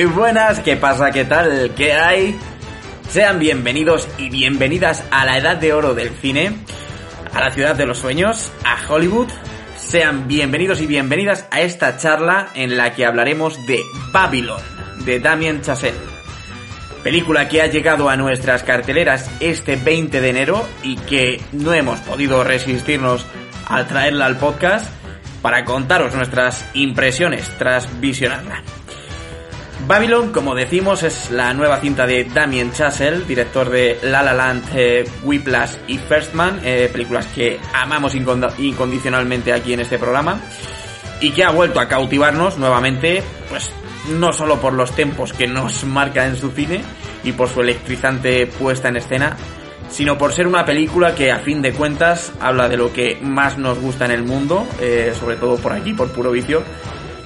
Muy 0.00 0.08
buenas, 0.08 0.60
¿qué 0.60 0.78
pasa? 0.78 1.10
¿Qué 1.10 1.26
tal? 1.26 1.72
¿Qué 1.76 1.92
hay? 1.92 2.34
Sean 3.10 3.38
bienvenidos 3.38 4.08
y 4.16 4.30
bienvenidas 4.30 5.04
a 5.10 5.26
la 5.26 5.36
edad 5.36 5.58
de 5.58 5.74
oro 5.74 5.92
del 5.92 6.08
cine, 6.08 6.56
a 7.34 7.40
la 7.40 7.50
ciudad 7.50 7.76
de 7.76 7.84
los 7.84 7.98
sueños, 7.98 8.50
a 8.64 8.78
Hollywood. 8.88 9.28
Sean 9.76 10.26
bienvenidos 10.26 10.80
y 10.80 10.86
bienvenidas 10.86 11.46
a 11.50 11.60
esta 11.60 11.98
charla 11.98 12.48
en 12.54 12.78
la 12.78 12.94
que 12.94 13.04
hablaremos 13.04 13.66
de 13.66 13.82
Babylon, 14.10 14.62
de 15.04 15.20
Damien 15.20 15.60
Chazelle. 15.60 15.98
Película 17.04 17.50
que 17.50 17.60
ha 17.60 17.66
llegado 17.66 18.08
a 18.08 18.16
nuestras 18.16 18.62
carteleras 18.62 19.30
este 19.40 19.76
20 19.76 20.18
de 20.22 20.30
enero 20.30 20.66
y 20.82 20.96
que 20.96 21.42
no 21.52 21.74
hemos 21.74 22.00
podido 22.00 22.42
resistirnos 22.42 23.26
a 23.66 23.84
traerla 23.86 24.24
al 24.24 24.38
podcast 24.38 24.90
para 25.42 25.66
contaros 25.66 26.14
nuestras 26.14 26.64
impresiones 26.72 27.50
tras 27.58 28.00
visionarla. 28.00 28.62
Babylon, 29.90 30.30
como 30.30 30.54
decimos, 30.54 31.02
es 31.02 31.32
la 31.32 31.52
nueva 31.52 31.80
cinta 31.80 32.06
de 32.06 32.22
Damien 32.22 32.70
Chazelle, 32.70 33.24
director 33.24 33.68
de 33.68 33.98
La 34.04 34.22
La 34.22 34.32
Land, 34.32 34.66
eh, 34.72 35.04
Whiplash 35.24 35.72
y 35.88 35.98
First 35.98 36.32
Man, 36.32 36.60
eh, 36.62 36.88
películas 36.92 37.26
que 37.34 37.58
amamos 37.74 38.14
incondicionalmente 38.14 39.52
aquí 39.52 39.72
en 39.72 39.80
este 39.80 39.98
programa, 39.98 40.40
y 41.20 41.32
que 41.32 41.42
ha 41.42 41.50
vuelto 41.50 41.80
a 41.80 41.88
cautivarnos 41.88 42.56
nuevamente, 42.56 43.20
pues 43.48 43.72
no 44.10 44.32
solo 44.32 44.60
por 44.60 44.74
los 44.74 44.92
tempos 44.92 45.32
que 45.32 45.48
nos 45.48 45.82
marca 45.86 46.24
en 46.24 46.36
su 46.36 46.52
cine 46.52 46.82
y 47.24 47.32
por 47.32 47.48
su 47.48 47.60
electrizante 47.60 48.46
puesta 48.46 48.90
en 48.90 48.96
escena, 48.98 49.36
sino 49.90 50.16
por 50.16 50.32
ser 50.32 50.46
una 50.46 50.64
película 50.64 51.16
que 51.16 51.32
a 51.32 51.40
fin 51.40 51.62
de 51.62 51.72
cuentas 51.72 52.32
habla 52.38 52.68
de 52.68 52.76
lo 52.76 52.92
que 52.92 53.18
más 53.20 53.58
nos 53.58 53.80
gusta 53.80 54.04
en 54.04 54.12
el 54.12 54.22
mundo, 54.22 54.68
eh, 54.80 55.12
sobre 55.18 55.34
todo 55.34 55.56
por 55.56 55.72
aquí, 55.72 55.94
por 55.94 56.12
puro 56.12 56.30
vicio, 56.30 56.62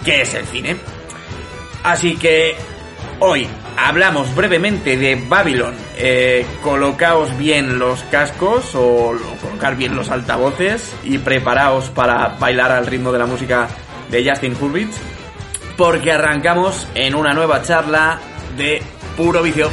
que 0.02 0.22
es 0.22 0.32
el 0.32 0.46
cine. 0.46 1.03
Así 1.84 2.16
que 2.16 2.56
hoy 3.20 3.46
hablamos 3.76 4.34
brevemente 4.34 4.96
de 4.96 5.22
Babylon. 5.28 5.74
Eh, 5.98 6.46
colocaos 6.62 7.36
bien 7.36 7.78
los 7.78 8.02
cascos 8.04 8.74
o 8.74 9.14
colocar 9.42 9.76
bien 9.76 9.94
los 9.94 10.08
altavoces 10.10 10.94
y 11.04 11.18
preparaos 11.18 11.90
para 11.90 12.28
bailar 12.40 12.72
al 12.72 12.86
ritmo 12.86 13.12
de 13.12 13.18
la 13.18 13.26
música 13.26 13.68
de 14.10 14.28
Justin 14.28 14.56
Hurwitz, 14.58 14.96
porque 15.76 16.10
arrancamos 16.10 16.88
en 16.94 17.14
una 17.14 17.34
nueva 17.34 17.60
charla 17.62 18.18
de 18.56 18.82
puro 19.14 19.42
vicio. 19.42 19.68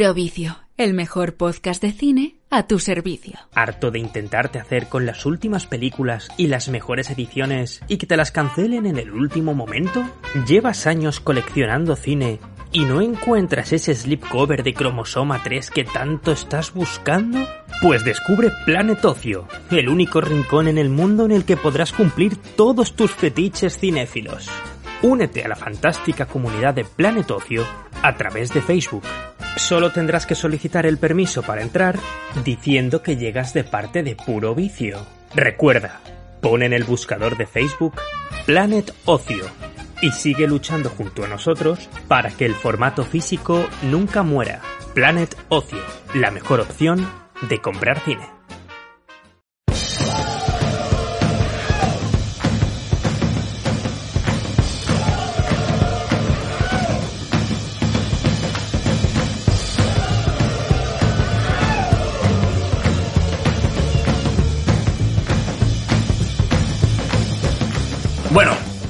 Puro 0.00 0.14
Vicio, 0.14 0.56
el 0.78 0.94
mejor 0.94 1.34
podcast 1.34 1.82
de 1.82 1.92
cine 1.92 2.36
a 2.48 2.66
tu 2.66 2.78
servicio. 2.78 3.38
¿Harto 3.54 3.90
de 3.90 3.98
intentarte 3.98 4.58
hacer 4.58 4.86
con 4.86 5.04
las 5.04 5.26
últimas 5.26 5.66
películas 5.66 6.28
y 6.38 6.46
las 6.46 6.70
mejores 6.70 7.10
ediciones 7.10 7.82
y 7.86 7.98
que 7.98 8.06
te 8.06 8.16
las 8.16 8.30
cancelen 8.32 8.86
en 8.86 8.96
el 8.96 9.10
último 9.10 9.52
momento? 9.52 10.02
¿Llevas 10.48 10.86
años 10.86 11.20
coleccionando 11.20 11.96
cine 11.96 12.40
y 12.72 12.86
no 12.86 13.02
encuentras 13.02 13.74
ese 13.74 13.94
slipcover 13.94 14.62
de 14.62 14.72
cromosoma 14.72 15.42
3 15.42 15.70
que 15.70 15.84
tanto 15.84 16.32
estás 16.32 16.72
buscando? 16.72 17.46
Pues 17.82 18.02
descubre 18.02 18.48
Planet 18.64 19.04
Ocio, 19.04 19.48
el 19.70 19.90
único 19.90 20.22
rincón 20.22 20.68
en 20.68 20.78
el 20.78 20.88
mundo 20.88 21.26
en 21.26 21.32
el 21.32 21.44
que 21.44 21.58
podrás 21.58 21.92
cumplir 21.92 22.38
todos 22.56 22.96
tus 22.96 23.10
fetiches 23.10 23.76
cinéfilos. 23.76 24.48
Únete 25.02 25.42
a 25.44 25.48
la 25.48 25.56
fantástica 25.56 26.26
comunidad 26.26 26.74
de 26.74 26.84
Planet 26.84 27.30
Ocio 27.30 27.64
a 28.02 28.16
través 28.16 28.52
de 28.52 28.60
Facebook. 28.60 29.02
Solo 29.56 29.92
tendrás 29.92 30.26
que 30.26 30.34
solicitar 30.34 30.84
el 30.84 30.98
permiso 30.98 31.42
para 31.42 31.62
entrar 31.62 31.98
diciendo 32.44 33.02
que 33.02 33.16
llegas 33.16 33.54
de 33.54 33.64
parte 33.64 34.02
de 34.02 34.14
puro 34.14 34.54
vicio. 34.54 35.06
Recuerda, 35.34 36.00
pon 36.42 36.62
en 36.62 36.74
el 36.74 36.84
buscador 36.84 37.38
de 37.38 37.46
Facebook 37.46 37.94
Planet 38.44 38.94
Ocio 39.06 39.44
y 40.02 40.12
sigue 40.12 40.46
luchando 40.46 40.90
junto 40.90 41.24
a 41.24 41.28
nosotros 41.28 41.88
para 42.06 42.30
que 42.30 42.44
el 42.44 42.54
formato 42.54 43.04
físico 43.04 43.66
nunca 43.82 44.22
muera. 44.22 44.60
Planet 44.94 45.34
Ocio, 45.48 45.82
la 46.14 46.30
mejor 46.30 46.60
opción 46.60 47.08
de 47.48 47.58
comprar 47.60 48.00
cine. 48.00 48.39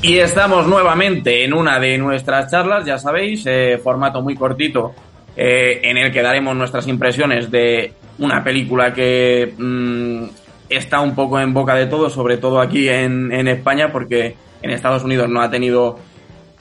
Y 0.02 0.18
estamos 0.18 0.66
nuevamente 0.66 1.44
en 1.44 1.52
una 1.52 1.78
de 1.78 1.98
nuestras 1.98 2.50
charlas, 2.50 2.84
ya 2.86 2.98
sabéis, 2.98 3.44
eh, 3.46 3.78
formato 3.82 4.22
muy 4.22 4.34
cortito, 4.34 4.94
eh, 5.36 5.80
en 5.82 5.98
el 5.98 6.10
que 6.10 6.22
daremos 6.22 6.56
nuestras 6.56 6.86
impresiones 6.86 7.50
de 7.50 7.92
una 8.18 8.42
película 8.42 8.94
que 8.94 9.52
mm, 9.56 10.24
está 10.70 11.00
un 11.00 11.14
poco 11.14 11.38
en 11.38 11.52
boca 11.52 11.74
de 11.74 11.86
todos, 11.86 12.12
sobre 12.14 12.38
todo 12.38 12.60
aquí 12.60 12.88
en, 12.88 13.30
en 13.30 13.48
España, 13.48 13.92
porque 13.92 14.36
en 14.62 14.70
Estados 14.70 15.04
Unidos 15.04 15.28
no 15.28 15.42
ha 15.42 15.50
tenido 15.50 15.98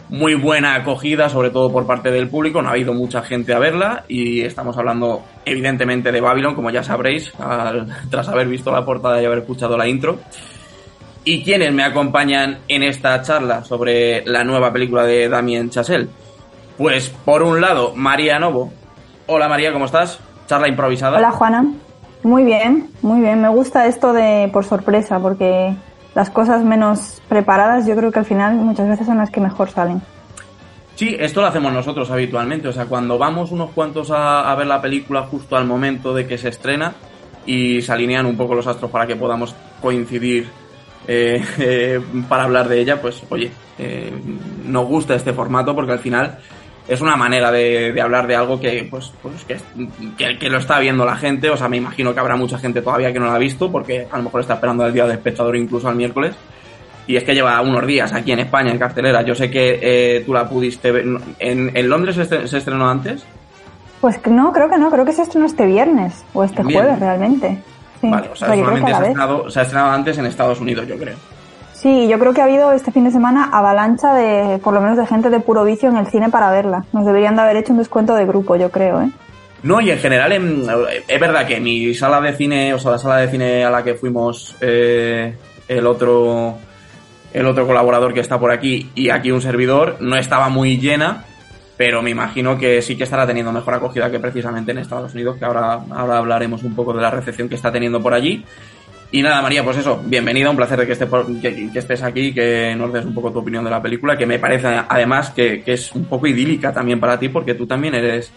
muy 0.09 0.33
buena 0.33 0.75
acogida, 0.75 1.29
sobre 1.29 1.51
todo 1.51 1.71
por 1.71 1.85
parte 1.85 2.11
del 2.11 2.27
público, 2.27 2.61
no 2.61 2.69
ha 2.69 2.71
habido 2.71 2.93
mucha 2.93 3.21
gente 3.21 3.53
a 3.53 3.59
verla 3.59 4.05
y 4.07 4.41
estamos 4.41 4.75
hablando 4.77 5.23
evidentemente 5.45 6.11
de 6.11 6.19
Babylon, 6.19 6.55
como 6.55 6.71
ya 6.71 6.83
sabréis, 6.83 7.31
tras 8.09 8.27
haber 8.27 8.47
visto 8.47 8.71
la 8.71 8.83
portada 8.83 9.21
y 9.21 9.25
haber 9.25 9.39
escuchado 9.39 9.77
la 9.77 9.87
intro. 9.87 10.19
¿Y 11.29 11.43
quiénes 11.43 11.71
me 11.71 11.83
acompañan 11.83 12.57
en 12.67 12.81
esta 12.81 13.21
charla 13.21 13.63
sobre 13.63 14.25
la 14.25 14.43
nueva 14.43 14.73
película 14.73 15.03
de 15.03 15.29
Damien 15.29 15.69
Chazelle? 15.69 16.07
Pues 16.75 17.09
por 17.09 17.43
un 17.43 17.61
lado, 17.61 17.93
María 17.95 18.39
Novo. 18.39 18.73
Hola 19.27 19.47
María, 19.47 19.71
¿cómo 19.71 19.85
estás? 19.85 20.19
Charla 20.47 20.67
improvisada. 20.67 21.19
Hola 21.19 21.29
Juana. 21.29 21.71
Muy 22.23 22.45
bien, 22.45 22.89
muy 23.03 23.21
bien. 23.21 23.43
Me 23.43 23.49
gusta 23.49 23.85
esto 23.85 24.11
de 24.11 24.49
por 24.51 24.65
sorpresa, 24.65 25.19
porque 25.19 25.75
las 26.15 26.31
cosas 26.31 26.63
menos 26.63 27.21
preparadas 27.29 27.85
yo 27.85 27.95
creo 27.95 28.11
que 28.11 28.17
al 28.17 28.25
final 28.25 28.55
muchas 28.55 28.89
veces 28.89 29.05
son 29.05 29.19
las 29.19 29.29
que 29.29 29.39
mejor 29.39 29.69
salen. 29.69 30.01
Sí, 30.95 31.15
esto 31.19 31.41
lo 31.41 31.47
hacemos 31.47 31.71
nosotros 31.71 32.09
habitualmente. 32.09 32.69
O 32.69 32.73
sea, 32.73 32.87
cuando 32.87 33.19
vamos 33.19 33.51
unos 33.51 33.69
cuantos 33.69 34.09
a, 34.09 34.51
a 34.51 34.55
ver 34.55 34.65
la 34.65 34.81
película 34.81 35.27
justo 35.27 35.55
al 35.55 35.67
momento 35.67 36.11
de 36.11 36.25
que 36.25 36.39
se 36.39 36.49
estrena 36.49 36.95
y 37.45 37.83
se 37.83 37.91
alinean 37.91 38.25
un 38.25 38.35
poco 38.35 38.55
los 38.55 38.65
astros 38.65 38.89
para 38.89 39.05
que 39.05 39.15
podamos 39.15 39.55
coincidir 39.79 40.47
eh, 41.07 41.43
eh, 41.57 42.01
para 42.27 42.43
hablar 42.43 42.67
de 42.67 42.79
ella, 42.79 43.01
pues 43.01 43.23
oye, 43.29 43.51
eh, 43.77 44.11
nos 44.65 44.87
gusta 44.87 45.15
este 45.15 45.33
formato 45.33 45.75
porque 45.75 45.93
al 45.93 45.99
final 45.99 46.37
es 46.87 47.01
una 47.01 47.15
manera 47.15 47.51
de, 47.51 47.99
hablar 48.01 48.27
de 48.27 48.35
algo 48.35 48.59
que, 48.59 48.87
pues, 48.89 49.11
pues 49.21 49.45
que, 49.45 50.37
que, 50.37 50.49
lo 50.49 50.57
está 50.57 50.79
viendo 50.79 51.05
la 51.05 51.15
gente. 51.15 51.49
O 51.49 51.57
sea, 51.57 51.67
me 51.67 51.77
imagino 51.77 52.13
que 52.13 52.19
habrá 52.19 52.35
mucha 52.35 52.57
gente 52.57 52.81
todavía 52.81 53.13
que 53.13 53.19
no 53.19 53.27
la 53.27 53.35
ha 53.35 53.39
visto 53.39 53.71
porque 53.71 54.07
a 54.11 54.17
lo 54.17 54.23
mejor 54.23 54.41
está 54.41 54.55
esperando 54.55 54.85
el 54.85 54.93
día 54.93 55.03
del 55.03 55.17
espectador 55.17 55.55
incluso 55.55 55.87
al 55.87 55.95
miércoles. 55.95 56.35
Y 57.05 57.15
es 57.15 57.23
que 57.23 57.33
lleva 57.33 57.59
unos 57.61 57.85
días 57.87 58.13
aquí 58.13 58.31
en 58.31 58.39
España, 58.39 58.71
en 58.71 58.77
cartelera. 58.77 59.23
Yo 59.23 59.33
sé 59.33 59.49
que 59.49 60.21
tú 60.25 60.33
la 60.33 60.47
pudiste 60.47 60.91
ver. 60.91 61.05
¿En, 61.39 61.71
en 61.75 61.89
Londres 61.89 62.15
se 62.15 62.57
estrenó 62.57 62.87
antes? 62.87 63.25
Pues 63.99 64.19
no, 64.27 64.51
creo 64.51 64.69
que 64.69 64.77
no. 64.77 64.91
Creo 64.91 65.05
que 65.05 65.13
se 65.13 65.23
estrenó 65.23 65.47
este 65.47 65.65
viernes 65.65 66.23
o 66.33 66.43
este 66.43 66.63
jueves 66.63 66.99
realmente 66.99 67.59
vale, 68.01 68.29
o 68.29 68.35
sea, 68.35 68.55
solamente 68.55 68.91
se 68.91 68.93
ha, 68.93 68.99
estrenado, 68.99 69.49
se 69.49 69.59
ha 69.59 69.63
estrenado 69.63 69.91
antes 69.91 70.17
en 70.17 70.25
Estados 70.25 70.59
Unidos, 70.59 70.87
yo 70.87 70.97
creo. 70.97 71.15
Sí, 71.73 72.07
yo 72.09 72.19
creo 72.19 72.33
que 72.33 72.41
ha 72.41 72.43
habido 72.43 72.73
este 72.73 72.91
fin 72.91 73.05
de 73.05 73.11
semana 73.11 73.49
avalancha 73.53 74.13
de, 74.13 74.59
por 74.59 74.73
lo 74.73 74.81
menos 74.81 74.97
de 74.97 75.07
gente 75.07 75.29
de 75.29 75.39
puro 75.39 75.63
vicio 75.63 75.87
en 75.89 75.95
el 75.95 76.07
cine 76.07 76.29
para 76.29 76.51
verla. 76.51 76.83
Nos 76.91 77.05
deberían 77.05 77.37
de 77.37 77.41
haber 77.41 77.57
hecho 77.57 77.71
un 77.71 77.79
descuento 77.79 78.15
de 78.15 78.25
grupo, 78.25 78.57
yo 78.57 78.69
creo, 78.69 79.01
¿eh? 79.01 79.09
No, 79.63 79.81
y 79.81 79.91
en 79.91 79.97
general 79.97 80.31
es 81.07 81.19
verdad 81.19 81.45
que 81.45 81.59
mi 81.59 81.93
sala 81.93 82.21
de 82.21 82.33
cine, 82.33 82.73
o 82.73 82.79
sea, 82.79 82.91
la 82.91 82.97
sala 82.97 83.17
de 83.17 83.29
cine 83.29 83.65
a 83.65 83.69
la 83.69 83.83
que 83.83 83.93
fuimos 83.93 84.55
eh, 84.61 85.35
el 85.67 85.85
otro 85.85 86.57
el 87.33 87.45
otro 87.45 87.67
colaborador 87.67 88.13
que 88.13 88.21
está 88.21 88.39
por 88.39 88.51
aquí 88.51 88.89
y 88.95 89.09
aquí 89.09 89.31
un 89.31 89.41
servidor, 89.41 89.97
no 89.99 90.15
estaba 90.17 90.49
muy 90.49 90.79
llena, 90.79 91.25
pero 91.79 92.01
me 92.01 92.09
imagino 92.09 92.57
que 92.57 92.81
sí 92.81 92.97
que 92.97 93.05
estará 93.05 93.25
teniendo 93.25 93.53
mejor 93.53 93.73
acogida 93.75 94.11
que 94.11 94.19
precisamente 94.19 94.71
en 94.71 94.79
Estados 94.79 95.13
Unidos, 95.13 95.37
que 95.37 95.45
ahora, 95.45 95.79
ahora 95.91 96.17
hablaremos 96.17 96.61
un 96.63 96.75
poco 96.75 96.91
de 96.91 97.01
la 97.01 97.09
recepción 97.09 97.47
que 97.47 97.55
está 97.55 97.71
teniendo 97.71 98.03
por 98.03 98.13
allí. 98.13 98.43
Y 99.13 99.21
nada, 99.21 99.41
María, 99.41 99.63
pues 99.63 99.77
eso, 99.77 100.03
bienvenida, 100.03 100.49
un 100.49 100.57
placer 100.57 100.77
de 100.77 100.85
que, 100.85 100.91
esté 100.91 101.07
que, 101.41 101.69
estés 101.73 102.03
aquí, 102.03 102.33
que 102.33 102.75
nos 102.75 102.91
des 102.91 103.05
un 103.05 103.13
poco 103.13 103.31
tu 103.31 103.39
opinión 103.39 103.63
de 103.63 103.71
la 103.71 103.81
película, 103.81 104.17
que 104.17 104.25
me 104.25 104.39
parece 104.39 104.67
además 104.67 105.29
que, 105.29 105.63
es 105.65 105.95
un 105.95 106.03
poco 106.03 106.27
idílica 106.27 106.73
también 106.73 106.99
para 106.99 107.17
ti, 107.17 107.29
porque 107.29 107.53
tú 107.53 107.65
también 107.65 107.95
eres 107.95 108.29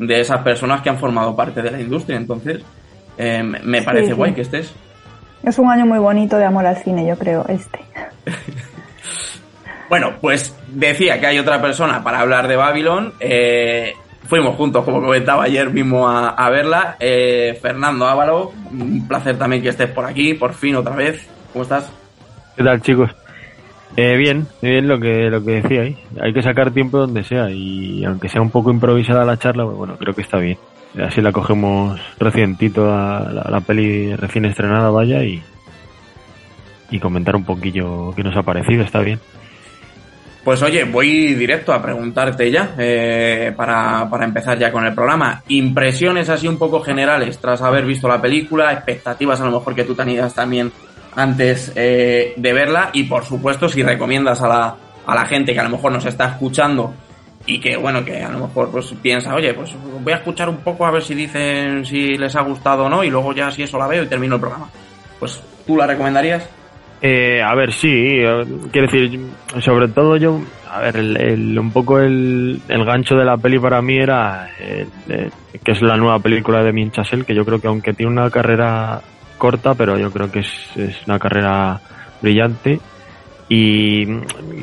de 0.00 0.20
esas 0.20 0.42
personas 0.42 0.82
que 0.82 0.90
han 0.90 0.98
formado 0.98 1.36
parte 1.36 1.62
de 1.62 1.70
la 1.70 1.80
industria, 1.80 2.16
entonces 2.16 2.64
eh, 3.16 3.44
me 3.44 3.80
parece 3.82 4.12
guay 4.12 4.32
que 4.32 4.40
estés. 4.40 4.74
Es 5.44 5.56
un 5.60 5.70
año 5.70 5.86
muy 5.86 6.00
bonito 6.00 6.36
de 6.36 6.46
amor 6.46 6.66
al 6.66 6.78
cine, 6.78 7.06
yo 7.06 7.16
creo, 7.16 7.46
este. 7.46 7.78
bueno, 9.88 10.14
pues 10.20 10.56
decía 10.68 11.18
que 11.20 11.26
hay 11.26 11.38
otra 11.38 11.60
persona 11.60 12.02
para 12.02 12.20
hablar 12.20 12.48
de 12.48 12.56
Babylon. 12.56 13.14
Eh, 13.20 13.94
fuimos 14.26 14.56
juntos, 14.56 14.84
como 14.84 15.00
comentaba 15.00 15.44
ayer 15.44 15.70
mismo, 15.70 16.08
a, 16.08 16.50
verla. 16.50 16.96
Eh, 17.00 17.58
Fernando 17.60 18.06
Ávalo, 18.06 18.52
un 18.70 19.06
placer 19.08 19.38
también 19.38 19.62
que 19.62 19.70
estés 19.70 19.90
por 19.90 20.04
aquí, 20.04 20.34
por 20.34 20.54
fin 20.54 20.76
otra 20.76 20.94
vez. 20.94 21.28
¿Cómo 21.52 21.62
estás? 21.62 21.90
¿Qué 22.56 22.62
tal, 22.62 22.82
chicos? 22.82 23.10
Eh, 23.96 24.16
bien, 24.16 24.46
bien 24.60 24.86
lo 24.86 25.00
que 25.00 25.30
lo 25.30 25.42
que 25.42 25.62
decíais. 25.62 25.96
Hay 26.20 26.32
que 26.32 26.42
sacar 26.42 26.70
tiempo 26.70 26.98
donde 26.98 27.24
sea 27.24 27.50
y 27.50 28.04
aunque 28.04 28.28
sea 28.28 28.42
un 28.42 28.50
poco 28.50 28.70
improvisada 28.70 29.24
la 29.24 29.38
charla, 29.38 29.64
pues 29.64 29.76
bueno, 29.76 29.96
creo 29.96 30.14
que 30.14 30.22
está 30.22 30.38
bien. 30.38 30.58
Así 31.02 31.20
la 31.20 31.32
cogemos 31.32 32.00
recientito 32.18 32.92
a 32.92 33.30
la, 33.50 33.60
peli 33.60 34.14
recién 34.16 34.44
estrenada, 34.44 34.90
vaya, 34.90 35.22
y, 35.22 35.42
y 36.90 36.98
comentar 36.98 37.36
un 37.36 37.44
poquillo 37.44 38.12
qué 38.14 38.22
nos 38.22 38.36
ha 38.36 38.42
parecido, 38.42 38.82
está 38.82 39.00
bien. 39.00 39.20
Pues 40.48 40.62
oye, 40.62 40.84
voy 40.84 41.34
directo 41.34 41.74
a 41.74 41.82
preguntarte 41.82 42.50
ya, 42.50 42.74
eh, 42.78 43.52
para, 43.54 44.08
para, 44.08 44.24
empezar 44.24 44.58
ya 44.58 44.72
con 44.72 44.82
el 44.86 44.94
programa. 44.94 45.42
Impresiones 45.48 46.30
así 46.30 46.48
un 46.48 46.56
poco 46.56 46.80
generales 46.80 47.38
tras 47.38 47.60
haber 47.60 47.84
visto 47.84 48.08
la 48.08 48.18
película, 48.18 48.72
expectativas 48.72 49.38
a 49.42 49.44
lo 49.44 49.58
mejor 49.58 49.74
que 49.74 49.84
tú 49.84 49.94
tenías 49.94 50.32
también 50.32 50.72
antes 51.14 51.70
eh, 51.76 52.32
de 52.34 52.52
verla 52.54 52.88
y 52.94 53.02
por 53.02 53.26
supuesto 53.26 53.68
si 53.68 53.82
recomiendas 53.82 54.40
a 54.40 54.48
la, 54.48 54.76
a 55.04 55.14
la 55.14 55.26
gente 55.26 55.52
que 55.52 55.60
a 55.60 55.64
lo 55.64 55.68
mejor 55.68 55.92
nos 55.92 56.06
está 56.06 56.28
escuchando 56.28 56.94
y 57.44 57.60
que 57.60 57.76
bueno, 57.76 58.02
que 58.02 58.22
a 58.22 58.30
lo 58.30 58.46
mejor 58.46 58.70
pues 58.70 58.94
piensa, 59.02 59.34
oye, 59.34 59.52
pues 59.52 59.76
voy 60.02 60.14
a 60.14 60.16
escuchar 60.16 60.48
un 60.48 60.60
poco 60.60 60.86
a 60.86 60.90
ver 60.90 61.02
si 61.02 61.14
dicen 61.14 61.84
si 61.84 62.16
les 62.16 62.34
ha 62.36 62.40
gustado 62.40 62.84
o 62.84 62.88
no 62.88 63.04
y 63.04 63.10
luego 63.10 63.34
ya 63.34 63.50
si 63.50 63.64
eso 63.64 63.76
la 63.76 63.86
veo 63.86 64.04
y 64.04 64.06
termino 64.06 64.36
el 64.36 64.40
programa. 64.40 64.70
Pues 65.18 65.42
tú 65.66 65.76
la 65.76 65.86
recomendarías? 65.86 66.48
Eh, 67.00 67.40
a 67.42 67.54
ver, 67.54 67.72
sí, 67.72 67.88
eh, 67.92 68.44
quiero 68.72 68.88
decir, 68.88 69.20
sobre 69.60 69.88
todo 69.88 70.16
yo, 70.16 70.40
a 70.68 70.80
ver, 70.80 70.96
el, 70.96 71.58
un 71.58 71.70
poco 71.70 72.00
el, 72.00 72.60
el, 72.68 72.84
gancho 72.84 73.14
de 73.14 73.24
la 73.24 73.36
peli 73.36 73.58
para 73.58 73.80
mí 73.80 73.98
era 73.98 74.48
que 75.62 75.72
es 75.72 75.82
la 75.82 75.96
nueva 75.96 76.18
película 76.18 76.62
de 76.62 76.72
Min 76.72 76.90
Chasel, 76.90 77.24
que 77.24 77.34
yo 77.34 77.44
creo 77.44 77.60
que 77.60 77.68
aunque 77.68 77.92
tiene 77.92 78.12
una 78.12 78.30
carrera 78.30 79.00
corta, 79.38 79.74
pero 79.74 79.96
yo 79.96 80.10
creo 80.10 80.30
que 80.30 80.40
es, 80.40 80.76
es 80.76 81.06
una 81.06 81.18
carrera 81.18 81.80
brillante. 82.20 82.80
Y, 83.48 84.04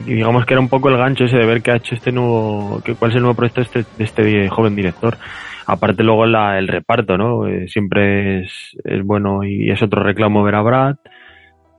digamos 0.05 0.45
que 0.45 0.53
era 0.53 0.61
un 0.61 0.69
poco 0.69 0.89
el 0.89 0.97
gancho 0.97 1.23
ese 1.23 1.37
de 1.37 1.45
ver 1.45 1.63
qué 1.63 1.71
ha 1.71 1.77
hecho 1.77 1.95
este 1.95 2.11
nuevo, 2.11 2.81
que, 2.83 2.93
cuál 2.93 3.11
es 3.11 3.15
el 3.15 3.23
nuevo 3.23 3.35
proyecto 3.35 3.61
de 3.61 3.65
este, 3.65 3.85
de 3.97 4.03
este 4.03 4.49
joven 4.49 4.75
director. 4.75 5.17
Aparte 5.65 6.03
luego 6.03 6.27
la, 6.27 6.59
el 6.59 6.67
reparto, 6.67 7.17
¿no? 7.17 7.47
Eh, 7.47 7.67
siempre 7.67 8.41
es, 8.41 8.77
es 8.83 9.03
bueno 9.03 9.43
y 9.43 9.71
es 9.71 9.81
otro 9.81 10.03
reclamo 10.03 10.43
ver 10.43 10.53
a 10.53 10.61
Brad 10.61 10.95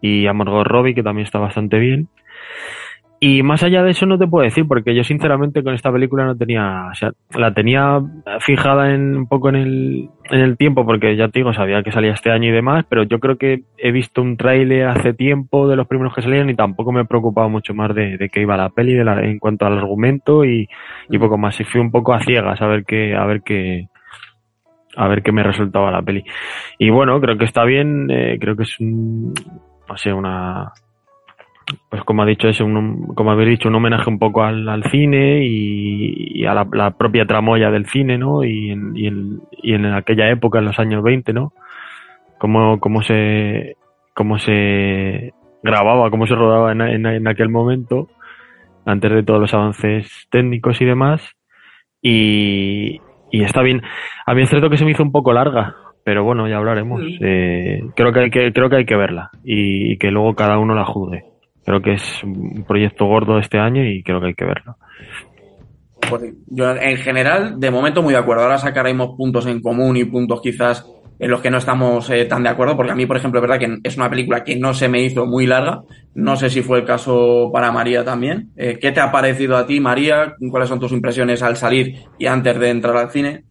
y 0.01 0.27
a 0.27 0.33
Margot 0.33 0.67
Robbie, 0.67 0.95
que 0.95 1.03
también 1.03 1.25
está 1.25 1.39
bastante 1.39 1.79
bien. 1.79 2.09
Y 3.19 3.43
más 3.43 3.63
allá 3.63 3.83
de 3.83 3.93
eso 3.93 4.05
no 4.05 4.19
te 4.19 4.27
puedo 4.27 4.45
decir, 4.45 4.67
porque 4.69 4.95
yo 4.95 5.03
sinceramente 5.03 5.63
con 5.63 5.73
esta 5.73 5.91
película 5.91 6.27
no 6.27 6.37
tenía, 6.37 6.89
o 6.93 6.95
sea, 6.95 7.13
la 7.35 7.55
tenía 7.55 7.99
fijada 8.41 8.95
en, 8.95 9.17
un 9.17 9.27
poco 9.27 9.49
en 9.49 9.57
el, 9.57 10.11
en 10.31 10.41
el 10.41 10.59
tiempo, 10.59 10.85
porque 10.85 11.17
ya 11.17 11.29
te 11.29 11.39
digo, 11.39 11.55
sabía 11.55 11.83
que 11.83 11.93
salía 11.93 12.13
este 12.13 12.31
año 12.31 12.51
y 12.51 12.53
demás, 12.53 12.85
pero 12.91 13.05
yo 13.05 13.19
creo 13.19 13.39
que 13.39 13.63
he 13.79 13.91
visto 13.91 14.21
un 14.21 14.37
tráiler 14.37 14.89
hace 14.89 15.15
tiempo 15.15 15.67
de 15.67 15.77
los 15.77 15.87
primeros 15.87 16.15
que 16.15 16.21
salían 16.21 16.51
y 16.51 16.55
tampoco 16.55 16.93
me 16.93 17.03
he 17.03 17.05
preocupado 17.07 17.49
mucho 17.49 17.73
más 17.73 17.95
de, 17.95 18.19
de 18.19 18.29
qué 18.29 18.43
iba 18.43 18.55
la 18.59 18.69
peli 18.69 18.93
de 18.93 19.05
la, 19.05 19.19
en 19.23 19.39
cuanto 19.39 19.65
al 19.65 19.79
argumento 19.79 20.45
y, 20.45 20.69
y 21.09 21.19
poco 21.19 21.39
más. 21.39 21.59
Y 21.59 21.65
fui 21.65 21.81
un 21.81 21.91
poco 21.91 22.13
a 22.13 22.21
ciegas 22.21 22.61
a 22.61 22.67
ver 22.67 22.85
qué, 22.85 23.15
a 23.15 23.25
ver 23.25 23.41
qué, 23.43 23.89
a 24.95 25.09
ver 25.09 25.23
qué 25.23 25.33
me 25.33 25.43
resultaba 25.43 25.91
la 25.91 26.03
peli. 26.03 26.23
Y 26.79 26.91
bueno, 26.91 27.19
creo 27.23 27.39
que 27.39 27.47
está 27.47 27.65
bien, 27.65 28.11
eh, 28.11 28.37
creo 28.39 28.57
que 28.57 28.65
es 28.65 28.79
un, 28.79 29.33
no 29.89 29.97
sé, 29.97 30.13
una, 30.13 30.73
pues 31.89 32.03
como 32.05 32.23
ha 32.23 32.27
dicho, 32.27 32.49
es 32.49 32.61
un, 32.61 33.15
como 33.15 33.33
habéis 33.33 33.51
dicho, 33.51 33.69
un 33.69 33.75
homenaje 33.75 34.09
un 34.09 34.19
poco 34.19 34.43
al, 34.43 34.85
cine 34.91 35.45
y, 35.45 36.45
a 36.45 36.55
la, 36.55 36.91
propia 36.93 37.27
tramoya 37.27 37.71
del 37.71 37.87
cine, 37.87 38.19
¿no? 38.19 38.45
Y 38.45 38.71
en, 38.71 38.93
y, 38.95 39.75
en, 39.75 39.87
aquella 39.87 40.31
época, 40.31 40.59
en 40.59 40.67
los 40.67 40.79
años 40.79 41.03
20, 41.03 41.33
¿no? 41.33 41.53
Cómo, 42.39 42.79
cómo 42.79 43.03
se, 43.03 43.77
cómo 44.15 44.39
se 44.39 45.33
grababa, 45.63 46.11
cómo 46.11 46.27
se 46.27 46.35
rodaba 46.35 46.73
en, 46.73 46.83
en, 46.83 47.07
en, 47.07 47.29
aquel 47.29 47.49
momento, 47.49 48.09
antes 48.85 49.11
de 49.11 49.23
todos 49.23 49.41
los 49.41 49.55
avances 49.55 50.29
técnicos 50.31 50.81
y 50.81 50.85
demás. 50.85 51.23
Y, 52.01 53.01
y 53.33 53.43
está 53.43 53.63
bien. 53.63 53.83
A 54.25 54.35
mí 54.35 54.43
es 54.43 54.51
cierto 54.51 54.71
que 54.71 54.77
se 54.77 54.85
me 54.85 54.93
hizo 54.93 55.03
un 55.03 55.13
poco 55.13 55.33
larga, 55.33 55.75
pero 56.07 56.23
bueno, 56.23 56.49
ya 56.49 56.59
hablaremos. 56.59 57.03
Eh, 57.21 57.83
creo 57.97 58.13
que 58.13 58.21
hay 58.21 58.31
que, 58.31 58.53
creo 58.53 58.71
que 58.71 58.77
hay 58.77 58.87
que 58.87 58.95
verla 58.95 59.29
y 59.43 59.99
que 59.99 60.13
luego 60.13 60.37
cada 60.37 60.57
uno 60.57 60.73
la 60.73 60.85
juzgue. 60.85 61.25
Creo 61.65 61.83
que 61.83 61.95
es 61.95 62.23
un 62.23 62.65
proyecto 62.65 63.07
gordo 63.07 63.41
este 63.41 63.59
año 63.59 63.85
y 63.85 64.05
creo 64.05 64.21
que 64.21 64.29
hay 64.29 64.35
que 64.35 64.45
verlo. 64.45 64.77
Pues 66.09 66.33
yo 66.47 66.71
en 66.77 66.97
general, 66.99 67.59
de 67.59 67.73
momento 67.73 68.05
muy 68.05 68.13
de 68.13 68.21
acuerdo. 68.21 68.45
Ahora 68.45 68.59
sacaremos 68.59 69.17
puntos 69.17 69.47
en 69.47 69.61
común 69.61 69.97
y 69.97 70.05
puntos 70.05 70.41
quizás 70.41 70.89
en 71.19 71.29
los 71.29 71.41
que 71.41 71.51
no 71.51 71.59
estamos 71.59 72.09
eh, 72.11 72.27
tan 72.27 72.45
de 72.45 72.51
acuerdo, 72.51 72.77
porque 72.77 72.93
a 72.93 72.95
mí, 72.95 73.07
por 73.07 73.17
ejemplo, 73.17 73.41
es 73.41 73.49
verdad 73.49 73.59
que 73.59 73.79
es 73.83 73.97
una 73.97 74.09
película 74.09 74.45
que 74.45 74.55
no 74.55 74.75
se 74.75 74.89
me 74.89 75.03
hizo 75.03 75.27
muy 75.27 75.45
larga. 75.47 75.81
No 76.15 76.37
sé 76.37 76.51
si 76.51 76.63
fue 76.63 76.79
el 76.79 76.85
caso 76.85 77.51
para 77.53 77.73
María 77.73 78.05
también. 78.05 78.53
Eh, 78.57 78.79
¿Qué 78.81 78.93
te 78.93 79.01
ha 79.01 79.11
parecido 79.11 79.57
a 79.57 79.67
ti, 79.67 79.81
María? 79.81 80.37
¿Cuáles 80.53 80.69
son 80.69 80.79
tus 80.79 80.93
impresiones 80.93 81.43
al 81.43 81.57
salir 81.57 81.97
y 82.17 82.27
antes 82.27 82.61
de 82.61 82.71
entrar 82.71 82.97
al 82.97 83.11
cine? 83.11 83.43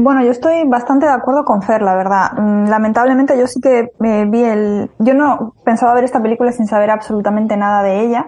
Bueno, 0.00 0.22
yo 0.22 0.30
estoy 0.30 0.62
bastante 0.64 1.06
de 1.06 1.12
acuerdo 1.12 1.44
con 1.44 1.60
Fer, 1.60 1.82
la 1.82 1.96
verdad. 1.96 2.30
Mm, 2.38 2.68
lamentablemente 2.68 3.36
yo 3.36 3.48
sí 3.48 3.60
que 3.60 3.90
me 3.98 4.26
vi 4.26 4.44
el... 4.44 4.92
Yo 5.00 5.12
no 5.12 5.54
pensaba 5.64 5.92
ver 5.92 6.04
esta 6.04 6.22
película 6.22 6.52
sin 6.52 6.68
saber 6.68 6.88
absolutamente 6.90 7.56
nada 7.56 7.82
de 7.82 8.02
ella, 8.02 8.26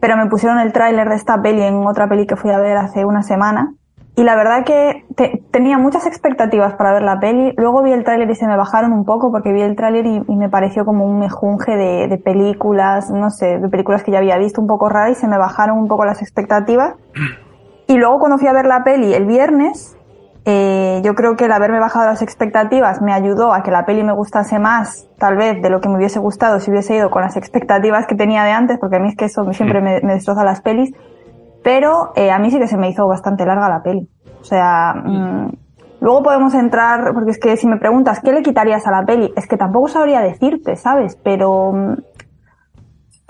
pero 0.00 0.16
me 0.16 0.26
pusieron 0.26 0.58
el 0.58 0.72
tráiler 0.72 1.08
de 1.08 1.14
esta 1.14 1.40
peli 1.40 1.62
en 1.62 1.86
otra 1.86 2.08
peli 2.08 2.26
que 2.26 2.34
fui 2.34 2.50
a 2.50 2.58
ver 2.58 2.76
hace 2.76 3.04
una 3.04 3.22
semana. 3.22 3.74
Y 4.16 4.24
la 4.24 4.34
verdad 4.34 4.64
que 4.64 5.04
tenía 5.52 5.78
muchas 5.78 6.04
expectativas 6.08 6.74
para 6.74 6.92
ver 6.94 7.02
la 7.02 7.20
peli. 7.20 7.54
Luego 7.56 7.84
vi 7.84 7.92
el 7.92 8.02
tráiler 8.02 8.28
y 8.28 8.34
se 8.34 8.48
me 8.48 8.56
bajaron 8.56 8.92
un 8.92 9.04
poco 9.04 9.30
porque 9.30 9.52
vi 9.52 9.62
el 9.62 9.76
tráiler 9.76 10.04
y, 10.04 10.34
me 10.34 10.48
pareció 10.48 10.84
como 10.84 11.04
un 11.04 11.20
mejunje 11.20 11.76
de, 11.76 12.08
de, 12.08 12.18
películas, 12.18 13.08
no 13.08 13.30
sé, 13.30 13.60
de 13.60 13.68
películas 13.68 14.02
que 14.02 14.10
ya 14.10 14.18
había 14.18 14.36
visto 14.36 14.60
un 14.60 14.66
poco 14.66 14.88
rara 14.88 15.10
y 15.10 15.14
se 15.14 15.28
me 15.28 15.38
bajaron 15.38 15.78
un 15.78 15.86
poco 15.86 16.04
las 16.04 16.22
expectativas. 16.22 16.96
Y 17.86 17.98
luego 17.98 18.18
cuando 18.18 18.38
fui 18.38 18.48
a 18.48 18.52
ver 18.52 18.66
la 18.66 18.82
peli 18.82 19.14
el 19.14 19.26
viernes, 19.26 19.96
eh, 20.44 21.00
yo 21.04 21.14
creo 21.14 21.36
que 21.36 21.44
el 21.44 21.52
haberme 21.52 21.78
bajado 21.78 22.06
las 22.06 22.20
expectativas 22.20 23.00
me 23.00 23.12
ayudó 23.12 23.52
a 23.52 23.62
que 23.62 23.70
la 23.70 23.86
peli 23.86 24.02
me 24.02 24.12
gustase 24.12 24.58
más, 24.58 25.06
tal 25.18 25.36
vez, 25.36 25.62
de 25.62 25.70
lo 25.70 25.80
que 25.80 25.88
me 25.88 25.96
hubiese 25.96 26.18
gustado 26.18 26.58
si 26.58 26.70
hubiese 26.70 26.96
ido 26.96 27.10
con 27.10 27.22
las 27.22 27.36
expectativas 27.36 28.06
que 28.06 28.16
tenía 28.16 28.42
de 28.42 28.50
antes, 28.50 28.78
porque 28.78 28.96
a 28.96 28.98
mí 28.98 29.08
es 29.08 29.16
que 29.16 29.26
eso 29.26 29.50
siempre 29.52 29.80
me, 29.80 30.00
destroza 30.00 30.44
las 30.44 30.60
pelis. 30.60 30.92
Pero 31.62 32.12
eh, 32.16 32.32
a 32.32 32.40
mí 32.40 32.50
sí 32.50 32.58
que 32.58 32.66
se 32.66 32.76
me 32.76 32.88
hizo 32.88 33.06
bastante 33.06 33.46
larga 33.46 33.68
la 33.68 33.84
peli. 33.84 34.08
O 34.40 34.44
sea, 34.44 34.94
mm, 34.94 35.52
luego 36.00 36.24
podemos 36.24 36.54
entrar, 36.54 37.14
porque 37.14 37.30
es 37.30 37.38
que 37.38 37.56
si 37.56 37.68
me 37.68 37.76
preguntas, 37.76 38.18
¿qué 38.18 38.32
le 38.32 38.42
quitarías 38.42 38.84
a 38.88 38.90
la 38.90 39.04
peli? 39.04 39.32
Es 39.36 39.46
que 39.46 39.56
tampoco 39.56 39.86
sabría 39.86 40.22
decirte, 40.22 40.74
¿sabes? 40.74 41.16
Pero 41.22 41.72
mm, 41.72 41.94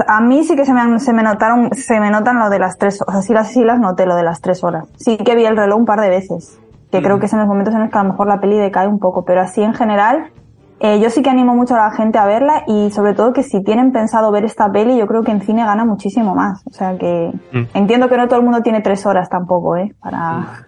a 0.07 0.21
mí 0.23 0.45
sí 0.45 0.57
que 0.57 0.65
se 0.65 0.73
me, 0.73 0.99
se 0.99 1.13
me 1.13 1.23
notaron, 1.23 1.75
se 1.75 2.01
me 2.01 2.11
notan 2.11 2.39
lo 2.39 2.49
de 2.49 2.59
las 2.59 2.79
tres, 2.79 3.03
o 3.07 3.13
sea, 3.13 3.21
sí 3.21 3.35
las, 3.35 3.49
sí 3.49 3.63
las 3.65 3.79
noté 3.79 4.07
lo 4.07 4.17
de 4.17 4.23
las 4.23 4.41
tres 4.41 4.65
horas. 4.65 4.87
Sí 4.97 5.19
que 5.19 5.35
vi 5.35 5.45
el 5.45 5.59
reloj 5.59 5.79
un 5.79 5.85
par 5.85 6.01
de 6.01 6.09
veces 6.09 6.62
que 6.93 7.03
creo 7.03 7.19
que 7.19 7.27
es 7.27 7.33
en 7.33 7.39
los 7.39 7.49
momentos 7.49 7.75
en 7.75 7.81
los 7.81 7.91
que 7.91 7.99
a 7.99 8.03
lo 8.03 8.11
mejor 8.11 8.29
la 8.29 8.39
peli 8.39 8.59
decae 8.59 8.87
un 8.87 8.99
poco, 8.99 9.25
pero 9.25 9.41
así 9.41 9.63
en 9.63 9.73
general, 9.73 10.31
eh, 10.79 11.01
yo 11.01 11.09
sí 11.09 11.23
que 11.23 11.31
animo 11.31 11.57
mucho 11.57 11.75
a 11.75 11.79
la 11.79 11.91
gente 11.93 12.19
a 12.19 12.27
verla 12.27 12.65
y 12.67 12.91
sobre 12.91 13.15
todo 13.15 13.33
que 13.33 13.43
si 13.43 13.65
tienen 13.65 13.93
pensado 13.93 14.31
ver 14.31 14.45
esta 14.45 14.71
peli, 14.71 14.99
yo 14.99 15.07
creo 15.07 15.23
que 15.23 15.31
en 15.31 15.41
cine 15.41 15.65
gana 15.65 15.87
muchísimo 15.87 16.35
más. 16.35 16.63
O 16.67 16.73
sea 16.73 16.99
que 16.99 17.33
mm. 17.53 17.63
entiendo 17.73 18.11
que 18.11 18.19
no 18.19 18.29
todo 18.29 18.41
el 18.41 18.45
mundo 18.45 18.61
tiene 18.63 18.83
tres 18.83 19.07
horas 19.07 19.31
tampoco, 19.31 19.77
¿eh? 19.77 19.95
Para, 20.03 20.67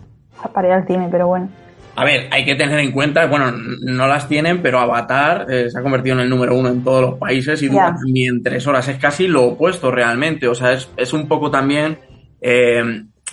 para 0.54 0.68
ir 0.68 0.74
al 0.74 0.86
cine, 0.86 1.08
pero 1.10 1.26
bueno. 1.26 1.48
A 1.96 2.04
ver, 2.04 2.28
hay 2.32 2.44
que 2.46 2.54
tener 2.54 2.80
en 2.80 2.90
cuenta, 2.90 3.26
bueno, 3.26 3.52
no 3.82 4.06
las 4.06 4.26
tienen, 4.26 4.62
pero 4.62 4.80
Avatar 4.80 5.46
eh, 5.50 5.68
se 5.68 5.78
ha 5.78 5.82
convertido 5.82 6.16
en 6.16 6.22
el 6.22 6.30
número 6.30 6.56
uno 6.56 6.70
en 6.70 6.82
todos 6.82 7.02
los 7.02 7.18
países 7.18 7.62
y 7.62 7.68
dura 7.68 7.94
también 7.94 8.42
tres 8.42 8.66
horas. 8.66 8.88
Es 8.88 8.96
casi 8.96 9.28
lo 9.28 9.44
opuesto 9.44 9.90
realmente. 9.90 10.48
O 10.48 10.54
sea, 10.54 10.72
es, 10.72 10.90
es 10.96 11.12
un 11.12 11.28
poco 11.28 11.50
también 11.50 11.98
eh, 12.40 12.82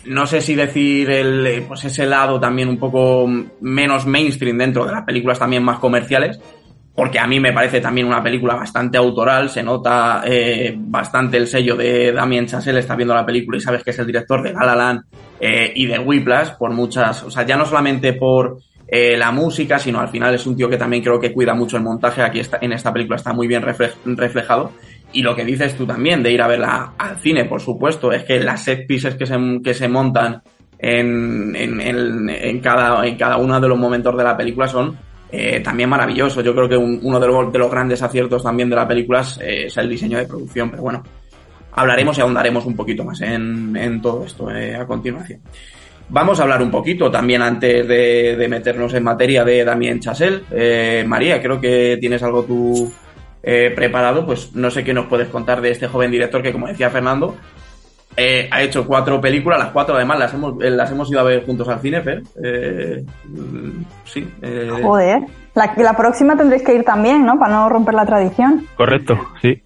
no 0.05 0.25
sé 0.25 0.41
si 0.41 0.55
decir 0.55 1.10
el, 1.10 1.46
eh, 1.46 1.65
pues 1.67 1.86
ese 1.86 2.05
lado 2.05 2.39
también 2.39 2.70
un 2.70 2.77
poco 2.77 3.29
menos 3.62 4.05
mainstream 4.05 4.58
dentro 4.58 4.86
de 4.86 4.91
las 4.91 5.03
películas 5.03 5.39
también 5.39 5.63
más 5.63 5.79
comerciales, 5.79 6.39
porque 6.96 7.20
a 7.20 7.27
mí 7.27 7.39
me 7.39 7.53
parece 7.53 7.79
también 7.79 8.08
una 8.08 8.22
película 8.22 8.55
bastante 8.55 8.98
autoral, 8.98 9.50
se 9.50 9.63
nota 9.63 10.24
eh, 10.25 10.74
bastante 10.77 11.38
el 11.38 11.48
sello 11.48 11.75
de 11.75 12.12
Damien 12.12 12.48
Chazelle, 12.48 12.79
está 12.79 12.96
viendo 12.96 13.13
la 13.13 13.25
película 13.25 13.58
y 13.58 13.62
sabes 13.62 13.84
que 13.84 13.91
es 13.91 14.00
el 14.00 14.08
director 14.08 14.41
de 14.43 14.53
La 14.53 14.65
La 14.65 14.75
Land 14.75 15.03
eh, 15.39 15.72
y 15.75 15.86
de 15.86 16.00
Whiplash, 16.00 16.58
por 16.58 16.72
muchas, 16.72 17.24
o 17.24 17.31
sea, 17.31 17.46
ya 17.46 17.55
no 17.58 17.65
solamente 17.65 18.13
por 18.13 18.60
la 18.93 19.31
música, 19.31 19.79
sino 19.79 20.01
al 20.01 20.10
final 20.10 20.36
es 20.36 20.46
un 20.46 20.58
tío 20.58 20.67
que 20.67 20.75
también 20.75 21.01
creo 21.01 21.17
que 21.17 21.31
cuida 21.31 21.53
mucho 21.53 21.77
el 21.77 21.84
montaje, 21.84 22.22
aquí 22.22 22.41
está, 22.41 22.58
en 22.60 22.74
esta 22.74 22.91
película 22.91 23.15
está 23.15 23.31
muy 23.31 23.48
bien 23.48 23.62
reflejado, 23.62 24.74
y 25.13 25.22
lo 25.22 25.36
que 25.36 25.46
dices 25.46 25.75
tú 25.75 25.86
también, 25.86 26.24
de 26.24 26.32
ir 26.32 26.41
a 26.41 26.48
verla 26.48 26.94
al 26.98 27.20
cine, 27.20 27.46
por 27.46 27.62
supuesto, 27.62 28.12
es 28.12 28.24
que 28.24 28.39
las 28.39 28.63
set 28.63 28.88
pieces 28.88 29.15
que 29.15 29.25
se, 29.25 29.38
que 29.63 29.74
se 29.74 29.88
montan 29.88 30.41
en, 30.77 31.56
en, 31.56 32.30
en, 32.30 32.60
cada, 32.60 33.06
en 33.06 33.15
cada 33.15 33.38
uno 33.38 33.60
de 33.60 33.68
los 33.68 33.77
momentos 33.77 34.18
de 34.18 34.24
la 34.24 34.36
película 34.36 34.68
son 34.68 34.98
eh, 35.32 35.60
también 35.62 35.89
maravilloso. 35.89 36.41
Yo 36.41 36.53
creo 36.53 36.68
que 36.68 36.77
uno 36.77 37.20
de 37.20 37.27
los, 37.27 37.53
de 37.53 37.60
los, 37.60 37.72
grandes 37.72 38.01
aciertos 38.01 38.44
también 38.44 38.70
de 38.70 38.75
la 38.75 38.88
película 38.88 39.22
es, 39.22 39.39
es, 39.41 39.77
el 39.77 39.89
diseño 39.89 40.18
de 40.18 40.25
producción, 40.25 40.72
pero 40.72 40.84
bueno, 40.84 41.03
hablaremos 41.74 42.18
y 42.18 42.22
ahondaremos 42.22 42.65
un 42.65 42.75
poquito 42.75 43.03
más 43.03 43.22
en, 43.22 43.75
en 43.77 44.01
todo 44.01 44.25
esto 44.25 44.50
eh, 44.50 44.75
a 44.75 44.86
continuación. 44.86 45.41
Vamos 46.10 46.39
a 46.39 46.44
hablar 46.44 46.62
un 46.62 46.72
poquito 46.72 47.10
también 47.10 47.41
antes 47.41 47.88
de, 47.88 48.36
de 48.36 48.48
meternos 48.50 48.94
en 48.94 49.03
materia 49.03 49.46
de 49.46 49.63
Damien 49.63 50.00
Chazelle. 50.01 50.41
Eh, 50.51 51.06
María, 51.08 51.41
creo 51.41 51.62
que 51.62 51.98
tienes 52.01 52.22
algo 52.22 52.44
tú 52.44 52.91
eh, 53.43 53.71
preparado, 53.75 54.25
pues 54.25 54.55
no 54.55 54.69
sé 54.71 54.83
qué 54.83 54.93
nos 54.93 55.07
puedes 55.07 55.29
contar 55.29 55.62
de 55.62 55.71
este 55.71 55.88
joven 55.88 56.12
director 56.12 56.41
que, 56.41 56.51
como 56.51 56.67
decía 56.67 56.89
Fernando, 56.89 57.36
eh, 58.17 58.50
ha 58.51 58.62
hecho 58.62 58.86
cuatro 58.86 59.21
películas, 59.21 59.60
las 59.60 59.71
cuatro 59.71 59.95
además 59.95 60.19
las 60.19 60.33
hemos, 60.33 60.62
eh, 60.62 60.69
las 60.69 60.91
hemos 60.91 61.10
ido 61.10 61.21
a 61.21 61.24
ver 61.24 61.45
juntos 61.45 61.67
al 61.69 61.79
cine, 61.79 62.01
Fer. 62.01 62.21
Eh, 62.43 63.03
sí. 64.05 64.29
Eh... 64.41 64.69
Joder. 64.81 65.21
La, 65.55 65.74
la, 65.77 65.95
próxima 65.95 66.38
tendréis 66.38 66.63
que 66.63 66.74
ir 66.75 66.83
también, 66.83 67.25
¿no? 67.25 67.38
Para 67.38 67.53
no 67.53 67.69
romper 67.69 67.93
la 67.93 68.05
tradición. 68.05 68.67
Correcto, 68.75 69.17
sí. 69.41 69.62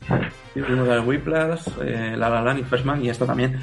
Sí, 0.53 0.61
fuimos 0.61 0.89
a 0.89 1.01
Whiplash, 1.01 1.67
eh, 1.83 2.13
La 2.17 2.29
La 2.29 2.41
Land 2.41 2.65
y 3.01 3.05
y 3.05 3.09
esto 3.09 3.25
también. 3.25 3.59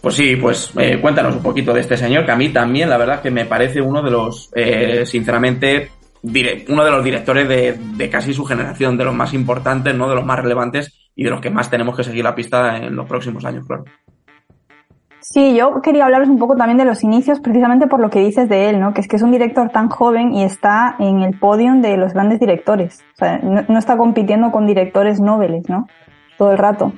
Pues 0.00 0.14
sí, 0.14 0.36
pues 0.36 0.72
eh, 0.78 0.98
cuéntanos 1.00 1.34
un 1.34 1.42
poquito 1.42 1.72
de 1.72 1.80
este 1.80 1.96
señor, 1.96 2.24
que 2.24 2.32
a 2.32 2.36
mí 2.36 2.50
también, 2.50 2.88
la 2.88 2.98
verdad, 2.98 3.22
que 3.22 3.30
me 3.30 3.46
parece 3.46 3.80
uno 3.80 4.02
de 4.02 4.10
los, 4.10 4.50
eh, 4.54 5.04
sinceramente, 5.06 5.90
uno 6.22 6.84
de 6.84 6.90
los 6.90 7.04
directores 7.04 7.48
de, 7.48 8.10
casi 8.10 8.32
su 8.32 8.44
generación, 8.44 8.96
de 8.96 9.04
los 9.04 9.14
más 9.14 9.34
importantes, 9.34 9.94
¿no? 9.94 10.08
De 10.08 10.14
los 10.14 10.24
más 10.24 10.40
relevantes 10.40 11.10
y 11.14 11.24
de 11.24 11.30
los 11.30 11.40
que 11.40 11.50
más 11.50 11.70
tenemos 11.70 11.96
que 11.96 12.04
seguir 12.04 12.24
la 12.24 12.34
pista 12.34 12.76
en 12.76 12.94
los 12.94 13.06
próximos 13.06 13.44
años, 13.44 13.66
claro. 13.66 13.84
Sí, 15.20 15.56
yo 15.56 15.80
quería 15.82 16.04
hablaros 16.04 16.28
un 16.28 16.38
poco 16.38 16.54
también 16.54 16.78
de 16.78 16.84
los 16.84 17.02
inicios, 17.02 17.40
precisamente 17.40 17.88
por 17.88 17.98
lo 17.98 18.10
que 18.10 18.20
dices 18.20 18.48
de 18.48 18.70
él, 18.70 18.78
¿no? 18.78 18.94
Que 18.94 19.00
es 19.00 19.08
que 19.08 19.16
es 19.16 19.22
un 19.22 19.32
director 19.32 19.70
tan 19.70 19.88
joven 19.88 20.32
y 20.32 20.44
está 20.44 20.94
en 21.00 21.22
el 21.22 21.36
podium 21.38 21.82
de 21.82 21.96
los 21.96 22.12
grandes 22.12 22.38
directores. 22.38 23.04
O 23.14 23.16
sea, 23.16 23.38
no, 23.38 23.62
no 23.68 23.78
está 23.78 23.96
compitiendo 23.96 24.52
con 24.52 24.66
directores 24.66 25.20
noveles, 25.20 25.68
¿no? 25.68 25.88
Todo 26.38 26.52
el 26.52 26.58
rato. 26.58 26.92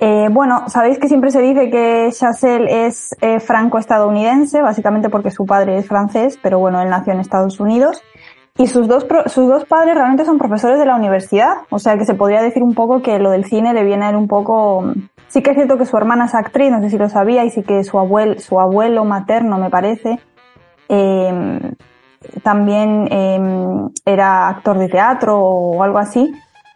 Eh, 0.00 0.28
bueno, 0.30 0.68
sabéis 0.68 0.98
que 0.98 1.08
siempre 1.08 1.32
se 1.32 1.42
dice 1.42 1.70
que 1.70 2.10
Chazelle 2.12 2.86
es 2.86 3.16
eh, 3.20 3.40
franco-estadounidense, 3.40 4.62
básicamente 4.62 5.08
porque 5.08 5.32
su 5.32 5.44
padre 5.44 5.78
es 5.78 5.88
francés, 5.88 6.38
pero 6.40 6.60
bueno, 6.60 6.80
él 6.80 6.88
nació 6.88 7.12
en 7.12 7.20
Estados 7.20 7.58
Unidos. 7.58 8.00
Y 8.58 8.66
sus 8.66 8.88
dos, 8.88 9.06
sus 9.26 9.48
dos 9.48 9.64
padres 9.66 9.94
realmente 9.94 10.24
son 10.24 10.36
profesores 10.36 10.80
de 10.80 10.84
la 10.84 10.96
universidad, 10.96 11.58
o 11.70 11.78
sea 11.78 11.96
que 11.96 12.04
se 12.04 12.14
podría 12.14 12.42
decir 12.42 12.62
un 12.62 12.74
poco 12.74 13.02
que 13.02 13.20
lo 13.20 13.30
del 13.30 13.44
cine 13.44 13.72
le 13.72 13.84
viene 13.84 14.06
a 14.06 14.10
él 14.10 14.16
un 14.16 14.26
poco... 14.28 14.92
Sí 15.28 15.42
que 15.42 15.50
es 15.50 15.56
cierto 15.56 15.78
que 15.78 15.86
su 15.86 15.96
hermana 15.96 16.24
es 16.24 16.34
actriz, 16.34 16.70
no 16.70 16.80
sé 16.80 16.90
si 16.90 16.98
lo 16.98 17.08
sabía, 17.08 17.44
y 17.44 17.50
sí 17.50 17.62
que 17.62 17.84
su 17.84 17.98
abuelo, 17.98 18.40
su 18.40 18.58
abuelo 18.58 19.04
materno, 19.04 19.58
me 19.58 19.70
parece, 19.70 20.18
eh, 20.88 21.60
también 22.42 23.08
eh, 23.10 23.90
era 24.04 24.48
actor 24.48 24.78
de 24.78 24.88
teatro 24.88 25.38
o 25.38 25.82
algo 25.82 25.98
así, 25.98 26.32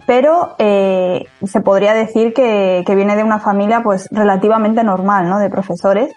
pero 0.06 0.54
eh, 0.58 1.26
se 1.44 1.60
podría 1.60 1.94
decir 1.94 2.32
que, 2.32 2.84
que, 2.86 2.94
viene 2.94 3.16
de 3.16 3.24
una 3.24 3.38
familia 3.38 3.82
pues 3.82 4.08
relativamente 4.10 4.84
normal, 4.84 5.28
¿no? 5.28 5.38
De 5.38 5.50
profesores. 5.50 6.12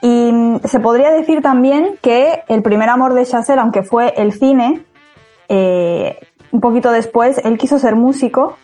Y 0.00 0.32
se 0.64 0.78
podría 0.78 1.10
decir 1.10 1.42
también 1.42 1.98
que 2.00 2.44
el 2.48 2.62
primer 2.62 2.88
amor 2.88 3.14
de 3.14 3.26
Chazelle, 3.26 3.60
aunque 3.60 3.82
fue 3.82 4.14
el 4.16 4.32
cine, 4.32 4.84
eh, 5.48 6.18
un 6.50 6.60
poquito 6.60 6.90
después 6.90 7.38
él 7.44 7.58
quiso 7.58 7.78
ser 7.78 7.96
músico 7.96 8.56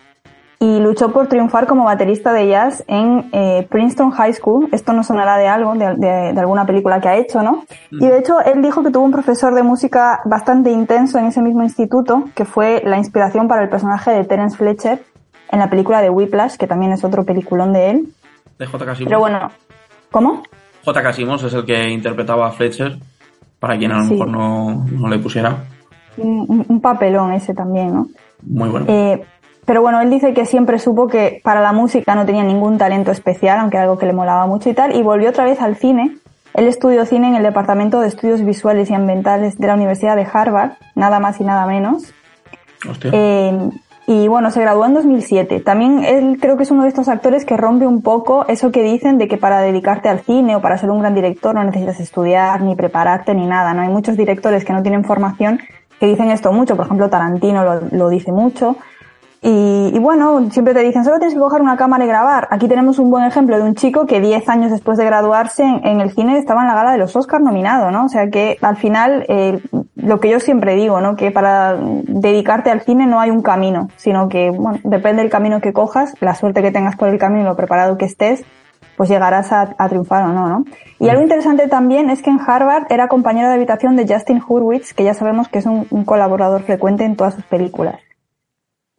y 0.59 0.79
luchó 0.79 1.11
por 1.11 1.27
triunfar 1.27 1.67
como 1.67 1.83
baterista 1.83 2.31
de 2.33 2.47
jazz 2.47 2.83
en 2.87 3.29
eh, 3.33 3.67
Princeton 3.69 4.11
High 4.11 4.33
School. 4.33 4.69
Esto 4.71 4.93
no 4.93 5.03
sonará 5.03 5.37
de 5.37 5.47
algo, 5.47 5.73
de, 5.73 5.95
de, 5.95 6.33
de, 6.33 6.39
alguna 6.39 6.65
película 6.65 7.01
que 7.01 7.09
ha 7.09 7.17
hecho, 7.17 7.43
¿no? 7.43 7.65
Mm. 7.91 8.03
Y 8.03 8.07
de 8.07 8.19
hecho, 8.19 8.39
él 8.39 8.61
dijo 8.61 8.81
que 8.81 8.89
tuvo 8.89 9.03
un 9.03 9.11
profesor 9.11 9.53
de 9.53 9.63
música 9.63 10.21
bastante 10.25 10.71
intenso 10.71 11.19
en 11.19 11.25
ese 11.25 11.41
mismo 11.41 11.61
instituto, 11.63 12.25
que 12.35 12.45
fue 12.45 12.81
la 12.85 12.97
inspiración 12.97 13.47
para 13.47 13.63
el 13.63 13.69
personaje 13.69 14.11
de 14.11 14.23
Terence 14.23 14.57
Fletcher 14.57 15.03
en 15.51 15.59
la 15.59 15.69
película 15.69 16.01
de 16.01 16.09
Whiplash, 16.09 16.55
que 16.55 16.67
también 16.67 16.91
es 16.93 17.03
otro 17.03 17.25
peliculón 17.25 17.73
de 17.73 17.91
él. 17.91 18.07
De 18.57 18.65
J.K. 18.65 18.93
Pero 19.03 19.19
bueno, 19.19 19.51
¿cómo? 20.11 20.43
J.K. 20.85 21.13
Simmons 21.13 21.43
es 21.43 21.53
el 21.53 21.65
que 21.65 21.89
interpretaba 21.89 22.47
a 22.47 22.51
Fletcher, 22.51 22.97
para 23.59 23.77
quien 23.77 23.91
a 23.91 23.97
lo 23.97 24.03
sí. 24.05 24.13
mejor 24.13 24.29
no, 24.29 24.85
no, 24.85 25.09
le 25.09 25.19
pusiera. 25.19 25.57
Un, 26.17 26.65
un, 26.67 26.81
papelón 26.81 27.33
ese 27.33 27.53
también, 27.53 27.93
¿no? 27.93 28.07
Muy 28.43 28.69
bueno. 28.69 28.85
Eh, 28.89 29.23
pero 29.65 29.81
bueno, 29.81 29.99
él 30.01 30.09
dice 30.09 30.33
que 30.33 30.45
siempre 30.45 30.79
supo 30.79 31.07
que 31.07 31.41
para 31.43 31.61
la 31.61 31.73
música 31.73 32.13
no 32.15 32.25
tenía 32.25 32.43
ningún 32.43 32.77
talento 32.77 33.11
especial, 33.11 33.59
aunque 33.59 33.77
era 33.77 33.83
algo 33.83 33.97
que 33.97 34.05
le 34.05 34.13
molaba 34.13 34.45
mucho 34.45 34.69
y 34.69 34.73
tal, 34.73 34.95
y 34.95 35.01
volvió 35.01 35.29
otra 35.29 35.43
vez 35.43 35.59
al 35.61 35.75
cine. 35.75 36.17
Él 36.53 36.67
estudió 36.67 37.05
cine 37.05 37.27
en 37.27 37.35
el 37.35 37.43
Departamento 37.43 37.99
de 37.99 38.07
Estudios 38.07 38.45
Visuales 38.45 38.89
y 38.89 38.93
Ambientales 38.93 39.57
de 39.57 39.67
la 39.67 39.73
Universidad 39.73 40.15
de 40.15 40.27
Harvard, 40.31 40.73
nada 40.93 41.19
más 41.19 41.41
y 41.41 41.43
nada 41.43 41.65
menos. 41.65 42.13
Hostia. 42.87 43.11
Eh, 43.13 43.69
y 44.07 44.27
bueno, 44.27 44.51
se 44.51 44.61
graduó 44.61 44.85
en 44.85 44.93
2007. 44.93 45.61
También 45.61 46.03
él 46.03 46.37
creo 46.39 46.57
que 46.57 46.63
es 46.63 46.71
uno 46.71 46.83
de 46.83 46.89
estos 46.89 47.07
actores 47.07 47.43
que 47.43 47.57
rompe 47.57 47.87
un 47.87 48.03
poco 48.03 48.45
eso 48.47 48.71
que 48.71 48.83
dicen 48.83 49.17
de 49.17 49.27
que 49.27 49.37
para 49.37 49.61
dedicarte 49.61 50.09
al 50.09 50.19
cine 50.19 50.55
o 50.55 50.61
para 50.61 50.77
ser 50.77 50.91
un 50.91 50.99
gran 50.99 51.15
director 51.15 51.55
no 51.55 51.63
necesitas 51.63 51.99
estudiar, 51.99 52.61
ni 52.61 52.75
prepararte, 52.75 53.33
ni 53.33 53.47
nada. 53.47 53.73
No 53.73 53.81
hay 53.81 53.89
muchos 53.89 54.15
directores 54.15 54.63
que 54.63 54.73
no 54.73 54.83
tienen 54.83 55.03
formación 55.03 55.59
que 55.99 56.07
dicen 56.07 56.31
esto 56.31 56.51
mucho. 56.51 56.75
Por 56.75 56.85
ejemplo, 56.85 57.09
Tarantino 57.09 57.63
lo, 57.63 57.81
lo 57.91 58.09
dice 58.09 58.31
mucho. 58.31 58.75
Y, 59.47 59.99
bueno, 59.99 60.49
siempre 60.49 60.73
te 60.73 60.79
dicen, 60.79 61.03
solo 61.03 61.19
tienes 61.19 61.35
que 61.35 61.39
coger 61.39 61.61
una 61.61 61.77
cámara 61.77 62.03
y 62.03 62.07
grabar. 62.07 62.47
Aquí 62.49 62.67
tenemos 62.67 62.97
un 62.97 63.11
buen 63.11 63.23
ejemplo 63.25 63.55
de 63.57 63.61
un 63.61 63.75
chico 63.75 64.07
que 64.07 64.19
10 64.19 64.49
años 64.49 64.71
después 64.71 64.97
de 64.97 65.05
graduarse 65.05 65.61
en, 65.63 66.01
el 66.01 66.09
cine 66.09 66.39
estaba 66.39 66.61
en 66.61 66.67
la 66.67 66.73
gala 66.73 66.93
de 66.93 66.97
los 66.97 67.15
Oscars 67.15 67.43
nominado, 67.43 67.91
¿no? 67.91 68.05
O 68.05 68.09
sea 68.09 68.27
que 68.31 68.57
al 68.63 68.75
final, 68.75 69.23
eh, 69.29 69.61
lo 69.97 70.19
que 70.19 70.31
yo 70.31 70.39
siempre 70.39 70.75
digo, 70.75 70.99
¿no? 70.99 71.15
Que 71.15 71.29
para 71.29 71.77
dedicarte 71.77 72.71
al 72.71 72.81
cine 72.81 73.05
no 73.05 73.19
hay 73.19 73.29
un 73.29 73.43
camino, 73.43 73.89
sino 73.97 74.29
que, 74.29 74.49
bueno, 74.49 74.79
depende 74.83 75.21
del 75.21 75.29
camino 75.29 75.61
que 75.61 75.73
cojas, 75.73 76.15
la 76.21 76.33
suerte 76.33 76.63
que 76.63 76.71
tengas 76.71 76.95
por 76.95 77.09
el 77.09 77.19
camino 77.19 77.43
lo 77.43 77.55
preparado 77.55 77.99
que 77.99 78.05
estés, 78.05 78.43
pues 78.97 79.09
llegarás 79.09 79.51
a, 79.51 79.75
a 79.77 79.89
triunfar 79.89 80.23
o 80.25 80.33
no, 80.33 80.47
¿no? 80.47 80.65
Y 80.99 81.09
algo 81.09 81.21
interesante 81.21 81.67
también 81.67 82.09
es 82.09 82.21
que 82.21 82.29
en 82.29 82.39
Harvard 82.39 82.85
era 82.89 83.07
compañero 83.07 83.49
de 83.49 83.55
habitación 83.55 83.95
de 83.95 84.07
Justin 84.07 84.41
Hurwitz, 84.47 84.93
que 84.93 85.03
ya 85.03 85.13
sabemos 85.13 85.47
que 85.47 85.59
es 85.59 85.65
un, 85.65 85.87
un 85.89 86.05
colaborador 86.05 86.63
frecuente 86.63 87.03
en 87.03 87.15
todas 87.15 87.33
sus 87.33 87.45
películas. 87.45 87.99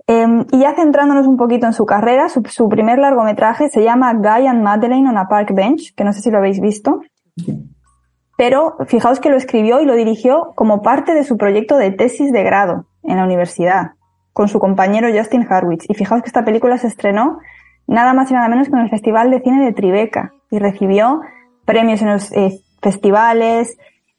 Eh, 0.09 0.27
y 0.53 0.61
ya 0.61 0.75
centrándonos 0.75 1.27
un 1.27 1.37
poquito 1.37 1.67
en 1.67 1.73
su 1.73 1.85
carrera, 1.85 2.29
su, 2.29 2.43
su, 2.49 2.69
primer 2.69 2.99
largometraje 2.99 3.69
se 3.69 3.83
llama 3.83 4.15
Guy 4.15 4.47
and 4.47 4.63
Madeleine 4.63 5.09
on 5.09 5.19
a 5.19 5.27
Park 5.27 5.53
Bench, 5.53 5.95
que 5.97 6.05
no 6.05 6.13
sé 6.13 6.21
si 6.21 6.31
lo 6.31 6.39
habéis 6.39 6.61
visto. 6.61 7.01
Pero 8.37 8.77
fijaos 8.87 9.19
que 9.19 9.31
lo 9.31 9.37
escribió 9.37 9.81
y 9.81 9.87
lo 9.87 9.95
dirigió 9.95 10.53
como 10.55 10.83
parte 10.83 11.15
de 11.15 11.25
su 11.25 11.37
proyecto 11.37 11.77
de 11.77 11.91
tesis 11.91 12.31
de 12.31 12.43
grado 12.45 12.87
en 13.03 13.17
la 13.17 13.25
universidad, 13.25 13.93
con 14.33 14.49
su 14.49 14.61
compañero 14.61 15.09
Justin 15.13 15.47
Harwitz. 15.49 15.87
Y 15.89 15.95
fijaos 15.95 16.23
que 16.23 16.29
esta 16.29 16.45
película 16.45 16.79
se 16.79 16.87
estrenó 16.87 17.39
nada 17.87 18.13
más 18.15 18.31
y 18.31 18.35
nada 18.35 18.49
menos 18.49 18.69
que 18.69 18.75
en 18.75 18.83
el 18.83 18.91
Festival 18.91 19.31
de 19.31 19.41
Cine 19.41 19.65
de 19.65 19.73
Tribeca 19.73 20.33
y 20.51 20.59
recibió 20.59 21.21
premios 21.65 22.03
en 22.03 22.13
los 22.13 22.33
eh, 22.33 22.61
festivales, 22.81 23.77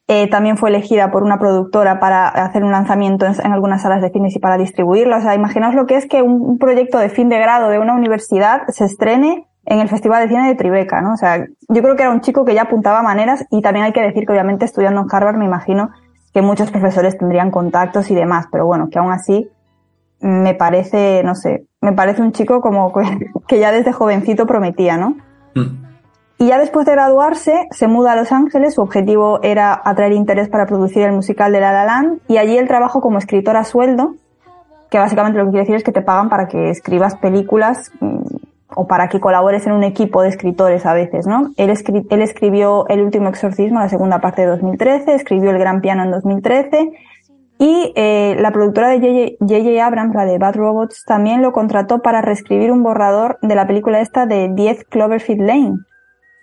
eh, 0.08 0.30
también 0.30 0.58
fue 0.58 0.70
elegida 0.70 1.12
por 1.12 1.24
una 1.24 1.38
productora 1.38 2.00
para 2.00 2.28
hacer 2.28 2.64
un 2.64 2.72
lanzamiento 2.72 3.26
en, 3.26 3.52
algunas 3.52 3.82
salas 3.82 4.02
de 4.02 4.10
cines 4.10 4.36
y 4.36 4.40
para 4.40 4.58
distribuirlo. 4.58 5.18
O 5.18 5.22
sea, 5.22 5.36
imaginaos 5.36 5.76
lo 5.76 5.86
que 5.86 5.96
es 5.96 6.08
que 6.08 6.22
un, 6.22 6.42
un, 6.42 6.58
proyecto 6.58 6.98
de 6.98 7.10
fin 7.10 7.28
de 7.28 7.40
grado 7.40 7.70
de 7.70 7.80
una 7.80 7.94
universidad 7.94 8.62
se 8.70 8.86
estrene 8.86 9.48
en 9.66 9.80
el 9.80 9.90
Festival 9.90 10.24
de 10.24 10.30
Cine 10.30 10.48
de 10.48 10.56
Tribeca, 10.56 11.02
¿no? 11.02 11.14
O 11.14 11.18
sea, 11.18 11.46
yo 11.68 11.82
creo 11.82 11.98
que 11.98 12.04
era 12.04 12.12
un 12.12 12.22
chico 12.22 12.46
que 12.46 12.54
ya 12.54 12.64
apuntaba 12.64 13.02
maneras 13.02 13.46
y 13.52 13.62
también 13.62 13.86
hay 13.86 13.92
que 13.92 14.02
decir 14.02 14.26
que 14.26 14.32
obviamente 14.32 14.64
estudiando 14.64 15.02
en 15.02 15.08
Harvard 15.12 15.36
me 15.36 15.46
imagino 15.46 15.90
que 16.34 16.42
muchos 16.42 16.72
profesores 16.72 17.18
tendrían 17.18 17.52
contactos 17.52 18.10
y 18.10 18.16
demás, 18.16 18.46
pero 18.50 18.66
bueno, 18.66 18.88
que 18.90 19.00
aún 19.00 19.12
así 19.12 19.50
me 20.20 20.54
parece, 20.54 21.22
no 21.24 21.36
sé, 21.36 21.66
me 21.82 21.94
parece 21.94 22.22
un 22.22 22.32
chico 22.32 22.62
como 22.62 22.92
que 23.48 23.60
ya 23.60 23.72
desde 23.72 23.94
jovencito 23.94 24.46
prometía, 24.46 24.98
¿no? 24.98 25.16
Mm. 25.56 25.88
Y 26.40 26.48
ya 26.48 26.60
después 26.60 26.86
de 26.86 26.92
graduarse, 26.92 27.68
se 27.72 27.88
muda 27.88 28.12
a 28.12 28.16
Los 28.16 28.32
Ángeles. 28.32 28.76
Su 28.76 28.82
objetivo 28.82 29.40
era 29.42 29.82
atraer 29.84 30.14
interés 30.14 30.50
para 30.50 30.68
producir 30.68 31.02
el 31.02 31.12
musical 31.12 31.52
de 31.52 31.60
La 31.60 31.72
La 31.72 31.84
Land. 31.84 32.20
Y 32.28 32.38
allí 32.38 32.58
él 32.58 32.68
trabajó 32.68 33.02
como 33.02 33.18
escritor 33.18 33.58
a 33.58 33.64
sueldo, 33.64 34.14
que 34.92 35.00
básicamente 35.00 35.40
lo 35.40 35.46
que 35.46 35.52
quiere 35.52 35.64
decir 35.64 35.76
es 35.78 35.84
que 35.84 35.92
te 35.92 36.04
pagan 36.04 36.30
para 36.30 36.48
que 36.48 36.70
escribas 36.70 37.16
películas 37.16 37.92
o 38.76 38.86
para 38.86 39.10
que 39.10 39.20
colabores 39.20 39.66
en 39.66 39.74
un 39.74 39.84
equipo 39.84 40.22
de 40.22 40.30
escritores 40.30 40.86
a 40.86 40.94
veces, 40.94 41.26
¿no? 41.26 41.54
Él, 41.58 41.72
escri 41.72 42.06
él 42.08 42.22
escribió 42.22 42.88
El 42.88 43.02
último 43.02 43.30
exorcismo, 43.30 43.80
la 43.80 43.90
segunda 43.90 44.20
parte 44.20 44.44
de 44.44 44.50
2013, 44.50 45.16
escribió 45.16 45.50
El 45.50 45.58
gran 45.58 45.82
piano 45.82 46.04
en 46.04 46.12
2013 46.12 46.92
y 47.60 47.94
eh, 47.96 48.36
la 48.40 48.52
productora 48.52 48.90
de 48.90 49.38
J.J. 49.40 49.86
Abrams, 49.86 50.16
la 50.16 50.26
de 50.26 50.38
Bad 50.38 50.56
Robots, 50.56 51.04
también 51.06 51.42
lo 51.42 51.52
contrató 51.52 52.00
para 52.00 52.22
reescribir 52.22 52.72
un 52.72 52.84
borrador 52.84 53.40
de 53.42 53.56
la 53.56 53.68
película 53.68 54.00
esta 54.00 54.26
de 54.26 54.50
10 54.54 54.86
Cloverfield 54.86 55.42
Lane, 55.42 55.78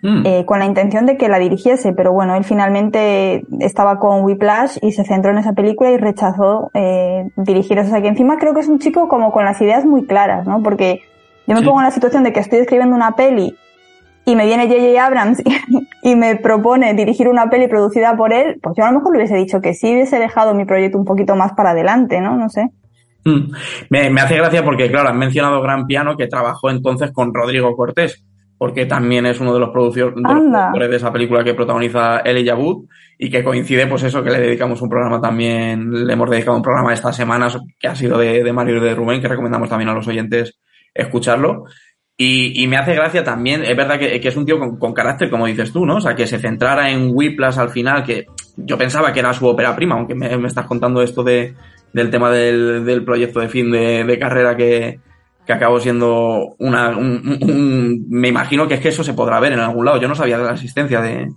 Mm. 0.05 0.23
Eh, 0.23 0.45
con 0.45 0.59
la 0.59 0.65
intención 0.65 1.07
de 1.07 1.17
que 1.17 1.29
la 1.29 1.39
dirigiese, 1.39 1.91
pero 1.93 2.13
bueno, 2.13 2.35
él 2.35 2.43
finalmente 2.43 3.43
estaba 3.59 3.97
con 3.97 4.23
Whiplash 4.23 4.77
y 4.83 4.91
se 4.91 5.03
centró 5.03 5.31
en 5.31 5.39
esa 5.39 5.53
película 5.53 5.89
y 5.89 5.97
rechazó 5.97 6.69
eh, 6.75 7.31
dirigir 7.37 7.79
eso. 7.79 7.87
O 7.87 7.91
sea 7.91 8.03
que 8.03 8.09
encima 8.09 8.37
creo 8.37 8.53
que 8.53 8.59
es 8.59 8.67
un 8.67 8.77
chico 8.77 9.07
como 9.07 9.31
con 9.31 9.45
las 9.45 9.59
ideas 9.61 9.83
muy 9.83 10.05
claras, 10.05 10.45
¿no? 10.45 10.61
Porque 10.61 11.01
yo 11.47 11.55
me 11.55 11.61
sí. 11.61 11.65
pongo 11.65 11.79
en 11.79 11.85
la 11.85 11.91
situación 11.91 12.23
de 12.23 12.33
que 12.33 12.39
estoy 12.39 12.59
escribiendo 12.59 12.95
una 12.95 13.15
peli 13.15 13.57
y 14.25 14.35
me 14.35 14.45
viene 14.45 14.67
J.J. 14.67 15.05
Abrams 15.05 15.41
y, 15.45 15.87
y 16.11 16.15
me 16.15 16.35
propone 16.35 16.93
dirigir 16.93 17.27
una 17.27 17.49
peli 17.49 17.67
producida 17.67 18.17
por 18.17 18.33
él, 18.33 18.59
pues 18.61 18.75
yo 18.77 18.83
a 18.83 18.91
lo 18.91 18.99
mejor 18.99 19.13
le 19.13 19.19
hubiese 19.19 19.37
dicho 19.37 19.61
que 19.61 19.73
sí, 19.73 19.93
hubiese 19.93 20.19
dejado 20.19 20.53
mi 20.53 20.65
proyecto 20.65 20.97
un 20.97 21.05
poquito 21.05 21.35
más 21.35 21.53
para 21.53 21.71
adelante, 21.71 22.19
¿no? 22.21 22.35
No 22.35 22.49
sé. 22.49 22.69
Mm. 23.25 23.51
Me, 23.89 24.09
me 24.09 24.21
hace 24.21 24.35
gracia 24.35 24.63
porque, 24.63 24.89
claro, 24.89 25.09
has 25.09 25.15
mencionado 25.15 25.61
Gran 25.61 25.87
Piano 25.87 26.15
que 26.15 26.27
trabajó 26.27 26.69
entonces 26.69 27.11
con 27.11 27.33
Rodrigo 27.33 27.75
Cortés, 27.75 28.23
porque 28.57 28.85
también 28.85 29.25
es 29.25 29.39
uno 29.39 29.53
de 29.53 29.59
los, 29.59 29.69
de 29.69 29.73
productores 29.73 30.89
de 30.89 30.95
esa 30.95 31.11
película 31.11 31.43
que 31.43 31.53
protagoniza 31.53 32.19
Elijah 32.19 32.55
Wood 32.55 32.85
y 33.17 33.29
que 33.29 33.43
coincide, 33.43 33.87
pues 33.87 34.03
eso, 34.03 34.23
que 34.23 34.29
le 34.29 34.39
dedicamos 34.39 34.81
un 34.81 34.89
programa 34.89 35.19
también, 35.19 36.05
le 36.05 36.13
hemos 36.13 36.29
dedicado 36.29 36.55
un 36.55 36.63
programa 36.63 36.93
estas 36.93 37.15
semanas 37.15 37.57
que 37.79 37.87
ha 37.87 37.95
sido 37.95 38.17
de, 38.17 38.43
de 38.43 38.53
Mario 38.53 38.77
y 38.77 38.81
de 38.81 38.95
Rubén, 38.95 39.21
que 39.21 39.27
recomendamos 39.27 39.69
también 39.69 39.89
a 39.89 39.93
los 39.93 40.07
oyentes 40.07 40.59
escucharlo. 40.93 41.65
Y, 42.17 42.63
y 42.63 42.67
me 42.67 42.77
hace 42.77 42.93
gracia 42.95 43.23
también, 43.25 43.63
es 43.65 43.75
verdad 43.75 43.99
que, 43.99 44.21
que 44.21 44.27
es 44.29 44.37
un 44.37 44.45
tío 44.45 44.57
con, 44.57 44.77
con 44.77 44.93
carácter, 44.93 45.29
como 45.29 45.47
dices 45.47 45.73
tú, 45.73 45.85
¿no? 45.85 45.97
O 45.97 46.01
sea, 46.01 46.15
que 46.15 46.25
se 46.27 46.39
centrara 46.39 46.89
en 46.89 47.09
Whiplash 47.13 47.57
al 47.59 47.69
final, 47.71 48.03
que 48.05 48.27
yo 48.55 48.77
pensaba 48.77 49.11
que 49.11 49.19
era 49.19 49.33
su 49.33 49.45
ópera 49.45 49.75
prima, 49.75 49.95
aunque 49.95 50.15
me, 50.15 50.37
me 50.37 50.47
estás 50.47 50.65
contando 50.65 51.01
esto 51.01 51.23
de, 51.23 51.53
del 51.91 52.09
tema 52.09 52.29
del, 52.31 52.85
del 52.85 53.03
proyecto 53.03 53.41
de 53.41 53.49
fin 53.49 53.69
de, 53.69 54.05
de 54.05 54.17
carrera 54.19 54.55
que, 54.55 55.01
que 55.45 55.51
acabó 55.53 55.77
siendo 55.81 56.55
una, 56.59 56.95
un, 56.97 57.37
un- 57.41 58.05
me 58.09 58.29
imagino 58.29 58.65
que 58.65 58.75
es 58.75 58.79
que 58.79 58.89
eso 58.89 59.03
se 59.03 59.13
podrá 59.13 59.41
ver 59.41 59.51
en 59.51 59.59
algún 59.59 59.83
lado. 59.83 59.99
Yo 59.99 60.07
no 60.07 60.15
sabía 60.15 60.37
de 60.37 60.45
la 60.45 60.53
existencia 60.53 61.01
de, 61.01 61.27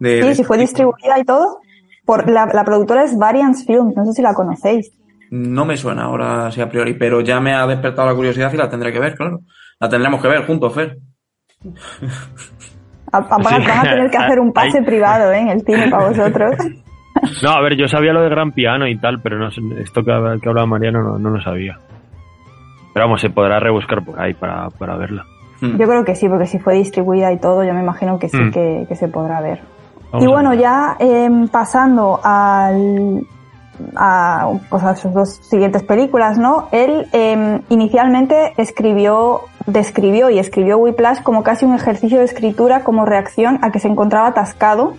de- 0.00 0.22
Sí, 0.22 0.28
de 0.30 0.34
si 0.34 0.42
fue 0.42 0.56
este 0.60 0.74
tipo. 0.78 0.94
distribuida 0.96 1.20
y 1.20 1.24
todo. 1.24 1.58
Por 2.04 2.28
la, 2.28 2.46
la 2.52 2.64
productora 2.64 3.04
es 3.04 3.16
Variance 3.16 3.64
Films, 3.64 3.94
no 3.94 4.04
sé 4.06 4.14
si 4.14 4.22
la 4.22 4.34
conocéis. 4.34 4.90
No 5.30 5.64
me 5.64 5.76
suena 5.76 6.04
ahora 6.04 6.50
sí 6.50 6.60
a 6.60 6.68
priori, 6.68 6.94
pero 6.94 7.20
ya 7.20 7.38
me 7.38 7.52
ha 7.54 7.66
despertado 7.68 8.08
la 8.08 8.14
curiosidad 8.16 8.52
y 8.52 8.56
la 8.56 8.68
tendré 8.70 8.92
que 8.92 8.98
ver, 8.98 9.14
claro. 9.14 9.42
La 9.80 9.88
tendremos 9.88 10.20
que 10.20 10.28
ver 10.28 10.46
juntos, 10.46 10.74
Fer. 10.74 10.96
A- 13.12 13.18
a- 13.18 13.20
van, 13.20 13.46
a- 13.46 13.58
Sí. 13.60 13.66
van 13.66 13.78
a 13.78 13.82
tener 13.82 14.10
que 14.10 14.16
hacer 14.24 14.40
un 14.40 14.52
pase 14.52 14.78
Ahí. 14.78 14.84
privado 14.84 15.32
¿eh? 15.32 15.38
en 15.40 15.48
el 15.48 15.60
cine 15.62 15.88
para 15.90 16.08
vosotros. 16.08 16.54
No, 17.42 17.50
a 17.50 17.60
ver, 17.60 17.76
yo 17.76 17.88
sabía 17.88 18.12
lo 18.12 18.22
de 18.22 18.28
gran 18.28 18.52
piano 18.52 18.86
y 18.86 18.96
tal, 18.96 19.20
pero 19.20 19.38
no 19.40 19.48
esto 19.48 20.02
que, 20.04 20.12
que 20.40 20.48
hablaba 20.48 20.66
Mariano 20.68 21.02
no, 21.02 21.18
no 21.18 21.30
lo 21.30 21.40
sabía. 21.42 21.76
Pero 22.94 23.06
vamos, 23.06 23.20
se 23.20 23.28
podrá 23.28 23.58
rebuscar 23.58 24.04
por 24.04 24.20
ahí 24.20 24.34
para, 24.34 24.68
para 24.70 24.96
verla. 24.96 25.24
Hmm. 25.60 25.76
Yo 25.78 25.88
creo 25.88 26.04
que 26.04 26.14
sí, 26.14 26.28
porque 26.28 26.46
si 26.46 26.60
fue 26.60 26.74
distribuida 26.74 27.32
y 27.32 27.38
todo, 27.40 27.64
yo 27.64 27.74
me 27.74 27.80
imagino 27.82 28.20
que 28.20 28.28
sí 28.28 28.36
Mm. 28.40 28.50
que, 28.52 28.86
que 28.88 28.94
se 28.94 29.08
podrá 29.08 29.40
ver. 29.40 29.58
Vamos 30.12 30.24
y 30.24 30.28
bueno, 30.30 30.50
ver. 30.50 30.60
ya 30.60 30.96
em, 31.00 31.48
pasando 31.48 32.20
al, 32.22 33.26
a, 33.96 34.50
pues 34.68 34.82
a 34.82 34.96
sus 34.96 35.12
dos 35.12 35.40
siguientes 35.42 35.82
películas, 35.82 36.38
¿no? 36.38 36.68
Él 36.72 37.08
em, 37.12 37.62
inicialmente 37.68 38.52
escribió, 38.56 39.42
describió 39.66 40.30
y 40.30 40.38
escribió 40.38 40.78
Whiplash 40.78 41.22
como 41.22 41.42
casi 41.42 41.64
un 41.64 41.74
ejercicio 41.74 42.18
de 42.18 42.24
escritura 42.24 42.84
como 42.84 43.04
reacción 43.04 43.58
a 43.62 43.70
que 43.70 43.78
se 43.78 43.88
encontraba 43.88 44.28
atascado 44.28 44.94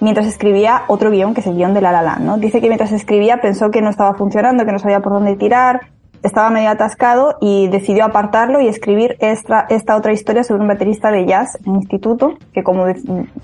mientras 0.00 0.26
escribía 0.26 0.82
otro 0.88 1.10
guion, 1.10 1.34
que 1.34 1.40
es 1.40 1.46
el 1.46 1.56
guion 1.56 1.74
de 1.74 1.80
La 1.80 1.92
La 1.92 2.02
Land, 2.02 2.24
¿no? 2.24 2.38
Dice 2.38 2.60
que 2.60 2.68
mientras 2.68 2.92
escribía 2.92 3.40
pensó 3.40 3.70
que 3.70 3.80
no 3.80 3.90
estaba 3.90 4.14
funcionando, 4.14 4.64
que 4.64 4.72
no 4.72 4.78
sabía 4.78 5.00
por 5.00 5.12
dónde 5.12 5.36
tirar, 5.36 5.88
estaba 6.22 6.50
medio 6.50 6.70
atascado 6.70 7.36
y 7.40 7.68
decidió 7.68 8.04
apartarlo 8.04 8.60
y 8.60 8.68
escribir 8.68 9.16
esta, 9.20 9.66
esta 9.68 9.96
otra 9.96 10.12
historia 10.12 10.44
sobre 10.44 10.62
un 10.62 10.68
baterista 10.68 11.10
de 11.10 11.26
jazz 11.26 11.58
en 11.64 11.76
instituto, 11.76 12.34
que 12.52 12.62
como 12.62 12.86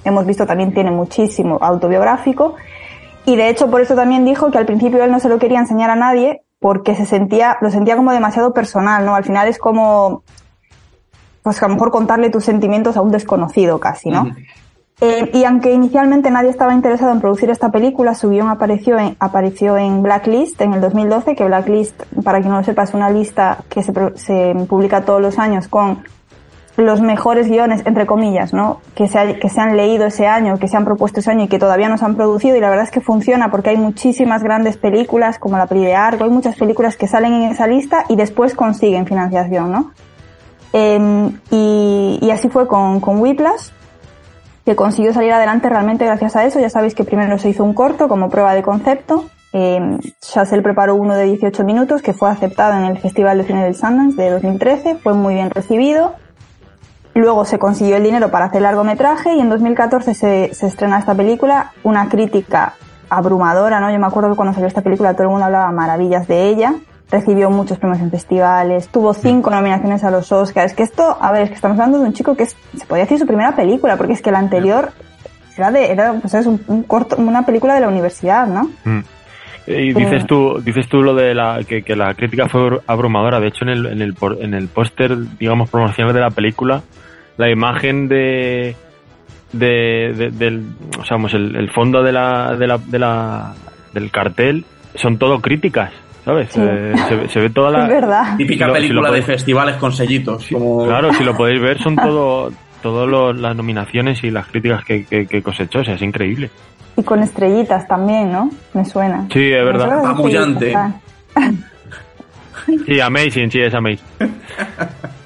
hemos 0.05 0.27
visto 0.27 0.47
también 0.47 0.75
tiene 0.75 0.91
muchísimo 0.91 1.59
autobiográfico. 1.61 2.57
Y 3.25 3.37
de 3.37 3.49
hecho 3.49 3.71
por 3.71 3.81
eso 3.81 3.95
también 3.95 4.25
dijo 4.25 4.51
que 4.51 4.59
al 4.59 4.67
principio 4.67 5.03
él 5.03 5.11
no 5.11 5.21
se 5.21 5.29
lo 5.29 5.39
quería 5.39 5.61
enseñar 5.61 5.91
a 5.91 5.97
nadie 5.97 6.43
porque 6.59 6.95
se 6.95 7.07
sentía, 7.07 7.57
lo 7.61 7.71
sentía 7.71 7.97
como 7.97 8.13
demasiado 8.13 8.55
personal, 8.55 9.05
¿no? 9.05 9.15
Al 9.15 9.25
final 9.25 9.49
es 9.49 9.59
como, 9.59 10.23
pues 11.43 11.63
a 11.63 11.69
lo 11.69 11.75
mejor 11.75 11.91
contarle 11.91 12.31
tus 12.31 12.45
sentimientos 12.45 12.97
a 12.97 13.03
un 13.03 13.11
desconocido 13.11 13.81
casi, 13.81 14.11
¿no? 14.11 14.29
Eh, 15.01 15.33
y 15.35 15.43
aunque 15.45 15.73
inicialmente 15.73 16.31
nadie 16.31 16.51
estaba 16.51 16.75
interesado 16.75 17.11
en 17.11 17.21
producir 17.21 17.51
esta 17.51 17.73
película, 17.73 18.15
su 18.15 18.31
guion 18.31 18.49
apareció 18.49 18.97
en, 19.01 19.17
apareció 19.19 19.77
en 19.77 20.01
Blacklist 20.01 20.61
en 20.61 20.75
el 20.75 20.81
2012, 20.81 21.35
que 21.35 21.45
Blacklist, 21.45 22.01
para 22.23 22.39
quien 22.39 22.53
no 22.53 22.59
lo 22.59 22.65
sepa, 22.65 22.85
es 22.85 22.95
una 22.95 23.11
lista 23.11 23.59
que 23.69 23.83
se, 23.83 23.93
se 24.15 24.55
publica 24.69 25.05
todos 25.05 25.21
los 25.21 25.41
años 25.41 25.67
con 25.67 26.05
los 26.77 27.01
mejores 27.03 27.49
guiones, 27.49 27.83
entre 27.85 28.07
comillas, 28.07 28.53
¿no? 28.55 28.81
Que 28.95 29.07
se, 29.07 29.19
ha- 29.19 29.39
que 29.39 29.49
se 29.51 29.61
han 29.61 29.77
leído 29.77 30.07
ese 30.07 30.27
año, 30.27 30.59
que 30.59 30.69
se 30.69 30.77
han 30.77 30.85
propuesto 30.87 31.21
ese 31.21 31.31
año 31.31 31.45
y 31.45 31.49
que 31.49 31.59
todavía 31.59 31.89
no 31.91 31.99
se 31.99 32.05
han 32.07 32.15
producido. 32.17 32.57
Y 32.57 32.61
la 32.61 32.71
verdad 32.71 32.85
es 32.87 32.91
que 32.91 33.01
funciona 33.03 33.51
porque 33.51 33.71
hay 33.71 33.77
muchísimas 33.77 34.43
grandes 34.43 34.77
películas, 34.79 35.39
como 35.39 35.59
la 35.59 35.67
peli 35.67 35.85
de 35.85 35.95
Argo, 35.95 36.25
hay 36.25 36.31
muchas 36.31 36.57
películas 36.57 36.97
que 36.97 37.07
salen 37.07 37.35
en 37.35 37.51
esa 37.51 37.67
lista 37.67 38.05
y 38.09 38.17
después 38.17 38.55
consiguen 38.55 39.07
financiación, 39.07 39.71
¿no? 39.71 39.91
Eh, 40.73 41.31
y, 41.51 42.19
y 42.23 42.31
así 42.31 42.49
fue 42.49 42.67
con, 42.67 43.01
con 43.01 43.19
Whiplash, 43.21 43.69
que 44.65 44.75
consiguió 44.77 45.13
salir 45.13 45.33
adelante 45.33 45.69
realmente 45.69 46.07
gracias 46.07 46.37
a 46.37 46.45
eso. 46.45 46.59
Ya 46.61 46.71
sabéis 46.71 46.95
que 46.95 47.05
primero 47.05 47.37
se 47.39 47.51
hizo 47.51 47.65
un 47.65 47.75
corto 47.75 48.09
como 48.09 48.31
prueba 48.31 48.55
de 48.55 48.63
concepto. 48.63 49.27
Eh, 49.53 49.99
Chazelle 50.23 50.63
preparó 50.63 50.95
uno 50.95 51.15
de 51.15 51.25
18 51.25 51.65
minutos 51.65 52.01
que 52.01 52.15
fue 52.15 52.31
aceptado 52.31 52.79
en 52.79 52.85
el 52.87 52.97
Festival 52.99 53.37
de 53.37 53.45
Cine 53.45 53.65
del 53.65 53.75
Sundance 53.75 54.17
de 54.23 54.31
2013. 54.31 54.95
Fue 55.03 55.13
muy 55.13 55.35
bien 55.35 55.51
recibido. 55.51 56.15
Luego 57.15 57.45
se 57.45 57.59
consiguió 57.59 57.97
el 57.97 58.05
dinero 58.05 58.31
para 58.31 58.47
hacer 58.47 58.63
largometraje 58.63 59.35
y 59.35 59.41
en 59.41 59.51
2014 59.51 60.15
se, 60.15 60.55
se 60.55 60.67
estrena 60.67 60.99
esta 60.99 61.15
película, 61.15 61.73
una 61.83 62.09
crítica 62.09 62.75
abrumadora, 63.11 63.81
¿no? 63.81 63.91
Yo 63.91 63.99
me 63.99 64.07
acuerdo 64.07 64.31
que 64.31 64.37
cuando 64.37 64.55
salió 64.55 64.69
esta 64.69 64.81
película 64.81 65.13
todo 65.13 65.25
el 65.25 65.29
mundo 65.29 65.45
hablaba 65.45 65.71
maravillas 65.71 66.27
de 66.27 66.49
ella, 66.49 66.75
recibió 67.11 67.51
muchos 67.51 67.79
premios 67.79 68.01
en 68.01 68.11
festivales, 68.11 68.89
tuvo 68.89 69.13
cinco 69.13 69.51
nominaciones 69.51 70.03
a 70.03 70.11
los 70.11 70.33
Oscars, 70.33 70.73
que 70.73 70.83
esto, 70.83 71.19
a 71.21 71.31
ver, 71.31 71.43
es 71.43 71.49
que 71.51 71.57
estamos 71.57 71.79
hablando 71.79 71.99
de 71.99 72.07
un 72.07 72.15
chico 72.15 72.35
que 72.35 72.45
es, 72.45 72.57
se 72.77 72.87
podría 72.87 73.05
decir 73.05 73.19
su 73.19 73.27
primera 73.27 73.55
película, 73.55 73.99
porque 73.99 74.15
es 74.15 74.23
que 74.23 74.31
la 74.31 74.39
anterior 74.39 74.93
era 75.57 75.71
de, 75.71 75.93
era, 75.93 76.15
pues 76.15 76.33
es 76.33 76.47
un, 76.47 76.63
un 76.67 76.83
corto, 76.85 77.17
una 77.19 77.45
película 77.45 77.75
de 77.75 77.81
la 77.81 77.89
universidad, 77.89 78.47
¿no? 78.47 78.71
Mm. 78.85 79.01
Y 79.67 79.93
dices 79.93 80.27
tú, 80.27 80.61
dices 80.65 80.89
tú 80.89 81.03
lo 81.03 81.15
de 81.15 81.35
la 81.35 81.61
que, 81.67 81.83
que 81.83 81.95
la 81.95 82.15
crítica 82.15 82.49
fue 82.49 82.81
abrumadora. 82.87 83.39
De 83.41 83.49
hecho, 83.49 83.65
en 83.65 83.71
el, 83.71 83.87
en 83.87 84.03
el, 84.03 84.15
por- 84.15 84.39
en 84.43 84.55
el 84.55 84.69
póster, 84.69 85.17
digamos, 85.39 85.71
promocional 85.71 86.13
de 86.15 86.21
la 86.21 86.31
película, 86.31 86.83
la 87.37 87.49
imagen 87.51 88.09
de, 88.09 88.75
de, 89.53 90.13
de- 90.17 90.31
del, 90.31 90.65
o 90.99 91.05
sea, 91.05 91.17
el, 91.33 91.55
el 91.57 91.71
fondo 91.71 92.03
de 92.03 92.13
la, 92.13 92.57
de 92.57 92.67
la, 92.67 92.79
de 92.79 92.99
la, 92.99 93.55
del 93.93 94.11
cartel 94.11 94.65
son 94.95 95.19
todo 95.19 95.41
críticas, 95.41 95.93
¿sabes? 96.25 96.49
Sí. 96.51 96.61
Eh, 96.63 96.93
se, 97.09 97.17
ve- 97.17 97.29
se 97.29 97.41
ve 97.41 97.51
toda 97.51 97.71
la, 97.71 97.85
Es 97.85 97.89
verdad. 97.89 98.37
Típica 98.37 98.65
Si 98.65 98.69
lo- 98.71 98.75
si 98.77 98.81
película 98.89 99.11
de 99.13 99.23
festivales 99.23 99.77
con 99.77 99.93
sellitos. 99.93 100.49
como... 100.51 100.85
Claro, 100.87 101.13
si 101.15 101.23
lo 101.25 101.37
podéis 101.37 101.61
ver, 101.61 101.79
son 101.81 101.95
todo, 102.03 102.51
todas 102.83 103.37
las 103.39 103.55
nominaciones 103.57 104.25
y 104.25 104.31
las 104.31 104.47
críticas 104.49 104.85
que, 104.85 105.05
que, 105.05 105.27
que 105.27 105.41
cosechó, 105.43 105.81
o 105.81 105.85
sea, 105.85 105.95
es 105.95 106.03
increíble. 106.03 106.51
Y 106.97 107.03
con 107.03 107.23
estrellitas 107.23 107.87
también, 107.89 108.31
¿no? 108.33 108.51
Me 108.75 108.85
suena. 108.85 109.27
Sí, 109.33 109.51
es 109.53 109.65
verdad. 109.65 109.99
Apabullante. 110.01 110.75
estrellitas, 110.75 110.93
Sí, 112.87 113.01
amazing, 113.01 113.51
sí, 113.51 113.61
es 113.61 113.75
amazing. 113.75 114.05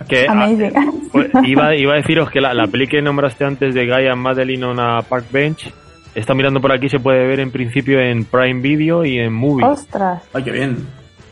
Que, 0.08 0.26
ah, 0.28 0.32
Amazing. 0.32 0.72
Pues, 1.12 1.30
iba, 1.44 1.74
iba 1.74 1.94
a 1.94 1.96
deciros 1.96 2.30
que 2.30 2.40
la, 2.40 2.52
la 2.52 2.66
peli 2.66 2.86
que 2.86 3.00
nombraste 3.00 3.44
antes 3.44 3.74
de 3.74 3.86
and 4.10 4.20
Madeline 4.20 4.64
on 4.64 4.78
a 4.80 5.00
Park 5.02 5.26
Bench 5.32 5.72
está 6.14 6.34
mirando 6.34 6.60
por 6.60 6.72
aquí, 6.72 6.88
se 6.88 6.98
puede 7.00 7.26
ver 7.26 7.40
en 7.40 7.50
principio 7.50 7.98
en 8.00 8.24
Prime 8.24 8.60
Video 8.60 9.04
y 9.04 9.18
en 9.18 9.32
Movie. 9.32 9.64
Ostras. 9.66 10.22
Ay, 10.34 10.42
qué 10.44 10.50
bien. 10.50 10.86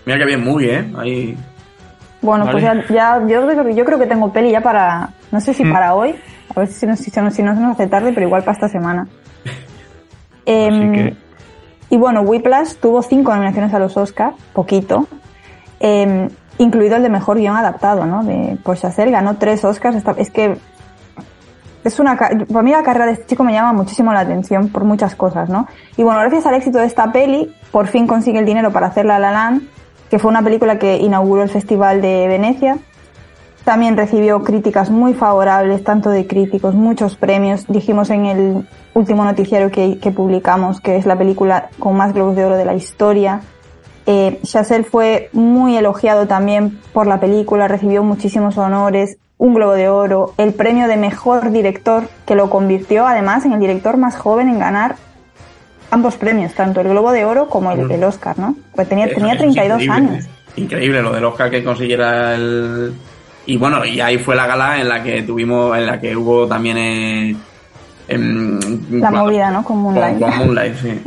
Mira 0.07 0.19
qué 0.19 0.25
bien, 0.27 0.43
muy, 0.43 0.65
¿eh? 0.67 0.85
Ahí... 0.97 1.37
Bueno, 2.23 2.47
pues 2.51 2.63
ya, 2.63 2.75
ya 2.89 3.21
yo, 3.29 3.47
creo, 3.47 3.65
que- 3.65 3.75
yo 3.75 3.85
creo 3.85 3.99
que 3.99 4.07
tengo 4.07 4.33
peli 4.33 4.51
ya 4.51 4.63
para, 4.63 5.11
no 5.31 5.41
sé 5.41 5.53
si 5.53 5.63
Mm. 5.65 5.73
para 5.73 5.95
hoy, 5.95 6.15
a 6.55 6.61
ver 6.61 6.69
si 6.69 6.87
no, 6.87 6.97
si, 6.97 7.11
no- 7.21 7.31
si 7.31 7.43
no 7.43 7.55
se 7.55 7.61
nos 7.61 7.73
hace 7.75 7.87
tarde, 7.87 8.13
pero 8.15 8.27
igual 8.27 8.43
para 8.43 8.53
esta 8.53 8.69
semana. 8.69 9.07
Em, 10.47 10.93
que- 10.93 11.17
Y 11.91 11.97
bueno, 11.97 12.23
Whiplash 12.23 12.75
tuvo 12.77 13.03
cinco 13.03 13.33
nominaciones 13.33 13.73
a 13.75 13.79
los 13.79 13.97
Oscars, 13.97 14.35
poquito, 14.53 15.07
em, 15.81 16.29
incluido 16.59 16.97
el 16.97 17.03
de 17.03 17.09
mejor 17.09 17.37
guion 17.39 17.57
adaptado, 17.57 18.05
¿no? 18.07 18.25
De, 18.25 18.57
por 18.65 18.77
Chazelle 18.77 19.11
ganó 19.13 19.37
tres 19.37 19.65
Oscars. 19.65 19.97
esta- 19.97 20.15
es 20.17 20.31
que 20.31 20.57
es 21.85 22.01
una, 22.01 22.17
para 22.17 22.63
mí 22.63 22.71
la 22.73 22.83
carrera 22.83 23.07
de 23.07 23.13
este 23.13 23.27
chico 23.27 23.45
me 23.45 23.53
llama 23.53 23.73
muchísimo 23.75 24.13
la 24.13 24.21
atención 24.21 24.69
por 24.71 24.85
muchas 24.85 25.15
cosas, 25.15 25.49
¿no? 25.51 25.67
Y 25.97 26.03
bueno, 26.03 26.19
gracias 26.21 26.47
al 26.47 26.55
éxito 26.55 26.79
de 26.79 26.87
esta 26.87 27.13
peli, 27.13 27.55
por 27.71 27.87
fin 27.89 28.07
consigue 28.07 28.39
el 28.39 28.47
dinero 28.47 28.73
para 28.73 28.87
hacer 28.87 29.05
La 29.05 29.19
La 29.19 29.31
Land, 29.31 29.63
que 30.11 30.19
fue 30.19 30.31
una 30.31 30.43
película 30.43 30.79
que 30.79 30.97
inauguró 30.97 31.43
el 31.43 31.51
Festival 31.51 32.01
de 32.01 32.27
Venecia. 32.27 32.79
También 33.65 33.97
recibió 33.97 34.43
críticas 34.43 34.91
muy 34.91 35.15
favorables, 35.15 35.83
tanto 35.85 36.11
de 36.11 36.27
críticos, 36.27 36.75
muchos 36.75 37.17
premios. 37.17 37.65
Dijimos 37.67 38.11
en 38.11 38.27
el 38.27 38.69
último 38.93 39.25
noticiario 39.25 39.71
que, 39.71 39.99
que 39.99 40.11
publicamos 40.11 40.81
que 40.83 40.97
es 40.97 41.07
la 41.07 41.17
película 41.17 41.71
con 41.79 41.97
más 41.97 42.13
globos 42.13 42.37
de 42.37 42.45
oro 42.45 42.57
de 42.57 42.67
la 42.67 42.75
historia. 42.75 43.41
Eh, 44.07 44.39
Chazelle 44.43 44.85
fue 44.85 45.31
muy 45.33 45.77
elogiado 45.79 46.27
también 46.27 46.79
por 46.93 47.07
la 47.07 47.21
película, 47.21 47.67
recibió 47.67 48.03
muchísimos 48.03 48.59
honores, 48.59 49.17
un 49.39 49.55
globo 49.55 49.73
de 49.73 49.89
oro, 49.89 50.35
el 50.37 50.53
premio 50.53 50.87
de 50.87 50.97
mejor 50.99 51.51
director, 51.51 52.05
que 52.27 52.35
lo 52.35 52.51
convirtió 52.51 53.07
además 53.07 53.47
en 53.47 53.55
el 53.55 53.61
director 53.61 53.97
más 53.97 54.15
joven 54.17 54.51
en 54.51 54.59
ganar 54.59 54.97
ambos 55.91 56.17
premios, 56.17 56.53
tanto 56.53 56.83
el 56.83 56.89
globo 56.91 57.13
de 57.13 57.25
oro 57.25 57.49
como 57.49 57.73
el, 57.73 57.91
el 57.91 58.05
Oscar, 58.05 58.39
¿no? 58.39 58.57
Pues 58.75 58.89
tenía, 58.91 59.07
Eso- 59.07 59.15
tenía 59.15 59.33
eso 59.35 59.45
es 59.45 59.55
32 59.55 59.83
increíble, 59.83 60.11
años. 60.13 60.29
Increíble 60.57 61.03
lo 61.03 61.13
del 61.15 61.25
Oscar 61.25 61.51
que 61.51 61.65
consiguiera 61.65 62.35
el... 62.35 62.93
Y 63.47 63.57
bueno, 63.57 63.85
y 63.85 64.01
ahí 64.01 64.19
fue 64.19 64.35
la 64.35 64.47
gala 64.47 64.81
en 64.81 64.89
la 64.89 65.03
que 65.03 65.23
tuvimos, 65.23 65.77
en 65.77 65.87
la 65.87 66.01
que 66.01 66.17
hubo 66.17 66.47
también 66.47 66.79
eh, 66.79 67.37
la 68.09 69.11
movida, 69.11 69.51
¿no? 69.51 69.63
Con 69.65 69.79
Moonlight. 69.79 70.19
Con, 70.19 70.39
Moonlight, 70.39 70.77
sí. 70.77 70.89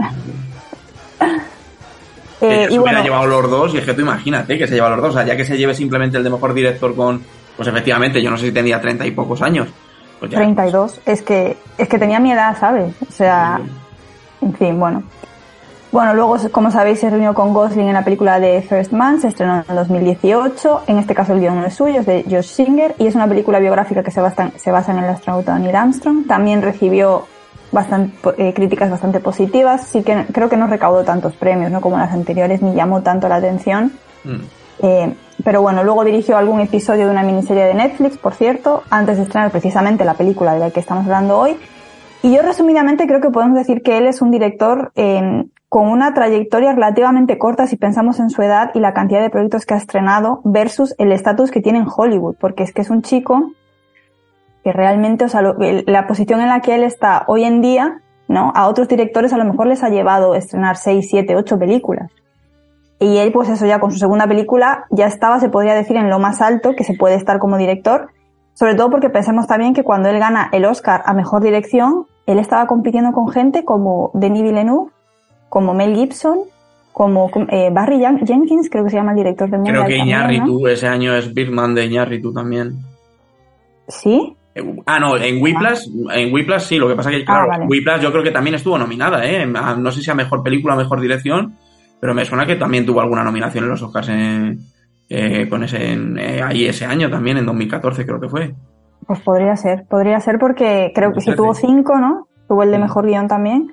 eh, 2.42 2.68
y 2.70 2.78
hubiera 2.78 3.02
llevado 3.02 3.26
los 3.26 3.50
dos, 3.50 3.74
y 3.74 3.78
es 3.78 3.86
que 3.86 3.94
tú 3.94 4.02
imagínate 4.02 4.58
que 4.58 4.68
se 4.68 4.76
lleva 4.76 4.90
los 4.90 5.02
dos, 5.02 5.10
o 5.10 5.14
sea, 5.14 5.26
ya 5.26 5.36
que 5.36 5.46
se 5.46 5.58
lleve 5.58 5.74
simplemente 5.74 6.18
el 6.18 6.24
de 6.24 6.30
mejor 6.30 6.54
director 6.54 6.96
con, 6.96 7.24
pues 7.56 7.68
efectivamente, 7.68 8.22
yo 8.22 8.30
no 8.30 8.38
sé 8.38 8.48
si 8.48 8.52
tenía 8.52 8.80
treinta 8.80 9.06
y 9.06 9.12
pocos 9.12 9.42
años. 9.42 9.68
Pues 10.20 10.32
32, 10.32 11.02
es 11.06 11.22
que, 11.22 11.58
es 11.78 11.88
que 11.88 12.00
tenía 12.00 12.20
mi 12.20 12.32
edad, 12.32 12.58
¿sabes? 12.60 12.94
O 13.08 13.12
sea, 13.12 13.60
en 14.42 14.54
fin, 14.56 14.80
bueno. 14.80 15.04
Bueno, 15.92 16.14
luego, 16.14 16.36
como 16.52 16.70
sabéis, 16.70 17.00
se 17.00 17.10
reunió 17.10 17.34
con 17.34 17.54
Gosling 17.54 17.88
en 17.88 17.94
la 17.94 18.04
película 18.04 18.40
de 18.40 18.62
First 18.62 18.92
Man, 18.92 19.22
se 19.22 19.30
estrenó 19.30 19.64
en 19.68 19.76
2018. 19.76 20.84
En 20.88 20.98
este 20.98 21.16
caso, 21.16 21.34
el 21.34 21.40
guion 21.40 21.56
no 21.56 21.66
es 21.66 21.76
suyo, 21.76 22.02
es 22.02 22.06
de 22.06 22.26
Josh 22.30 22.50
Singer 22.50 22.96
y 23.00 23.08
es 23.08 23.16
una 23.16 23.28
película 23.28 23.60
biográfica 23.60 24.04
que 24.04 24.12
se 24.12 24.20
basa, 24.20 24.52
se 24.58 24.70
basa 24.70 24.92
en 24.92 25.00
el 25.00 25.06
astronauta 25.06 25.58
Neil 25.58 25.76
Armstrong. 25.76 26.28
También 26.28 26.62
recibió 26.62 27.26
bastante, 27.72 28.18
eh, 28.38 28.54
críticas 28.54 28.92
bastante 28.92 29.22
positivas. 29.22 29.88
Sí 29.88 30.04
que 30.04 30.26
creo 30.34 30.50
que 30.50 30.58
no 30.58 30.68
recaudó 30.68 31.06
tantos 31.06 31.34
premios, 31.36 31.72
¿no? 31.72 31.80
Como 31.80 31.98
las 31.98 32.12
anteriores, 32.12 32.62
ni 32.62 32.76
llamó 32.76 33.02
tanto 33.02 33.30
la 33.30 33.36
atención. 33.36 33.94
Mm. 34.26 34.36
Eh, 34.80 35.16
pero 35.44 35.62
bueno, 35.62 35.86
luego 35.86 36.04
dirigió 36.04 36.38
algún 36.38 36.60
episodio 36.60 37.06
de 37.06 37.12
una 37.12 37.24
miniserie 37.24 37.64
de 37.64 37.74
Netflix, 37.74 38.18
por 38.18 38.34
cierto, 38.34 38.84
antes 38.90 39.18
de 39.18 39.24
estrenar 39.24 39.52
precisamente 39.52 40.04
la 40.04 40.16
película 40.16 40.54
de 40.54 40.60
la 40.60 40.72
que 40.72 40.82
estamos 40.82 41.06
hablando 41.06 41.38
hoy. 41.40 41.58
Y 42.24 42.36
yo 42.36 42.42
resumidamente 42.42 43.08
creo 43.08 43.22
que 43.22 43.30
podemos 43.30 43.58
decir 43.58 43.82
que 43.82 43.98
él 43.98 44.08
es 44.08 44.22
un 44.22 44.32
director 44.32 44.92
eh, 44.96 45.46
con 45.70 45.90
una 45.90 46.14
trayectoria 46.14 46.72
relativamente 46.74 47.38
corta 47.38 47.68
si 47.68 47.76
pensamos 47.76 48.20
en 48.20 48.30
su 48.30 48.42
edad 48.42 48.72
y 48.74 48.80
la 48.80 48.94
cantidad 48.94 49.22
de 49.22 49.30
proyectos 49.30 49.66
que 49.66 49.74
ha 49.74 49.78
estrenado 49.78 50.42
versus 50.46 50.96
el 50.98 51.12
estatus 51.12 51.52
que 51.52 51.62
tiene 51.62 51.80
en 51.80 51.88
Hollywood, 51.94 52.36
porque 52.40 52.64
es 52.64 52.74
que 52.74 52.82
es 52.82 52.90
un 52.90 53.02
chico 53.02 53.52
que 54.64 54.72
realmente, 54.72 55.26
o 55.26 55.30
sea, 55.30 55.42
la 55.42 56.08
posición 56.08 56.42
en 56.42 56.50
la 56.50 56.62
que 56.62 56.76
él 56.76 56.84
está 56.84 57.26
hoy 57.28 57.44
en 57.44 57.62
día, 57.62 58.02
¿no? 58.28 58.52
A 58.56 58.68
otros 58.68 58.88
directores 58.88 59.34
a 59.34 59.38
lo 59.38 59.46
mejor 59.46 59.68
les 59.68 59.84
ha 59.84 59.90
llevado 59.90 60.34
a 60.34 60.38
estrenar 60.38 60.78
6, 60.78 61.08
7, 61.10 61.36
8 61.36 61.60
películas. 61.60 62.12
Y 63.00 63.18
él, 63.18 63.32
pues 63.32 63.50
eso 63.50 63.66
ya 63.66 63.80
con 63.80 63.92
su 63.92 64.00
segunda 64.00 64.28
película, 64.28 64.86
ya 64.90 65.06
estaba, 65.06 65.40
se 65.40 65.50
podría 65.50 65.76
decir, 65.76 65.98
en 65.98 66.10
lo 66.10 66.20
más 66.20 66.42
alto 66.42 66.76
que 66.76 66.84
se 66.84 66.96
puede 66.96 67.16
estar 67.16 67.40
como 67.40 67.58
director, 67.58 68.10
sobre 68.54 68.76
todo 68.76 68.90
porque 68.90 69.10
pensemos 69.10 69.48
también 69.48 69.74
que 69.74 69.84
cuando 69.84 70.10
él 70.10 70.20
gana 70.20 70.50
el 70.52 70.66
Oscar 70.66 71.04
a 71.06 71.14
Mejor 71.14 71.44
Dirección, 71.44 72.08
él 72.26 72.40
estaba 72.40 72.66
compitiendo 72.66 73.12
con 73.12 73.30
gente 73.30 73.64
como 73.64 74.12
Denis 74.14 74.44
Villeneuve, 74.44 74.92
como 75.50 75.74
Mel 75.74 75.96
Gibson, 75.96 76.40
como 76.92 77.30
eh, 77.50 77.70
Barry 77.72 78.00
Jenkins, 78.00 78.70
creo 78.70 78.84
que 78.84 78.90
se 78.90 78.98
llama 78.98 79.12
el 79.12 79.18
director 79.18 79.50
de 79.50 79.70
Creo 79.70 79.86
que 79.86 79.98
Iñárritu, 79.98 80.68
ese 80.68 80.88
año 80.88 81.16
es 81.16 81.34
Birdman 81.34 81.76
de 81.76 81.86
Iñárritu 81.86 82.34
también. 82.34 82.80
¿Sí? 83.88 84.36
Ah, 84.86 85.00
no, 85.00 85.16
en 85.18 85.42
Whiplash, 85.42 85.88
en 86.12 86.34
Whiplash 86.34 86.64
sí, 86.64 86.78
lo 86.78 86.88
que 86.88 86.96
pasa 86.96 87.12
que, 87.12 87.24
ah, 87.28 87.46
claro, 87.46 87.66
Whiplash 87.68 88.02
yo 88.02 88.12
creo 88.12 88.24
que 88.24 88.32
también 88.32 88.56
estuvo 88.56 88.78
nominada, 88.78 89.24
¿eh? 89.26 89.46
No 89.46 89.92
sé 89.92 90.02
si 90.02 90.10
a 90.10 90.16
Mejor 90.16 90.42
Película 90.42 90.74
o 90.74 90.78
Mejor 90.78 91.00
Dirección, 91.00 91.56
pero 92.00 92.14
me 92.14 92.26
suena 92.26 92.46
que 92.46 92.56
también 92.56 92.86
tuvo 92.86 93.02
alguna 93.02 93.24
nominación 93.24 93.66
en 93.66 93.70
los 93.70 93.84
Oscars 93.84 94.10
eh, 94.10 95.48
con 95.50 95.64
ese, 95.64 95.94
eh, 95.94 96.42
ahí 96.44 96.66
ese 96.66 96.86
año 96.86 97.10
también, 97.10 97.38
en 97.38 97.46
2014 97.46 98.06
creo 98.06 98.20
que 98.20 98.30
fue. 98.30 98.56
Pues 99.06 99.20
podría 99.22 99.56
ser, 99.56 99.86
podría 99.88 100.20
ser 100.20 100.38
porque 100.40 100.92
creo 100.94 101.14
que 101.14 101.22
sí 101.22 101.36
tuvo 101.36 101.54
cinco, 101.54 101.98
¿no? 102.00 102.28
Tuvo 102.48 102.64
el 102.64 102.72
de 102.72 102.80
Mejor 102.80 103.06
Guión 103.06 103.28
también. 103.28 103.72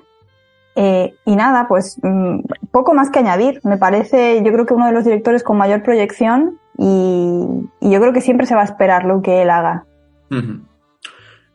Eh, 0.75 1.15
y 1.25 1.35
nada, 1.35 1.67
pues 1.67 1.97
mm, 2.01 2.39
poco 2.71 2.93
más 2.93 3.09
que 3.09 3.19
añadir. 3.19 3.61
Me 3.63 3.77
parece, 3.77 4.41
yo 4.43 4.51
creo 4.51 4.65
que 4.65 4.73
uno 4.73 4.87
de 4.87 4.91
los 4.91 5.05
directores 5.05 5.43
con 5.43 5.57
mayor 5.57 5.83
proyección 5.83 6.59
y, 6.77 7.41
yo 7.81 8.01
creo 8.01 8.13
que 8.13 8.21
siempre 8.21 8.45
se 8.45 8.55
va 8.55 8.61
a 8.61 8.65
esperar 8.65 9.05
lo 9.05 9.21
que 9.21 9.41
él 9.41 9.49
haga. 9.49 9.85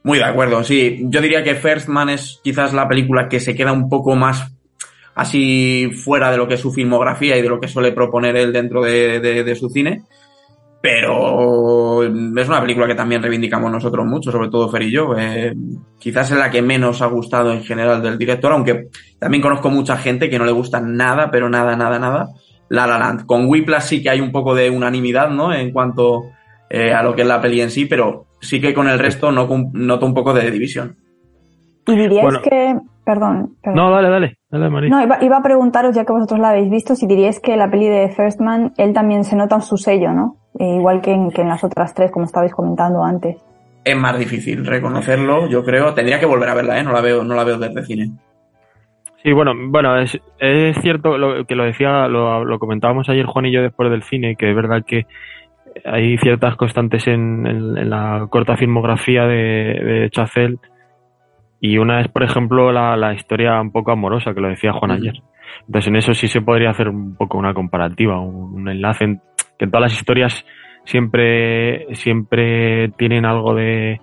Muy 0.03 0.19
de 0.19 0.25
acuerdo, 0.25 0.65
sí. 0.65 1.05
Yo 1.05 1.21
diría 1.21 1.45
que 1.45 1.55
First 1.55 1.89
Man 1.89 2.09
es 2.09 2.41
quizás 2.43 2.73
la 2.73 2.89
película 2.89 3.29
que 3.29 3.41
se 3.41 3.55
queda 3.55 3.73
un 3.73 3.91
poco 3.91 4.15
más 4.17 4.53
así 5.15 5.91
fuera 5.91 6.31
de 6.31 6.39
lo 6.39 6.49
que 6.49 6.55
es 6.55 6.61
su 6.61 6.73
filmografía 6.73 7.37
y 7.37 7.43
de 7.43 7.49
lo 7.49 7.61
que 7.61 7.69
suele 7.69 7.93
proponer 7.93 8.37
él 8.37 8.53
dentro 8.53 8.83
de 8.83 9.57
su 9.59 9.69
cine. 9.69 10.05
Pero 10.83 12.03
es 12.03 12.49
una 12.49 12.61
película 12.61 12.87
que 12.87 12.95
también 12.95 13.23
reivindicamos 13.23 13.71
nosotros 13.71 14.07
mucho, 14.07 14.33
sobre 14.33 14.49
todo 14.49 14.71
Fer 14.71 14.83
y 14.83 14.91
yo. 14.91 15.15
Eh, 15.19 15.55
quizás 15.99 16.31
es 16.31 16.39
la 16.39 16.51
que 16.51 16.63
menos 16.63 17.03
ha 17.03 17.07
gustado 17.07 17.53
en 17.53 17.63
general 17.63 18.03
del 18.03 18.17
director, 18.17 18.53
aunque 18.53 18.89
también 19.19 19.43
conozco 19.43 19.69
mucha 19.69 19.99
gente 19.99 20.31
que 20.31 20.39
no 20.39 20.47
le 20.47 20.53
gusta 20.53 20.81
nada, 20.81 21.31
pero 21.31 21.51
nada, 21.51 21.77
nada, 21.77 21.99
nada. 21.99 22.29
La 22.71 22.87
La 22.87 22.99
Land. 22.99 23.27
Con 23.27 23.47
Whiplash 23.47 23.83
sí 23.83 24.03
que 24.03 24.09
hay 24.09 24.21
un 24.21 24.33
poco 24.33 24.55
de 24.55 24.71
unanimidad, 24.71 25.29
¿no? 25.29 25.53
En 25.53 25.71
cuanto 25.71 26.31
eh, 26.71 26.95
a 26.95 27.03
lo 27.03 27.15
que 27.15 27.23
es 27.23 27.29
la 27.29 27.43
peli 27.43 27.61
en 27.61 27.71
sí, 27.71 27.85
pero 27.85 28.27
sí 28.41 28.61
que 28.61 28.73
con 28.73 28.89
el 28.89 28.99
resto 28.99 29.31
no, 29.31 29.49
noto 29.75 30.07
un 30.07 30.15
poco 30.15 30.33
de 30.33 30.51
división. 30.51 30.97
Y 31.87 31.97
diríais 31.97 32.39
que, 32.39 32.77
perdón, 33.11 33.57
No, 33.75 33.91
dale, 33.91 34.09
dale, 34.09 34.37
dale, 34.51 34.71
María. 34.71 34.91
No, 34.91 35.03
iba, 35.03 35.37
a 35.37 35.43
preguntaros, 35.43 35.97
ya 35.97 36.05
que 36.05 36.13
vosotros 36.13 36.39
la 36.39 36.51
habéis 36.51 36.71
visto, 36.71 36.95
si 36.95 37.09
diríais 37.09 37.41
que 37.41 37.57
la 37.57 37.69
peli 37.69 37.89
de 37.89 38.09
First 38.11 38.41
Man, 38.41 38.73
él 38.79 38.93
también 38.93 39.25
se 39.25 39.35
nota 39.35 39.61
su 39.61 39.77
sello, 39.77 40.13
¿no? 40.13 40.37
Eh, 40.61 40.77
igual 40.77 41.01
que 41.01 41.11
en, 41.11 41.31
que 41.31 41.43
en 41.43 41.49
las 41.49 41.65
otras 41.65 41.93
tres, 41.93 42.13
como 42.13 42.27
estabais 42.27 42.53
comentando 42.53 43.03
antes. 43.03 43.37
Es 43.85 43.97
más 43.97 44.17
difícil 44.17 44.65
reconocerlo, 44.65 45.49
yo 45.49 45.65
creo. 45.65 45.93
Tendría 45.93 46.21
que 46.21 46.27
volver 46.27 46.51
a 46.51 46.55
verla, 46.55 46.79
¿eh? 46.79 46.85
No 46.85 46.93
la 46.93 47.01
veo, 47.01 47.25
no 47.25 47.35
la 47.35 47.43
veo 47.43 47.59
desde 47.59 47.83
cine. 47.83 48.11
Sí, 49.25 49.33
bueno, 49.33 49.53
bueno, 49.57 49.99
es, 49.99 50.17
es 50.39 50.77
cierto 50.81 51.19
lo, 51.19 51.45
que 51.47 51.57
lo 51.57 51.65
decía, 51.65 52.07
lo, 52.07 52.45
lo, 52.45 52.59
comentábamos 52.61 53.09
ayer 53.09 53.27
Juan 53.27 53.47
y 53.47 53.53
yo 53.53 53.61
después 53.61 53.91
del 53.91 54.05
cine, 54.05 54.37
que 54.37 54.51
es 54.51 54.57
verdad 54.57 54.85
que 54.87 55.07
hay 55.85 56.17
ciertas 56.19 56.57
constantes 56.57 57.09
en, 57.09 57.47
en, 57.47 57.91
la 57.91 58.29
corta 58.31 58.57
filmografía 58.57 59.25
de, 59.25 59.35
de 59.35 60.11
Chazelle 60.11 60.59
y 61.61 61.77
una 61.77 62.01
es, 62.01 62.09
por 62.09 62.23
ejemplo, 62.23 62.73
la, 62.73 62.97
la, 62.97 63.13
historia 63.13 63.61
un 63.61 63.71
poco 63.71 63.93
amorosa, 63.93 64.33
que 64.33 64.41
lo 64.41 64.49
decía 64.49 64.73
Juan 64.73 64.93
ayer. 64.93 65.23
Entonces, 65.67 65.89
en 65.89 65.97
eso 65.97 66.15
sí 66.15 66.27
se 66.27 66.41
podría 66.41 66.71
hacer 66.71 66.89
un 66.89 67.17
poco 67.17 67.37
una 67.37 67.53
comparativa, 67.53 68.19
un, 68.19 68.69
enlace, 68.69 69.21
que 69.59 69.67
en 69.67 69.71
todas 69.71 69.93
las 69.93 70.01
historias 70.01 70.47
siempre, 70.85 71.95
siempre 71.95 72.89
tienen 72.97 73.27
algo 73.27 73.55
de, 73.55 74.01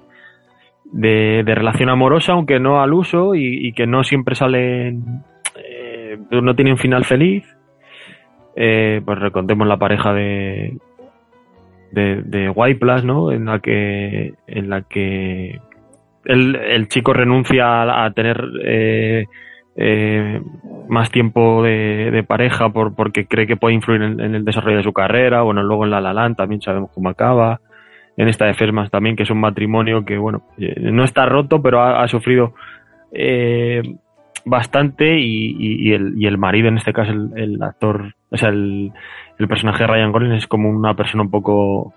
de, 0.86 1.43
relación 1.56 1.89
amorosa, 1.89 2.34
aunque 2.34 2.60
no 2.60 2.80
al 2.80 2.93
uso, 2.93 3.34
y, 3.34 3.74
que 3.74 3.88
no 3.88 4.04
siempre 4.04 4.36
salen, 4.36 5.24
eh, 5.56 6.17
no 6.30 6.56
tienen 6.56 6.78
final 6.78 7.06
feliz. 7.06 7.43
Eh, 8.56 9.02
pues 9.06 9.20
recontemos 9.20 9.67
la 9.67 9.78
pareja 9.78 10.13
de, 10.13 10.78
de, 11.91 12.22
de 12.24 12.50
White 12.50 12.80
Plus, 12.80 13.04
¿no? 13.04 13.32
En 13.32 13.46
la 13.46 13.60
que, 13.60 14.34
en 14.48 14.70
la 14.70 14.82
que 14.82 15.60
el, 16.27 16.55
el 16.55 16.87
chico 16.89 17.13
renuncia 17.13 18.03
a, 18.03 18.11
tener 18.11 18.43
eh, 18.63 19.25
eh, 19.77 20.41
más 20.89 21.09
tiempo 21.09 21.63
de, 21.63 22.23
pareja 22.27 22.69
por, 22.69 22.95
porque 22.95 23.27
cree 23.27 23.47
que 23.47 23.55
puede 23.55 23.75
influir 23.75 24.01
en, 24.01 24.19
el 24.19 24.43
desarrollo 24.43 24.77
de 24.77 24.83
su 24.83 24.93
carrera. 24.93 25.41
Bueno, 25.43 25.63
luego 25.63 25.85
en 25.85 25.91
La 25.91 26.01
La 26.01 26.13
Land 26.13 26.35
también 26.35 26.61
sabemos 26.61 26.91
cómo 26.93 27.09
acaba. 27.09 27.61
En 28.17 28.27
esta 28.27 28.45
de 28.45 28.55
Fesmas 28.55 28.89
también, 28.89 29.15
que 29.15 29.23
es 29.23 29.29
un 29.29 29.39
matrimonio 29.39 30.03
que, 30.03 30.17
bueno, 30.17 30.43
eh, 30.57 30.75
no 30.91 31.03
está 31.03 31.25
roto, 31.25 31.61
pero 31.61 31.81
ha, 31.81 32.07
sufrido 32.07 32.53
bastante 34.43 35.17
y, 35.19 35.93
el, 35.93 36.13
y 36.17 36.25
el 36.25 36.37
marido, 36.37 36.67
en 36.67 36.77
este 36.77 36.93
caso 36.93 37.11
el, 37.11 37.61
actor, 37.61 38.15
o 38.29 38.37
sea, 38.37 38.49
el, 38.49 38.91
el 39.37 39.47
personaje 39.47 39.83
de 39.83 39.87
Ryan 39.87 40.11
Gosling 40.11 40.33
es 40.33 40.47
como 40.47 40.69
una 40.69 40.93
persona 40.95 41.23
un 41.23 41.29
poco, 41.29 41.93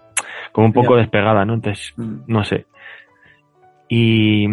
como 0.52 0.66
un 0.66 0.72
poco 0.72 0.96
despegada, 0.96 1.44
¿no? 1.44 1.54
Entonces, 1.54 1.94
mm. 1.96 2.18
no 2.26 2.44
sé. 2.44 2.66
Y, 3.90 4.46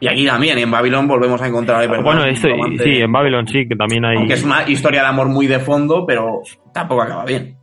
y 0.00 0.08
aquí 0.08 0.26
también, 0.26 0.58
en 0.58 0.70
Babylon 0.70 1.06
volvemos 1.06 1.40
a 1.42 1.46
encontrar 1.46 1.86
Bueno, 2.02 2.24
esto, 2.24 2.48
sí, 2.82 2.96
en 2.96 3.12
Babylon 3.12 3.46
sí, 3.46 3.68
que 3.68 3.76
también 3.76 4.06
hay... 4.06 4.16
Aunque 4.16 4.32
es 4.32 4.42
una 4.42 4.68
historia 4.68 5.02
de 5.02 5.08
amor 5.08 5.28
muy 5.28 5.46
de 5.46 5.60
fondo, 5.60 6.06
pero 6.06 6.40
tampoco 6.72 7.02
acaba 7.02 7.24
bien. 7.26 7.56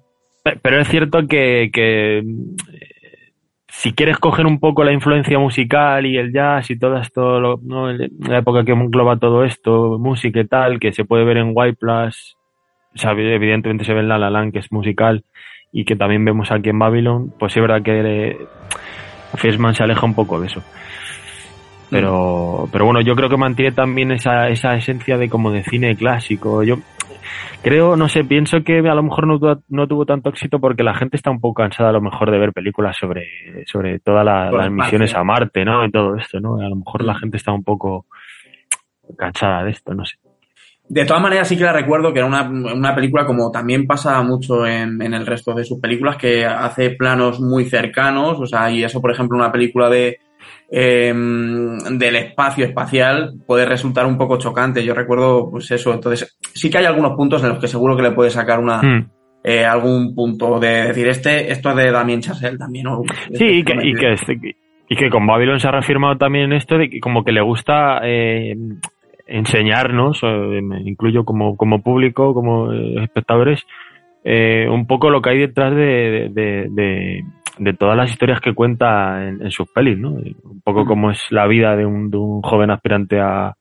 Pero 0.62 0.80
es 0.80 0.88
cierto 0.88 1.28
que, 1.28 1.72
que 1.74 2.22
si 3.68 3.94
quieres 3.94 4.20
coger 4.20 4.46
un 4.46 4.60
poco 4.60 4.84
la 4.84 4.94
influencia 4.94 5.40
musical 5.40 6.06
y 6.06 6.18
el 6.18 6.32
jazz 6.32 6.70
y 6.70 6.78
todo 6.78 6.98
esto, 6.98 7.60
¿no? 7.64 7.92
la 7.92 8.38
época 8.38 8.64
que 8.64 8.72
engloba 8.72 9.18
todo 9.18 9.44
esto, 9.44 9.98
música 10.00 10.40
y 10.40 10.48
tal, 10.48 10.80
que 10.80 10.94
se 10.94 11.04
puede 11.04 11.26
ver 11.26 11.38
en 11.38 11.52
White 11.54 11.78
Plus, 11.80 12.38
o 12.94 12.98
sea, 12.98 13.12
evidentemente 13.12 13.84
se 13.84 13.94
ve 13.94 14.02
en 14.02 14.08
La 14.08 14.20
La 14.20 14.30
Land, 14.30 14.54
que 14.54 14.60
es 14.60 14.72
musical, 14.72 15.24
y 15.72 15.84
que 15.86 15.96
también 15.96 16.24
vemos 16.24 16.52
aquí 16.52 16.70
en 16.70 16.80
Babylon, 16.80 17.34
pues 17.38 17.56
es 17.56 17.62
verdad 17.62 17.82
que 17.82 18.00
eh, 18.00 18.38
Fiersman 19.36 19.76
se 19.76 19.84
aleja 19.84 20.06
un 20.06 20.16
poco 20.16 20.40
de 20.40 20.48
eso. 20.48 20.64
Pero, 21.90 22.68
pero 22.72 22.86
bueno, 22.86 23.02
yo 23.02 23.16
creo 23.16 23.30
que 23.30 23.38
mantiene 23.38 23.72
también 23.72 24.12
esa, 24.12 24.50
esa 24.50 24.76
esencia 24.76 25.18
de 25.18 25.30
como 25.30 25.52
de 25.52 25.64
cine 25.64 25.96
clásico. 25.96 26.64
Yo 26.64 26.78
creo, 27.62 27.96
no 27.96 28.10
sé, 28.10 28.24
pienso 28.24 28.62
que 28.64 28.80
a 28.80 28.96
lo 28.96 29.04
mejor 29.04 29.28
no, 29.28 29.64
no 29.70 29.88
tuvo 29.88 30.06
tanto 30.06 30.30
éxito 30.30 30.60
porque 30.60 30.84
la 30.84 30.96
gente 30.96 31.16
está 31.16 31.32
un 31.32 31.40
poco 31.40 31.62
cansada 31.62 31.90
a 31.90 31.94
lo 31.94 32.02
mejor 32.02 32.32
de 32.32 32.40
ver 32.40 32.54
películas 32.54 32.98
sobre, 32.98 33.26
sobre 33.66 34.00
todas 34.00 34.26
las 34.26 34.72
misiones 34.72 35.16
a 35.16 35.24
Marte, 35.24 35.64
¿no? 35.64 35.86
Y 35.86 35.92
todo 35.92 36.16
esto, 36.16 36.40
¿no? 36.40 36.60
A 36.60 36.70
lo 36.70 36.76
mejor 36.76 37.04
la 37.04 37.14
mm. 37.14 37.20
gente 37.20 37.38
está 37.38 37.52
un 37.52 37.64
poco 37.64 38.06
cansada 39.18 39.64
de 39.64 39.72
esto, 39.72 39.94
no 39.94 40.06
sé. 40.06 40.18
De 40.90 41.04
todas 41.04 41.22
maneras, 41.22 41.50
sí 41.50 41.58
que 41.58 41.66
la 41.66 41.74
recuerdo 41.74 42.14
que 42.14 42.20
era 42.20 42.28
una, 42.28 42.44
una 42.50 42.96
película 42.96 43.26
como 43.26 43.52
también 43.52 43.86
pasa 43.86 44.22
mucho 44.24 44.66
en, 44.66 45.02
en, 45.02 45.14
el 45.14 45.26
resto 45.26 45.54
de 45.54 45.66
sus 45.66 45.82
películas, 45.82 46.16
que 46.16 46.46
hace 46.46 46.92
planos 46.92 47.42
muy 47.42 47.66
cercanos, 47.66 48.40
o 48.40 48.46
sea, 48.46 48.72
y 48.72 48.86
eso, 48.86 49.02
por 49.02 49.12
ejemplo, 49.12 49.38
una 49.38 49.52
película 49.52 49.90
de, 49.90 50.18
em, 50.70 51.78
del 51.98 52.16
espacio 52.18 52.66
espacial 52.66 53.34
puede 53.46 53.66
resultar 53.66 54.06
un 54.06 54.18
poco 54.18 54.38
chocante. 54.38 54.84
Yo 54.84 54.94
recuerdo, 54.94 55.50
pues 55.50 55.70
eso, 55.72 55.94
entonces 55.94 56.38
sí 56.54 56.70
que 56.70 56.78
hay 56.80 56.86
algunos 56.86 57.14
puntos 57.14 57.42
en 57.44 57.50
los 57.50 57.60
que 57.60 57.68
seguro 57.68 57.96
que 57.96 58.04
le 58.04 58.12
puede 58.12 58.30
sacar 58.30 58.60
una, 58.60 58.82
Mm. 58.82 59.10
eh, 59.44 59.64
algún 59.66 60.14
punto 60.14 60.60
de 60.60 60.88
decir, 60.88 61.08
este, 61.08 61.52
esto 61.52 61.70
es 61.70 61.76
de 61.78 61.92
Damien 61.92 62.22
Chazelle 62.22 62.58
también, 62.58 62.86
¿no? 62.86 63.02
Sí, 63.34 63.46
y 63.46 63.64
que, 63.64 63.74
y 63.82 63.94
que, 63.94 64.14
este- 64.14 64.56
y 64.90 64.96
que 64.96 65.10
con 65.10 65.26
Babylon 65.26 65.60
se 65.60 65.68
ha 65.68 65.72
reafirmado 65.72 66.18
también 66.18 66.52
esto 66.54 66.78
de 66.78 66.90
que 66.90 67.00
como 67.00 67.24
que 67.24 67.32
le 67.32 67.42
gusta 67.42 68.00
eh, 68.04 68.56
enseñarnos, 69.26 70.20
eh, 70.24 70.62
me 70.62 70.82
incluyo 70.82 71.24
como, 71.26 71.56
como 71.58 71.82
público, 71.82 72.34
como 72.34 72.72
espectadores, 72.74 73.66
eh, 74.24 74.68
un 74.70 74.88
poco 74.88 75.10
lo 75.10 75.22
que 75.22 75.30
hay 75.30 75.40
detrás 75.40 75.74
de, 75.76 76.30
de, 76.32 76.68
de- 76.70 77.24
de 77.60 77.74
todas 77.74 77.98
las 77.98 78.12
historias 78.12 78.40
que 78.42 78.54
cuenta 78.54 79.28
en, 79.28 79.42
en 79.42 79.52
sus 79.52 79.70
pelis, 79.72 79.98
¿no? 79.98 80.12
Un 80.12 80.62
poco 80.64 80.86
como 80.86 81.12
es 81.12 81.22
la 81.32 81.48
vida 81.48 81.76
de 81.76 81.86
un, 81.86 82.10
de 82.12 82.18
un 82.18 82.42
joven 82.42 82.70
aspirante 82.72 83.20
a, 83.20 83.54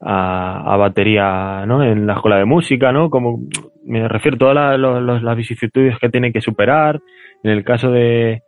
a, 0.00 0.74
a 0.74 0.76
batería, 0.76 1.64
¿no? 1.66 1.82
En 1.82 2.06
la 2.06 2.14
escuela 2.14 2.36
de 2.36 2.44
música, 2.44 2.92
¿no? 2.92 3.08
Como 3.10 3.40
me 3.86 4.06
refiero 4.08 4.36
a 4.36 4.38
todas 4.38 4.54
la- 4.54 4.76
los- 4.78 5.02
los- 5.02 5.22
las 5.22 5.36
vicisitudes 5.36 5.98
que 5.98 6.08
tiene 6.08 6.32
que 6.32 6.40
superar. 6.40 7.00
En 7.42 7.50
el 7.50 7.64
caso 7.64 7.90
de, 7.90 8.42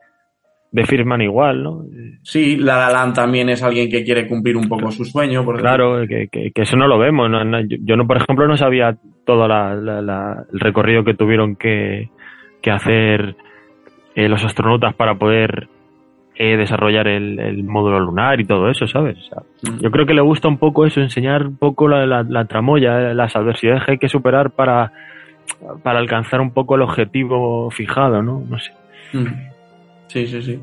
de 0.73 0.85
Firman 0.85 1.21
igual, 1.23 1.63
¿no? 1.63 1.85
Sí, 2.23 2.57
La 2.57 2.77
La 2.79 2.91
Land 2.91 3.15
también 3.15 3.49
es 3.49 3.63
alguien 3.63 3.91
que 3.91 4.05
quiere 4.05 4.27
cumplir 4.27 4.57
un 4.57 4.69
poco 4.69 4.91
su 4.91 5.05
sueño. 5.05 5.45
Por 5.45 5.59
Claro, 5.61 6.07
que, 6.09 6.29
que- 6.31 6.51
que 6.53 6.63
eso 6.63 6.77
no 6.77 6.87
lo 6.89 6.99
vemos. 6.99 7.31
no- 7.31 7.61
yo 7.61 7.97
no, 7.97 8.07
por 8.07 8.17
ejemplo, 8.19 8.47
no 8.47 8.57
sabía 8.57 8.97
todo 9.25 9.47
la- 9.49 9.75
la- 9.75 10.03
la- 10.03 10.45
el 10.53 10.61
recorrido 10.61 11.05
que 11.05 11.15
tuvieron 11.15 11.57
que, 11.57 12.11
que 12.63 12.71
hacer 12.71 13.37
eh, 14.17 14.29
los 14.29 14.45
astronautas 14.45 14.95
para 14.97 15.15
poder 15.15 15.69
eh, 16.35 16.57
desarrollar 16.57 17.07
el, 17.07 17.39
el 17.39 17.63
módulo 17.65 18.01
lunar 18.01 18.41
y 18.41 18.45
todo 18.45 18.69
eso, 18.69 18.87
¿sabes? 18.89 19.17
O 19.19 19.23
sea, 19.23 19.43
decir. 19.63 19.81
yo 19.81 19.91
creo 19.93 20.05
que 20.07 20.15
le 20.15 20.21
gusta 20.23 20.49
un 20.49 20.59
poco 20.59 20.85
eso, 20.85 21.01
enseñar 21.01 21.47
un 21.47 21.57
poco 21.57 21.87
la, 21.87 22.05
la, 22.07 22.25
la 22.29 22.45
tramoya, 22.47 23.11
eh, 23.11 23.15
las 23.15 23.37
adversidades 23.37 23.85
que 23.85 23.93
hay 23.93 23.99
que 23.99 24.09
superar 24.09 24.51
para, 24.51 24.91
para 25.85 25.99
alcanzar 26.01 26.41
un 26.41 26.51
poco 26.51 26.75
el 26.75 26.83
objetivo 26.83 27.71
fijado, 27.71 28.23
¿no? 28.23 28.43
No 28.49 28.59
sé. 28.59 28.73
Mm. 29.13 29.27
Sí, 30.09 30.27
sí, 30.27 30.43
sí. 30.43 30.61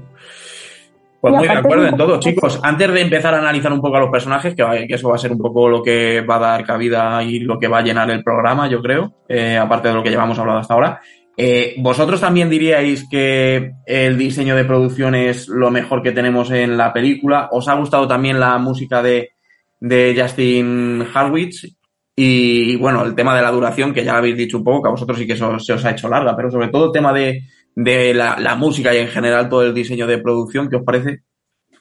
Pues 1.22 1.34
muy 1.36 1.48
de 1.48 1.54
acuerdo 1.54 1.88
en 1.88 1.96
todo, 1.96 2.20
chicos. 2.20 2.60
Antes 2.64 2.92
de 2.94 3.00
empezar 3.02 3.34
a 3.34 3.40
analizar 3.40 3.72
un 3.72 3.80
poco 3.80 3.96
a 3.96 4.02
los 4.02 4.10
personajes, 4.10 4.54
que, 4.56 4.62
va- 4.64 4.76
que 4.76 4.94
eso 4.96 5.08
va 5.08 5.16
a 5.16 5.20
ser 5.20 5.32
un 5.32 5.38
poco 5.38 5.70
lo 5.70 5.82
que 5.82 6.20
va 6.22 6.36
a 6.36 6.40
dar 6.40 6.66
cabida 6.66 7.24
y 7.24 7.40
lo 7.40 7.58
que 7.58 7.70
va 7.70 7.78
a 7.78 7.82
llenar 7.82 8.12
el 8.12 8.24
programa, 8.24 8.68
yo 8.68 8.82
creo, 8.82 9.14
eh, 9.30 9.58
aparte 9.58 9.88
de 9.88 9.94
lo 9.94 10.04
que 10.04 10.10
llevamos 10.10 10.38
hablado 10.38 10.60
hasta 10.60 10.74
ahora. 10.74 11.00
Eh, 11.36 11.76
¿Vosotros 11.80 12.22
también 12.22 12.50
diríais 12.50 13.08
que 13.10 13.74
el 13.86 14.18
diseño 14.18 14.56
de 14.56 14.66
producción 14.66 15.16
es 15.16 15.48
lo 15.48 15.72
mejor 15.72 16.04
que 16.04 16.12
tenemos 16.12 16.52
en 16.52 16.78
la 16.78 16.94
película? 16.94 17.50
¿Os 17.52 17.68
ha 17.68 17.74
gustado 17.74 18.08
también 18.08 18.40
la 18.40 18.58
música 18.60 19.02
de, 19.02 19.32
de 19.80 20.16
Justin 20.18 21.06
Harwitz? 21.14 21.76
Y 22.16 22.76
bueno, 22.78 23.04
el 23.04 23.16
tema 23.16 23.36
de 23.36 23.42
la 23.42 23.52
duración, 23.52 23.94
que 23.94 24.04
ya 24.04 24.18
habéis 24.18 24.38
dicho 24.38 24.60
un 24.60 24.64
poco, 24.64 24.84
que 24.84 24.90
a 24.90 24.92
vosotros 24.92 25.18
sí 25.18 25.26
que 25.26 25.36
se 25.36 25.44
os 25.44 25.86
ha 25.86 25.92
hecho 25.92 26.08
larga, 26.08 26.36
pero 26.36 26.52
sobre 26.52 26.68
todo 26.68 26.86
el 26.86 26.92
tema 26.92 27.12
de, 27.12 27.42
de 27.76 28.14
la, 28.14 28.38
la 28.40 28.56
música 28.56 28.94
y 28.94 29.00
en 29.00 29.08
general 29.08 29.50
todo 29.50 29.64
el 29.64 29.74
diseño 29.74 30.06
de 30.06 30.20
producción, 30.20 30.70
¿qué 30.70 30.76
os 30.76 30.84
parece? 30.84 31.24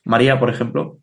María, 0.04 0.40
por 0.40 0.48
ejemplo. 0.48 0.98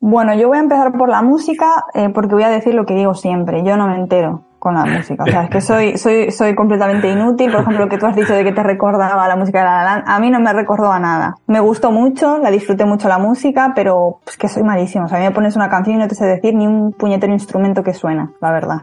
Bueno, 0.00 0.34
yo 0.34 0.48
voy 0.48 0.56
a 0.56 0.62
empezar 0.62 0.92
por 0.96 1.10
la 1.10 1.20
música 1.20 1.84
eh, 1.92 2.08
porque 2.14 2.34
voy 2.34 2.44
a 2.44 2.48
decir 2.48 2.72
lo 2.72 2.86
que 2.86 2.94
digo 2.94 3.12
siempre. 3.14 3.62
Yo 3.62 3.76
no 3.76 3.86
me 3.86 3.96
entero 3.96 4.49
con 4.60 4.74
la 4.74 4.84
música. 4.84 5.24
O 5.24 5.26
sea, 5.26 5.44
es 5.44 5.50
que 5.50 5.60
soy, 5.60 5.96
soy, 5.96 6.30
soy 6.30 6.54
completamente 6.54 7.10
inútil. 7.10 7.50
Por 7.50 7.62
ejemplo, 7.62 7.84
lo 7.86 7.88
que 7.88 7.98
tú 7.98 8.06
has 8.06 8.14
dicho 8.14 8.34
de 8.34 8.44
que 8.44 8.52
te 8.52 8.62
recordaba 8.62 9.26
la 9.26 9.34
música 9.34 9.60
de 9.60 9.64
La 9.64 9.76
La 9.78 9.84
Land, 9.84 10.04
a 10.06 10.20
mí 10.20 10.30
no 10.30 10.38
me 10.38 10.52
recordó 10.52 10.92
a 10.92 11.00
nada. 11.00 11.34
Me 11.46 11.58
gustó 11.58 11.90
mucho, 11.90 12.38
la 12.38 12.50
disfruté 12.50 12.84
mucho 12.84 13.08
la 13.08 13.18
música, 13.18 13.72
pero 13.74 14.20
es 14.26 14.36
que 14.36 14.48
soy 14.48 14.62
malísimo. 14.62 15.06
O 15.06 15.08
sea, 15.08 15.16
a 15.16 15.20
mí 15.20 15.26
me 15.26 15.32
pones 15.32 15.56
una 15.56 15.68
canción 15.68 15.96
y 15.96 15.98
no 15.98 16.06
te 16.06 16.14
sé 16.14 16.26
decir 16.26 16.54
ni 16.54 16.66
un 16.66 16.92
puñetero 16.92 17.32
instrumento 17.32 17.82
que 17.82 17.94
suena, 17.94 18.30
la 18.40 18.52
verdad. 18.52 18.82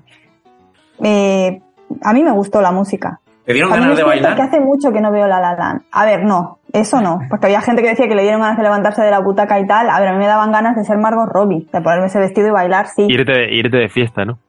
Eh, 1.01 1.61
a 2.03 2.13
mí 2.13 2.23
me 2.23 2.31
gustó 2.31 2.61
la 2.61 2.71
música. 2.71 3.21
¿Te 3.45 3.53
dieron 3.53 3.71
ganas 3.71 3.89
de 3.89 3.95
cierto 3.95 4.11
que 4.11 4.21
bailar? 4.21 4.41
hace 4.41 4.59
mucho 4.59 4.91
que 4.91 4.99
no 4.99 5.09
veo 5.09 5.25
La 5.25 5.39
La 5.39 5.55
Land. 5.55 5.83
A 5.91 6.05
ver, 6.05 6.25
no, 6.25 6.57
eso 6.73 6.99
no, 6.99 7.19
porque 7.29 7.45
había 7.45 7.61
gente 7.61 7.81
que 7.81 7.89
decía 7.89 8.07
que 8.07 8.15
le 8.15 8.23
dieron 8.23 8.41
ganas 8.41 8.57
de 8.57 8.63
levantarse 8.63 9.01
de 9.01 9.09
la 9.09 9.19
butaca 9.19 9.57
y 9.59 9.65
tal. 9.65 9.89
A 9.89 9.99
ver, 9.99 10.09
a 10.09 10.11
mí 10.11 10.17
me 10.17 10.27
daban 10.27 10.51
ganas 10.51 10.75
de 10.75 10.83
ser 10.83 10.97
Margot 10.97 11.29
Robbie, 11.31 11.65
de 11.71 11.81
ponerme 11.81 12.07
ese 12.07 12.19
vestido 12.19 12.49
y 12.49 12.51
bailar, 12.51 12.87
sí. 12.87 13.05
Irte 13.07 13.31
de, 13.31 13.55
irte 13.55 13.77
de 13.77 13.87
fiesta, 13.87 14.25
¿no? 14.25 14.39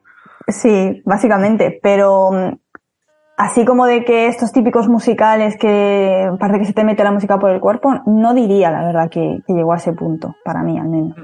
Sí, 0.49 1.01
básicamente, 1.05 1.79
pero 1.81 2.31
mm, 2.31 2.57
así 3.37 3.65
como 3.65 3.85
de 3.85 4.03
que 4.03 4.27
estos 4.27 4.51
típicos 4.51 4.87
musicales 4.87 5.57
que 5.57 6.29
parece 6.39 6.59
que 6.59 6.65
se 6.65 6.73
te 6.73 6.83
mete 6.83 7.03
la 7.03 7.11
música 7.11 7.37
por 7.39 7.51
el 7.51 7.59
cuerpo, 7.59 8.01
no 8.05 8.33
diría 8.33 8.71
la 8.71 8.83
verdad 8.85 9.09
que, 9.09 9.39
que 9.45 9.53
llegó 9.53 9.73
a 9.73 9.77
ese 9.77 9.93
punto, 9.93 10.35
para 10.43 10.61
mí 10.63 10.77
al 10.79 10.87
menos. 10.89 11.15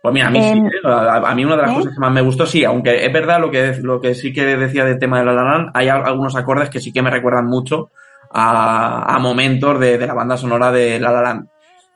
Pues 0.00 0.14
mira, 0.14 0.28
a 0.28 0.30
mí 0.30 0.40
sí, 0.42 0.48
Em, 0.58 0.66
¿eh? 0.66 0.70
a, 0.84 1.16
a 1.30 1.34
mí 1.34 1.44
una 1.44 1.56
de 1.56 1.62
las 1.62 1.72
¿eh? 1.72 1.74
cosas 1.74 1.94
que 1.94 2.00
más 2.00 2.12
me 2.12 2.20
gustó, 2.20 2.46
sí, 2.46 2.64
aunque 2.64 3.04
es 3.04 3.12
verdad 3.12 3.40
lo 3.40 3.50
que, 3.50 3.74
lo 3.82 4.00
que 4.00 4.14
sí 4.14 4.32
que 4.32 4.44
decía 4.56 4.84
del 4.84 4.98
tema 4.98 5.18
de 5.18 5.24
La 5.24 5.32
La 5.32 5.42
Land, 5.42 5.70
hay 5.74 5.88
al- 5.88 6.06
algunos 6.06 6.36
acordes 6.36 6.70
que 6.70 6.80
sí 6.80 6.92
que 6.92 7.02
me 7.02 7.10
recuerdan 7.10 7.46
mucho 7.46 7.90
a, 8.32 9.14
a 9.14 9.18
momentos 9.18 9.78
de, 9.80 9.98
de 9.98 10.06
la 10.06 10.14
banda 10.14 10.36
sonora 10.36 10.70
de 10.70 11.00
La 11.00 11.10
La 11.12 11.22
Land. 11.22 11.48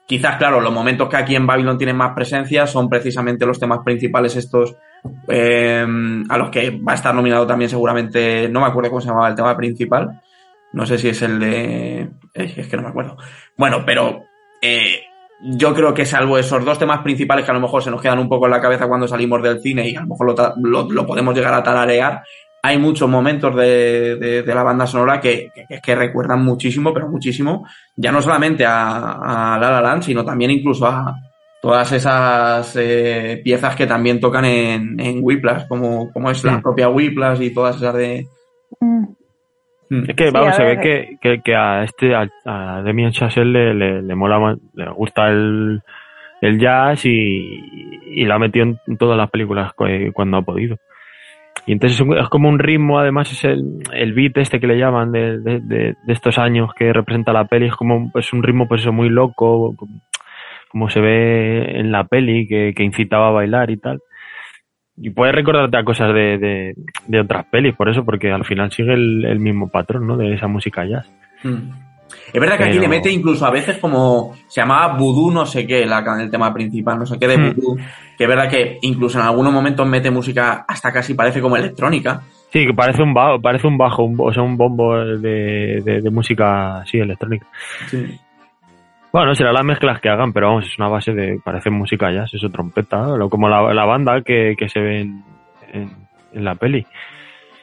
Quizás, 0.05 0.35
claro, 0.35 0.59
los 0.59 0.73
momentos 0.73 1.07
que 1.07 1.15
aquí 1.15 1.35
en 1.35 1.47
Babylon 1.47 1.77
tienen 1.77 1.95
más 1.95 2.13
presencia 2.13 2.67
son 2.67 2.89
precisamente 2.89 3.45
los 3.45 3.57
temas 3.59 3.79
principales 3.85 4.35
estos 4.35 4.75
eh, 5.27 5.85
a 6.29 6.37
los 6.37 6.49
que 6.49 6.69
va 6.71 6.93
a 6.93 6.95
estar 6.95 7.13
nominado 7.13 7.45
también 7.47 7.69
seguramente, 7.69 8.47
no 8.49 8.61
me 8.61 8.67
acuerdo 8.67 8.89
cómo 8.89 9.01
se 9.01 9.07
llamaba 9.07 9.29
el 9.29 9.35
tema 9.35 9.55
principal, 9.57 10.21
no 10.73 10.85
sé 10.85 10.97
si 10.97 11.09
es 11.09 11.21
el 11.21 11.39
de... 11.39 12.09
Es 12.33 12.67
que 12.67 12.77
no 12.77 12.83
me 12.83 12.89
acuerdo. 12.89 13.15
Bueno, 13.57 13.83
pero 13.85 14.23
eh, 14.61 15.01
yo 15.43 15.73
creo 15.73 15.93
que 15.93 16.05
salvo 16.05 16.37
esos 16.37 16.65
dos 16.65 16.79
temas 16.79 17.01
principales 17.01 17.45
que 17.45 17.51
a 17.51 17.53
lo 17.53 17.59
mejor 17.59 17.83
se 17.83 17.91
nos 17.91 18.01
quedan 18.01 18.19
un 18.19 18.29
poco 18.29 18.45
en 18.45 18.51
la 18.51 18.61
cabeza 18.61 18.87
cuando 18.87 19.07
salimos 19.07 19.43
del 19.43 19.59
cine 19.61 19.87
y 19.89 19.95
a 19.95 20.01
lo 20.01 20.07
mejor 20.07 20.35
lo, 20.63 20.89
lo- 20.89 21.05
podemos 21.05 21.35
llegar 21.35 21.53
a 21.53 21.61
tararear, 21.61 22.23
hay 22.63 22.77
muchos 22.79 23.09
momentos 23.09 23.55
de, 23.55 24.15
de- 24.43 24.55
la 24.55 24.63
banda 24.63 24.87
sonora 24.87 25.19
que, 25.19 25.49
que, 25.67 25.79
que 25.81 25.95
recuerdan 25.95 26.43
muchísimo, 26.43 26.93
pero 26.93 27.07
muchísimo, 27.09 27.67
ya 27.95 28.11
no 28.11 28.21
solamente 28.21 28.65
a, 28.65 29.53
a 29.55 29.59
La 29.59 29.81
Land, 29.81 30.03
sino 30.03 30.23
también 30.23 30.49
incluso 30.51 30.87
a 30.87 31.13
todas 31.63 31.91
esas 31.93 32.75
eh, 32.75 33.39
piezas 33.43 33.73
que 33.75 33.87
también 33.87 34.19
tocan 34.19 34.43
en, 34.45 34.99
en 34.99 35.19
Whiplash, 35.21 35.65
como, 35.69 36.11
como 36.11 36.29
es 36.29 36.43
la 36.43 36.57
Mm. 36.57 36.61
propia 36.61 36.89
Whiplash 36.89 37.41
y 37.41 37.53
todas 37.53 37.77
esas 37.77 37.95
de... 37.95 38.25
Mm. 38.81 39.03
Mm. 39.89 40.03
Es 40.09 40.15
que, 40.15 40.27
Sí, 40.27 40.33
vamos, 40.33 40.55
se 40.57 40.63
ve 40.65 40.79
que, 40.81 41.17
que, 41.21 41.41
que 41.41 41.55
a 41.55 41.83
este, 41.83 42.13
a, 42.13 42.27
a 42.45 42.81
Damien 42.83 43.11
Chazelle 43.11 43.49
le, 43.49 43.73
le, 43.73 44.01
le 44.01 44.15
mola 44.15 44.39
más, 44.39 44.57
le 44.73 44.89
gusta 44.91 45.29
el, 45.29 45.81
el 46.41 46.59
jazz 46.59 47.05
y, 47.05 47.59
y 48.07 48.25
lo 48.25 48.33
ha 48.33 48.39
metido 48.39 48.65
en 48.65 48.97
todas 48.97 49.17
las 49.17 49.29
películas 49.29 49.71
cu- 49.73 49.85
cuando 50.13 50.37
ha 50.37 50.41
podido. 50.41 50.75
Y 51.65 51.71
entonces 51.71 51.97
es, 51.97 52.05
un- 52.05 52.17
es 52.17 52.27
como 52.27 52.49
un 52.49 52.59
ritmo, 52.59 52.99
además 52.99 53.31
es 53.31 53.41
el, 53.45 53.63
el 53.93 54.11
beat 54.13 54.35
este 54.37 54.59
que 54.59 54.67
le 54.67 54.77
llaman 54.77 55.13
de, 55.13 55.39
de, 55.39 55.59
de- 55.61 55.95
de 56.05 56.13
estos 56.13 56.37
años 56.37 56.71
que 56.75 56.91
representa 56.91 57.31
la 57.31 57.45
peli, 57.45 57.67
es 57.67 57.75
como 57.75 58.11
pues, 58.11 58.33
un 58.33 58.43
ritmo 58.43 58.67
pues 58.67 58.81
eso 58.81 58.91
muy 58.91 59.07
loco, 59.07 59.73
como 60.73 60.89
se 60.89 60.99
ve 60.99 61.79
en 61.79 61.91
la 61.91 62.03
peli, 62.05 62.47
que, 62.47 62.73
que 62.75 62.83
incitaba 62.83 63.27
a 63.27 63.31
bailar 63.31 63.69
y 63.69 63.77
tal. 63.77 64.01
Y 64.97 65.11
puedes 65.11 65.35
recordarte 65.35 65.77
a 65.77 65.83
cosas 65.83 66.13
de, 66.13 66.37
de, 66.39 66.75
de 67.07 67.19
otras 67.19 67.45
pelis, 67.45 67.75
por 67.75 67.89
eso, 67.89 68.03
porque 68.03 68.31
al 68.31 68.43
final 68.43 68.71
sigue 68.71 68.93
el, 68.93 69.23
el 69.23 69.39
mismo 69.39 69.69
patrón, 69.69 70.07
¿no? 70.07 70.17
De 70.17 70.33
esa 70.33 70.47
música 70.47 70.83
jazz. 70.83 71.07
Mm. 71.43 71.69
Es 72.31 72.39
verdad 72.41 72.57
que 72.57 72.63
aquí 72.65 72.79
le 72.79 72.87
mete 72.87 73.11
incluso 73.11 73.45
a 73.45 73.51
veces 73.51 73.77
como 73.77 74.33
se 74.47 74.61
llamaba 74.61 74.95
vudú 74.97 75.31
no 75.31 75.45
sé 75.45 75.65
qué 75.65 75.85
la, 75.85 76.03
el 76.19 76.29
tema 76.29 76.53
principal, 76.53 76.99
no 76.99 77.05
sé 77.05 77.17
qué 77.19 77.27
de 77.27 77.37
Hmm. 77.37 77.53
vudú, 77.55 77.77
que 78.17 78.23
es 78.23 78.27
verdad 78.27 78.49
que 78.49 78.77
incluso 78.81 79.19
en 79.19 79.25
algunos 79.25 79.53
momentos 79.53 79.87
mete 79.87 80.11
música 80.11 80.65
hasta 80.67 80.91
casi 80.91 81.13
parece 81.13 81.41
como 81.41 81.57
electrónica. 81.57 82.21
Sí, 82.51 82.67
que 82.67 82.73
parece 82.73 83.01
un 83.01 83.13
bajo, 83.15 83.41
parece 83.41 83.67
un 83.67 83.77
bajo, 83.79 84.03
un, 84.03 84.15
o 84.19 84.31
sea, 84.31 84.43
un 84.43 84.57
bombo 84.57 84.95
de, 84.95 85.81
de, 85.83 86.01
de 86.01 86.09
música 86.11 86.81
así 86.81 86.99
electrónica. 86.99 87.47
Bueno, 89.13 89.35
será 89.35 89.53
las 89.53 89.63
mezclas 89.63 90.01
que 90.01 90.09
hagan, 90.09 90.33
pero 90.33 90.47
vamos, 90.47 90.65
es 90.65 90.77
una 90.79 90.87
base 90.89 91.13
de, 91.13 91.39
parece 91.45 91.69
música 91.69 92.11
jazz, 92.11 92.33
eso 92.33 92.49
trompeta, 92.49 93.05
lo- 93.15 93.29
como 93.29 93.47
la, 93.47 93.71
la 93.73 93.85
banda 93.85 94.21
que, 94.25 94.55
que 94.57 94.67
se 94.67 94.79
ve 94.79 95.01
en, 95.01 95.23
en, 95.71 95.91
en 96.33 96.43
la 96.43 96.55
peli. 96.55 96.85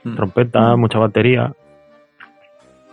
Mm. 0.05 0.15
Trompeta, 0.15 0.77
mucha 0.77 0.99
batería. 1.01 1.53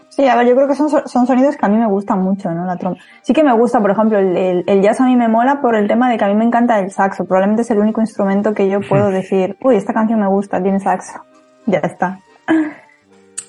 Sí, 0.09 0.27
a 0.27 0.35
ver, 0.35 0.47
yo 0.47 0.55
creo 0.55 0.67
que 0.67 0.73
son, 0.73 0.89
so- 0.89 1.07
son 1.07 1.27
sonidos 1.27 1.55
que 1.55 1.65
a 1.67 1.69
mí 1.69 1.77
me 1.77 1.85
gustan 1.85 2.19
mucho, 2.23 2.49
¿no? 2.49 2.65
La 2.65 2.75
trom- 2.77 2.97
sí 3.21 3.31
que 3.31 3.43
me 3.43 3.53
gusta, 3.53 3.79
por 3.79 3.91
ejemplo, 3.91 4.17
el, 4.17 4.35
el- 4.35 4.63
el 4.65 4.81
jazz 4.81 4.99
a 5.01 5.05
mí 5.05 5.15
me 5.15 5.27
mola 5.27 5.61
por 5.61 5.75
el 5.75 5.87
tema 5.87 6.09
de 6.09 6.17
que 6.17 6.25
a 6.25 6.27
mí 6.29 6.33
me 6.33 6.45
encanta 6.45 6.79
el 6.79 6.89
saxo. 6.89 7.25
Probablemente 7.25 7.61
es 7.61 7.69
el 7.69 7.77
único 7.77 8.01
instrumento 8.01 8.55
que 8.55 8.67
yo 8.67 8.79
puedo 8.81 9.09
decir, 9.11 9.55
uy, 9.61 9.75
esta 9.75 9.93
canción 9.93 10.19
me 10.19 10.27
gusta, 10.27 10.59
tiene 10.63 10.79
saxo. 10.79 11.19
Ya 11.67 11.77
está. 11.79 12.17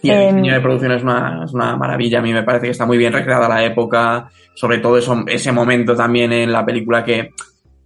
Y 0.03 0.11
el 0.11 0.17
Em, 0.17 0.37
diseño 0.37 0.55
de 0.55 0.61
producción 0.61 0.93
es 0.93 1.03
una, 1.03 1.43
es 1.45 1.53
una 1.53 1.77
maravilla, 1.77 2.19
a 2.19 2.23
mí 2.23 2.33
me 2.33 2.43
parece 2.43 2.67
que 2.67 2.71
está 2.73 2.87
muy 2.87 2.99
bien 2.99 3.13
recreada 3.13 3.49
la 3.49 3.65
época, 3.65 4.29
sobre 4.55 4.79
todo 4.79 4.99
eso, 4.99 5.25
ese 5.27 5.53
momento 5.53 5.97
también 5.97 6.33
en 6.33 6.53
la 6.53 6.65
película 6.65 7.05
que, 7.05 7.31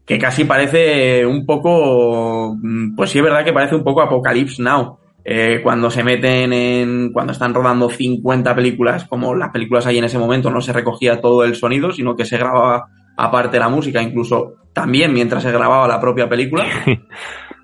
que 0.05 0.19
casi 0.19 0.45
parece 0.45 1.25
un 1.25 1.47
poco, 1.47 2.57
mm, 2.61 2.95
pues 2.95 3.11
sí 3.11 3.19
es 3.19 3.25
verdad 3.25 3.45
que 3.45 3.53
parece 3.53 3.77
un 3.77 3.85
poco 3.85 4.03
Apocalypse 4.03 4.63
Now, 4.63 4.99
eh, 5.25 5.61
cuando 5.63 5.91
se 5.91 6.03
meten 6.03 6.53
en, 6.53 7.13
cuando 7.13 7.33
están 7.33 7.55
rodando 7.55 7.89
50 7.89 8.55
películas, 8.55 9.05
como 9.05 9.35
las 9.35 9.51
películas 9.51 9.87
ahí 9.87 9.99
en 9.99 10.05
ese 10.05 10.19
momento, 10.19 10.51
no 10.51 10.61
se 10.61 10.73
recogía 10.73 11.21
todo 11.21 11.45
el 11.45 11.55
sonido, 11.55 11.93
sino 11.93 12.17
que 12.17 12.25
se 12.25 12.39
grababa 12.39 12.89
aparte 13.17 13.59
la 13.59 13.69
música, 13.69 14.03
incluso 14.03 14.55
también 14.73 15.13
mientras 15.13 15.43
se 15.43 15.53
grababa 15.53 15.87
la 15.87 16.01
propia 16.01 16.29
película. 16.29 16.67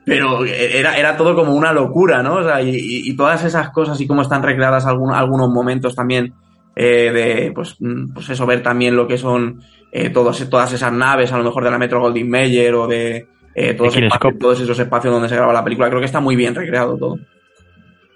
Pero 0.08 0.44
era, 0.46 0.96
era 0.96 1.16
todo 1.16 1.34
como 1.36 1.54
una 1.54 1.72
locura, 1.72 2.22
¿no? 2.22 2.36
O 2.36 2.42
sea, 2.42 2.62
y, 2.62 2.70
y, 2.74 3.16
todas 3.16 3.44
esas 3.44 3.70
cosas 3.70 4.00
y 4.00 4.06
cómo 4.06 4.22
están 4.22 4.42
recreadas 4.42 4.86
algún, 4.86 5.12
algunos 5.12 5.50
momentos 5.50 5.94
también 5.94 6.32
eh, 6.74 7.10
de, 7.12 7.52
pues, 7.52 7.76
mm, 7.78 8.14
pues 8.14 8.30
eso, 8.30 8.46
ver 8.46 8.62
también 8.62 8.96
lo 8.96 9.06
que 9.06 9.18
son 9.18 9.60
eh, 9.92 10.10
todos, 10.10 10.48
todas 10.48 10.72
esas 10.72 10.92
naves, 10.92 11.32
a 11.32 11.38
lo 11.38 11.44
mejor 11.44 11.64
de 11.64 11.70
la 11.70 11.78
Metro 11.78 12.00
Goldwyn 12.00 12.30
Mayer 12.30 12.74
o 12.74 12.86
de 12.86 13.26
eh, 13.54 13.74
todos, 13.74 13.96
espacios, 13.96 14.38
todos 14.38 14.60
esos 14.60 14.78
espacios 14.78 15.12
donde 15.12 15.28
se 15.28 15.36
graba 15.36 15.52
la 15.52 15.64
película. 15.64 15.88
Creo 15.88 16.00
que 16.00 16.06
está 16.06 16.20
muy 16.20 16.36
bien 16.36 16.54
recreado 16.54 16.96
todo. 16.96 17.16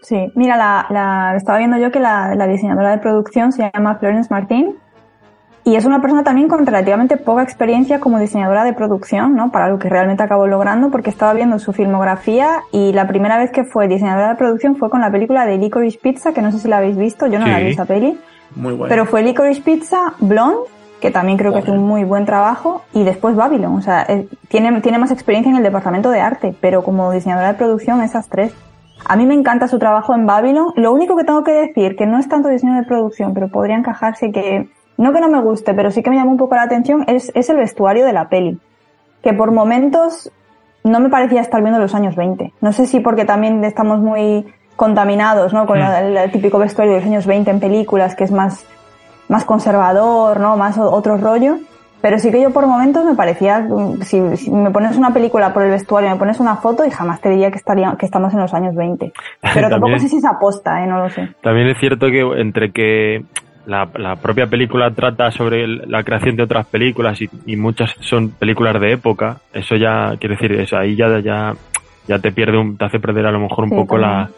Sí, 0.01 0.31
mira, 0.35 0.57
la, 0.57 0.87
la 0.91 1.37
estaba 1.37 1.59
viendo 1.59 1.77
yo 1.79 1.91
que 1.91 2.01
la, 2.01 2.35
la 2.35 2.47
diseñadora 2.47 2.91
de 2.91 2.99
producción 2.99 3.53
se 3.53 3.71
llama 3.73 3.99
Florence 3.99 4.29
Martín 4.31 4.77
y 5.65 5.77
es 5.77 5.85
una 5.85 6.01
persona 6.01 6.25
también 6.25 6.49
con 6.49 6.67
relativamente 6.67 7.17
poca 7.17 7.43
experiencia 7.43 8.01
como 8.01 8.19
diseñadora 8.19 8.65
de 8.65 8.73
producción, 8.73 9.37
¿no? 9.37 9.53
Para 9.53 9.69
lo 9.69 9.79
que 9.79 9.89
realmente 9.89 10.23
acabó 10.23 10.47
logrando, 10.49 10.91
porque 10.91 11.11
estaba 11.11 11.35
viendo 11.35 11.59
su 11.61 11.73
filmografía 11.73 12.63
y 12.73 12.93
la 12.93 13.07
primera 13.07 13.39
vez 13.39 13.53
que 13.53 13.65
fue 13.65 13.87
diseñadora 13.87 14.31
de 14.31 14.35
producción 14.35 14.75
fue 14.75 14.91
con 14.91 15.01
la 15.01 15.11
película 15.13 15.47
de 15.47 15.59
Licorice 15.59 15.99
Pizza, 16.03 16.33
que 16.33 16.43
no 16.43 16.51
sé 16.51 16.59
si 16.59 16.69
la 16.69 16.79
habéis 16.79 16.97
visto, 16.97 17.27
yo 17.27 17.39
no 17.39 17.47
la 17.47 17.61
he 17.61 17.65
visto 17.65 17.83
esa 17.83 17.95
peli. 17.95 18.19
Muy 18.57 18.75
bueno. 18.75 18.89
Pero 18.89 19.07
fue 19.07 19.23
Licorice 19.23 19.63
Pizza, 19.63 20.15
Blonde, 20.19 20.69
que 21.01 21.13
también 21.13 21.39
creo 21.39 21.53
que 21.53 21.61
hace 21.61 21.71
un 21.71 21.87
muy 21.87 22.03
buen 22.03 22.25
trabajo, 22.25 22.83
y 22.93 23.05
después 23.05 23.37
Babylon. 23.37 23.77
O 23.77 23.83
sea, 23.83 24.05
eh, 24.09 24.29
tiene, 24.49 24.81
tiene 24.81 24.99
más 24.99 25.13
experiencia 25.13 25.51
en 25.51 25.57
el 25.57 25.63
departamento 25.63 26.11
de 26.11 26.21
arte, 26.21 26.55
pero 26.61 26.83
como 26.83 27.13
diseñadora 27.13 27.53
de 27.53 27.55
producción, 27.55 28.03
esas 28.03 28.29
tres. 28.29 28.53
A 29.05 29.17
mí 29.17 29.27
me 29.27 29.35
encanta 29.35 29.69
su 29.69 29.79
trabajo 29.79 30.15
en 30.15 30.27
Babylon. 30.27 30.73
Lo 30.77 30.93
único 30.93 31.17
que 31.17 31.25
tengo 31.25 31.43
que 31.45 31.53
decir, 31.53 31.97
que 31.97 32.07
no 32.07 32.19
es 32.19 32.29
tanto 32.29 32.49
diseño 32.49 32.75
de 32.75 32.85
producción, 32.85 33.35
pero 33.35 33.49
podría 33.49 33.77
encajarse 33.77 34.31
que 34.31 34.69
no 34.97 35.13
que 35.13 35.21
no 35.21 35.29
me 35.29 35.41
guste, 35.41 35.75
pero 35.75 35.91
sí 35.91 36.03
que 36.03 36.11
me 36.11 36.17
llama 36.17 36.31
un 36.31 36.37
poco 36.37 36.55
la 36.55 36.63
atención, 36.63 37.05
es, 37.07 37.33
es 37.35 37.49
el 37.51 37.57
vestuario 37.57 38.05
de 38.05 38.13
la 38.13 38.29
peli. 38.29 38.59
Que 39.23 39.33
por 39.33 39.53
momentos 39.53 40.31
no 40.85 41.01
me 41.01 41.09
parecía 41.09 41.41
estar 41.41 41.61
viendo 41.61 41.79
los 41.79 41.95
años 41.95 42.17
20. 42.17 42.53
No 42.61 42.73
sé 42.73 42.87
si 42.87 43.01
porque 43.01 43.25
también 43.25 43.65
estamos 43.65 44.01
muy 44.01 44.47
contaminados, 44.77 45.53
¿no? 45.53 45.67
Con 45.67 45.79
mm. 45.79 46.17
el, 46.17 46.31
típico 46.31 46.59
vestuario 46.59 46.95
de 46.95 47.01
los 47.01 47.09
años 47.09 47.27
20 47.27 47.51
en 47.51 47.61
películas, 47.61 48.17
que 48.17 48.25
es 48.25 48.33
más, 48.33 48.67
más 49.29 49.45
conservador, 49.45 50.41
¿no? 50.41 50.57
Más 50.57 50.79
otro 50.79 51.17
rollo. 51.17 51.59
Pero 52.01 52.19
sí 52.19 52.33
que 52.33 52.43
yo 52.43 52.51
por 52.51 52.67
momentos 52.67 53.05
me 53.05 53.15
parecía, 53.15 53.65
si, 54.01 54.21
me 54.21 54.73
pones 54.73 54.97
una 54.97 55.13
película 55.13 55.55
por 55.55 55.63
el 55.63 55.71
vestuario, 55.71 56.11
me 56.11 56.17
pones 56.17 56.41
una 56.41 56.57
foto 56.57 56.85
y 56.85 56.91
jamás 56.91 57.21
te 57.21 57.29
diría 57.31 57.53
que 57.53 57.59
estaría, 57.59 57.95
que 57.97 58.07
estamos 58.07 58.35
en 58.35 58.41
los 58.41 58.53
años 58.55 58.75
20. 58.75 59.13
Pero 59.55 59.69
tampoco 59.69 60.01
sé 60.01 60.09
si 60.09 60.17
es 60.17 60.25
aposta, 60.25 60.83
¿eh? 60.83 60.89
No 60.89 60.99
lo 60.99 61.11
sé. 61.11 61.29
También 61.43 61.69
es 61.69 61.79
cierto 61.79 62.09
que 62.09 62.23
entre 62.41 62.73
que 62.73 63.25
la, 63.67 63.89
la, 63.97 64.17
propia 64.17 64.47
película 64.47 64.91
trata 64.91 65.31
sobre 65.31 65.67
la 65.67 66.03
creación 66.03 66.37
de 66.37 66.43
otras 66.43 66.67
películas 66.67 67.21
y, 67.21 67.57
muchas 67.57 67.95
son 68.01 68.31
películas 68.31 68.81
de 68.81 68.93
época, 68.93 69.39
eso 69.53 69.77
ya, 69.77 70.17
quiere 70.19 70.37
decir, 70.37 70.53
eso 70.53 70.77
ahí 70.77 70.97
ya, 70.97 71.21
ya, 71.21 71.55
ya 72.09 72.19
te 72.19 72.33
pierde, 72.33 72.59
un, 72.59 72.77
te 72.77 72.85
hace 72.85 72.99
perder 72.99 73.27
a 73.27 73.33
lo 73.33 73.41
mejor 73.41 73.65
un 73.65 73.71
poco 73.71 73.97
la, 73.99 74.29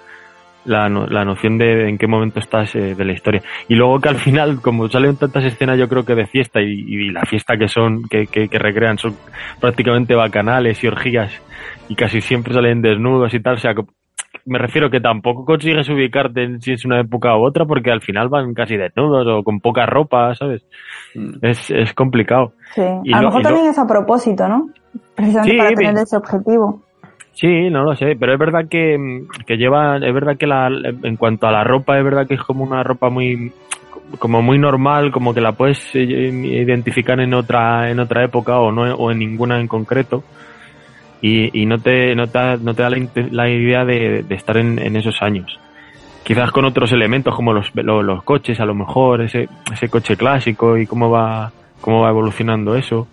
la, 0.65 0.89
la, 0.89 1.25
noción 1.25 1.59
de 1.59 1.89
en 1.89 1.99
qué 1.99 2.07
momento 2.07 2.41
estás 2.41 2.75
eh, 2.75 2.95
de 2.95 3.05
la 3.05 3.13
historia. 3.13 3.43
Y 3.69 3.75
luego 3.75 4.01
que 4.01 4.09
al 4.09 4.17
final, 4.17 4.61
como 4.61 4.89
salen 4.89 5.17
tantas 5.17 5.45
escenas 5.45 5.79
yo 5.79 5.89
creo 5.89 6.05
que 6.05 6.15
de 6.15 6.27
fiesta 6.27 6.61
y, 6.61 6.85
y 6.87 7.11
la 7.11 7.23
fiesta 7.23 7.57
que 7.57 7.69
son, 7.69 8.05
que, 8.09 8.27
que, 8.27 8.49
que, 8.49 8.59
recrean 8.59 8.99
son 8.99 9.17
prácticamente 9.61 10.15
bacanales 10.15 10.83
y 10.83 10.87
orgías 10.87 11.33
y 11.89 11.95
casi 11.95 12.21
siempre 12.21 12.55
salen 12.55 12.83
desnudos 12.83 13.33
y 13.35 13.41
tal, 13.41 13.55
o 13.55 13.59
sea, 13.59 13.75
me 14.47 14.59
refiero 14.59 14.91
que 14.91 15.01
tampoco 15.01 15.45
consigues 15.45 15.89
ubicarte 15.89 16.43
en 16.43 16.61
si 16.61 16.73
es 16.73 16.85
una 16.85 17.01
época 17.01 17.37
u 17.37 17.47
otra 17.47 17.65
porque 17.65 17.91
al 17.91 18.03
final 18.03 18.29
van 18.29 18.55
casi 18.55 18.77
desnudos 18.77 19.27
o 19.27 19.43
con 19.43 19.61
poca 19.61 19.87
ropa, 19.87 20.35
¿sabes? 20.35 20.63
Mm. 21.15 21.35
Es, 21.43 21.71
es 21.71 21.95
complicado. 21.95 22.53
Sí, 22.75 22.83
a 22.83 23.21
lo 23.21 23.29
mejor 23.29 23.43
también 23.43 23.67
es 23.67 23.79
a 23.79 23.87
propósito, 23.87 24.47
¿no? 24.49 24.69
Precisamente 25.15 25.57
para 25.57 25.71
tener 25.71 26.03
ese 26.03 26.17
objetivo. 26.17 26.83
Sí, 27.33 27.69
no 27.69 27.83
lo 27.83 27.97
sé, 27.97 28.15
pero 28.19 28.33
es 28.33 28.39
verdad 28.39 28.69
que, 28.71 29.25
que 29.45 29.57
lleva, 29.57 29.97
es 29.97 30.15
verdad 30.15 30.37
que 30.39 30.47
la, 30.47 30.69
en 31.03 31.17
cuanto 31.17 31.49
a 31.49 31.53
la 31.53 31.65
ropa, 31.65 31.99
es 31.99 32.05
verdad 32.05 32.29
que 32.29 32.35
es 32.35 32.43
como 32.43 32.63
una 32.63 32.85
ropa 32.85 33.11
muy, 33.11 33.53
como 34.21 34.41
muy 34.41 34.59
normal, 34.59 35.11
como 35.11 35.35
que 35.35 35.41
la 35.41 35.53
puedes 35.53 35.95
identificar 35.95 37.19
en 37.19 37.35
otra, 37.35 37.91
en 37.91 37.99
otra 37.99 38.25
época 38.25 38.61
o 38.61 38.71
no, 38.71 38.95
o 38.95 39.11
en 39.11 39.19
ninguna 39.19 39.59
en 39.59 39.67
concreto 39.67 40.23
y, 41.27 41.63
y 41.63 41.65
no, 41.65 41.79
te, 41.79 42.15
no, 42.15 42.27
te, 42.27 42.59
no 42.59 42.75
te 42.75 42.83
da 42.83 42.91
la, 42.91 43.49
idea 43.49 43.87
de, 43.87 44.25
de 44.25 44.35
estar 44.35 44.59
en, 44.59 44.79
en, 44.79 44.95
esos 44.95 45.23
años. 45.23 45.59
Quizás 46.23 46.51
con 46.51 46.67
otros 46.67 46.93
elementos 46.93 47.35
como 47.35 47.55
los, 47.55 47.75
los, 47.75 48.23
coches, 48.25 48.61
a 48.61 48.67
lo 48.67 48.75
mejor, 48.75 49.23
ese, 49.23 49.49
ese 49.73 49.89
coche 49.89 50.19
clásico 50.19 50.77
y 50.77 50.87
cómo 50.87 51.09
va, 51.09 51.51
cómo 51.81 52.03
va 52.03 52.11
evolucionando 52.11 52.77
eso, 52.77 53.09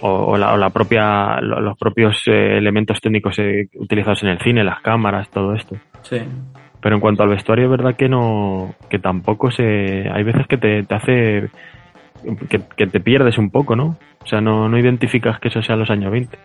o, 0.00 0.08
o, 0.08 0.38
la, 0.38 0.54
o 0.54 0.56
la, 0.58 0.70
propia, 0.70 1.40
los 1.40 1.76
propios 1.76 2.22
eh, 2.28 2.56
elementos 2.56 3.00
técnicos 3.00 3.36
eh, 3.40 3.68
utilizados 3.74 4.22
en 4.22 4.28
el 4.28 4.38
cine, 4.38 4.62
las 4.62 4.80
cámaras, 4.80 5.28
todo 5.30 5.52
esto. 5.52 5.74
Sí. 6.02 6.18
Pero 6.80 6.94
en 6.94 7.00
cuanto 7.00 7.24
al 7.24 7.30
vestuario, 7.30 7.64
es 7.64 7.70
verdad 7.72 7.96
que 7.96 8.08
no, 8.08 8.76
que 8.88 9.00
tampoco 9.00 9.50
se, 9.50 10.08
hay 10.08 10.22
veces 10.22 10.46
que 10.46 10.56
te, 10.56 10.84
te 10.84 10.94
hace, 10.94 11.50
que, 12.48 12.60
que, 12.76 12.86
te 12.86 13.00
pierdes 13.00 13.38
un 13.38 13.50
poco, 13.50 13.74
¿no? 13.74 13.96
O 14.22 14.26
sea, 14.26 14.40
no, 14.40 14.68
no 14.68 14.78
identificas 14.78 15.40
que 15.40 15.48
eso 15.48 15.62
sea 15.62 15.74
los 15.74 15.90
años 15.90 16.12
20. 16.12 16.38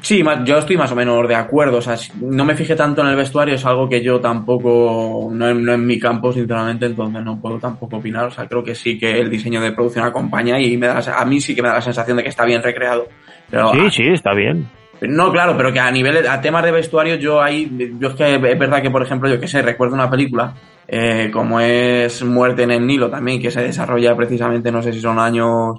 Sí, 0.00 0.24
yo 0.44 0.58
estoy 0.58 0.76
más 0.76 0.92
o 0.92 0.96
menos 0.96 1.26
de 1.28 1.34
acuerdo. 1.34 1.78
O 1.78 1.82
sea, 1.82 1.96
no 2.20 2.44
me 2.44 2.54
fijé 2.54 2.74
tanto 2.76 3.02
en 3.02 3.08
el 3.08 3.16
vestuario, 3.16 3.54
es 3.54 3.64
algo 3.64 3.88
que 3.88 4.02
yo 4.02 4.20
tampoco, 4.20 5.28
no, 5.32 5.54
no 5.54 5.72
en 5.72 5.86
mi 5.86 5.98
campo, 5.98 6.32
sinceramente, 6.32 6.86
entonces 6.86 7.22
no 7.22 7.40
puedo 7.40 7.58
tampoco 7.58 7.96
opinar. 7.96 8.26
O 8.26 8.30
sea, 8.30 8.46
creo 8.46 8.62
que 8.62 8.74
sí 8.74 8.98
que 8.98 9.18
el 9.18 9.30
diseño 9.30 9.60
de 9.60 9.72
producción 9.72 10.04
acompaña 10.04 10.60
y 10.60 10.76
me 10.76 10.86
da, 10.86 11.00
a 11.16 11.24
mí 11.24 11.40
sí 11.40 11.54
que 11.54 11.62
me 11.62 11.68
da 11.68 11.74
la 11.74 11.82
sensación 11.82 12.16
de 12.16 12.22
que 12.22 12.28
está 12.28 12.44
bien 12.44 12.62
recreado. 12.62 13.08
Pero, 13.50 13.72
sí, 13.72 13.90
sí, 13.90 14.08
está 14.08 14.34
bien. 14.34 14.68
No, 15.00 15.30
claro, 15.30 15.56
pero 15.56 15.72
que 15.72 15.78
a 15.78 15.90
nivel, 15.90 16.26
a 16.26 16.40
temas 16.40 16.64
de 16.64 16.72
vestuario, 16.72 17.14
yo 17.14 17.40
ahí, 17.40 17.94
yo 17.98 18.08
es 18.08 18.14
que 18.14 18.34
es 18.34 18.40
verdad 18.40 18.82
que, 18.82 18.90
por 18.90 19.02
ejemplo, 19.02 19.28
yo 19.28 19.38
que 19.38 19.46
sé, 19.46 19.62
recuerdo 19.62 19.94
una 19.94 20.10
película, 20.10 20.54
eh, 20.88 21.30
como 21.32 21.60
es 21.60 22.24
Muerte 22.24 22.64
en 22.64 22.72
el 22.72 22.86
Nilo 22.86 23.08
también, 23.08 23.40
que 23.40 23.50
se 23.50 23.62
desarrolla 23.62 24.16
precisamente, 24.16 24.72
no 24.72 24.82
sé 24.82 24.92
si 24.92 25.00
son 25.00 25.18
años 25.18 25.76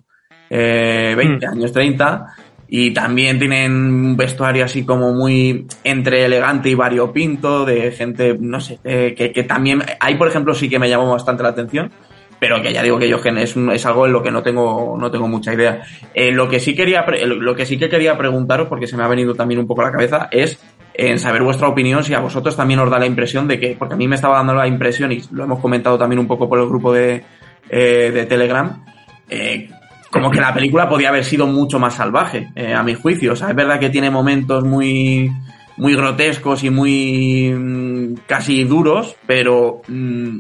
eh, 0.49 1.13
20, 1.17 1.47
mm. 1.47 1.51
años 1.51 1.73
30, 1.73 2.25
y 2.69 2.93
también 2.93 3.39
tienen 3.39 3.73
un 3.73 4.17
vestuario 4.17 4.65
así 4.65 4.85
como 4.85 5.13
muy 5.13 5.65
entre 5.83 6.25
elegante 6.25 6.69
y 6.69 6.75
variopinto, 6.75 7.65
de 7.65 7.91
gente, 7.91 8.37
no 8.39 8.61
sé, 8.61 8.79
que, 8.83 9.31
que, 9.33 9.43
también, 9.43 9.83
ahí 9.99 10.15
por 10.15 10.27
ejemplo 10.27 10.53
sí 10.53 10.69
que 10.69 10.79
me 10.79 10.89
llamó 10.89 11.11
bastante 11.11 11.43
la 11.43 11.49
atención, 11.49 11.91
pero 12.39 12.61
que 12.61 12.71
ya 12.71 12.81
digo 12.81 12.97
que 12.97 13.09
yo 13.09 13.17
es, 13.17 13.55
es 13.55 13.85
algo 13.85 14.05
en 14.05 14.13
lo 14.13 14.23
que 14.23 14.31
no 14.31 14.41
tengo, 14.41 14.97
no 14.97 15.11
tengo 15.11 15.27
mucha 15.27 15.53
idea. 15.53 15.81
Eh, 16.13 16.31
lo 16.31 16.47
que 16.47 16.59
sí 16.59 16.73
quería, 16.73 17.05
lo 17.05 17.55
que 17.55 17.65
sí 17.65 17.77
que 17.77 17.89
quería 17.89 18.17
preguntaros, 18.17 18.67
porque 18.67 18.87
se 18.87 18.95
me 18.95 19.03
ha 19.03 19.07
venido 19.07 19.35
también 19.35 19.59
un 19.59 19.67
poco 19.67 19.81
a 19.81 19.85
la 19.85 19.91
cabeza, 19.91 20.29
es 20.31 20.59
en 20.93 21.19
saber 21.19 21.43
vuestra 21.43 21.67
opinión, 21.67 22.03
si 22.03 22.13
a 22.13 22.19
vosotros 22.19 22.55
también 22.55 22.79
os 22.79 22.89
da 22.89 22.99
la 22.99 23.05
impresión 23.05 23.47
de 23.47 23.59
que, 23.59 23.75
porque 23.77 23.93
a 23.93 23.97
mí 23.97 24.07
me 24.07 24.15
estaba 24.15 24.37
dando 24.37 24.53
la 24.53 24.67
impresión, 24.67 25.11
y 25.11 25.21
lo 25.31 25.43
hemos 25.43 25.59
comentado 25.59 25.97
también 25.97 26.19
un 26.19 26.27
poco 26.27 26.49
por 26.49 26.59
el 26.59 26.67
grupo 26.67 26.93
de, 26.93 27.23
eh, 27.69 28.11
de 28.13 28.25
Telegram, 28.25 28.83
eh, 29.29 29.69
como 30.09 30.31
que 30.31 30.41
la 30.41 30.53
película 30.53 30.89
podía 30.89 31.09
haber 31.09 31.23
sido 31.23 31.47
mucho 31.47 31.79
más 31.79 31.95
salvaje, 31.95 32.49
eh, 32.55 32.73
a 32.73 32.83
mi 32.83 32.95
juicio. 32.95 33.33
O 33.33 33.35
sea, 33.35 33.49
es 33.49 33.55
verdad 33.55 33.79
que 33.79 33.89
tiene 33.89 34.09
momentos 34.09 34.63
muy, 34.63 35.31
muy 35.77 35.95
grotescos 35.95 36.63
y 36.63 36.69
muy 36.69 37.53
mm, 37.53 38.21
casi 38.25 38.63
duros, 38.63 39.15
pero 39.27 39.81
mm, 39.87 40.39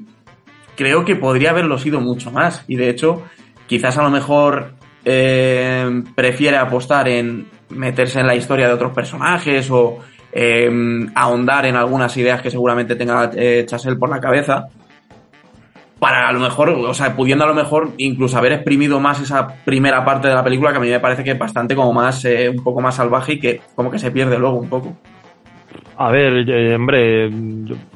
creo 0.75 1.05
que 1.05 1.15
podría 1.15 1.51
haberlo 1.51 1.77
sido 1.77 2.01
mucho 2.01 2.31
más. 2.31 2.63
Y 2.67 2.75
de 2.75 2.89
hecho, 2.89 3.23
quizás 3.67 3.97
a 3.97 4.03
lo 4.03 4.09
mejor 4.09 4.73
eh, 5.05 6.03
prefiere 6.15 6.57
apostar 6.57 7.07
en 7.07 7.47
meterse 7.69 8.19
en 8.19 8.27
la 8.27 8.35
historia 8.35 8.67
de 8.67 8.73
otros 8.73 8.93
personajes 8.93 9.69
o 9.69 9.99
eh, 10.31 10.69
ahondar 11.15 11.65
en 11.65 11.75
algunas 11.75 12.15
ideas 12.17 12.41
que 12.41 12.51
seguramente 12.51 12.95
tenga 12.95 13.31
eh, 13.35 13.65
Chasel 13.67 13.97
por 13.97 14.09
la 14.09 14.19
cabeza 14.19 14.67
para 15.99 16.29
a 16.29 16.31
lo 16.31 16.39
mejor, 16.39 16.69
o 16.69 16.93
sea, 16.93 17.15
pudiendo 17.15 17.43
a 17.43 17.47
lo 17.47 17.53
mejor 17.53 17.91
incluso 17.97 18.37
haber 18.37 18.53
exprimido 18.53 18.99
más 18.99 19.19
esa 19.21 19.47
primera 19.65 20.03
parte 20.05 20.29
de 20.29 20.33
la 20.33 20.43
película 20.43 20.71
que 20.71 20.77
a 20.77 20.81
mí 20.81 20.89
me 20.89 20.99
parece 20.99 21.23
que 21.23 21.31
es 21.31 21.39
bastante 21.39 21.75
como 21.75 21.93
más, 21.93 22.23
eh, 22.25 22.49
un 22.49 22.63
poco 22.63 22.81
más 22.81 22.95
salvaje 22.95 23.33
y 23.33 23.39
que 23.39 23.61
como 23.75 23.91
que 23.91 23.99
se 23.99 24.11
pierde 24.11 24.39
luego 24.39 24.57
un 24.57 24.69
poco. 24.69 24.95
A 25.97 26.09
ver, 26.11 26.49
eh, 26.49 26.75
hombre, 26.75 27.29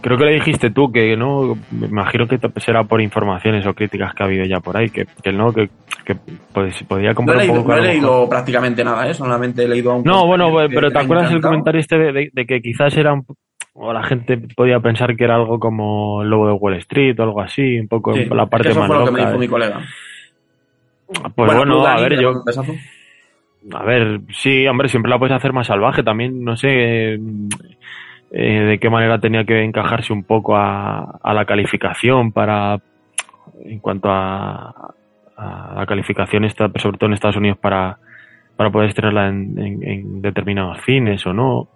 creo 0.01 0.17
que 0.17 0.25
le 0.25 0.33
dijiste 0.33 0.71
tú 0.71 0.91
que 0.91 1.15
no, 1.15 1.57
me 1.71 1.87
imagino 1.87 2.27
que 2.27 2.37
será 2.57 2.83
por 2.83 3.01
informaciones 3.01 3.65
o 3.65 3.73
críticas 3.73 4.13
que 4.13 4.23
ha 4.23 4.25
habido 4.25 4.43
ya 4.45 4.59
por 4.59 4.75
ahí, 4.75 4.89
que, 4.89 5.05
que 5.23 5.31
no, 5.31 5.53
que, 5.53 5.69
que 6.05 6.15
pues, 6.53 6.83
podía 6.83 7.13
comprar 7.13 7.37
no 7.37 7.43
he 7.43 7.49
un 7.49 7.55
poco. 7.55 7.71
No 7.71 7.77
he 7.77 7.81
leído 7.81 8.27
prácticamente 8.27 8.83
nada, 8.83 9.07
¿eh? 9.07 9.13
solamente 9.13 9.63
he 9.63 9.69
leído 9.69 9.95
un 9.95 10.03
No, 10.03 10.27
bueno, 10.27 10.53
pero 10.69 10.91
¿te 10.91 10.99
acuerdas 10.99 11.31
el 11.31 11.39
comentario 11.39 11.79
este 11.79 11.97
de, 11.97 12.11
de, 12.11 12.29
de, 12.33 12.45
que 12.45 12.59
quizás 12.59 12.95
era 12.97 13.13
un, 13.13 13.25
o 13.73 13.91
la 13.91 14.03
gente 14.03 14.37
podía 14.55 14.79
pensar 14.79 15.15
que 15.15 15.23
era 15.23 15.35
algo 15.35 15.59
como 15.59 16.21
el 16.21 16.29
lobo 16.29 16.47
de 16.47 16.53
Wall 16.53 16.75
Street 16.75 17.19
o 17.19 17.23
algo 17.23 17.41
así, 17.41 17.79
un 17.79 17.87
poco 17.87 18.13
sí, 18.13 18.25
la 18.25 18.45
parte 18.45 18.69
es 18.69 18.75
que 18.75 18.79
eso 18.79 18.87
más 18.87 18.87
fue 18.87 18.99
lo 18.99 19.05
que 19.05 19.11
me 19.11 19.19
dijo 19.19 19.33
¿eh? 19.33 19.39
mi 19.39 19.47
colega. 19.47 19.81
Pues 21.35 21.55
Bueno, 21.55 21.85
a 21.85 22.01
ver, 22.01 22.15
¿te 22.15 22.21
yo, 22.21 22.31
a 23.71 23.83
ver, 23.83 24.21
sí, 24.31 24.67
hombre, 24.67 24.89
siempre 24.89 25.09
la 25.09 25.19
puedes 25.19 25.35
hacer 25.35 25.53
más 25.53 25.67
salvaje. 25.67 26.03
También, 26.03 26.43
no 26.43 26.57
sé 26.57 26.69
eh, 26.69 27.19
eh, 28.31 28.59
de 28.61 28.79
qué 28.79 28.89
manera 28.89 29.19
tenía 29.19 29.45
que 29.45 29.63
encajarse 29.63 30.11
un 30.11 30.23
poco 30.23 30.55
a, 30.55 31.19
a 31.21 31.33
la 31.33 31.45
calificación 31.45 32.31
para, 32.31 32.79
en 33.63 33.79
cuanto 33.79 34.09
a, 34.09 34.93
a 35.37 35.75
la 35.77 35.85
calificación, 35.85 36.43
esta, 36.43 36.69
sobre 36.75 36.97
todo 36.97 37.07
en 37.07 37.13
Estados 37.13 37.37
Unidos, 37.37 37.57
para, 37.57 37.97
para 38.55 38.69
poder 38.69 38.89
estrenarla 38.89 39.29
en, 39.29 39.83
en, 39.83 40.21
determinados 40.21 40.81
cines 40.83 41.25
o 41.25 41.33
no, 41.33 41.69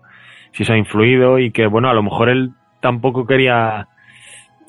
si 0.51 0.63
eso 0.63 0.73
ha 0.73 0.77
influido 0.77 1.39
y 1.39 1.51
que, 1.51 1.67
bueno, 1.67 1.89
a 1.89 1.93
lo 1.93 2.03
mejor 2.03 2.29
él 2.29 2.51
tampoco 2.81 3.25
quería 3.25 3.87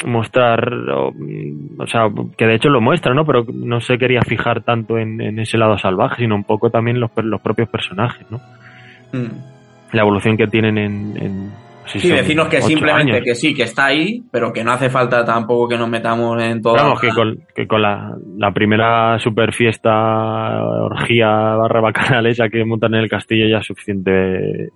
mostrar, 0.07 0.73
o, 0.91 1.87
sea, 1.87 2.09
que 2.37 2.47
de 2.47 2.55
hecho 2.55 2.69
lo 2.69 2.81
muestra, 2.81 3.15
¿no? 3.15 3.25
Pero 3.25 3.45
no 3.53 3.81
se 3.81 3.99
quería 3.99 4.23
fijar 4.23 4.63
tanto 4.63 4.99
en, 4.99 5.39
ese 5.39 5.59
lado 5.59 5.77
salvaje, 5.79 6.23
sino 6.23 6.37
un 6.37 6.45
poco 6.45 6.71
también 6.71 7.01
los, 7.01 7.11
los 7.17 7.41
propios 7.41 7.69
personajes, 7.69 8.27
¿no? 8.31 8.39
Mm. 9.13 9.93
La 9.93 10.03
evolución 10.03 10.37
que 10.37 10.47
tienen 10.47 10.79
en, 10.79 11.51
sí, 11.87 12.11
decirnos 12.11 12.49
que 12.49 12.61
simplemente 12.61 13.23
que 13.23 13.35
sí, 13.35 13.55
que 13.55 13.63
está 13.63 13.87
ahí, 13.87 14.23
pero 14.31 14.53
que 14.53 14.63
no 14.63 14.73
hace 14.73 14.91
falta 14.91 15.25
tampoco 15.25 15.69
que 15.69 15.79
nos 15.79 15.89
metamos 15.89 16.41
en 16.43 16.61
todo. 16.61 16.75
Vamos, 16.75 17.01
que 17.01 17.09
con, 17.09 17.39
que 17.55 17.67
con 17.67 17.83
la, 17.83 18.15
la, 18.37 18.53
primera 18.53 19.19
super 19.19 19.53
fiesta, 19.55 20.63
orgía 20.63 21.29
barra 21.29 21.81
bacanal 21.81 22.27
esa 22.27 22.49
que 22.49 22.65
montan 22.65 22.95
en 22.95 23.01
el 23.01 23.09
castillo 23.09 23.49
ya 23.49 23.59
es 23.59 23.67
suficiente. 23.67 24.71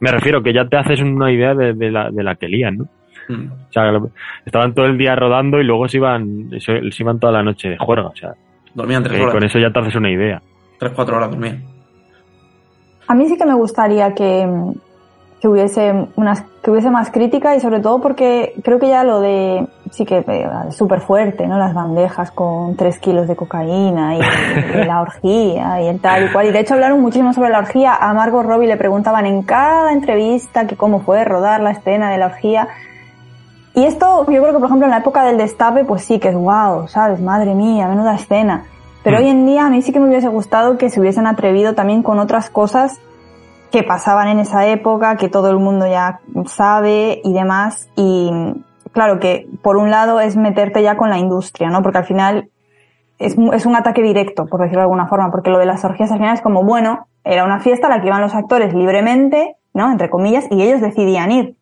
Me 0.00 0.10
refiero 0.10 0.42
que 0.42 0.52
ya 0.52 0.64
te 0.66 0.76
haces 0.76 1.00
una 1.00 1.30
idea 1.30 1.54
de, 1.54 1.90
la, 1.90 2.10
de 2.10 2.22
la 2.22 2.34
que 2.34 2.48
lían, 2.48 2.78
¿no? 2.78 2.84
Hmm. 3.28 3.52
O 3.68 3.72
sea, 3.72 3.92
estaban 4.44 4.74
todo 4.74 4.86
el 4.86 4.98
día 4.98 5.14
rodando 5.14 5.60
y 5.60 5.64
luego 5.64 5.88
se 5.88 5.98
iban, 5.98 6.50
se, 6.58 6.80
iban 6.98 7.20
toda 7.20 7.34
la 7.34 7.42
noche 7.42 7.68
de 7.68 7.78
juerga, 7.78 8.08
o 8.08 8.16
sea. 8.16 8.34
Dormían 8.74 9.02
tres 9.02 9.20
horas. 9.20 9.34
Con 9.34 9.44
eso 9.44 9.58
ya 9.58 9.70
te 9.70 9.78
haces 9.78 9.94
una 9.94 10.10
idea. 10.10 10.42
Tres, 10.78 10.92
cuatro 10.94 11.16
horas 11.16 11.30
dormían. 11.30 11.62
A 13.06 13.14
mí 13.14 13.28
sí 13.28 13.36
que 13.36 13.44
me 13.44 13.54
gustaría 13.54 14.14
que, 14.14 14.48
que 15.40 15.48
hubiese 15.48 16.08
unas 16.16 16.44
que 16.62 16.70
hubiese 16.70 16.90
más 16.90 17.10
crítica 17.10 17.56
y 17.56 17.60
sobre 17.60 17.80
todo 17.80 18.00
porque 18.00 18.52
creo 18.62 18.78
que 18.78 18.88
ya 18.88 19.02
lo 19.02 19.20
de 19.20 19.66
sí 19.90 20.04
que 20.04 20.18
eh, 20.18 20.48
súper 20.70 21.00
fuerte 21.00 21.46
no 21.46 21.58
las 21.58 21.72
bandejas 21.72 22.30
con 22.30 22.76
tres 22.76 22.98
kilos 22.98 23.26
de 23.26 23.36
cocaína 23.36 24.16
y, 24.16 24.20
la 24.86 25.00
orgía 25.00 25.80
y 25.80 25.86
el 25.86 26.00
tal 26.00 26.26
y 26.26 26.32
cual. 26.32 26.48
Y 26.48 26.52
de 26.52 26.60
hecho 26.60 26.74
hablaron 26.74 27.00
muchísimo 27.00 27.32
sobre 27.32 27.48
la 27.48 27.58
orgía. 27.58 27.94
A 27.94 28.12
Margot 28.12 28.44
Robbie 28.44 28.66
le 28.66 28.76
preguntaban 28.76 29.24
en 29.24 29.42
cada 29.42 29.92
entrevista 29.92 30.66
que 30.66 30.76
cómo 30.76 31.00
fue 31.00 31.24
rodar 31.24 31.62
la 31.62 31.70
escena 31.70 32.10
de 32.10 32.18
la 32.18 32.26
orgía. 32.26 32.68
Y 33.74 33.84
esto 33.84 34.26
yo 34.30 34.42
creo 34.42 34.52
que 34.52 34.58
por 34.58 34.66
ejemplo 34.66 34.86
en 34.86 34.90
la 34.90 34.98
época 34.98 35.24
del 35.24 35.38
destape 35.38 35.84
pues 35.84 36.02
sí 36.02 36.18
que 36.18 36.28
es 36.28 36.34
wow 36.34 36.88
sabes 36.88 37.20
madre 37.20 37.54
mía 37.54 37.88
menuda 37.88 38.14
escena. 38.14 38.64
Pero 39.02 39.16
mm. 39.16 39.20
hoy 39.20 39.28
en 39.30 39.46
día 39.46 39.64
a 39.64 39.70
mí 39.70 39.80
sí 39.80 39.92
que 39.92 40.00
me 40.00 40.08
hubiese 40.08 40.28
gustado 40.28 40.76
que 40.76 40.90
se 40.90 41.00
hubiesen 41.00 41.26
atrevido 41.26 41.74
también 41.74 42.02
con 42.02 42.18
otras 42.18 42.50
cosas 42.50 43.00
que 43.70 43.82
pasaban 43.82 44.28
en 44.28 44.40
esa 44.40 44.66
época, 44.66 45.16
que 45.16 45.28
todo 45.28 45.50
el 45.50 45.58
mundo 45.58 45.86
ya 45.86 46.20
sabe 46.46 47.20
y 47.22 47.32
demás. 47.32 47.88
Y 47.96 48.30
claro 48.92 49.20
que 49.20 49.48
por 49.62 49.76
un 49.76 49.90
lado 49.90 50.20
es 50.20 50.36
meterte 50.36 50.82
ya 50.82 50.96
con 50.96 51.10
la 51.10 51.18
industria, 51.18 51.70
¿no? 51.70 51.82
Porque 51.82 51.98
al 51.98 52.06
final 52.06 52.50
es, 53.18 53.36
es 53.52 53.66
un 53.66 53.76
ataque 53.76 54.02
directo, 54.02 54.46
por 54.46 54.60
decirlo 54.60 54.80
de 54.80 54.84
alguna 54.84 55.06
forma, 55.06 55.30
porque 55.30 55.50
lo 55.50 55.58
de 55.58 55.66
las 55.66 55.84
orgías 55.84 56.10
al 56.10 56.18
final 56.18 56.34
es 56.34 56.42
como, 56.42 56.64
bueno, 56.64 57.06
era 57.24 57.44
una 57.44 57.60
fiesta 57.60 57.86
a 57.86 57.90
la 57.90 58.00
que 58.00 58.08
iban 58.08 58.20
los 58.20 58.34
actores 58.34 58.74
libremente, 58.74 59.56
¿no? 59.72 59.90
Entre 59.92 60.10
comillas, 60.10 60.46
y 60.50 60.62
ellos 60.62 60.80
decidían 60.80 61.30
ir. 61.30 61.56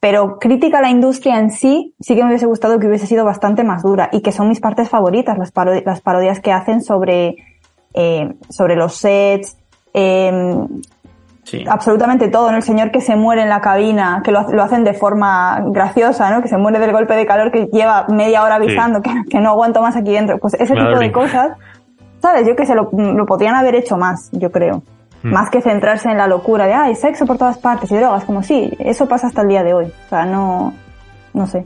Pero 0.00 0.38
crítica 0.38 0.78
a 0.78 0.82
la 0.82 0.88
industria 0.88 1.38
en 1.38 1.50
sí, 1.50 1.94
sí 2.00 2.14
que 2.14 2.22
me 2.22 2.28
hubiese 2.28 2.46
gustado 2.46 2.78
que 2.78 2.86
hubiese 2.86 3.06
sido 3.06 3.26
bastante 3.26 3.64
más 3.64 3.82
dura 3.82 4.08
y 4.12 4.22
que 4.22 4.32
son 4.32 4.48
mis 4.48 4.60
partes 4.60 4.88
favoritas, 4.88 5.36
las, 5.36 5.52
las 5.84 6.00
parodias 6.00 6.40
que 6.40 6.52
hacen 6.52 6.80
sobre, 6.80 7.36
eh, 7.92 8.32
sobre 8.48 8.76
los 8.76 8.94
sets, 8.94 9.58
eh, 9.92 10.66
absolutamente 11.68 12.28
todo, 12.28 12.50
¿no? 12.50 12.56
El 12.56 12.62
señor 12.62 12.90
que 12.90 13.00
se 13.00 13.16
muere 13.16 13.42
en 13.42 13.48
la 13.48 13.60
cabina, 13.60 14.22
que 14.24 14.32
lo, 14.32 14.40
hacen 14.62 14.84
de 14.84 14.94
forma 14.94 15.62
graciosa, 15.66 16.30
¿no? 16.30 16.42
Que 16.42 16.48
se 16.48 16.56
muere 16.56 16.78
del 16.78 16.92
golpe 16.92 17.14
de 17.14 17.26
calor 17.26 17.50
que 17.50 17.66
lleva 17.72 18.06
media 18.08 18.42
hora 18.42 18.56
avisando 18.56 19.00
que, 19.02 19.40
no 19.40 19.50
aguanto 19.50 19.80
más 19.82 19.96
aquí 19.96 20.12
dentro. 20.12 20.38
Pues 20.38 20.54
ese 20.54 20.74
tipo 20.74 20.98
de 20.98 21.12
cosas, 21.12 21.56
¿sabes? 22.20 22.46
Yo 22.46 22.56
que 22.56 22.66
se 22.66 22.74
lo, 22.74 22.90
podrían 23.26 23.54
haber 23.54 23.74
hecho 23.74 23.96
más, 23.96 24.30
yo 24.32 24.50
creo. 24.50 24.82
Hmm. 25.22 25.32
Más 25.32 25.50
que 25.50 25.60
centrarse 25.60 26.10
en 26.10 26.16
la 26.16 26.26
locura 26.26 26.66
de, 26.66 26.72
ay, 26.72 26.94
sexo 26.94 27.26
por 27.26 27.36
todas 27.36 27.58
partes 27.58 27.90
y 27.90 27.96
drogas, 27.96 28.24
como 28.24 28.42
sí, 28.42 28.72
eso 28.78 29.06
pasa 29.06 29.26
hasta 29.26 29.42
el 29.42 29.48
día 29.48 29.62
de 29.62 29.74
hoy. 29.74 29.86
O 29.86 30.08
sea, 30.08 30.24
no, 30.24 30.72
no 31.34 31.46
sé. 31.46 31.64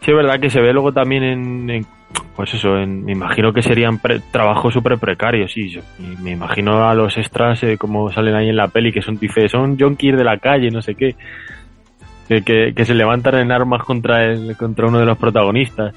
Sí, 0.00 0.12
es 0.12 0.16
verdad 0.16 0.40
que 0.40 0.48
se 0.48 0.60
ve 0.60 0.72
luego 0.72 0.92
también 0.92 1.24
en 1.24 1.86
pues 2.34 2.54
eso, 2.54 2.70
me 2.86 3.12
imagino 3.12 3.52
que 3.52 3.62
serían 3.62 4.00
trabajos 4.30 4.72
súper 4.72 4.96
precarios, 4.98 5.52
sí. 5.52 5.78
Me 6.22 6.30
imagino 6.32 6.88
a 6.88 6.94
los 6.94 7.16
extras 7.18 7.62
eh, 7.64 7.76
como 7.76 8.10
salen 8.12 8.34
ahí 8.34 8.48
en 8.48 8.56
la 8.56 8.68
peli, 8.68 8.92
que 8.92 9.02
son 9.02 9.18
dice, 9.18 9.48
son 9.48 9.78
junkies 9.78 10.16
de 10.16 10.24
la 10.24 10.38
calle, 10.38 10.70
no 10.70 10.80
sé 10.80 10.94
qué. 10.94 11.16
Que, 12.28 12.72
que, 12.74 12.84
se 12.84 12.94
levantan 12.94 13.36
en 13.36 13.50
armas 13.50 13.82
contra 13.82 14.24
el, 14.24 14.54
contra 14.56 14.86
uno 14.86 14.98
de 14.98 15.06
los 15.06 15.16
protagonistas 15.16 15.94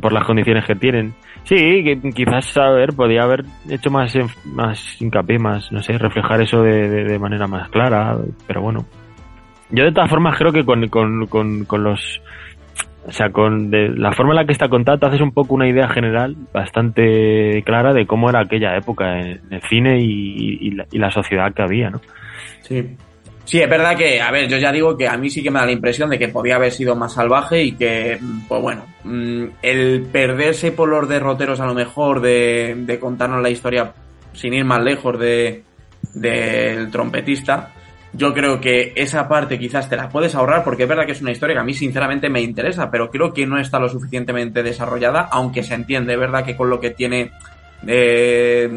por 0.00 0.12
las 0.12 0.24
condiciones 0.24 0.64
que 0.64 0.74
tienen. 0.74 1.14
Sí, 1.44 1.84
que 1.84 2.00
quizás 2.12 2.56
a 2.56 2.70
ver, 2.70 2.94
podía 2.94 3.22
haber 3.22 3.44
hecho 3.68 3.90
más 3.90 4.18
más 4.46 5.00
hincapié, 5.00 5.38
más, 5.38 5.70
no 5.70 5.82
sé, 5.82 5.96
reflejar 5.96 6.40
eso 6.40 6.62
de, 6.62 7.04
de, 7.04 7.18
manera 7.18 7.46
más 7.46 7.68
clara, 7.68 8.16
pero 8.46 8.62
bueno. 8.62 8.84
Yo 9.70 9.84
de 9.84 9.92
todas 9.92 10.10
formas 10.10 10.36
creo 10.36 10.50
que 10.50 10.64
con, 10.64 10.88
con, 10.88 11.26
con, 11.26 11.64
con 11.66 11.84
los 11.84 12.20
o 13.06 13.12
sea, 13.12 13.30
con 13.30 13.70
de 13.70 13.88
la 13.90 14.12
forma 14.12 14.32
en 14.32 14.36
la 14.36 14.44
que 14.46 14.52
está 14.52 14.68
contada 14.68 14.98
te 14.98 15.06
haces 15.06 15.20
un 15.20 15.32
poco 15.32 15.54
una 15.54 15.68
idea 15.68 15.88
general 15.88 16.36
bastante 16.52 17.62
clara 17.64 17.92
de 17.92 18.06
cómo 18.06 18.28
era 18.28 18.40
aquella 18.40 18.76
época 18.76 19.20
en 19.20 19.40
el 19.50 19.62
cine 19.62 20.00
y, 20.00 20.70
la, 20.70 21.10
sociedad 21.10 21.52
que 21.54 21.62
había, 21.62 21.90
¿no? 21.90 22.00
Sí. 22.62 22.96
Sí, 23.44 23.60
es 23.60 23.70
verdad 23.70 23.96
que, 23.96 24.20
a 24.20 24.32
ver, 24.32 24.48
yo 24.48 24.58
ya 24.58 24.72
digo 24.72 24.96
que 24.96 25.06
a 25.06 25.16
mí 25.16 25.30
sí 25.30 25.40
que 25.40 25.52
me 25.52 25.60
da 25.60 25.66
la 25.66 25.72
impresión 25.72 26.10
de 26.10 26.18
que 26.18 26.26
podía 26.26 26.56
haber 26.56 26.72
sido 26.72 26.96
más 26.96 27.12
salvaje 27.12 27.62
y 27.62 27.72
que, 27.72 28.18
pues 28.48 28.60
bueno, 28.60 28.86
mm, 29.04 29.44
el 29.62 30.08
perderse 30.10 30.72
por 30.72 30.88
los 30.88 31.08
derroteros 31.08 31.60
a 31.60 31.66
lo 31.66 31.74
mejor 31.74 32.20
de, 32.20 32.74
de 32.76 32.98
contarnos 32.98 33.40
la 33.40 33.50
historia 33.50 33.92
sin 34.32 34.52
ir 34.52 34.64
más 34.64 34.82
lejos 34.82 35.16
de 35.20 35.62
del 36.14 36.90
trompetista, 36.90 37.72
yo 38.16 38.32
creo 38.32 38.60
que 38.60 38.92
esa 38.96 39.28
parte 39.28 39.58
quizás 39.58 39.88
te 39.88 39.96
la 39.96 40.08
puedes 40.08 40.34
ahorrar 40.34 40.64
porque 40.64 40.84
es 40.84 40.88
verdad 40.88 41.06
que 41.06 41.12
es 41.12 41.20
una 41.20 41.32
historia 41.32 41.54
que 41.54 41.60
a 41.60 41.64
mí 41.64 41.74
sinceramente 41.74 42.28
me 42.28 42.40
interesa, 42.40 42.90
pero 42.90 43.10
creo 43.10 43.32
que 43.32 43.46
no 43.46 43.58
está 43.58 43.78
lo 43.78 43.88
suficientemente 43.88 44.62
desarrollada, 44.62 45.28
aunque 45.30 45.62
se 45.62 45.74
entiende, 45.74 46.16
verdad 46.16 46.44
que 46.44 46.56
con 46.56 46.70
lo 46.70 46.80
que 46.80 46.90
tiene 46.90 47.32
de, 47.82 48.68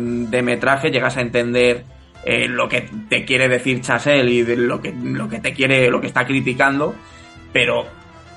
metraje 0.43 0.91
llegas 0.91 1.17
a 1.17 1.21
entender 1.21 1.83
eh, 2.25 2.47
lo 2.47 2.67
que 2.67 2.89
te 3.07 3.23
quiere 3.23 3.47
decir 3.47 3.81
Chasel 3.81 4.27
y 4.29 4.41
de 4.43 4.57
lo 4.57 4.81
que, 4.81 4.91
lo 4.91 5.29
que 5.29 5.39
te 5.39 5.53
quiere, 5.53 5.89
lo 5.89 6.01
que 6.01 6.07
está 6.07 6.25
criticando, 6.25 6.93
pero 7.53 7.85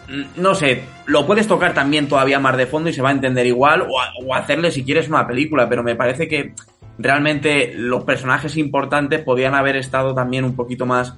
mm, 0.09 0.41
no 0.41 0.55
sé, 0.55 0.83
lo 1.07 1.27
puedes 1.27 1.49
tocar 1.49 1.75
también 1.75 2.09
todavía 2.09 2.39
más 2.39 2.57
de 2.57 2.67
fondo 2.67 2.91
y 2.91 2.93
se 2.93 3.03
va 3.03 3.09
a 3.09 3.13
entender 3.13 3.47
igual, 3.47 3.83
o, 3.83 4.01
o 4.25 4.35
hacerle 4.35 4.71
si 4.71 4.85
quieres 4.85 5.09
una 5.09 5.27
película, 5.27 5.69
pero 5.69 5.83
me 5.83 5.97
parece 5.97 6.29
que 6.29 6.55
realmente 6.99 7.73
los 7.75 8.05
personajes 8.05 8.57
importantes 8.57 9.23
podían 9.23 9.55
haber 9.55 9.77
estado 9.77 10.15
también 10.15 10.45
un 10.45 10.55
poquito 10.55 10.87
más 10.87 11.15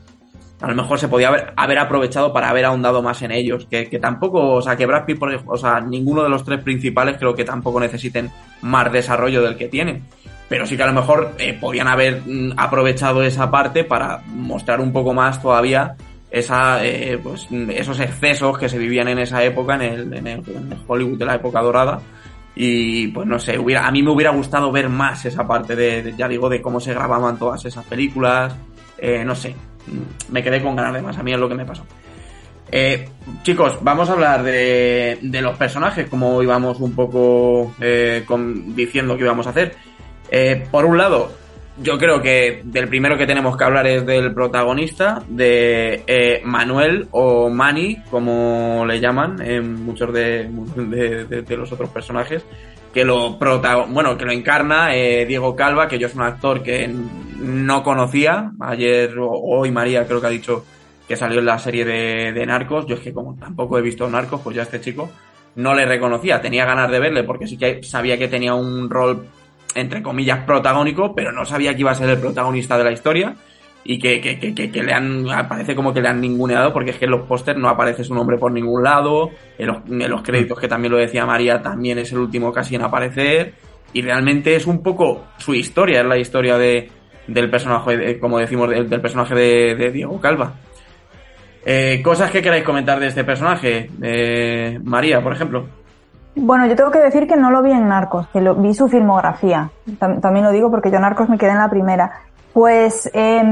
a 0.61 0.69
lo 0.69 0.75
mejor 0.75 0.99
se 0.99 1.09
podía 1.09 1.29
haber, 1.29 1.53
haber 1.57 1.79
aprovechado 1.79 2.33
para 2.33 2.49
haber 2.49 2.65
ahondado 2.65 3.03
más 3.03 3.21
en 3.23 3.33
ellos. 3.33 3.67
Que, 3.67 3.85
tampoco, 4.01 4.55
o 4.55 4.63
sea, 4.63 4.77
que 4.77 4.87
Brad 4.87 5.05
Pitt, 5.05 5.21
o 5.47 5.57
sea, 5.59 5.81
ninguno 5.81 6.23
de 6.23 6.31
los 6.31 6.45
tres 6.45 6.63
principales 6.63 7.17
creo 7.19 7.35
que 7.35 7.45
tampoco 7.45 7.81
necesiten 7.81 8.31
más 8.63 8.91
desarrollo 8.91 9.43
del 9.43 9.57
que 9.57 9.69
tienen. 9.69 10.05
Pero 10.49 10.65
sí 10.67 10.77
que 10.77 10.83
a 10.83 10.87
lo 10.87 10.93
mejor 10.93 11.33
eh, 11.39 11.59
podían 11.61 11.89
haber 11.89 12.23
mm, 12.25 12.53
aprovechado 12.57 13.23
esa 13.23 13.51
parte 13.51 13.85
para 13.85 14.23
mostrar 14.29 14.81
un 14.81 14.93
poco 14.93 15.13
más 15.13 15.43
todavía 15.43 15.97
esa, 16.31 16.85
eh, 16.85 17.19
pues, 17.23 17.47
esos 17.51 18.01
excesos 18.01 18.57
que 18.57 18.69
se 18.69 18.79
vivían 18.79 19.09
en 19.09 19.19
esa 19.19 19.43
época, 19.45 19.75
en 19.75 19.83
el, 19.83 20.15
en 20.15 20.27
el 20.27 20.43
Hollywood 20.87 21.19
de 21.19 21.27
la 21.27 21.35
época 21.35 21.61
dorada 21.61 22.01
y 22.57 23.09
pues 23.09 23.27
no 23.27 23.39
sé, 23.39 23.59
hubiera, 23.59 23.87
a 23.87 23.91
mí 23.91 24.03
me 24.03 24.11
hubiera 24.11 24.31
gustado 24.31 24.71
ver 24.71 24.89
más 24.89 25.25
esa 25.25 25.47
parte 25.47 25.75
de, 25.75 26.15
ya 26.17 26.29
digo, 26.29 26.49
de 26.49 26.63
cómo 26.63 26.79
se 26.79 26.95
grababan 26.95 27.39
todas 27.39 27.65
esas 27.65 27.85
películas. 27.85 28.55
Eh, 28.97 29.25
no 29.25 29.35
sé, 29.35 29.55
me 30.31 30.43
quedé 30.43 30.63
con 30.63 30.77
ganas 30.77 30.95
de 30.95 31.03
más, 31.03 31.19
a 31.19 31.23
mí 31.23 31.33
es 31.33 31.39
lo 31.39 31.49
que 31.49 31.57
me 31.57 31.65
pasó. 31.65 31.85
Eh, 32.71 33.09
chicos, 33.43 33.79
vamos 33.83 34.09
a 34.09 34.13
hablar 34.13 34.43
de, 34.43 35.19
de, 35.21 35.43
los 35.43 35.57
personajes, 35.57 36.09
como 36.09 36.43
íbamos 36.43 36.81
un 36.81 36.93
poco 36.93 37.75
eh, 37.81 38.25
diciendo 38.69 39.17
que 39.17 39.25
íbamos 39.25 39.47
a 39.47 39.51
hacer. 39.51 39.75
por 40.71 40.85
un 40.85 40.97
lado, 40.97 41.33
yo 41.77 41.99
creo 41.99 42.23
que 42.23 42.63
del 42.65 42.89
primero 42.89 43.19
que 43.19 43.27
tenemos 43.27 43.57
que 43.57 43.65
hablar 43.65 43.87
es 43.87 44.07
del 44.07 44.33
protagonista, 44.33 45.23
de 45.29 46.05
eh, 46.07 46.41
Manuel 46.45 47.09
o 47.11 47.51
Manny, 47.51 47.97
como 48.11 48.85
le 48.87 49.01
llaman 49.01 49.41
en 49.43 49.85
muchos 49.85 50.13
de, 50.13 50.49
de, 50.49 51.57
los 51.57 51.73
otros 51.73 51.91
personajes, 51.91 52.45
que 52.93 53.05
lo 53.05 53.39
bueno, 53.89 54.17
que 54.17 54.25
lo 54.25 54.33
encarna 54.33 54.95
eh, 54.95 55.27
Diego 55.27 55.57
Calva, 55.57 55.89
que 55.89 55.99
yo 55.99 56.07
es 56.07 56.15
un 56.15 56.23
actor 56.23 56.63
que 56.63 56.89
no 56.89 57.83
conocía. 57.83 58.53
Ayer 58.61 59.19
o 59.19 59.31
hoy 59.31 59.73
María 59.73 60.07
creo 60.07 60.21
que 60.21 60.27
ha 60.29 60.31
dicho 60.31 60.65
que 61.09 61.17
salió 61.17 61.41
en 61.41 61.47
la 61.47 61.59
serie 61.59 61.85
de, 61.85 62.33
de 62.33 62.47
Narcos. 62.47 62.87
Yo 62.87 62.95
es 62.95 63.01
que 63.01 63.13
como 63.13 63.35
tampoco 63.35 63.79
he 63.79 63.83
visto 63.83 64.09
Narcos, 64.09 64.41
pues 64.43 64.55
ya 64.55 64.63
este 64.63 64.81
chico 64.81 65.11
no 65.57 65.75
le 65.75 65.87
reconocía. 65.87 66.41
Tenía 66.41 66.65
ganas 66.67 66.89
de 66.89 67.01
verle 67.01 67.25
porque 67.25 67.49
sí 67.49 67.57
que 67.57 67.83
sabía 67.83 68.17
que 68.17 68.29
tenía 68.29 68.55
un 68.55 68.89
rol 68.89 69.27
entre 69.75 70.03
comillas, 70.03 70.45
protagónico, 70.45 71.15
pero 71.15 71.33
no 71.33 71.45
sabía 71.45 71.75
que 71.75 71.81
iba 71.81 71.91
a 71.91 71.95
ser 71.95 72.11
el 72.11 72.19
protagonista 72.19 72.79
de 72.79 72.85
la 72.85 72.93
historia 72.93 73.35
y 73.85 73.99
que, 73.99 74.21
que, 74.21 74.55
que, 74.55 74.83
le 74.83 74.93
han, 74.93 75.27
parece 75.49 75.75
como 75.75 75.93
que 75.93 76.01
le 76.01 76.09
han 76.09 76.21
ninguneado 76.21 76.73
porque 76.73 76.91
es 76.91 76.99
que 76.99 77.05
en 77.05 77.11
los 77.11 77.27
pósters 77.27 77.59
no 77.59 77.69
aparece 77.69 78.03
su 78.03 78.15
nombre 78.15 78.39
por 78.39 78.51
ningún 78.51 78.83
lado, 78.83 79.31
en 79.59 80.09
los, 80.09 80.23
créditos 80.23 80.59
que 80.59 80.69
también 80.69 80.93
lo 80.93 80.99
decía 80.99 81.27
María 81.27 81.61
también 81.61 81.99
es 81.99 82.11
el 82.13 82.19
último 82.19 82.51
casi 82.51 82.77
en 82.77 82.83
aparecer 82.83 83.53
y 83.93 84.01
realmente 84.01 84.57
es 84.57 84.67
un 84.67 84.83
poco 84.83 85.27
su 85.37 85.55
historia, 85.55 86.01
es 86.01 86.07
la 86.07 86.17
historia 86.17 86.57
de, 86.57 86.89
del 87.27 87.51
personaje, 87.51 88.19
como 88.19 88.39
decimos, 88.39 88.71
del, 88.71 89.01
personaje 89.01 89.35
de, 89.35 89.91
Diego 89.93 90.21
Calva. 90.21 90.55
Eh, 91.65 92.01
cosas 92.03 92.31
que 92.31 92.43
queráis 92.43 92.65
comentar 92.65 92.99
de 92.99 93.07
este 93.07 93.23
personaje, 93.23 93.91
eh, 94.03 94.79
María, 94.83 95.23
por 95.23 95.33
ejemplo. 95.33 95.84
Bueno, 96.37 96.67
yo 96.67 96.77
tengo 96.77 96.91
que 96.91 96.99
decir 96.99 97.27
que 97.29 97.37
no 97.37 97.51
lo 97.51 97.63
vi 97.63 97.73
en 97.73 97.89
Narcos, 97.89 98.27
que 98.29 98.41
lo, 98.41 98.55
vi 98.55 98.75
su 98.75 98.89
filmografía. 98.89 99.71
También 99.99 100.45
lo 100.45 100.51
digo 100.51 100.71
porque 100.71 100.91
yo 100.91 100.99
Narcos 100.99 101.29
me 101.29 101.39
quedé 101.39 101.51
en 101.51 101.59
la 101.59 101.71
primera. 101.71 102.13
Pues 102.53 103.11
eh, 103.15 103.43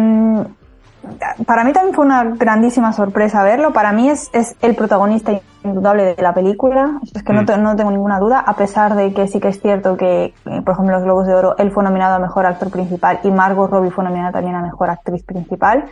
para 1.46 1.64
mí 1.64 1.72
también 1.72 1.94
fue 1.94 2.04
una 2.04 2.24
grandísima 2.24 2.92
sorpresa 2.92 3.42
verlo. 3.42 3.72
Para 3.72 3.92
mí 3.92 4.08
es, 4.08 4.30
es 4.32 4.56
el 4.62 4.74
protagonista 4.74 5.32
indudable 5.64 6.14
de 6.14 6.22
la 6.22 6.34
película. 6.34 7.00
Es 7.14 7.22
que 7.22 7.32
no, 7.32 7.42
mm. 7.42 7.62
no, 7.62 7.76
tengo 7.76 7.90
ninguna 7.90 8.18
duda, 8.18 8.40
a 8.40 8.54
pesar 8.54 8.94
de 8.94 9.12
que 9.12 9.28
sí 9.28 9.40
que 9.40 9.48
es 9.48 9.60
cierto 9.60 9.96
que, 9.96 10.34
eh, 10.46 10.62
por 10.64 10.74
ejemplo, 10.74 10.94
los 10.94 11.04
Globos 11.04 11.26
de 11.26 11.34
Oro, 11.34 11.56
él 11.58 11.70
fue 11.70 11.84
nominado 11.84 12.16
a 12.16 12.18
Mejor 12.18 12.46
Actor 12.46 12.70
Principal 12.70 13.20
y 13.22 13.30
Margot 13.30 13.70
Robbie 13.70 13.90
fue 13.90 14.04
nominada 14.04 14.32
también 14.32 14.56
a 14.56 14.62
Mejor 14.62 14.90
Actriz 14.90 15.22
Principal. 15.22 15.84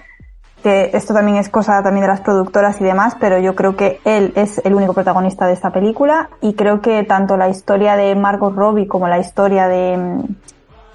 Que 0.63 0.91
esto 0.93 1.15
también 1.15 1.39
es 1.39 1.49
cosa 1.49 1.83
también 1.83 2.03
de 2.03 2.09
las 2.09 2.21
productoras 2.21 2.81
y 2.81 2.85
demás, 2.85 3.17
pero 3.19 3.39
yo 3.39 3.55
creo 3.55 3.77
que 3.77 3.99
él 4.05 4.33
es 4.37 4.61
el 4.65 4.75
único 4.75 4.93
protagonista 4.93 5.47
de 5.47 5.55
esta 5.55 5.71
película 5.71 6.29
y 6.43 6.55
creo 6.55 6.83
que 6.83 7.03
tanto 7.05 7.37
la 7.37 7.49
historia 7.49 7.97
de 7.97 8.15
Margot 8.15 8.55
Robbie 8.55 8.87
como 8.87 9.09
la 9.09 9.19
historia 9.19 9.69
de, 9.69 10.19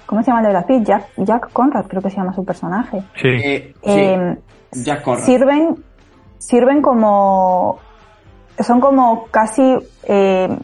¿Cómo 0.06 0.22
se 0.22 0.30
llama 0.30 0.40
el 0.40 0.46
de 0.46 0.52
la 0.52 0.84
Jack, 0.84 1.08
Jack 1.16 1.52
Conrad, 1.52 1.86
creo 1.86 2.00
que 2.00 2.10
se 2.10 2.16
llama 2.16 2.32
su 2.32 2.44
personaje. 2.44 3.02
Sí. 3.16 3.28
Eh, 3.28 3.74
eh, 3.82 4.36
Jack 4.70 5.02
Conrad. 5.02 5.24
Sirven, 5.24 5.84
sirven 6.38 6.80
como. 6.80 7.80
Son 8.60 8.80
como 8.80 9.26
casi. 9.26 9.76
Eh, 10.04 10.56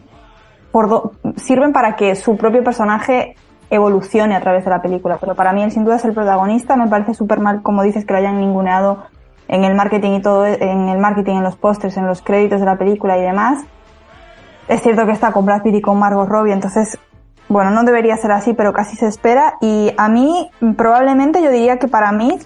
por 0.71 1.11
sirven 1.35 1.71
para 1.71 1.95
que 1.95 2.15
su 2.15 2.35
propio 2.35 2.63
personaje 2.63 3.35
evolucione 3.73 4.35
a 4.35 4.41
través 4.41 4.63
de 4.63 4.71
la 4.71 4.81
película. 4.81 5.17
Pero 5.19 5.35
para 5.35 5.53
mí, 5.53 5.63
él 5.63 5.71
sin 5.71 5.85
duda 5.85 5.95
es 5.97 6.05
el 6.05 6.13
protagonista. 6.13 6.75
Me 6.75 6.87
parece 6.87 7.13
súper 7.13 7.39
mal, 7.39 7.61
como 7.61 7.83
dices, 7.83 8.05
que 8.05 8.13
lo 8.13 8.19
hayan 8.19 8.39
ninguneado 8.39 9.05
en 9.47 9.63
el 9.63 9.75
marketing 9.75 10.11
y 10.13 10.21
todo, 10.21 10.45
en 10.45 10.89
el 10.89 10.97
marketing, 10.97 11.37
en 11.37 11.43
los 11.43 11.55
pósters, 11.55 11.97
en 11.97 12.07
los 12.07 12.21
créditos 12.21 12.59
de 12.59 12.65
la 12.65 12.77
película 12.77 13.17
y 13.17 13.21
demás. 13.21 13.63
Es 14.67 14.81
cierto 14.81 15.05
que 15.05 15.11
está 15.11 15.31
con 15.31 15.45
Brad 15.45 15.61
Pitt 15.61 15.75
y 15.75 15.81
con 15.81 15.99
Margot 15.99 16.27
Robbie, 16.27 16.53
entonces 16.53 16.97
bueno, 17.49 17.71
no 17.71 17.83
debería 17.83 18.17
ser 18.17 18.31
así, 18.31 18.53
pero 18.53 18.73
casi 18.73 18.95
se 18.95 19.07
espera. 19.07 19.55
Y 19.61 19.93
a 19.97 20.09
mí, 20.09 20.49
probablemente 20.77 21.41
yo 21.41 21.51
diría 21.51 21.77
que 21.77 21.87
para 21.87 22.11
mí, 22.11 22.39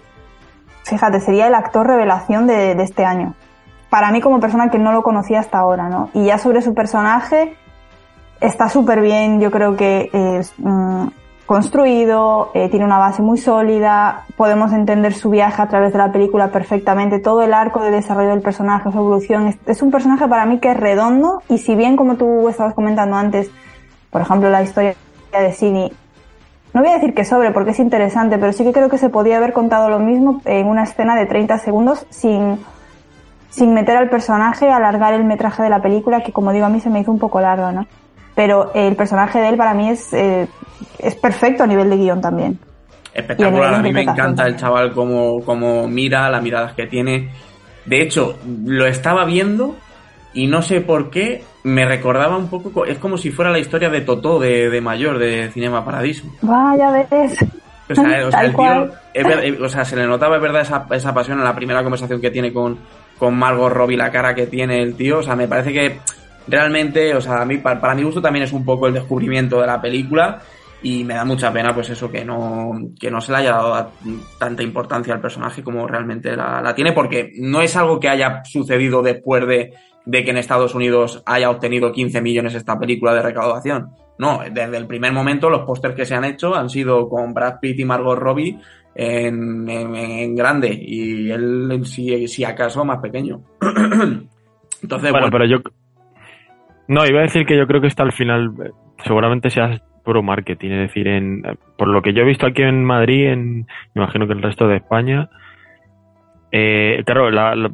fíjate, 0.84 1.20
sería 1.20 1.48
el 1.48 1.56
actor 1.56 1.88
revelación 1.88 2.48
de, 2.48 2.72
este 2.82 3.06
año. 3.06 3.36
Para 3.90 4.12
mí 4.12 4.20
como 4.20 4.40
persona 4.40 4.70
que 4.70 4.80
no 4.80 4.92
lo 4.92 5.04
conocía 5.04 5.40
hasta 5.40 5.60
ahora, 5.60 5.88
¿no? 5.88 6.10
Y 6.14 6.26
ya 6.26 6.38
sobre 6.38 6.62
su 6.62 6.74
personaje, 6.74 7.56
está 8.42 8.70
súper 8.70 9.02
bien, 9.02 9.40
yo 9.40 9.52
creo 9.52 9.76
que 9.76 10.10
es 10.14 10.54
mm, 10.58 11.08
construido, 11.48 12.52
eh, 12.54 12.70
tiene 12.70 12.86
una 12.86 12.98
base 12.98 13.22
muy 13.22 13.38
sólida, 13.38 14.26
podemos 14.36 14.74
entender 14.74 15.14
su 15.14 15.30
viaje 15.30 15.62
a 15.62 15.68
través 15.68 15.94
de 15.94 15.98
la 15.98 16.12
película 16.12 16.50
perfectamente, 16.50 17.20
todo 17.20 17.42
el 17.42 17.54
arco 17.54 17.82
de 17.82 17.90
desarrollo 17.90 18.32
del 18.32 18.42
personaje, 18.42 18.92
su 18.92 18.98
evolución, 18.98 19.58
es, 19.66 19.82
un 19.82 19.90
personaje 19.90 20.28
para 20.28 20.46
mí 20.46 20.60
que 20.60 20.72
es 20.72 20.78
redondo 20.78 21.42
y 21.48 21.58
si 21.60 21.76
bien 21.76 21.96
como 21.96 22.16
tú 22.16 22.50
estabas 22.50 22.74
comentando 22.74 23.16
antes, 23.16 23.50
por 24.12 24.22
ejemplo, 24.22 24.50
la 24.50 24.62
historia 24.62 24.96
de 25.32 25.54
Cini. 25.54 25.92
No 26.74 26.82
voy 26.82 26.92
a 26.92 26.96
decir 26.96 27.14
que 27.14 27.24
sobre 27.24 27.52
porque 27.52 27.72
es 27.72 27.80
interesante, 27.80 28.38
pero 28.38 28.52
sí 28.52 28.66
que 28.66 28.74
creo 28.74 28.90
que 28.90 28.98
se 28.98 29.10
podía 29.10 29.38
haber 29.38 29.54
contado 29.54 29.90
lo 29.90 30.00
mismo 30.00 30.42
en 30.44 30.68
una 30.68 30.84
escena 30.84 31.16
de 31.16 31.26
30 31.26 31.58
segundos 31.60 32.06
sin, 32.10 32.60
sin 33.50 33.74
meter 33.74 33.96
al 33.96 34.10
personaje, 34.10 34.70
alargar 34.70 35.14
el 35.14 35.24
metraje 35.24 35.64
de 35.64 35.70
la 35.70 35.82
película, 35.82 36.22
que 36.22 36.34
como 36.34 36.52
digo 36.52 36.66
a 36.66 36.70
mí 36.70 36.82
se 36.82 36.90
me 36.90 37.00
hizo 37.00 37.12
un 37.12 37.20
poco 37.20 37.40
largo, 37.40 37.72
¿no? 37.72 37.88
Pero 38.38 38.72
el 38.76 38.96
personaje 38.96 39.40
de 39.40 39.50
él 39.50 39.58
para 39.58 39.74
mí 39.74 39.90
es, 39.90 40.14
eh, 40.14 40.48
es 41.00 41.16
perfecto 41.16 41.64
a 41.64 41.68
nivel 41.68 41.90
de 41.90 41.98
guion 41.98 42.22
también. 42.22 42.60
Espectacular, 43.12 43.74
a, 43.74 43.80
mí 43.80 43.92
me 43.92 44.04
encanta 44.04 44.46
el 44.46 44.56
chaval 44.56 44.94
como, 44.94 45.44
como 45.44 45.88
mira, 45.88 46.30
las 46.30 46.44
miradas 46.44 46.74
que 46.74 46.86
tiene. 46.86 47.32
De 47.86 48.00
hecho, 48.00 48.38
lo 48.64 48.86
estaba 48.86 49.26
viendo 49.26 49.76
y 50.36 50.46
no 50.46 50.62
sé 50.62 50.82
por 50.82 51.10
qué 51.10 51.44
me 51.64 51.88
recordaba 51.88 52.38
un 52.38 52.48
poco, 52.48 52.86
es 52.86 53.00
como 53.00 53.18
si 53.18 53.32
fuera 53.32 53.50
la 53.50 53.58
historia 53.58 53.90
de 53.90 54.02
Totó 54.02 54.38
de, 54.38 54.80
mayor 54.82 55.18
de 55.18 55.50
Cinema 55.52 55.84
Paradiso. 55.84 56.28
Vaya 56.44 56.92
ves. 56.92 57.44
O 57.90 57.96
sea, 57.96 58.22
el 58.44 58.56
tío, 58.56 58.92
eh, 59.16 59.58
o 59.60 59.68
sea, 59.68 59.84
se 59.84 59.96
le 59.96 60.06
notaba, 60.06 60.36
es 60.36 60.42
verdad, 60.44 60.62
esa, 60.62 60.86
esa 60.92 61.12
pasión 61.12 61.40
en 61.40 61.44
la 61.44 61.56
primera 61.56 61.82
conversación 61.82 62.22
que 62.22 62.30
tiene 62.30 62.54
con, 62.54 62.78
con 63.18 63.36
Margot 63.36 63.74
Robbie, 63.74 63.98
la 63.98 64.12
cara 64.12 64.36
que 64.36 64.46
tiene 64.46 64.84
el 64.84 64.96
tío. 64.96 65.18
O 65.18 65.24
sea, 65.24 65.36
me 65.36 65.48
parece 65.48 65.74
que 65.74 65.98
realmente, 66.48 67.14
o 67.16 67.22
sea, 67.22 67.42
a 67.42 67.46
mí, 67.46 67.58
para, 67.58 67.96
mi 67.96 68.04
gusto 68.04 68.22
también 68.22 68.44
es 68.44 68.54
un 68.54 68.66
poco 68.66 68.88
el 68.88 68.94
descubrimiento 68.94 69.62
de 69.62 69.68
la 69.68 69.82
película 69.82 70.42
y 70.82 71.04
me 71.04 71.16
da 71.16 71.26
mucha 71.26 71.52
pena 71.52 71.74
pues 71.74 71.90
eso 71.90 72.12
que 72.12 72.24
no 72.24 72.72
que 73.00 73.10
no 73.10 73.20
se 73.20 73.32
le 73.32 73.40
haya 73.40 73.54
dado 73.54 73.92
tanta 74.38 74.62
importancia 74.62 75.12
al 75.12 75.20
personaje 75.20 75.64
como 75.64 75.88
realmente 75.88 76.36
la, 76.36 76.62
la, 76.62 76.76
tiene 76.76 76.92
porque 76.92 77.32
no 77.40 77.62
es 77.62 77.76
algo 77.76 78.00
que 78.00 78.10
haya 78.10 78.44
sucedido 78.46 79.02
después 79.02 79.48
de 79.48 79.74
de 80.08 80.24
que 80.24 80.32
en 80.32 80.38
Estados 80.38 80.74
Unidos 80.74 81.22
haya 81.26 81.50
obtenido 81.50 81.92
15 81.92 82.22
millones 82.22 82.56
esta 82.56 82.80
película 82.80 83.14
de 83.14 83.22
recaudación. 83.22 83.90
No, 84.18 84.40
desde 84.50 84.78
el 84.78 84.88
primer 84.88 85.12
momento 85.12 85.50
los 85.50 85.66
pósters 85.66 85.96
que 85.96 86.06
se 86.06 86.16
han 86.16 86.24
hecho 86.24 86.56
han 86.56 86.70
sido 86.70 87.10
con 87.10 87.34
Brad 87.34 87.60
Pitt 87.60 87.80
y 87.80 87.86
Margot 87.86 88.18
Robbie 88.18 88.58
en, 88.96 89.70
en, 89.70 90.34
grande 90.34 90.70
y 90.74 91.30
él 91.30 91.82
si, 91.84 92.26
si 92.28 92.46
acaso 92.46 92.86
más 92.86 93.00
pequeño. 93.00 93.42
Entonces, 94.82 95.12
bueno, 95.12 95.28
pero 95.30 95.46
yo... 95.46 95.58
No, 96.88 97.06
iba 97.06 97.20
a 97.20 97.24
decir 97.24 97.46
que 97.46 97.58
yo 97.58 97.68
creo 97.68 97.82
que 97.82 97.88
está 97.88 98.04
al 98.04 98.14
final 98.14 98.52
seguramente 99.04 99.50
sea 99.50 99.82
puro 100.04 100.24
marketing, 100.24 100.72
es 100.72 100.88
decir, 100.88 101.08
en, 101.08 101.44
por 101.78 101.90
lo 101.90 102.02
que 102.02 102.14
yo 102.14 102.22
he 102.22 102.26
visto 102.26 102.46
aquí 102.46 102.62
en 102.62 102.84
Madrid, 102.86 103.28
en, 103.28 103.58
me 103.94 104.02
imagino 104.02 104.26
que 104.26 104.34
el 104.34 104.42
resto 104.42 104.68
de 104.68 104.78
España, 104.78 105.30
eh, 106.50 107.04
claro, 107.06 107.30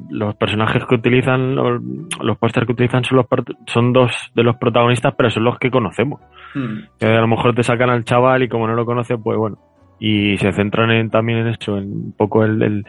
los 0.10 0.36
personajes 0.36 0.84
que 0.86 0.96
utilizan, 0.96 1.56
los, 1.56 1.82
los 2.22 2.38
pósters 2.40 2.66
que 2.66 2.74
utilizan 2.74 3.04
son, 3.04 3.18
los, 3.18 3.28
son 3.68 3.94
dos 3.94 4.32
de 4.34 4.44
los 4.44 4.56
protagonistas, 4.58 5.14
pero 5.16 5.30
son 5.30 5.44
los 5.44 5.60
que 5.60 5.70
conocemos. 5.70 6.22
Hmm. 6.56 6.80
A 7.02 7.22
lo 7.22 7.28
mejor 7.28 7.54
te 7.54 7.64
sacan 7.64 7.92
al 7.92 8.04
chaval 8.04 8.44
y 8.44 8.50
como 8.50 8.68
no 8.68 8.74
lo 8.74 8.86
conoce, 8.86 9.18
pues 9.18 9.38
bueno. 9.38 9.58
Y 10.00 10.38
se 10.38 10.52
centran 10.54 10.90
en, 10.90 11.10
también 11.12 11.40
en 11.40 11.48
eso, 11.50 11.78
en 11.78 11.92
un 11.92 12.16
poco 12.18 12.44
el, 12.44 12.84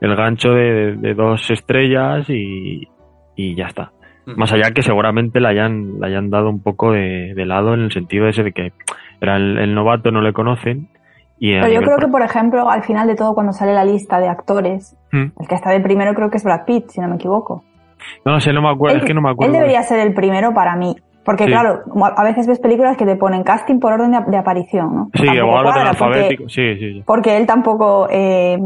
el, 0.00 0.16
gancho 0.16 0.52
de, 0.52 1.14
dos 1.14 1.50
estrellas 1.50 2.28
y, 2.28 2.86
y 3.34 3.54
ya 3.54 3.66
está. 3.66 3.90
Más 4.24 4.52
allá 4.52 4.70
que 4.72 4.82
seguramente 4.82 5.40
le 5.40 5.48
hayan, 5.48 6.00
le 6.00 6.06
hayan 6.06 6.30
dado 6.30 6.48
un 6.48 6.62
poco 6.62 6.92
de, 6.92 7.34
lado 7.44 7.74
en 7.74 7.80
el 7.80 7.92
sentido 7.92 8.28
ese 8.28 8.42
de 8.42 8.52
que 8.52 8.72
era 9.20 9.36
el 9.36 9.74
novato, 9.74 10.10
no 10.10 10.20
le 10.20 10.32
conocen 10.32 10.88
pero 11.42 11.68
yo 11.68 11.80
creo 11.80 11.96
que, 11.98 12.08
por 12.08 12.22
ejemplo, 12.22 12.70
al 12.70 12.84
final 12.84 13.08
de 13.08 13.16
todo, 13.16 13.34
cuando 13.34 13.52
sale 13.52 13.74
la 13.74 13.84
lista 13.84 14.20
de 14.20 14.28
actores, 14.28 14.96
hmm. 15.10 15.40
el 15.40 15.48
que 15.48 15.54
está 15.54 15.70
de 15.70 15.80
primero 15.80 16.14
creo 16.14 16.30
que 16.30 16.36
es 16.36 16.44
Brad 16.44 16.64
Pitt, 16.64 16.88
si 16.88 17.00
no 17.00 17.08
me 17.08 17.16
equivoco. 17.16 17.64
No, 18.24 18.32
no 18.32 18.40
sé, 18.40 18.52
no 18.52 18.62
me 18.62 18.70
acuerdo, 18.70 18.98
es 18.98 19.04
que 19.04 19.14
no 19.14 19.20
me 19.20 19.30
acuerdo. 19.30 19.52
Él 19.52 19.58
debería 19.58 19.82
ser 19.82 20.00
el 20.00 20.14
primero 20.14 20.52
para 20.54 20.76
mí. 20.76 20.94
Porque, 21.24 21.46
claro, 21.46 21.82
a 22.16 22.24
veces 22.24 22.48
ves 22.48 22.58
películas 22.58 22.96
que 22.96 23.06
te 23.06 23.14
ponen 23.14 23.44
casting 23.44 23.78
por 23.78 23.92
orden 23.92 24.10
de, 24.10 24.36
aparición, 24.36 24.92
¿no? 24.92 25.10
Sí, 25.14 25.26
o 25.38 25.46
orden 25.46 25.86
alfabético, 25.86 26.48
sí, 26.48 26.76
sí, 26.78 27.02
Porque 27.06 27.36
él 27.36 27.46
tampoco. 27.46 28.08
Eh, 28.10 28.58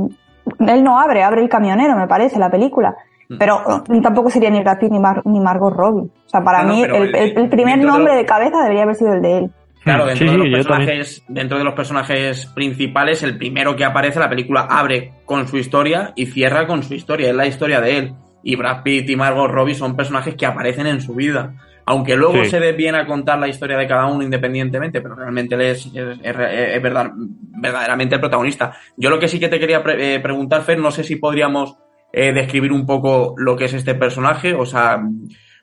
él 0.60 0.82
no 0.82 0.98
abre, 0.98 1.22
abre 1.22 1.42
el 1.42 1.50
camionero, 1.50 1.96
me 1.96 2.06
parece, 2.06 2.38
la 2.38 2.48
película. 2.48 2.94
Hmm. 3.28 3.38
Pero 3.38 3.62
tampoco 4.02 4.30
sería 4.30 4.50
ni 4.50 4.60
Brad 4.60 4.78
Pitt 4.78 4.90
ni, 4.90 4.98
ni 5.24 5.40
Margot 5.40 5.72
Robbie. 5.72 6.08
O 6.08 6.28
sea, 6.28 6.42
para 6.42 6.62
mí, 6.62 6.82
el, 6.82 7.48
primer 7.48 7.78
nombre 7.78 8.14
de 8.14 8.24
cabeza 8.24 8.60
debería 8.62 8.84
haber 8.84 8.94
sido 8.94 9.14
el 9.14 9.22
de 9.22 9.38
él. 9.38 9.50
Claro, 9.82 10.06
dentro, 10.06 10.32
de 10.32 10.38
los 10.38 10.50
personajes, 10.50 11.24
dentro 11.28 11.58
de 11.58 11.64
los 11.64 11.74
personajes 11.74 12.46
principales, 12.46 13.22
el 13.22 13.38
primero 13.38 13.76
que 13.76 13.84
aparece, 13.84 14.18
la 14.18 14.28
película 14.28 14.66
abre 14.68 15.12
con 15.24 15.46
su 15.46 15.58
historia 15.58 16.12
y 16.16 16.26
cierra 16.26 16.66
con 16.66 16.82
su 16.82 16.94
historia, 16.94 17.30
es 17.30 17.36
la 17.36 17.46
historia 17.46 17.80
de 17.80 17.98
él. 17.98 18.14
Y 18.42 18.56
Brad 18.56 18.82
Pitt 18.82 19.08
y 19.08 19.14
Margot 19.14 19.48
Robbie 19.48 19.74
son 19.74 19.94
personajes 19.94 20.34
que 20.34 20.44
aparecen 20.44 20.88
en 20.88 21.00
su 21.00 21.14
vida. 21.14 21.54
Aunque 21.88 22.16
luego 22.16 22.44
se 22.44 22.58
dé 22.58 22.72
bien 22.72 22.96
a 22.96 23.06
contar 23.06 23.38
la 23.38 23.46
historia 23.46 23.78
de 23.78 23.86
cada 23.86 24.06
uno 24.06 24.24
independientemente, 24.24 25.00
pero 25.00 25.14
realmente 25.14 25.54
él 25.54 25.60
es, 25.60 25.86
es, 25.86 26.82
verdad, 26.82 27.12
verdaderamente 27.14 28.16
el 28.16 28.20
protagonista. 28.20 28.76
Yo 28.96 29.08
lo 29.08 29.20
que 29.20 29.28
sí 29.28 29.38
que 29.38 29.48
te 29.48 29.60
quería 29.60 29.84
eh, 29.86 30.18
preguntar, 30.20 30.62
Fer, 30.62 30.78
no 30.78 30.90
sé 30.90 31.04
si 31.04 31.14
podríamos 31.14 31.76
eh, 32.12 32.32
describir 32.32 32.72
un 32.72 32.86
poco 32.86 33.34
lo 33.36 33.56
que 33.56 33.66
es 33.66 33.74
este 33.74 33.94
personaje, 33.94 34.54
o 34.54 34.64
sea, 34.64 35.00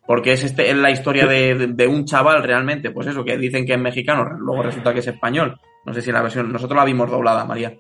porque 0.06 0.34
es, 0.34 0.44
este, 0.44 0.70
es 0.70 0.78
la 0.78 0.92
historia 0.92 1.26
de, 1.26 1.88
un 1.88 2.06
chaval 2.06 2.44
realmente, 2.44 2.92
pues 2.92 3.08
eso, 3.08 3.24
que 3.24 3.38
dicen 3.38 3.66
que 3.66 3.74
es 3.74 3.80
mexicano, 3.80 4.26
luego 4.38 4.64
resulta 4.64 4.94
que 4.94 5.00
es 5.00 5.08
español. 5.08 5.60
No 5.86 5.94
sé 5.94 6.02
si 6.02 6.12
la 6.12 6.22
versión, 6.22 6.52
nosotros 6.52 6.78
la 6.78 6.86
vimos 6.86 7.10
doblada, 7.10 7.46
María. 7.46 7.74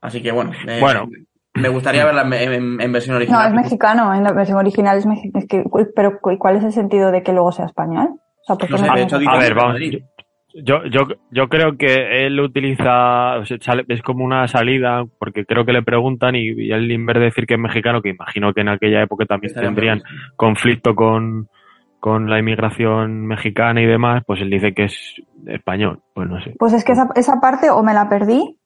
Así 0.00 0.22
que 0.22 0.32
bueno, 0.32 0.52
eh, 0.66 0.78
bueno. 0.80 1.08
me 1.54 1.68
gustaría 1.68 2.04
verla 2.04 2.22
en, 2.22 2.92
versión 2.92 3.16
original. 3.16 3.52
No, 3.52 3.58
es 3.58 3.64
mexicano, 3.64 4.14
en 4.14 4.24
la 4.24 4.32
versión 4.32 4.58
original 4.58 4.98
es 4.98 5.06
mexicano. 5.06 5.64
pero 5.94 6.18
¿cuál 6.20 6.56
es 6.56 6.64
el 6.64 6.72
sentido 6.72 7.10
de 7.10 7.22
que 7.22 7.32
luego 7.32 7.52
sea 7.52 7.66
español? 7.66 8.20
O 8.46 8.56
sea, 8.56 8.94
de 8.94 9.02
hecho, 9.02 9.16
a 9.16 9.38
ver, 9.38 9.54
vamos. 9.54 9.80
Yo, 10.56 10.84
yo, 10.86 11.02
yo 11.32 11.48
creo 11.48 11.76
que 11.76 12.26
él 12.26 12.38
utiliza, 12.38 13.38
es 13.88 14.02
como 14.02 14.24
una 14.24 14.46
salida, 14.46 15.04
porque 15.18 15.44
creo 15.44 15.64
que 15.64 15.72
le 15.72 15.82
preguntan 15.82 16.36
y, 16.36 16.48
él 16.70 16.90
en 16.92 17.06
vez 17.06 17.14
de 17.16 17.24
decir 17.24 17.44
que 17.46 17.54
es 17.54 17.60
mexicano, 17.60 18.00
que 18.00 18.10
imagino 18.10 18.54
que 18.54 18.60
en 18.60 18.68
aquella 18.68 19.02
época 19.02 19.26
también 19.26 19.52
tendrían 19.66 20.02
conflicto 20.36 20.94
con, 20.94 21.48
con 21.98 22.30
la 22.30 22.38
inmigración 22.38 23.26
mexicana 23.26 23.82
y 23.82 23.86
demás, 23.86 24.22
pues 24.24 24.40
él 24.42 24.50
dice 24.50 24.74
que 24.74 24.84
es 24.84 25.14
español, 25.46 26.02
pues 26.14 26.28
no 26.28 26.40
sé. 26.40 26.54
Pues 26.56 26.72
es 26.72 26.84
que 26.84 26.92
esa, 26.92 27.08
esa 27.16 27.40
parte 27.40 27.70
o 27.70 27.82
me 27.82 27.92
la 27.92 28.08
perdí, 28.08 28.56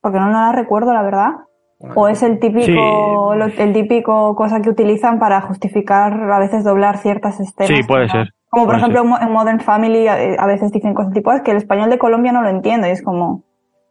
porque 0.00 0.18
no, 0.18 0.26
no 0.26 0.40
la 0.40 0.52
recuerdo, 0.52 0.92
la 0.92 1.02
verdad, 1.02 1.30
o 1.78 2.08
es 2.08 2.22
el 2.24 2.40
típico, 2.40 3.34
lo- 3.36 3.44
el 3.46 3.72
típico 3.72 4.34
cosa 4.34 4.60
que 4.62 4.70
utilizan 4.70 5.20
para 5.20 5.42
justificar 5.42 6.12
a 6.12 6.38
veces 6.40 6.64
doblar 6.64 6.96
ciertas 6.98 7.38
escenas. 7.38 7.68
Sí, 7.68 7.86
puede 7.86 8.08
ser. 8.08 8.32
Como 8.50 8.64
por 8.66 8.74
puede 8.74 8.78
ejemplo 8.78 9.00
ser. 9.00 9.04
en 9.04 9.10
Mo- 9.10 9.20
en 9.20 9.32
Modern 9.32 9.60
Family 9.60 10.06
eh, 10.08 10.36
a 10.38 10.46
veces 10.46 10.70
dicen 10.72 10.94
cosas 10.94 11.12
tipo, 11.12 11.30
"Ah, 11.30 11.36
es 11.36 11.42
que 11.42 11.50
el 11.50 11.56
español 11.58 11.90
de 11.90 11.98
Colombia 11.98 12.32
no 12.32 12.42
lo 12.42 12.48
entiendo 12.48 12.86
y 12.86 12.90
es 12.90 13.02
como, 13.02 13.44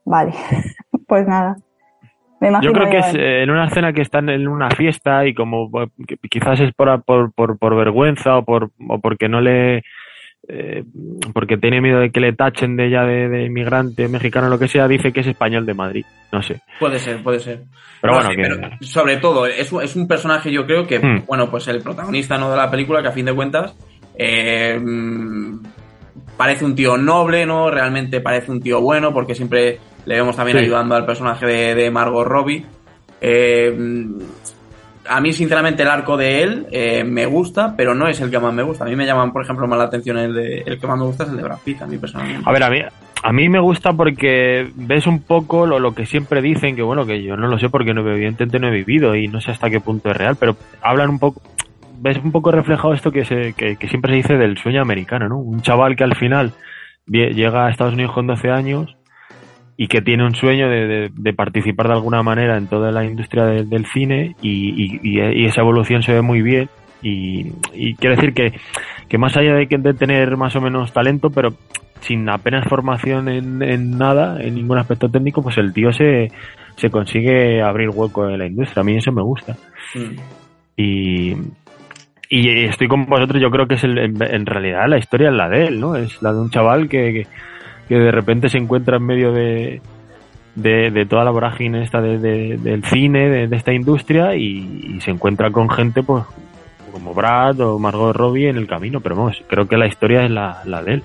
vale, 0.06 0.32
pues 1.08 1.28
nada. 1.28 1.58
Me 2.41 2.49
imagino 2.49 2.72
Yo 2.74 2.78
creo 2.78 2.89
que 2.91 2.97
es 2.97 3.14
en- 3.14 3.20
eh, 3.22 3.43
en 3.43 3.49
una 3.49 3.66
escena 3.68 3.93
que 3.93 4.01
están 4.01 4.30
en 4.30 4.47
una 4.47 4.70
fiesta 4.70 5.26
y 5.26 5.34
como 5.34 5.70
que 6.08 6.18
quizás 6.30 6.60
es 6.60 6.74
por, 6.74 7.03
por, 7.03 7.32
por, 7.34 7.58
por 7.58 7.76
vergüenza 7.76 8.38
o, 8.38 8.43
por, 8.43 8.72
o 8.89 8.99
porque 8.99 9.30
no 9.30 9.39
le... 9.41 9.84
eh, 10.47 10.84
porque 11.34 11.58
tiene 11.58 11.82
miedo 11.82 11.99
de 12.01 12.12
que 12.12 12.20
le 12.20 12.34
tachen 12.34 12.76
de 12.76 12.88
ella 12.88 13.03
de, 13.03 13.30
de 13.30 13.45
inmigrante 13.45 14.08
mexicano 14.10 14.47
o 14.47 14.49
lo 14.49 14.60
que 14.60 14.68
sea, 14.68 14.88
dice 14.88 15.12
que 15.14 15.22
es 15.22 15.28
español 15.28 15.66
de 15.66 15.74
Madrid. 15.74 16.06
No 16.32 16.41
sé. 16.43 16.60
Puede 16.80 16.99
ser, 16.99 17.24
puede 17.24 17.39
ser. 17.39 17.64
Pero 18.01 18.14
No 18.14 18.20
bueno, 18.20 18.30
que- 18.36 18.41
pero 18.49 18.70
sobre 18.82 19.18
todo, 19.18 19.47
es, 19.47 19.72
un- 19.72 19.82
es 19.82 19.95
un 19.95 20.08
personaje, 20.08 20.51
yo 20.51 20.66
creo 20.68 20.86
que, 20.86 20.99
Hmm. 20.99 21.24
bueno, 21.26 21.49
pues 21.49 21.68
el 21.70 21.82
protagonista 21.82 22.38
no 22.38 22.51
de 22.51 22.58
la 22.58 22.70
película, 22.70 23.01
que 23.01 23.08
a 23.08 23.12
fin 23.14 23.26
de 23.26 23.34
cuentas, 23.34 23.76
eh, 24.18 24.80
parece 26.38 26.66
un 26.66 26.76
tío 26.76 26.97
noble, 26.97 27.45
¿no? 27.45 27.70
Realmente 27.70 28.22
parece 28.22 28.51
un 28.51 28.61
tío 28.61 28.82
bueno, 28.82 29.13
porque 29.13 29.36
siempre 29.36 29.80
le 30.05 30.16
vemos 30.16 30.36
también 30.36 30.57
Sí. 30.59 30.66
ayudando 30.66 30.95
al 30.95 31.05
personaje 31.05 31.45
de, 31.45 31.76
de 31.76 31.91
Margot 31.91 32.26
Robbie. 32.28 32.66
Eh, 33.22 33.76
a 35.07 35.22
mí, 35.22 35.34
sinceramente, 35.34 35.84
el 35.84 35.89
arco 35.89 36.18
de 36.18 36.41
él 36.43 36.68
eh, 36.72 37.03
me 37.03 37.26
gusta, 37.28 37.76
pero 37.78 37.93
no 37.93 38.07
es 38.07 38.20
el 38.22 38.32
que 38.32 38.39
más 38.39 38.53
me 38.53 38.63
gusta. 38.63 38.86
A 38.86 38.88
mí 38.88 38.95
me 38.95 39.05
llaman, 39.05 39.32
por 39.32 39.43
ejemplo, 39.43 39.68
más 39.68 39.78
la 39.78 39.86
atención 39.86 40.18
el 40.18 40.34
de 40.34 40.63
el 40.66 40.80
que 40.80 40.88
más 40.88 40.97
me 40.97 41.05
gusta 41.05 41.24
es 41.24 41.30
el 41.30 41.38
de 41.38 41.43
Brad 41.43 41.59
Pitt, 41.63 41.82
a 41.82 41.86
mí 41.86 41.97
personalmente. 41.97 42.43
A 42.47 42.51
ver, 42.51 42.63
a 42.63 42.70
mí, 42.72 42.80
a 43.24 43.32
mí 43.32 43.49
me 43.49 43.59
gusta 43.59 43.93
porque 43.93 44.68
ves 44.76 45.05
un 45.05 45.22
poco 45.22 45.68
lo, 45.68 45.80
lo 45.80 45.93
que 45.93 46.05
siempre 46.07 46.41
dicen, 46.41 46.76
que 46.76 46.82
bueno, 46.82 47.05
que 47.05 47.22
yo 47.22 47.38
no 47.38 47.47
lo 47.47 47.59
sé 47.59 47.70
porque 47.70 47.93
no, 47.93 48.01
evidentemente 48.09 48.59
no 48.59 48.68
he 48.68 48.72
vivido 48.72 49.16
y 49.16 49.28
no 49.28 49.39
sé 49.41 49.51
hasta 49.51 49.70
qué 49.70 49.80
punto 49.80 50.09
es 50.09 50.18
real, 50.18 50.38
pero 50.39 50.55
hablan 50.82 51.09
un 51.11 51.20
poco, 51.20 51.39
ves 52.06 52.24
un 52.24 52.32
poco 52.32 52.51
reflejado 52.51 52.93
esto 52.93 53.12
que, 53.12 53.26
se, 53.26 53.53
que, 53.53 53.76
que 53.76 53.88
siempre 53.88 54.12
se 54.12 54.18
dice 54.18 54.38
del 54.38 54.58
sueño 54.58 54.82
americano, 54.82 55.28
¿no? 55.28 55.38
Un 55.39 55.62
chaval 55.62 55.95
que 55.95 56.03
al 56.03 56.16
final 56.16 56.53
llega 57.08 57.66
a 57.66 57.70
Estados 57.70 57.93
Unidos 57.93 58.14
con 58.14 58.28
12 58.28 58.49
años 58.49 58.95
y 59.78 59.88
que 59.88 60.01
tiene 60.01 60.26
un 60.26 60.36
sueño 60.36 60.70
de, 60.70 60.88
de- 60.88 61.12
de 61.14 61.34
participar 61.34 61.88
de 61.88 61.93
alguna 61.93 62.24
manera 62.24 62.58
en 62.58 62.68
toda 62.68 62.91
la 62.91 63.03
industria 63.03 63.43
de- 63.45 63.64
del 63.66 63.86
cine 63.88 64.36
y, 64.41 64.49
y- 64.86 64.99
y- 65.03 65.41
y 65.41 65.45
esa 65.45 65.62
evolución 65.62 66.01
se 66.01 66.14
ve 66.14 66.22
muy 66.22 66.41
bien 66.41 66.70
y, 67.01 67.51
y 67.74 67.95
quiero 67.95 68.16
decir 68.16 68.34
que, 68.34 68.53
que 69.10 69.18
más 69.18 69.36
allá 69.36 69.53
de, 69.56 69.68
de 69.68 69.93
tener 69.93 70.38
más 70.38 70.56
o 70.56 70.62
menos 70.62 70.93
talento, 70.93 71.30
pero 71.30 71.49
sin 72.01 72.28
apenas 72.30 72.68
formación 72.68 73.28
en, 73.30 73.62
en 73.62 73.97
nada, 73.97 74.41
en 74.41 74.56
ningún 74.56 74.78
aspecto 74.78 75.10
técnico, 75.10 75.41
pues 75.43 75.58
el 75.58 75.74
tío 75.74 75.91
se, 75.91 76.30
se 76.78 76.89
consigue 76.89 77.62
abrir 77.62 77.89
hueco 77.89 78.30
en 78.30 78.39
la 78.39 78.45
industria. 78.47 78.82
A 78.82 78.84
mí 78.84 78.95
eso 78.95 79.12
me 79.12 79.22
gusta. 79.24 79.56
Mm. 79.93 80.16
Y, 80.78 81.34
y 82.30 82.66
estoy 82.66 82.88
con 82.88 83.06
vosotros, 83.06 83.42
yo 83.42 83.50
creo 83.52 83.68
que 83.68 83.76
es 83.76 83.84
el- 83.84 83.98
en, 83.98 84.22
en 84.22 84.46
realidad 84.46 84.88
la 84.88 84.98
historia 84.98 85.30
es 85.30 85.36
la 85.36 85.50
de 85.50 85.68
él, 85.68 85.80
¿no? 85.80 85.96
Es 85.96 86.22
la 86.22 86.34
de 86.34 86.40
un 86.40 86.50
chaval 86.50 86.88
que, 86.90 87.14
que, 87.14 87.28
que 87.88 87.96
de 87.96 88.12
repente 88.12 88.50
se 88.50 88.58
encuentra 88.58 88.98
en 88.98 89.04
medio 89.06 89.32
de, 89.32 89.82
de, 90.56 90.92
de 90.92 91.06
toda 91.06 91.24
la 91.24 91.32
vorágine 91.32 91.84
esta 91.84 92.02
de, 92.02 92.18
de- 92.18 92.58
del 92.58 92.84
cine, 92.86 93.48
de, 93.48 93.56
esta 93.56 93.74
industria, 93.74 94.36
y, 94.36 94.96
y 94.98 95.02
se 95.02 95.12
encuentra 95.12 95.52
con 95.52 95.70
gente 95.70 96.02
pues 96.04 96.24
como 96.92 97.14
Brad 97.14 97.60
o 97.60 97.78
Margot 97.78 98.16
Robbie 98.16 98.48
en 98.50 98.56
el 98.58 98.68
camino, 98.68 99.02
pero 99.02 99.16
vamos, 99.18 99.44
creo 99.48 99.68
que 99.68 99.76
la 99.78 99.86
historia 99.88 100.24
es 100.24 100.32
la, 100.32 100.62
la 100.66 100.82
de 100.82 100.94
él. 100.94 101.04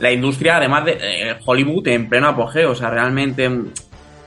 la 0.00 0.10
industria, 0.10 0.56
además 0.56 0.84
de 0.86 0.98
eh, 1.00 1.36
Hollywood 1.46 1.86
en 1.86 2.08
pleno 2.08 2.26
apogeo. 2.28 2.72
O 2.72 2.74
sea, 2.74 2.90
realmente, 2.90 3.48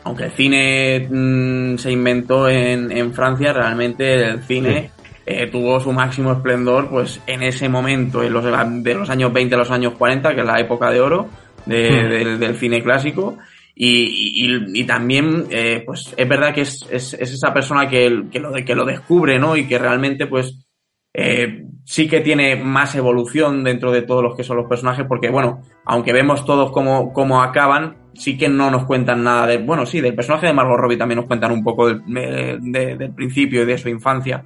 aunque 0.05 0.23
el 0.23 0.31
cine 0.31 1.07
mm, 1.09 1.77
se 1.77 1.91
inventó 1.91 2.47
en, 2.47 2.89
en 2.91 3.13
Francia, 3.13 3.51
realmente 3.51 4.13
el 4.29 4.41
cine 4.43 4.91
eh, 5.29 5.47
tuvo 5.51 5.79
su 5.81 5.91
máximo 5.91 6.31
esplendor 6.31 6.87
pues 6.89 7.21
en 7.27 7.43
ese 7.43 7.67
momento, 7.69 8.23
en 8.23 8.31
los, 8.33 8.43
de 8.83 8.93
los 8.95 9.09
años 9.09 9.33
20 9.33 9.55
a 9.55 9.57
los 9.57 9.71
años 9.71 9.93
40, 9.97 10.33
que 10.33 10.39
es 10.41 10.47
la 10.47 10.59
época 10.59 10.89
de 10.89 11.01
oro 11.01 11.27
de- 11.65 11.89
Hmm. 11.91 12.09
del, 12.09 12.39
del 12.39 12.55
cine 12.55 12.81
clásico. 12.81 13.37
Y, 13.79 14.45
y- 14.47 14.81
y 14.81 14.83
también, 14.85 15.45
eh, 15.51 15.83
pues 15.85 16.13
es 16.17 16.27
verdad 16.27 16.51
que 16.55 16.61
es, 16.61 16.87
es- 16.89 17.13
es 17.13 17.31
esa 17.33 17.53
persona 17.53 17.87
que, 17.87 18.23
que, 18.31 18.39
lo, 18.39 18.51
que 18.53 18.73
lo 18.73 18.85
descubre, 18.85 19.37
¿no? 19.37 19.55
Y 19.55 19.67
que 19.67 19.77
realmente, 19.77 20.25
pues, 20.25 20.65
eh, 21.13 21.63
sí 21.85 22.07
que 22.07 22.21
tiene 22.21 22.55
más 22.55 22.95
evolución 22.95 23.63
dentro 23.63 23.91
de 23.91 24.01
todos 24.03 24.23
los 24.23 24.35
que 24.35 24.43
son 24.43 24.57
los 24.57 24.67
personajes, 24.67 25.05
porque 25.07 25.29
bueno, 25.29 25.61
aunque 25.85 26.11
vemos 26.13 26.43
todos 26.45 26.71
cómo, 26.71 27.11
cómo 27.13 27.41
acaban, 27.43 27.97
sí 28.15 28.35
que 28.37 28.49
no 28.49 28.71
nos 28.71 28.85
cuentan 28.85 29.23
nada 29.23 29.45
de, 29.45 29.57
bueno, 29.57 29.85
sí, 29.85 30.01
del 30.01 30.15
personaje 30.15 30.47
de 30.47 30.53
Margot 30.53 30.77
Robbie 30.79 30.97
también 30.97 31.17
nos 31.17 31.27
cuentan 31.27 31.51
un 31.51 31.63
poco 31.63 31.87
del, 31.87 32.01
de- 32.07 32.57
de- 32.61 32.95
del 32.97 33.13
principio 33.13 33.61
y 33.61 33.65
de 33.65 33.77
su 33.77 33.89
infancia, 33.89 34.43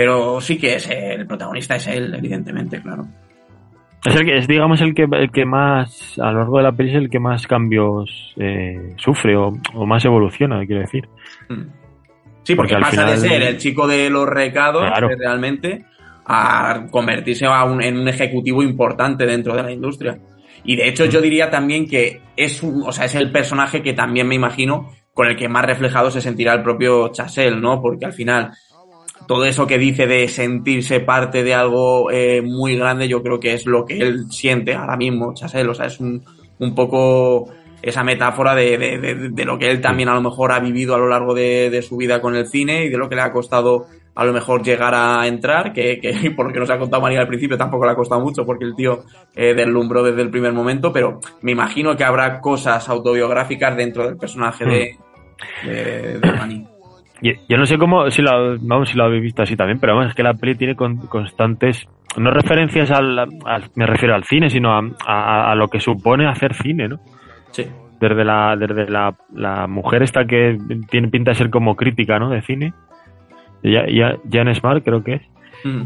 pero 0.00 0.40
sí 0.40 0.56
que 0.56 0.76
es 0.76 0.88
el 0.88 1.26
protagonista 1.26 1.76
es 1.76 1.86
él, 1.88 2.14
evidentemente, 2.14 2.80
claro. 2.80 3.06
Es, 4.02 4.16
el 4.16 4.24
que, 4.24 4.38
es 4.38 4.48
digamos, 4.48 4.80
el 4.80 4.94
que, 4.94 5.02
el 5.12 5.30
que 5.30 5.44
más, 5.44 6.18
a 6.18 6.32
lo 6.32 6.38
largo 6.38 6.56
de 6.56 6.62
la 6.62 6.72
peli, 6.72 6.88
es 6.88 6.96
el 6.96 7.10
que 7.10 7.20
más 7.20 7.46
cambios 7.46 8.32
eh, 8.38 8.94
sufre 8.96 9.36
o, 9.36 9.52
o 9.74 9.84
más 9.84 10.02
evoluciona, 10.06 10.64
quiero 10.64 10.80
decir. 10.80 11.06
Mm. 11.50 11.64
Sí, 12.44 12.54
porque, 12.54 12.72
Porque 12.72 12.74
al 12.76 12.80
pasa 12.80 13.04
de 13.10 13.16
final- 13.18 13.28
ser 13.28 13.42
el 13.42 13.58
chico 13.58 13.86
de 13.86 14.08
los 14.08 14.26
recados 14.26 14.84
Claro. 14.86 15.10
eh, 15.10 15.16
realmente 15.18 15.84
a 16.24 16.86
convertirse 16.90 17.44
a 17.44 17.62
un- 17.64 17.82
en 17.82 17.98
un 17.98 18.08
ejecutivo 18.08 18.62
importante 18.62 19.26
dentro 19.26 19.54
de 19.54 19.62
la 19.64 19.70
industria. 19.70 20.16
Y 20.64 20.76
de 20.76 20.88
hecho 20.88 21.04
yo 21.04 21.20
diría 21.20 21.50
también 21.50 21.86
que 21.86 22.22
es 22.38 22.62
un, 22.62 22.84
o 22.86 22.92
sea, 22.92 23.04
es 23.04 23.14
el 23.16 23.30
personaje 23.30 23.82
que 23.82 23.92
también 23.92 24.26
me 24.26 24.34
imagino 24.34 24.92
con 25.12 25.26
el 25.28 25.36
que 25.36 25.46
más 25.50 25.66
reflejado 25.66 26.10
se 26.10 26.22
sentirá 26.22 26.54
el 26.54 26.62
propio 26.62 27.08
Chasel, 27.08 27.60
¿no? 27.60 27.82
Porque 27.82 28.06
al 28.06 28.14
final 28.14 28.50
todo 29.30 29.44
eso 29.44 29.64
que 29.64 29.78
dice 29.78 30.08
de 30.08 30.26
sentirse 30.26 30.98
parte 30.98 31.44
de 31.44 31.54
algo 31.54 32.10
eh, 32.10 32.42
muy 32.42 32.74
grande, 32.76 33.06
yo 33.06 33.22
creo 33.22 33.38
que 33.38 33.52
es 33.54 33.64
lo 33.64 33.84
que 33.86 33.98
él 33.98 34.24
siente 34.28 34.74
ahora 34.74 34.96
mismo, 34.96 35.32
Chasel. 35.34 35.68
O 35.68 35.74
sea, 35.74 35.86
es 35.86 36.00
un, 36.00 36.24
un 36.58 36.74
poco 36.74 37.48
esa 37.80 38.02
metáfora 38.02 38.56
de, 38.56 38.76
de- 39.32 39.44
lo 39.44 39.56
que 39.56 39.70
él 39.70 39.80
también 39.80 40.08
a 40.08 40.14
lo 40.14 40.20
mejor 40.20 40.50
ha 40.50 40.58
vivido 40.58 40.96
a 40.96 40.98
lo 40.98 41.06
largo 41.08 41.32
de, 41.32 41.80
su 41.80 41.96
vida 41.96 42.20
con 42.20 42.34
el 42.34 42.48
cine 42.48 42.86
y 42.86 42.88
de 42.88 42.98
lo 42.98 43.08
que 43.08 43.14
le 43.14 43.20
ha 43.22 43.30
costado 43.30 43.86
a 44.16 44.24
lo 44.24 44.32
mejor 44.32 44.64
llegar 44.64 44.96
a 44.96 45.24
entrar, 45.28 45.72
que, 45.72 46.00
que 46.00 46.30
por 46.36 46.48
lo 46.48 46.52
que 46.52 46.58
nos 46.58 46.70
ha 46.70 46.80
contado 46.80 47.00
María 47.00 47.20
al 47.20 47.28
principio 47.28 47.56
tampoco 47.56 47.84
le 47.84 47.92
ha 47.92 47.94
costado 47.94 48.20
mucho 48.20 48.44
porque 48.44 48.64
el 48.64 48.74
tío 48.74 49.04
eh, 49.36 49.54
deslumbró 49.54 50.02
desde 50.02 50.22
el 50.22 50.30
primer 50.30 50.52
momento, 50.52 50.92
pero 50.92 51.20
me 51.42 51.52
imagino 51.52 51.96
que 51.96 52.02
habrá 52.02 52.40
cosas 52.40 52.88
autobiográficas 52.88 53.76
dentro 53.76 54.04
del 54.08 54.16
personaje 54.16 54.64
de, 54.64 54.96
de 55.64 56.32
Manny. 56.32 56.66
Yo 57.22 57.56
no 57.58 57.66
sé 57.66 57.76
cómo, 57.78 58.10
si 58.10 58.22
lo, 58.22 58.56
vamos, 58.60 58.88
si 58.88 58.96
lo 58.96 59.04
habéis 59.04 59.22
visto 59.22 59.42
así 59.42 59.56
también, 59.56 59.78
pero 59.78 59.94
vamos, 59.94 60.08
es 60.10 60.14
que 60.14 60.22
la 60.22 60.34
peli 60.34 60.54
tiene 60.54 60.74
con- 60.74 60.96
constantes, 61.06 61.86
no 62.16 62.30
referencias 62.30 62.90
al, 62.90 63.18
al- 63.18 63.70
me 63.76 63.86
refiero 63.86 64.14
al 64.14 64.24
cine, 64.24 64.48
sino 64.48 64.72
a, 64.72 64.80
a- 65.06 65.52
a 65.52 65.54
lo 65.54 65.68
que 65.68 65.80
supone 65.80 66.26
hacer 66.26 66.54
cine, 66.54 66.88
¿no? 66.88 66.98
Sí. 67.50 67.66
Desde 68.00 68.24
la, 68.24 68.56
desde 68.56 68.88
la, 68.90 69.14
la 69.34 69.66
mujer 69.66 70.02
esta 70.02 70.24
que 70.24 70.56
tiene 70.88 71.08
pinta 71.08 71.32
de 71.32 71.34
ser 71.34 71.50
como 71.50 71.76
crítica, 71.76 72.18
¿no? 72.18 72.30
De 72.30 72.40
cine. 72.40 72.72
Ya, 73.62 73.84
ya, 73.86 74.16
Jan 74.32 74.54
Smart 74.54 74.82
creo 74.82 75.04
que 75.04 75.14
es. 75.14 75.22
Mm. 75.64 75.82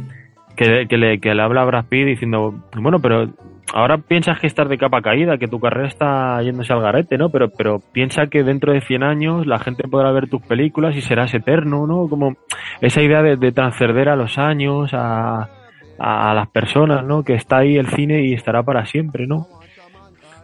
que, 0.56 0.86
que 0.88 0.96
le, 0.96 1.18
que 1.18 1.34
le 1.34 1.42
habla 1.42 1.62
a 1.62 1.64
Brad 1.64 1.86
Pitt 1.88 2.06
diciendo, 2.06 2.54
bueno, 2.76 3.00
pero 3.00 3.28
ahora 3.72 3.98
piensas 3.98 4.38
que 4.38 4.46
estás 4.46 4.68
de 4.68 4.78
capa 4.78 5.00
caída, 5.02 5.38
que 5.38 5.48
tu 5.48 5.58
carrera 5.60 5.88
está 5.88 6.42
yéndose 6.42 6.72
al 6.72 6.80
garete, 6.82 7.16
¿no? 7.18 7.30
Pero, 7.30 7.48
pero 7.50 7.80
piensa 7.92 8.26
que 8.26 8.42
dentro 8.42 8.72
de 8.72 8.80
100 8.80 9.02
años 9.02 9.46
la 9.46 9.58
gente 9.58 9.88
podrá 9.88 10.12
ver 10.12 10.28
tus 10.28 10.42
películas 10.42 10.96
y 10.96 11.00
serás 11.00 11.32
eterno, 11.34 11.86
¿no? 11.86 12.08
Como 12.08 12.34
esa 12.80 13.02
idea 13.02 13.22
de, 13.22 13.36
de 13.36 13.52
transcender 13.52 14.08
a 14.08 14.16
los 14.16 14.38
años, 14.38 14.90
a, 14.92 15.48
a 15.98 16.34
las 16.34 16.48
personas, 16.50 17.04
¿no? 17.04 17.22
Que 17.24 17.34
está 17.34 17.58
ahí 17.58 17.76
el 17.76 17.88
cine 17.88 18.22
y 18.26 18.34
estará 18.34 18.62
para 18.62 18.84
siempre, 18.86 19.26
¿no? 19.26 19.46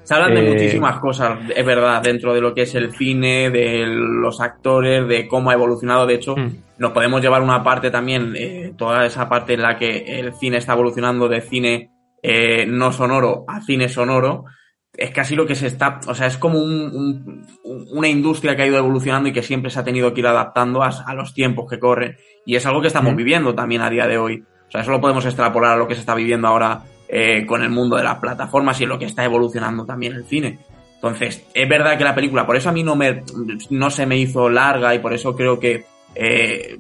Se 0.02 0.14
hablan 0.14 0.34
de 0.34 0.44
Eh, 0.44 0.52
muchísimas 0.52 0.98
cosas, 0.98 1.38
es 1.54 1.64
verdad, 1.64 2.02
dentro 2.02 2.34
de 2.34 2.40
lo 2.40 2.52
que 2.52 2.62
es 2.62 2.74
el 2.74 2.90
cine, 2.92 3.50
de 3.50 3.84
los 3.86 4.40
actores, 4.40 5.06
de 5.06 5.28
cómo 5.28 5.50
ha 5.50 5.54
evolucionado. 5.54 6.04
De 6.06 6.14
hecho, 6.14 6.34
Mm. 6.36 6.50
nos 6.78 6.90
podemos 6.92 7.20
llevar 7.20 7.42
una 7.42 7.62
parte 7.62 7.92
también, 7.92 8.34
eh, 8.36 8.72
toda 8.76 9.04
esa 9.06 9.28
parte 9.28 9.54
en 9.54 9.62
la 9.62 9.76
que 9.76 10.18
el 10.18 10.32
cine 10.32 10.56
está 10.56 10.72
evolucionando 10.72 11.28
de 11.28 11.40
cine 11.42 11.90
eh, 12.22 12.66
no 12.66 12.92
sonoro 12.92 13.44
a 13.48 13.60
cine 13.62 13.88
sonoro. 13.88 14.44
Es 14.92 15.10
casi 15.12 15.36
lo 15.36 15.46
que 15.46 15.54
se 15.54 15.68
está, 15.68 16.00
o 16.06 16.14
sea, 16.14 16.26
es 16.26 16.36
como 16.36 16.58
un- 16.58 16.90
un- 16.94 17.46
un- 17.64 17.86
una 17.92 18.08
industria 18.08 18.56
que 18.56 18.62
ha 18.62 18.66
ido 18.66 18.76
evolucionando 18.78 19.28
y 19.28 19.32
que 19.32 19.42
siempre 19.42 19.70
se 19.70 19.78
ha 19.78 19.84
tenido 19.84 20.12
que 20.12 20.20
ir 20.20 20.26
adaptando 20.26 20.82
a, 20.82 20.88
a 20.88 21.14
los 21.14 21.32
tiempos 21.32 21.70
que 21.70 21.78
corren. 21.78 22.16
Y 22.44 22.56
es 22.56 22.66
algo 22.66 22.80
que 22.80 22.88
estamos 22.88 23.14
viviendo 23.16 23.54
también 23.54 23.82
a 23.82 23.90
día 23.90 24.06
de 24.06 24.18
hoy. 24.18 24.42
O 24.68 24.70
sea, 24.70 24.80
eso 24.82 24.90
lo 24.90 25.00
podemos 25.00 25.24
extrapolar 25.24 25.72
a 25.72 25.76
lo 25.76 25.86
que 25.88 25.94
se 25.94 26.00
está 26.00 26.14
viviendo 26.14 26.48
ahora 26.48 26.82
eh, 27.08 27.44
con 27.46 27.62
el 27.62 27.70
mundo 27.70 27.96
de 27.96 28.04
las 28.04 28.18
plataformas 28.18 28.80
y 28.80 28.84
en 28.84 28.88
lo 28.90 28.98
que 28.98 29.04
está 29.06 29.24
evolucionando 29.24 29.84
también 29.84 30.12
el 30.14 30.24
cine. 30.24 30.58
Entonces, 30.96 31.44
es 31.54 31.68
verdad 31.68 31.96
que 31.96 32.04
la 32.04 32.14
película, 32.14 32.46
por 32.46 32.56
eso 32.56 32.68
a 32.68 32.72
mí 32.72 32.82
no 32.82 32.94
me 32.94 33.22
no 33.70 33.90
se 33.90 34.06
me 34.06 34.18
hizo 34.18 34.48
larga 34.50 34.94
y 34.94 34.98
por 34.98 35.12
eso 35.14 35.34
creo 35.34 35.58
que 35.58 35.86
eh, 36.14 36.76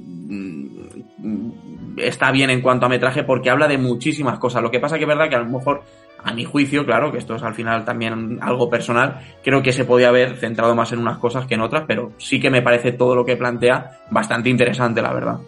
está 2.06 2.30
bien 2.32 2.50
en 2.50 2.60
cuanto 2.60 2.86
a 2.86 2.88
metraje 2.88 3.24
porque 3.24 3.50
habla 3.50 3.68
de 3.68 3.78
muchísimas 3.78 4.38
cosas. 4.38 4.62
Lo 4.62 4.70
que 4.70 4.80
pasa 4.80 4.96
que 4.96 5.04
es 5.04 5.08
verdad 5.08 5.28
que 5.28 5.36
a 5.36 5.40
lo 5.40 5.46
mejor, 5.46 5.82
a 6.22 6.32
mi 6.32 6.44
juicio, 6.44 6.84
claro, 6.84 7.12
que 7.12 7.18
esto 7.18 7.34
es 7.34 7.42
al 7.42 7.54
final 7.54 7.84
también 7.84 8.38
algo 8.42 8.68
personal, 8.68 9.20
creo 9.42 9.62
que 9.62 9.72
se 9.72 9.84
podía 9.84 10.08
haber 10.08 10.36
centrado 10.36 10.74
más 10.74 10.92
en 10.92 10.98
unas 10.98 11.18
cosas 11.18 11.46
que 11.46 11.54
en 11.54 11.62
otras, 11.62 11.84
pero 11.86 12.12
sí 12.18 12.40
que 12.40 12.50
me 12.50 12.62
parece 12.62 12.92
todo 12.92 13.14
lo 13.14 13.24
que 13.24 13.36
plantea 13.36 14.00
bastante 14.10 14.50
interesante, 14.50 15.02
la 15.02 15.12
verdad. 15.12 15.38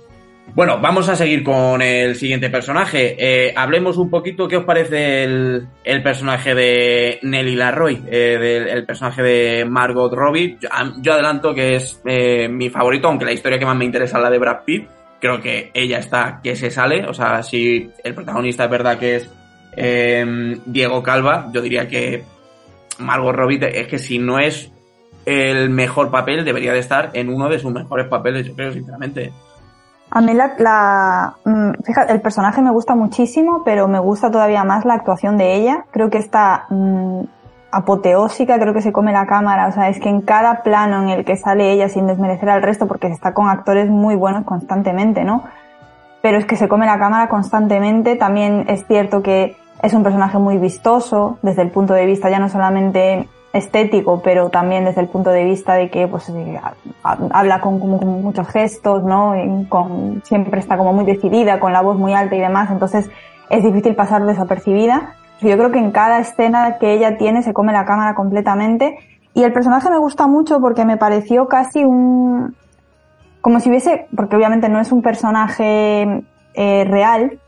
Bueno, 0.55 0.78
vamos 0.80 1.09
a 1.09 1.16
seguir 1.16 1.42
con 1.42 1.80
el 1.80 2.14
siguiente 2.14 2.50
personaje. 2.50 3.16
Eh, 3.18 3.55
hablemos 3.57 3.96
un 3.96 4.11
poquito 4.11 4.46
qué 4.48 4.59
os 4.59 4.64
parece 4.64 5.24
el, 5.24 5.66
el 5.82 6.03
personaje 6.03 6.55
de 6.55 7.18
Nelly 7.22 7.57
Larroy, 7.57 8.03
eh, 8.11 8.66
el 8.70 8.84
personaje 8.84 9.22
de 9.22 9.64
Margot 9.64 10.12
Robbie. 10.12 10.59
Yo, 10.61 10.68
yo 11.00 11.14
adelanto 11.14 11.55
que 11.55 11.76
es 11.76 12.03
eh, 12.05 12.48
mi 12.48 12.68
favorito, 12.68 13.09
aunque 13.09 13.24
la 13.24 13.32
historia 13.32 13.59
que 13.59 13.64
más 13.64 13.76
me 13.76 13.86
interesa 13.86 14.18
es 14.18 14.22
la 14.22 14.30
de 14.30 14.38
Brad 14.38 14.64
Pitt. 14.66 14.88
Creo 15.22 15.40
que 15.40 15.70
ella 15.72 15.98
está 15.98 16.40
que 16.42 16.56
se 16.56 16.72
sale. 16.72 17.06
O 17.06 17.14
sea, 17.14 17.44
si 17.44 17.92
el 18.02 18.12
protagonista 18.12 18.64
es 18.64 18.70
verdad 18.70 18.98
que 18.98 19.16
es 19.16 19.30
eh, 19.76 20.58
Diego 20.66 21.00
Calva, 21.00 21.48
yo 21.52 21.62
diría 21.62 21.86
que 21.86 22.24
Margot 22.98 23.32
Robbie 23.32 23.60
es 23.72 23.86
que 23.86 24.00
si 24.00 24.18
no 24.18 24.40
es 24.40 24.72
el 25.24 25.70
mejor 25.70 26.10
papel, 26.10 26.44
debería 26.44 26.72
de 26.72 26.80
estar 26.80 27.10
en 27.12 27.32
uno 27.32 27.48
de 27.48 27.60
sus 27.60 27.72
mejores 27.72 28.08
papeles, 28.08 28.48
yo 28.48 28.54
creo, 28.56 28.72
sinceramente. 28.72 29.32
A 30.10 30.20
mí 30.20 30.34
la, 30.34 30.54
la 30.58 31.36
mm, 31.44 31.84
fíjate, 31.84 32.12
el 32.12 32.20
personaje 32.20 32.60
me 32.60 32.72
gusta 32.72 32.96
muchísimo, 32.96 33.62
pero 33.64 33.86
me 33.86 34.00
gusta 34.00 34.28
todavía 34.28 34.64
más 34.64 34.84
la 34.84 34.94
actuación 34.94 35.38
de 35.38 35.54
ella. 35.54 35.84
Creo 35.92 36.10
que 36.10 36.18
está 36.18 36.66
mmm, 36.68 37.22
apoteósica, 37.72 38.58
creo 38.60 38.74
que 38.74 38.82
se 38.82 38.92
come 38.92 39.12
la 39.12 39.26
cámara. 39.26 39.66
O 39.66 39.72
sea, 39.72 39.88
es 39.88 39.98
que 39.98 40.08
en 40.08 40.20
cada 40.20 40.62
plano 40.62 41.02
en 41.02 41.08
el 41.08 41.24
que 41.24 41.36
sale 41.36 41.72
ella, 41.72 41.88
sin 41.88 42.06
desmerecer 42.06 42.50
al 42.50 42.62
resto, 42.62 42.86
porque 42.86 43.08
está 43.08 43.34
con 43.34 43.48
actores 43.48 43.88
muy 43.88 44.14
buenos 44.14 44.44
constantemente, 44.44 45.24
¿no? 45.24 45.44
Pero 46.20 46.38
es 46.38 46.44
que 46.44 46.56
se 46.56 46.68
come 46.68 46.86
la 46.86 46.98
cámara 46.98 47.28
constantemente. 47.28 48.14
También 48.14 48.66
es 48.68 48.86
cierto 48.86 49.22
que 49.22 49.56
es 49.82 49.94
un 49.94 50.02
personaje 50.04 50.38
muy 50.38 50.58
vistoso, 50.58 51.38
desde 51.42 51.62
el 51.62 51.70
punto 51.70 51.94
de 51.94 52.06
vista 52.06 52.30
ya 52.30 52.38
no 52.38 52.48
solamente 52.48 53.28
estético, 53.52 54.22
pero 54.22 54.48
también 54.48 54.84
desde 54.84 55.00
el 55.00 55.08
punto 55.08 55.30
de 55.30 55.44
vista 55.44 55.74
de 55.74 55.90
que 55.90 56.06
pues 56.08 56.32
habla 57.02 57.60
con, 57.60 57.78
muchos 57.78 58.48
gestos, 58.48 59.02
¿no? 59.02 59.34
Con, 59.68 60.22
siempre 60.24 60.60
está 60.60 60.76
como 60.76 60.92
muy 60.92 61.04
decidida, 61.04 61.58
con 61.58 61.72
la 61.72 61.82
voz 61.82 61.98
muy 61.98 62.14
alta 62.14 62.36
y 62.36 62.40
demás, 62.40 62.70
entonces 62.70 63.10
es 63.50 63.62
difícil 63.62 63.94
pasar 63.94 64.24
desapercibida. 64.24 65.16
Yo 65.49 65.57
creo 65.57 65.70
que 65.70 65.78
en 65.78 65.90
cada 65.90 66.20
escena 66.20 66.78
que 66.78 66.95
ella 66.95 67.16
tiene 67.16 67.43
se 67.43 67.53
come 67.53 67.72
la 67.72 67.84
cámara 67.84 68.14
completamente. 68.14 68.97
Y 69.34 69.45
el 69.45 69.53
personaje 69.53 69.90
me 69.90 69.99
gusta 69.99 70.26
mucho 70.26 70.61
porque 70.61 70.84
me 70.84 70.97
pareció 70.97 71.49
casi 71.49 71.84
un 71.84 72.55
como 73.43 73.59
si 73.59 73.68
hubiese, 73.68 74.07
porque 74.16 74.36
obviamente 74.36 74.68
no 74.68 74.80
es 74.80 74.93
un 74.93 75.03
personaje 75.03 76.24
eh, 76.55 76.84
real, 76.84 77.40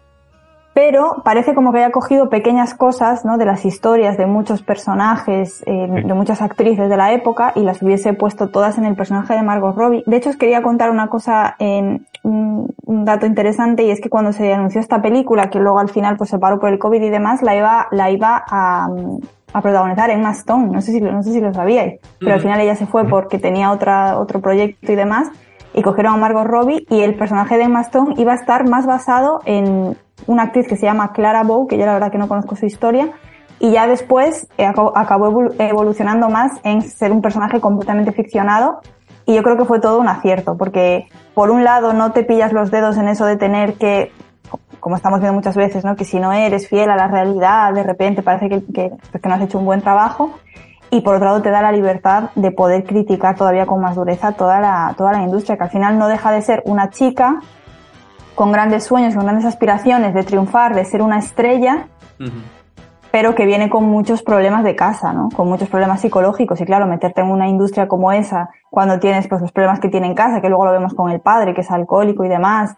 pero 0.74 1.22
parece 1.24 1.54
como 1.54 1.72
que 1.72 1.78
haya 1.78 1.92
cogido 1.92 2.28
pequeñas 2.28 2.74
cosas 2.74 3.24
¿no? 3.24 3.38
de 3.38 3.44
las 3.44 3.64
historias 3.64 4.18
de 4.18 4.26
muchos 4.26 4.62
personajes, 4.62 5.62
eh, 5.66 5.86
sí. 5.86 6.02
de 6.02 6.14
muchas 6.14 6.42
actrices 6.42 6.90
de 6.90 6.96
la 6.96 7.12
época 7.12 7.52
y 7.54 7.60
las 7.60 7.80
hubiese 7.80 8.12
puesto 8.12 8.48
todas 8.48 8.76
en 8.76 8.84
el 8.84 8.96
personaje 8.96 9.34
de 9.34 9.42
Margot 9.42 9.76
Robbie. 9.76 10.02
De 10.06 10.16
hecho, 10.16 10.30
os 10.30 10.36
quería 10.36 10.62
contar 10.62 10.90
una 10.90 11.06
cosa, 11.06 11.54
eh, 11.60 12.00
un, 12.24 12.74
un, 12.84 13.04
dato 13.04 13.24
interesante 13.24 13.84
y 13.84 13.90
es 13.92 14.00
que 14.00 14.10
cuando 14.10 14.32
se 14.32 14.52
anunció 14.52 14.80
esta 14.80 15.00
película, 15.00 15.48
que 15.48 15.60
luego 15.60 15.78
al 15.78 15.90
final 15.90 16.16
pues 16.16 16.30
se 16.30 16.38
paró 16.38 16.58
por 16.58 16.70
el 16.70 16.80
COVID 16.80 17.00
y 17.00 17.10
demás, 17.10 17.42
la 17.42 17.54
iba, 17.54 17.86
la 17.92 18.10
iba 18.10 18.42
a, 18.44 18.88
a 19.52 19.62
protagonizar 19.62 20.10
Emma 20.10 20.32
Stone. 20.32 20.70
No 20.72 20.80
sé 20.80 20.90
si, 20.90 21.00
no 21.00 21.22
sé 21.22 21.30
si 21.30 21.40
lo 21.40 21.54
sabíais, 21.54 22.00
pero 22.18 22.32
mm. 22.32 22.34
al 22.34 22.40
final 22.40 22.60
ella 22.60 22.74
se 22.74 22.86
fue 22.86 23.04
porque 23.04 23.38
tenía 23.38 23.70
otra, 23.70 24.18
otro 24.18 24.40
proyecto 24.40 24.90
y 24.90 24.96
demás 24.96 25.28
y 25.72 25.82
cogieron 25.82 26.14
a 26.14 26.16
Margot 26.16 26.46
Robbie 26.46 26.86
y 26.88 27.02
el 27.02 27.16
personaje 27.16 27.58
de 27.58 27.64
Emma 27.64 27.82
Stone 27.82 28.14
iba 28.16 28.32
a 28.32 28.36
estar 28.36 28.68
más 28.68 28.86
basado 28.86 29.40
en 29.44 29.96
una 30.26 30.44
actriz 30.44 30.66
que 30.66 30.76
se 30.76 30.86
llama 30.86 31.12
Clara 31.12 31.42
Bow, 31.42 31.66
que 31.66 31.78
yo 31.78 31.86
la 31.86 31.94
verdad 31.94 32.10
que 32.10 32.18
no 32.18 32.28
conozco 32.28 32.56
su 32.56 32.66
historia, 32.66 33.10
y 33.58 33.72
ya 33.72 33.86
después 33.86 34.48
eh, 34.58 34.66
acabó 34.66 35.52
evolucionando 35.58 36.28
más 36.28 36.52
en 36.64 36.82
ser 36.82 37.12
un 37.12 37.22
personaje 37.22 37.60
completamente 37.60 38.12
ficcionado 38.12 38.80
y 39.26 39.34
yo 39.34 39.42
creo 39.42 39.56
que 39.56 39.64
fue 39.64 39.80
todo 39.80 39.98
un 40.00 40.08
acierto, 40.08 40.56
porque 40.56 41.06
por 41.34 41.50
un 41.50 41.64
lado 41.64 41.92
no 41.92 42.12
te 42.12 42.24
pillas 42.24 42.52
los 42.52 42.70
dedos 42.70 42.98
en 42.98 43.08
eso 43.08 43.24
de 43.24 43.36
tener 43.36 43.74
que, 43.74 44.12
como 44.80 44.96
estamos 44.96 45.20
viendo 45.20 45.34
muchas 45.34 45.56
veces, 45.56 45.84
¿no? 45.84 45.96
que 45.96 46.04
si 46.04 46.18
no 46.18 46.32
eres 46.32 46.68
fiel 46.68 46.90
a 46.90 46.96
la 46.96 47.08
realidad, 47.08 47.72
de 47.72 47.82
repente 47.82 48.22
parece 48.22 48.48
que, 48.48 48.64
que, 48.66 48.92
que 49.20 49.28
no 49.28 49.34
has 49.34 49.40
hecho 49.40 49.58
un 49.58 49.64
buen 49.64 49.80
trabajo, 49.80 50.30
y 50.90 51.00
por 51.00 51.16
otro 51.16 51.26
lado 51.26 51.42
te 51.42 51.50
da 51.50 51.62
la 51.62 51.72
libertad 51.72 52.30
de 52.34 52.52
poder 52.52 52.84
criticar 52.84 53.34
todavía 53.34 53.66
con 53.66 53.80
más 53.80 53.96
dureza 53.96 54.32
toda 54.32 54.60
la, 54.60 54.94
toda 54.96 55.12
la 55.12 55.22
industria, 55.22 55.56
que 55.56 55.64
al 55.64 55.70
final 55.70 55.98
no 55.98 56.06
deja 56.08 56.30
de 56.30 56.42
ser 56.42 56.62
una 56.66 56.90
chica 56.90 57.40
con 58.35 58.53
grandes 58.53 58.85
sueños, 58.85 59.14
con 59.14 59.24
grandes 59.24 59.45
aspiraciones 59.45 60.14
de 60.14 60.22
triunfar, 60.22 60.74
de 60.74 60.85
ser 60.85 61.03
una 61.03 61.18
estrella, 61.18 61.87
uh 62.18 62.24
-huh. 62.24 62.43
pero 63.11 63.35
que 63.35 63.47
viene 63.47 63.70
con 63.70 63.85
muchos 63.85 64.22
problemas 64.22 64.64
de 64.64 64.74
casa, 64.74 65.12
¿no? 65.12 65.28
Con 65.35 65.49
muchos 65.49 65.68
problemas 65.68 66.01
psicológicos. 66.01 66.61
Y 66.61 66.64
claro, 66.64 66.87
meterte 66.87 67.20
en 67.20 67.30
una 67.30 67.49
industria 67.49 67.87
como 67.87 68.12
esa, 68.12 68.51
cuando 68.70 68.99
tienes 68.99 69.28
pues, 69.28 69.41
los 69.41 69.53
problemas 69.53 69.80
que 69.80 69.89
tiene 69.89 70.07
en 70.07 70.14
casa, 70.14 70.41
que 70.41 70.49
luego 70.49 70.64
lo 70.66 70.72
vemos 70.72 70.95
con 70.95 71.11
el 71.11 71.20
padre, 71.20 71.55
que 71.55 71.61
es 71.61 71.70
alcohólico 71.70 72.24
y 72.24 72.28
demás, 72.28 72.76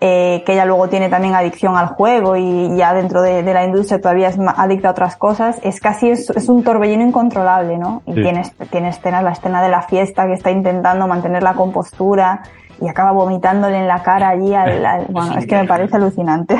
eh, 0.00 0.44
que 0.46 0.52
ella 0.52 0.64
luego 0.64 0.88
tiene 0.88 1.08
también 1.08 1.34
adicción 1.34 1.76
al 1.76 1.88
juego 1.88 2.36
y 2.36 2.76
ya 2.76 2.94
dentro 2.94 3.20
de, 3.20 3.42
de 3.42 3.52
la 3.52 3.64
industria 3.64 4.00
todavía 4.00 4.28
es 4.28 4.38
adicta 4.38 4.88
a 4.88 4.90
otras 4.92 5.16
cosas, 5.16 5.58
es 5.64 5.80
casi 5.80 6.08
es, 6.08 6.30
es 6.30 6.48
un 6.48 6.62
torbellino 6.62 7.02
incontrolable, 7.02 7.78
¿no? 7.78 8.02
Y 8.06 8.14
sí. 8.14 8.22
tienes, 8.22 8.52
tienes 8.70 8.96
escenas, 8.96 9.24
la 9.24 9.32
escena 9.32 9.60
de 9.60 9.70
la 9.70 9.82
fiesta 9.82 10.28
que 10.28 10.34
está 10.34 10.52
intentando 10.52 11.08
mantener 11.08 11.42
la 11.42 11.54
compostura 11.54 12.42
y 12.80 12.88
acaba 12.88 13.12
vomitándole 13.12 13.78
en 13.78 13.88
la 13.88 14.02
cara 14.02 14.30
allí 14.30 14.54
al, 14.54 14.84
al 14.84 15.06
bueno, 15.08 15.32
es, 15.32 15.38
es 15.38 15.46
que 15.46 15.56
me 15.56 15.66
parece 15.66 15.96
alucinante. 15.96 16.56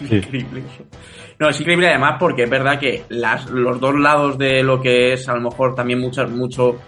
Es 0.00 0.12
increíble. 0.12 0.62
No, 1.38 1.48
es 1.48 1.60
increíble 1.60 1.88
además 1.88 2.16
porque 2.18 2.44
es 2.44 2.50
verdad 2.50 2.78
que 2.78 3.04
las, 3.10 3.50
los 3.50 3.78
dos 3.78 3.94
lados 3.98 4.38
de 4.38 4.62
lo 4.62 4.80
que 4.80 5.12
es 5.12 5.28
a 5.28 5.34
lo 5.34 5.42
mejor 5.42 5.74
también 5.74 6.00
mucho, 6.00 6.26
mucho 6.28 6.78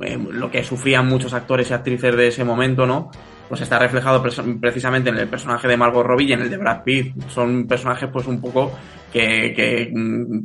eh, 0.00 0.16
lo 0.16 0.50
que 0.50 0.62
sufrían 0.62 1.08
muchos 1.08 1.34
actores 1.34 1.70
y 1.70 1.74
actrices 1.74 2.16
de 2.16 2.28
ese 2.28 2.44
momento, 2.44 2.86
¿no? 2.86 3.10
pues 3.50 3.62
está 3.62 3.80
reflejado 3.80 4.22
precisamente 4.60 5.10
en 5.10 5.16
el 5.16 5.26
personaje 5.26 5.66
de 5.66 5.76
Margot 5.76 6.06
Robbie 6.06 6.28
y 6.28 6.32
en 6.34 6.42
el 6.42 6.50
de 6.50 6.56
Brad 6.56 6.84
Pitt. 6.84 7.20
Son 7.30 7.66
personajes 7.66 8.08
pues 8.12 8.28
un 8.28 8.40
poco 8.40 8.70
que, 9.12 9.52
que, 9.56 9.92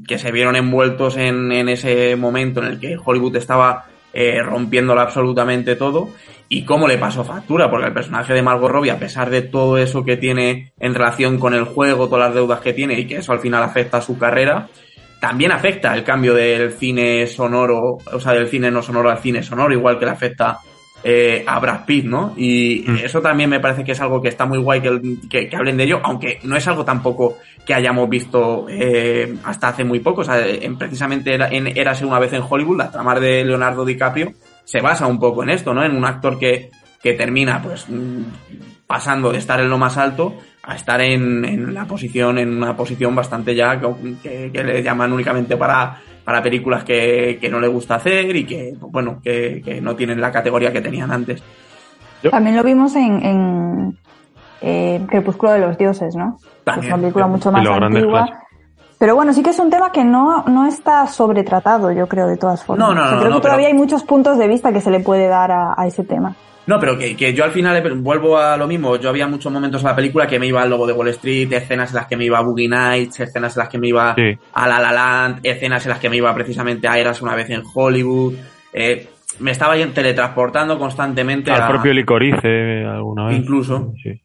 que 0.07 0.17
se 0.17 0.32
vieron 0.32 0.55
envueltos 0.55 1.15
en, 1.15 1.51
en, 1.51 1.69
ese 1.69 2.15
momento 2.15 2.63
en 2.63 2.65
el 2.65 2.80
que 2.80 2.97
Hollywood 2.97 3.36
estaba 3.36 3.86
eh, 4.18 4.41
rompiéndolo 4.41 5.01
absolutamente 5.01 5.76
todo 5.76 6.09
y 6.47 6.63
cómo 6.63 6.88
le 6.88 6.97
pasó 6.97 7.26
factura, 7.26 7.70
porque 7.70 7.88
el 7.88 7.93
personaje 7.93 8.34
de 8.34 8.41
Margot 8.41 8.72
Robbie, 8.72 8.91
a 8.91 8.97
pesar 8.97 9.30
de 9.30 9.41
todo 9.41 9.78
eso 9.78 10.05
que 10.05 10.16
tiene 10.16 10.72
en 10.80 10.93
relación 10.93 11.38
con 11.38 11.53
el 11.53 11.66
juego, 11.66 12.07
todas 12.07 12.28
las 12.28 12.36
deudas 12.36 12.61
que 12.61 12.72
tiene 12.72 12.97
y 12.97 13.07
que 13.07 13.18
eso 13.18 13.34
al 13.34 13.41
final 13.41 13.61
afecta 13.61 13.97
a 13.97 14.01
su 14.01 14.18
carrera, 14.18 14.70
también 15.20 15.51
afecta 15.51 15.93
el 15.93 16.05
cambio 16.05 16.34
del 16.34 16.72
cine 16.72 17.28
sonoro, 17.28 17.97
o 18.11 18.20
sea, 18.22 18.32
del 18.32 18.47
cine 18.47 18.72
no 18.72 18.82
sonoro 18.82 19.09
al 19.09 19.20
cine 19.20 19.43
sonoro, 19.43 19.74
igual 19.74 19.99
que 19.99 20.05
le 20.05 20.11
afecta 20.11 20.59
eh, 21.08 21.43
a 21.45 21.60
Brad 21.60 21.86
Pitt, 21.86 22.06
¿no? 22.06 22.34
Y 22.36 22.84
mm. 22.88 22.95
eso 23.06 23.22
también 23.22 23.47
me 23.47 23.60
parece 23.60 23.84
que 23.84 23.91
es 23.91 24.01
algo 24.01 24.20
que 24.24 24.30
está 24.30 24.47
muy 24.47 24.58
guay 24.58 24.82
que, 24.82 24.99
que, 25.30 25.47
que 25.47 25.56
hablen 25.56 25.78
de 25.78 25.84
ello, 25.84 25.99
aunque 26.03 26.39
no 26.41 26.58
es 26.58 26.68
algo 26.68 26.84
tampoco 26.84 27.38
que 27.64 27.76
hayamos 27.76 28.10
visto 28.10 28.66
eh, 28.68 29.36
hasta 29.43 29.68
hace 29.68 29.84
muy 29.84 29.99
poco. 29.99 30.22
O 30.22 30.24
sea, 30.24 30.43
en, 30.43 30.80
precisamente 30.80 31.36
era, 31.36 31.47
en 31.49 31.68
Érase 31.68 32.06
una 32.06 32.18
vez 32.18 32.34
en 32.34 32.41
Hollywood, 32.49 32.78
la 32.78 32.89
trama 32.89 33.20
de 33.20 33.45
Leonardo 33.45 33.86
DiCaprio 33.86 34.34
se 34.64 34.82
basa 34.82 35.06
un 35.06 35.20
poco 35.20 35.43
en 35.43 35.51
esto, 35.51 35.76
¿no? 35.76 35.84
En 35.84 35.95
un 35.95 36.06
actor 36.06 36.39
que, 36.39 36.72
que 37.03 37.14
termina, 37.14 37.62
pues, 37.62 37.88
mm, 37.88 38.24
pasando 38.88 39.32
de 39.32 39.38
estar 39.38 39.60
en 39.60 39.70
lo 39.70 39.78
más 39.78 39.97
alto 39.97 40.34
a 40.64 40.76
estar 40.76 40.99
en, 41.01 41.45
en 41.45 41.72
la 41.72 41.86
posición, 41.86 42.39
en 42.39 42.58
una 42.58 42.76
posición 42.76 43.14
bastante 43.14 43.53
ya 43.53 43.80
que, 44.24 44.49
que 44.51 44.64
le 44.64 44.82
llaman 44.82 45.14
únicamente 45.14 45.56
para 45.56 46.01
para 46.26 46.41
películas 46.41 46.84
que, 46.84 47.38
que, 47.39 47.49
no 47.49 47.59
le 47.59 47.67
gusta 47.67 47.95
hacer 47.95 48.36
y 48.36 48.45
que, 48.45 48.73
bueno, 48.80 49.21
que, 49.23 49.61
que, 49.63 49.80
no 49.80 49.95
tienen 49.95 50.19
la 50.19 50.32
categoría 50.32 50.73
que 50.73 50.82
tenían 50.82 51.11
antes. 51.11 51.41
También 52.30 52.55
lo 52.55 52.63
vimos 52.63 52.95
en, 52.95 53.23
en 53.23 53.97
eh, 54.61 54.99
Crepúsculo 55.07 55.53
de 55.53 55.59
los 55.59 55.78
Dioses, 55.78 56.15
¿no? 56.15 56.39
También, 56.63 56.88
es 56.88 56.93
una 56.93 57.01
película 57.01 57.28
mucho 57.28 57.51
más 57.51 57.65
antigua. 57.67 58.41
Pero 58.97 59.15
bueno, 59.15 59.34
sí 59.34 59.43
que 59.43 59.51
es 59.51 59.59
un 59.59 59.69
tema 59.69 59.91
que 59.91 60.03
no, 60.03 60.43
no 60.45 60.65
está 60.65 61.05
sobretratado, 61.05 61.91
yo 61.91 62.07
creo, 62.07 62.28
de 62.28 62.38
todas 62.38 62.63
formas. 62.63 62.88
No, 62.88 62.95
no, 62.95 63.01
o 63.01 63.05
sea, 63.05 63.13
no, 63.13 63.19
creo 63.19 63.30
no, 63.30 63.36
que 63.36 63.41
todavía 63.41 63.67
pero... 63.67 63.76
hay 63.76 63.80
muchos 63.80 64.03
puntos 64.03 64.38
de 64.38 64.47
vista 64.47 64.71
que 64.73 64.82
se 64.82 64.89
le 64.89 65.01
puede 65.01 65.28
dar 65.28 65.51
a, 65.51 65.76
a 65.78 65.86
ese 65.86 66.03
tema. 66.03 66.36
No, 66.68 66.80
pero 66.80 66.97
que, 66.97 67.16
que, 67.16 67.34
yo 67.34 67.43
al 67.43 67.51
final 67.51 67.82
vuelvo 67.97 68.38
a 68.38 68.57
lo 68.57 68.68
mismo. 68.68 68.95
Yo 68.97 69.09
había 69.09 69.28
muchos 69.28 69.51
momentos 69.51 69.82
en 69.82 69.88
la 69.88 69.95
película 69.95 70.26
que 70.26 70.39
me 70.39 70.47
iba 70.47 70.61
al 70.61 70.70
Lobo 70.70 70.88
de 70.88 70.93
Wall 70.93 71.09
Street, 71.09 71.51
escenas 71.53 71.91
en 71.91 71.95
las 71.95 72.07
que 72.07 72.18
me 72.18 72.26
iba 72.26 72.39
a 72.39 72.41
Boogie 72.41 72.68
Nights, 72.68 73.20
escenas 73.20 73.55
en 73.55 73.59
las 73.59 73.70
que 73.70 73.78
me 73.78 73.88
iba 73.88 74.16
sí. 74.16 74.38
a 74.53 74.68
La 74.68 74.80
La 74.80 74.91
Land, 74.91 75.39
escenas 75.43 75.86
en 75.86 75.91
las 75.91 75.99
que 75.99 76.09
me 76.09 76.18
iba 76.18 76.34
precisamente 76.34 76.88
a 76.88 76.97
Eras 76.97 77.22
una 77.22 77.36
vez 77.36 77.49
en 77.51 77.61
Hollywood. 77.72 78.34
Eh, 78.74 79.07
me 79.39 79.51
estaba 79.51 79.76
teletransportando 79.76 80.80
constantemente 80.80 81.51
al 81.51 81.61
a... 81.61 81.68
propio 81.68 81.93
Licorice 81.93 82.84
alguna 82.86 83.28
vez. 83.28 83.38
Incluso. 83.38 83.93
Sí. 84.01 84.22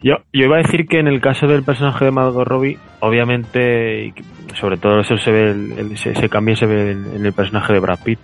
Yo, 0.00 0.16
yo 0.32 0.44
iba 0.44 0.56
a 0.56 0.62
decir 0.62 0.86
que 0.86 0.98
en 0.98 1.08
el 1.08 1.20
caso 1.20 1.46
del 1.46 1.62
personaje 1.62 2.04
de 2.04 2.10
Margot 2.10 2.46
Robbie, 2.46 2.78
obviamente, 3.00 4.12
sobre 4.54 4.76
todo 4.76 5.00
eso 5.00 5.16
se 5.16 5.30
ve, 5.30 5.50
el, 5.50 5.72
el, 5.72 5.92
ese, 5.92 6.10
ese 6.10 6.28
cambio 6.28 6.54
se 6.54 6.66
ve 6.66 6.92
en, 6.92 7.16
en 7.16 7.26
el 7.26 7.32
personaje 7.32 7.72
de 7.72 7.80
Brad 7.80 7.98
Pitt 8.04 8.18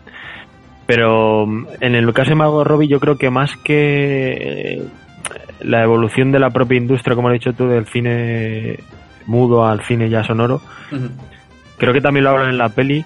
pero 0.86 1.44
en 1.80 1.94
el 1.94 2.12
caso 2.12 2.30
de 2.30 2.36
Margot 2.36 2.66
Robbie 2.66 2.88
yo 2.88 3.00
creo 3.00 3.16
que 3.16 3.30
más 3.30 3.56
que 3.56 4.82
la 5.60 5.82
evolución 5.82 6.32
de 6.32 6.38
la 6.38 6.50
propia 6.50 6.78
industria, 6.78 7.14
como 7.14 7.28
has 7.28 7.34
dicho 7.34 7.52
tú, 7.52 7.68
del 7.68 7.86
cine 7.86 8.78
mudo 9.26 9.64
al 9.64 9.82
cine 9.82 10.08
ya 10.08 10.24
sonoro, 10.24 10.60
creo 11.78 11.92
que 11.92 12.00
también 12.00 12.24
lo 12.24 12.30
hablan 12.30 12.50
en 12.50 12.58
la 12.58 12.70
peli, 12.70 13.04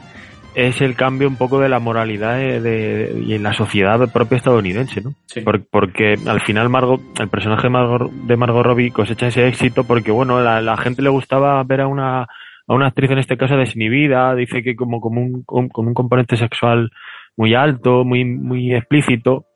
es 0.54 0.80
el 0.80 0.96
cambio 0.96 1.28
un 1.28 1.36
poco 1.36 1.60
de 1.60 1.68
la 1.68 1.80
moralidad 1.80 2.36
de, 2.38 3.22
y 3.26 3.34
en 3.34 3.42
la 3.42 3.52
sociedad 3.52 4.10
propia 4.10 4.38
estadounidense, 4.38 5.02
¿no? 5.02 5.14
porque 5.70 6.14
al 6.26 6.40
final 6.40 6.70
Margot, 6.70 7.00
el 7.20 7.28
personaje 7.28 7.64
de 7.64 7.70
Margot, 7.70 8.10
de 8.10 8.36
Margot 8.36 8.64
Robbie 8.64 8.90
cosecha 8.90 9.26
ese 9.26 9.46
éxito 9.46 9.84
porque, 9.84 10.10
bueno, 10.10 10.40
la, 10.40 10.62
la 10.62 10.78
gente 10.78 11.02
le 11.02 11.10
gustaba 11.10 11.62
ver 11.64 11.82
a 11.82 11.86
una, 11.86 12.22
a 12.22 12.28
una 12.74 12.86
actriz 12.86 13.10
en 13.10 13.18
este 13.18 13.36
caso 13.36 13.56
desinhibida, 13.56 14.34
dice 14.34 14.62
que 14.62 14.74
como, 14.74 15.00
como 15.00 15.20
un, 15.20 15.42
con 15.42 15.86
un 15.86 15.94
componente 15.94 16.38
sexual 16.38 16.90
muy 17.36 17.54
alto, 17.54 18.04
muy, 18.04 18.24
muy 18.24 18.74
explícito, 18.74 19.46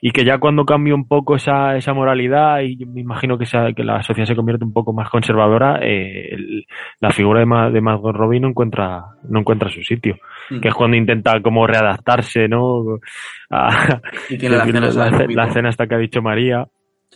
y 0.00 0.10
que 0.10 0.24
ya 0.24 0.38
cuando 0.38 0.64
cambia 0.64 0.94
un 0.94 1.06
poco 1.06 1.36
esa, 1.36 1.76
esa 1.76 1.94
moralidad 1.94 2.60
y 2.60 2.84
me 2.86 3.00
imagino 3.00 3.38
que, 3.38 3.44
que 3.74 3.84
la 3.84 4.02
sociedad 4.02 4.26
se 4.26 4.36
convierte 4.36 4.64
un 4.64 4.72
poco 4.72 4.92
más 4.92 5.08
conservadora, 5.10 5.78
eh, 5.82 6.36
la 7.00 7.10
figura 7.10 7.40
de, 7.40 7.72
de 7.72 7.80
Margot 7.80 8.14
Robbie 8.14 8.40
no 8.40 8.48
encuentra, 8.48 9.04
no 9.28 9.40
encuentra 9.40 9.68
su 9.70 9.82
sitio, 9.82 10.16
mm. 10.50 10.60
que 10.60 10.68
es 10.68 10.74
cuando 10.74 10.96
intenta 10.96 11.40
como 11.42 11.66
readaptarse, 11.66 12.48
¿no? 12.48 12.98
A, 13.50 14.00
y 14.28 14.38
tiene 14.38 14.56
la, 14.56 14.64
la, 14.66 15.26
la, 15.28 15.44
escena 15.46 15.68
hasta 15.68 15.86
que 15.86 15.94
ha 15.94 15.98
dicho 15.98 16.22
María. 16.22 16.66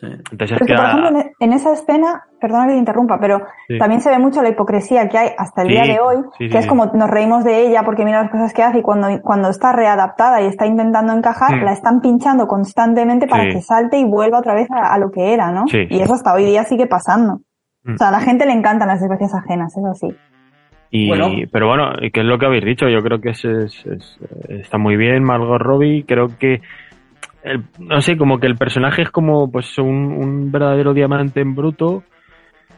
Entonces 0.02 0.58
por 0.58 0.68
ejemplo, 0.68 1.22
en 1.38 1.52
esa 1.52 1.72
escena, 1.72 2.24
perdona 2.40 2.66
que 2.66 2.72
te 2.72 2.78
interrumpa, 2.78 3.18
pero 3.20 3.42
también 3.78 4.00
se 4.00 4.10
ve 4.10 4.18
mucho 4.18 4.42
la 4.42 4.48
hipocresía 4.48 5.08
que 5.08 5.16
hay 5.16 5.30
hasta 5.38 5.62
el 5.62 5.68
día 5.68 5.84
de 5.84 6.00
hoy, 6.00 6.16
que 6.38 6.58
es 6.58 6.66
como 6.66 6.86
nos 6.86 7.08
reímos 7.08 7.44
de 7.44 7.66
ella 7.66 7.82
porque 7.84 8.04
mira 8.04 8.22
las 8.22 8.30
cosas 8.30 8.52
que 8.52 8.62
hace 8.62 8.80
y 8.80 8.82
cuando, 8.82 9.08
cuando 9.22 9.48
está 9.48 9.72
readaptada 9.72 10.42
y 10.42 10.46
está 10.46 10.66
intentando 10.66 11.12
encajar, 11.12 11.56
mm. 11.56 11.64
la 11.64 11.72
están 11.72 12.00
pinchando 12.00 12.46
constantemente 12.48 13.28
para 13.28 13.44
que 13.44 13.60
salte 13.60 13.98
y 13.98 14.04
vuelva 14.04 14.40
otra 14.40 14.54
vez 14.54 14.68
a, 14.70 14.98
lo 14.98 15.10
que 15.12 15.32
era, 15.32 15.52
¿no? 15.52 15.64
Y 15.72 16.00
eso 16.00 16.14
hasta 16.14 16.34
hoy 16.34 16.46
día 16.46 16.64
sigue 16.64 16.86
pasando. 16.86 17.40
Mm. 17.84 17.94
O 17.94 17.98
sea, 17.98 18.08
a 18.08 18.12
la 18.12 18.20
gente 18.20 18.44
le 18.44 18.52
encantan 18.52 18.88
las 18.88 19.00
desgracias 19.00 19.34
ajenas, 19.34 19.76
eso 19.76 19.94
sí. 19.94 20.16
Y, 20.94 21.46
Pero 21.46 21.68
bueno, 21.68 21.90
¿qué 22.12 22.20
es 22.20 22.26
lo 22.26 22.38
que 22.38 22.44
habéis 22.44 22.66
dicho? 22.66 22.86
Yo 22.86 23.02
creo 23.02 23.18
que 23.18 23.30
es, 23.30 23.42
está 24.48 24.76
muy 24.76 24.96
bien 24.96 25.22
Margot 25.22 25.58
Robbie, 25.58 26.04
creo 26.06 26.36
que 26.38 26.60
no 27.78 28.00
sé, 28.00 28.16
como 28.16 28.38
que 28.38 28.46
el 28.46 28.56
personaje 28.56 29.02
es 29.02 29.10
como 29.10 29.50
pues 29.50 29.78
un, 29.78 30.12
un 30.12 30.52
verdadero 30.52 30.94
diamante 30.94 31.40
en 31.40 31.54
bruto, 31.54 32.04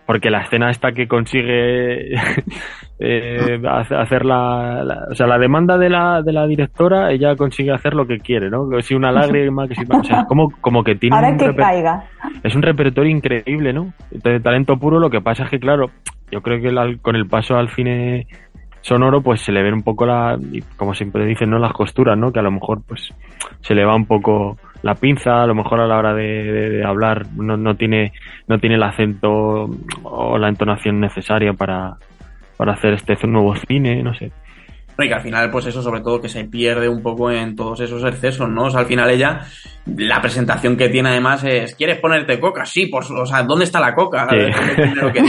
porque 0.06 0.30
la 0.30 0.42
escena 0.42 0.70
esta 0.70 0.92
que 0.92 1.08
consigue 1.08 2.14
eh, 2.98 3.62
hacer 3.68 4.24
la, 4.24 5.06
o 5.10 5.14
sea, 5.14 5.26
la 5.26 5.38
demanda 5.38 5.78
de 5.78 5.90
la, 5.90 6.22
de 6.22 6.32
la 6.32 6.46
directora, 6.46 7.10
ella 7.12 7.36
consigue 7.36 7.72
hacer 7.72 7.94
lo 7.94 8.06
que 8.06 8.18
quiere, 8.18 8.50
¿no? 8.50 8.68
Que 8.68 8.82
si 8.82 8.94
una 8.94 9.12
lágrima, 9.12 9.66
que 9.66 9.74
si, 9.74 9.82
o 9.88 10.04
sea, 10.04 10.24
como, 10.26 10.50
como 10.60 10.82
que 10.82 10.94
tiene 10.96 11.16
Ahora 11.16 11.36
que 11.36 11.54
caiga. 11.54 12.04
Es 12.42 12.54
un 12.54 12.62
repertorio 12.62 13.10
increíble, 13.10 13.72
¿no? 13.72 13.92
De 14.10 14.40
talento 14.40 14.76
puro, 14.76 14.98
lo 14.98 15.10
que 15.10 15.20
pasa 15.20 15.44
es 15.44 15.50
que, 15.50 15.58
claro, 15.58 15.90
yo 16.30 16.40
creo 16.42 16.60
que 16.60 16.98
con 16.98 17.16
el 17.16 17.26
paso 17.26 17.56
al 17.56 17.68
cine 17.70 18.26
sonoro, 18.84 19.22
pues 19.22 19.40
se 19.40 19.50
le 19.50 19.62
ven 19.62 19.72
un 19.72 19.82
poco 19.82 20.04
la, 20.04 20.38
como 20.76 20.94
siempre 20.94 21.24
dicen, 21.24 21.48
¿no? 21.48 21.58
Las 21.58 21.72
costuras, 21.72 22.18
¿no? 22.18 22.30
Que 22.30 22.40
a 22.40 22.42
lo 22.42 22.50
mejor, 22.50 22.82
pues, 22.86 23.08
se 23.62 23.74
le 23.74 23.84
va 23.84 23.96
un 23.96 24.04
poco 24.04 24.58
la 24.82 24.94
pinza, 24.94 25.42
a 25.42 25.46
lo 25.46 25.54
mejor 25.54 25.80
a 25.80 25.86
la 25.86 25.96
hora 25.96 26.12
de, 26.12 26.84
hablar 26.84 27.26
no, 27.34 27.56
no, 27.56 27.74
tiene, 27.76 28.12
no 28.46 28.58
tiene 28.58 28.76
el 28.76 28.82
acento 28.82 29.70
o 30.02 30.36
la 30.36 30.48
entonación 30.48 31.00
necesaria 31.00 31.54
para, 31.54 31.96
para 32.58 32.74
hacer 32.74 32.92
este 32.92 33.14
nuevo 33.26 33.56
cine, 33.56 34.02
no 34.02 34.12
sé. 34.12 34.30
Y 34.98 35.08
que 35.08 35.14
al 35.14 35.22
final, 35.22 35.50
pues 35.50 35.66
eso, 35.66 35.82
sobre 35.82 36.02
todo, 36.02 36.20
que 36.20 36.28
se 36.28 36.44
pierde 36.44 36.86
un 36.86 37.02
poco 37.02 37.30
en 37.30 37.56
todos 37.56 37.80
esos 37.80 38.04
excesos, 38.04 38.50
¿no? 38.50 38.64
O 38.64 38.70
sea, 38.70 38.80
al 38.80 38.86
final 38.86 39.10
ella, 39.10 39.40
la 39.96 40.20
presentación 40.20 40.76
que 40.76 40.90
tiene 40.90 41.08
además 41.08 41.42
es, 41.44 41.74
¿quieres 41.74 41.98
ponerte 41.98 42.38
coca? 42.38 42.66
Sí, 42.66 42.86
pues, 42.86 43.10
o 43.10 43.24
sea, 43.24 43.42
¿dónde 43.44 43.64
está 43.64 43.80
la 43.80 43.94
coca? 43.94 44.28
que 45.12 45.22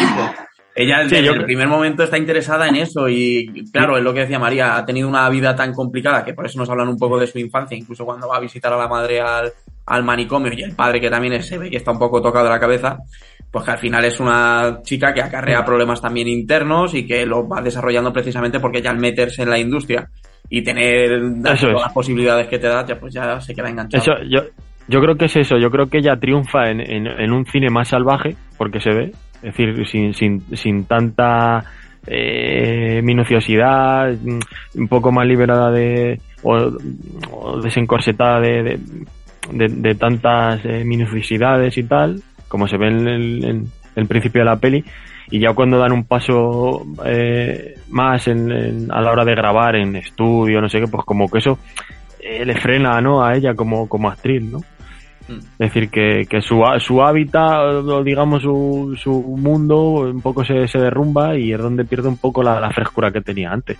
ella 0.77 0.99
desde 1.03 1.19
el 1.19 1.45
primer 1.45 1.69
momento 1.69 2.03
está 2.03 2.17
interesada 2.17 2.67
en 2.67 2.75
eso 2.75 3.07
y 3.07 3.63
claro, 3.71 3.97
es 3.97 4.03
lo 4.03 4.13
que 4.13 4.19
decía 4.21 4.37
María, 4.37 4.75
ha 4.75 4.85
tenido 4.85 5.07
una 5.07 5.29
vida 5.29 5.55
tan 5.55 5.73
complicada 5.73 6.25
que 6.25 6.33
por 6.33 6.45
eso 6.45 6.59
nos 6.59 6.69
hablan 6.69 6.89
un 6.89 6.97
poco 6.97 7.17
de 7.17 7.27
su 7.27 7.39
infancia, 7.39 7.77
incluso 7.77 8.03
cuando 8.03 8.27
va 8.27 8.35
a 8.35 8.41
visitar 8.41 8.73
a 8.73 8.77
la 8.77 8.89
madre 8.89 9.21
al, 9.21 9.53
al 9.85 10.03
manicomio 10.03 10.51
y 10.53 10.63
el 10.63 10.75
padre 10.75 10.99
que 10.99 11.09
también 11.09 11.41
se 11.41 11.57
ve 11.57 11.69
que 11.69 11.77
está 11.77 11.91
un 11.91 11.99
poco 11.99 12.21
tocado 12.21 12.43
de 12.43 12.51
la 12.51 12.59
cabeza, 12.59 12.97
pues 13.49 13.63
que 13.63 13.71
al 13.71 13.77
final 13.77 14.03
es 14.03 14.19
una 14.19 14.79
chica 14.83 15.13
que 15.13 15.21
acarrea 15.21 15.63
problemas 15.63 16.01
también 16.01 16.27
internos 16.27 16.93
y 16.93 17.07
que 17.07 17.25
lo 17.25 17.47
va 17.47 17.61
desarrollando 17.61 18.11
precisamente 18.11 18.59
porque 18.59 18.81
ya 18.81 18.91
al 18.91 18.99
meterse 18.99 19.43
en 19.43 19.51
la 19.51 19.57
industria 19.57 20.09
y 20.49 20.61
tener 20.61 21.21
todas 21.41 21.63
las 21.63 21.93
posibilidades 21.93 22.49
que 22.49 22.59
te 22.59 22.67
da, 22.67 22.85
ya 22.85 22.99
pues 22.99 23.13
ya 23.13 23.39
se 23.39 23.55
queda 23.55 23.69
enganchado. 23.69 24.03
Eso, 24.03 24.23
yo, 24.29 24.41
yo 24.89 24.99
creo 24.99 25.15
que 25.15 25.25
es 25.25 25.35
eso, 25.37 25.57
yo 25.57 25.71
creo 25.71 25.85
que 25.85 25.99
ella 25.99 26.17
triunfa 26.19 26.69
en, 26.69 26.81
en, 26.81 27.07
en 27.07 27.31
un 27.31 27.45
cine 27.45 27.69
más 27.69 27.87
salvaje, 27.87 28.35
porque 28.57 28.81
se 28.81 28.89
ve, 28.89 29.11
es 29.45 29.55
decir, 29.55 29.87
sin, 29.87 30.13
sin, 30.13 30.41
sin 30.55 30.85
tanta 30.85 31.63
eh, 32.07 33.01
minuciosidad, 33.03 34.11
mm, 34.11 34.79
un 34.79 34.87
poco 34.87 35.11
más 35.11 35.27
liberada 35.27 35.71
de 35.71 36.19
o, 36.41 37.59
desencorsetada 37.61 38.39
de, 38.39 38.79
de, 39.51 39.95
tantas 39.95 40.63
eh, 40.65 40.83
minuciosidades 40.83 41.77
y 41.77 41.83
tal, 41.83 42.21
como 42.47 42.67
se 42.67 42.77
ve 42.77 42.87
en 42.87 43.67
el, 43.95 44.07
principio 44.07 44.41
de 44.41 44.45
la 44.45 44.57
peli, 44.57 44.83
y 45.29 45.39
ya 45.39 45.53
cuando 45.53 45.77
dan 45.77 45.91
un 45.91 46.05
paso 46.05 46.85
eh, 47.05 47.75
más 47.89 48.27
en, 48.27 48.91
a 48.91 49.01
la 49.01 49.11
hora 49.11 49.25
de 49.25 49.35
grabar 49.35 49.75
en 49.75 49.95
estudio, 49.95 50.61
no 50.61 50.69
sé 50.69 50.79
qué, 50.79 50.87
pues 50.87 51.05
como 51.05 51.27
que 51.27 51.39
eso 51.39 51.59
eh, 52.19 52.45
le 52.45 52.55
frena 52.55 52.99
¿no? 53.01 53.23
a 53.23 53.35
ella 53.35 53.53
como, 53.53 53.87
como 53.87 54.09
actriz, 54.09 54.43
¿no? 54.43 54.59
Es 55.27 55.57
decir, 55.57 55.89
que, 55.89 56.25
que 56.29 56.41
su, 56.41 56.63
su 56.79 57.01
hábitat, 57.01 57.83
digamos 58.03 58.43
su, 58.43 58.95
su 59.01 59.11
mundo, 59.11 60.01
un 60.01 60.21
poco 60.21 60.45
se, 60.45 60.67
se 60.67 60.77
derrumba 60.77 61.37
y 61.37 61.51
es 61.51 61.59
donde 61.59 61.85
pierde 61.85 62.09
un 62.09 62.17
poco 62.17 62.43
la, 62.43 62.69
frescura 62.71 63.11
que 63.11 63.21
tenía 63.21 63.51
antes. 63.51 63.77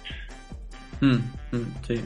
Mm, 1.02 1.14
mm, 1.52 1.74
sí. 1.88 2.02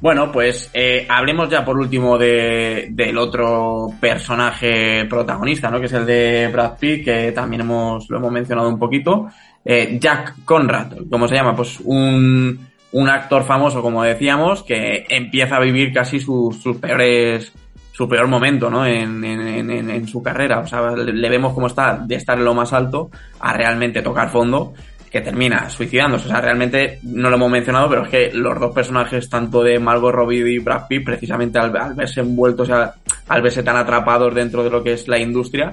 Bueno, 0.00 0.32
pues 0.32 0.70
eh, 0.72 1.06
hablemos 1.10 1.50
ya 1.50 1.62
por 1.62 1.76
último 1.76 2.16
de, 2.16 2.88
del 2.90 3.18
otro 3.18 3.88
personaje 4.00 5.04
protagonista, 5.04 5.70
¿no? 5.70 5.78
Que 5.78 5.86
es 5.86 5.92
el 5.92 6.06
de 6.06 6.48
Brad 6.50 6.78
Pitt, 6.78 7.04
que 7.04 7.32
también 7.32 7.60
hemos, 7.60 8.08
lo 8.08 8.16
hemos 8.16 8.32
mencionado 8.32 8.68
un 8.70 8.78
poquito. 8.78 9.28
Eh, 9.62 9.98
Jack 10.00 10.36
Conrad, 10.46 10.92
¿cómo 11.10 11.28
se 11.28 11.34
llama? 11.34 11.54
Pues 11.54 11.80
un, 11.80 12.66
un 12.92 13.08
actor 13.10 13.44
famoso, 13.44 13.82
como 13.82 14.02
decíamos, 14.02 14.62
que 14.62 15.04
empieza 15.10 15.56
a 15.56 15.60
vivir 15.60 15.92
casi 15.92 16.18
sus, 16.18 16.56
sus 16.62 16.78
peores 16.78 17.52
su 17.92 18.08
peor 18.08 18.28
momento 18.28 18.70
¿no? 18.70 18.86
En, 18.86 19.22
en, 19.24 20.08
su 20.08 20.22
carrera. 20.22 20.60
O 20.60 20.66
sea, 20.66 20.90
le 20.92 21.28
vemos 21.28 21.52
cómo 21.52 21.66
está 21.66 21.98
de 21.98 22.14
estar 22.14 22.38
en 22.38 22.44
lo 22.44 22.54
más 22.54 22.72
alto 22.72 23.10
a 23.40 23.52
realmente 23.52 24.02
tocar 24.02 24.30
fondo, 24.30 24.72
que 25.10 25.20
termina 25.20 25.68
suicidándose. 25.68 26.26
O 26.26 26.30
sea, 26.30 26.40
realmente 26.40 27.00
no 27.02 27.28
lo 27.28 27.36
hemos 27.36 27.50
mencionado, 27.50 27.88
pero 27.88 28.04
es 28.04 28.08
que 28.08 28.30
los 28.32 28.58
dos 28.58 28.72
personajes, 28.72 29.28
tanto 29.28 29.62
de 29.62 29.78
Margot 29.78 30.14
Robbie 30.14 30.54
y 30.54 30.58
Brad 30.58 30.86
Pitt, 30.88 31.04
precisamente 31.04 31.58
al, 31.58 31.72
verse 31.94 32.20
envueltos, 32.20 32.68
o 32.68 32.72
sea, 32.72 32.94
al 33.28 33.42
verse 33.42 33.62
tan 33.62 33.76
atrapados 33.76 34.34
dentro 34.34 34.62
de 34.62 34.70
lo 34.70 34.82
que 34.82 34.92
es 34.92 35.08
la 35.08 35.18
industria, 35.18 35.72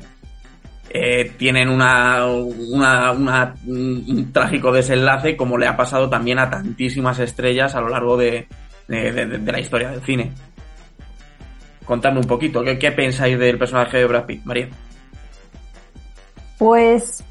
eh, 0.89 1.33
tienen 1.37 1.69
una, 1.69 2.25
una, 2.25 3.11
una, 3.11 3.53
un 3.67 4.31
trágico 4.33 4.71
desenlace 4.71 5.35
como 5.35 5.57
le 5.57 5.67
ha 5.67 5.77
pasado 5.77 6.09
también 6.09 6.39
a 6.39 6.49
tantísimas 6.49 7.19
estrellas 7.19 7.75
a 7.75 7.81
lo 7.81 7.89
largo 7.89 8.17
de, 8.17 8.47
de, 8.87 9.11
de 9.11 9.51
la 9.51 9.59
historia 9.59 9.91
del 9.91 10.01
cine 10.01 10.31
contadme 11.87 12.19
un 12.19 12.27
poquito, 12.27 12.63
¿qué, 12.63 12.91
pensáis 12.91 13.39
del 13.39 13.57
personaje 13.57 13.97
de 13.97 14.05
Brad 14.05 14.25
Pitt, 14.25 14.45
María? 14.45 14.67
Pues 16.57 17.23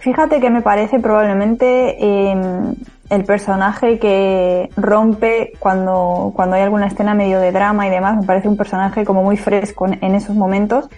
fíjate 0.00 0.40
que 0.40 0.50
me 0.50 0.62
parece 0.62 0.98
probablemente 0.98 1.96
em, 2.02 2.74
el 3.10 3.24
personaje 3.24 3.98
que 3.98 4.70
rompe 4.76 5.52
cuando, 5.58 6.32
cuando 6.34 6.56
hay 6.56 6.62
alguna 6.62 6.86
escena 6.86 7.14
medio 7.14 7.40
de 7.40 7.52
drama 7.52 7.86
y 7.86 7.90
demás, 7.90 8.16
me 8.16 8.26
parece 8.26 8.48
un 8.48 8.56
personaje 8.56 9.04
como 9.04 9.22
muy 9.22 9.36
fresco 9.36 9.86
en 9.86 10.14
esos 10.14 10.34
momentos. 10.34 10.88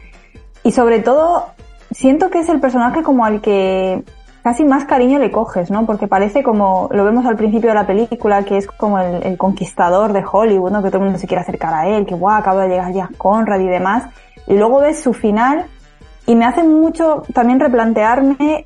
Y 0.62 0.72
sobre 0.72 1.00
todo, 1.00 1.48
siento 1.90 2.30
que 2.30 2.40
es 2.40 2.48
el 2.48 2.60
personaje 2.60 3.02
como 3.02 3.24
al 3.24 3.40
que 3.40 4.02
casi 4.42 4.64
más 4.64 4.84
cariño 4.84 5.18
le 5.18 5.30
coges, 5.30 5.70
¿no? 5.70 5.86
Porque 5.86 6.08
parece 6.08 6.42
como, 6.42 6.88
lo 6.92 7.04
vemos 7.04 7.24
al 7.26 7.36
principio 7.36 7.70
de 7.70 7.74
la 7.74 7.86
película, 7.86 8.44
que 8.44 8.56
es 8.56 8.66
como 8.66 8.98
el, 8.98 9.36
conquistador 9.38 10.12
de 10.12 10.24
Hollywood, 10.30 10.70
¿no? 10.70 10.82
Que 10.82 10.88
todo 10.88 10.98
el 10.98 11.04
mundo 11.04 11.18
se 11.18 11.26
quiere 11.26 11.42
acercar 11.42 11.72
a 11.74 11.86
él, 11.88 12.06
que 12.06 12.14
guau, 12.14 12.36
acaba 12.36 12.62
de 12.62 12.70
llegar 12.70 12.92
Jack 12.92 13.16
Conrad 13.16 13.60
y 13.60 13.68
demás. 13.68 14.04
Y 14.46 14.54
luego 14.54 14.80
ves 14.80 15.00
su 15.00 15.12
final 15.12 15.66
y 16.26 16.34
me 16.34 16.44
hace 16.44 16.64
mucho 16.64 17.22
también 17.32 17.60
replantearme 17.60 18.64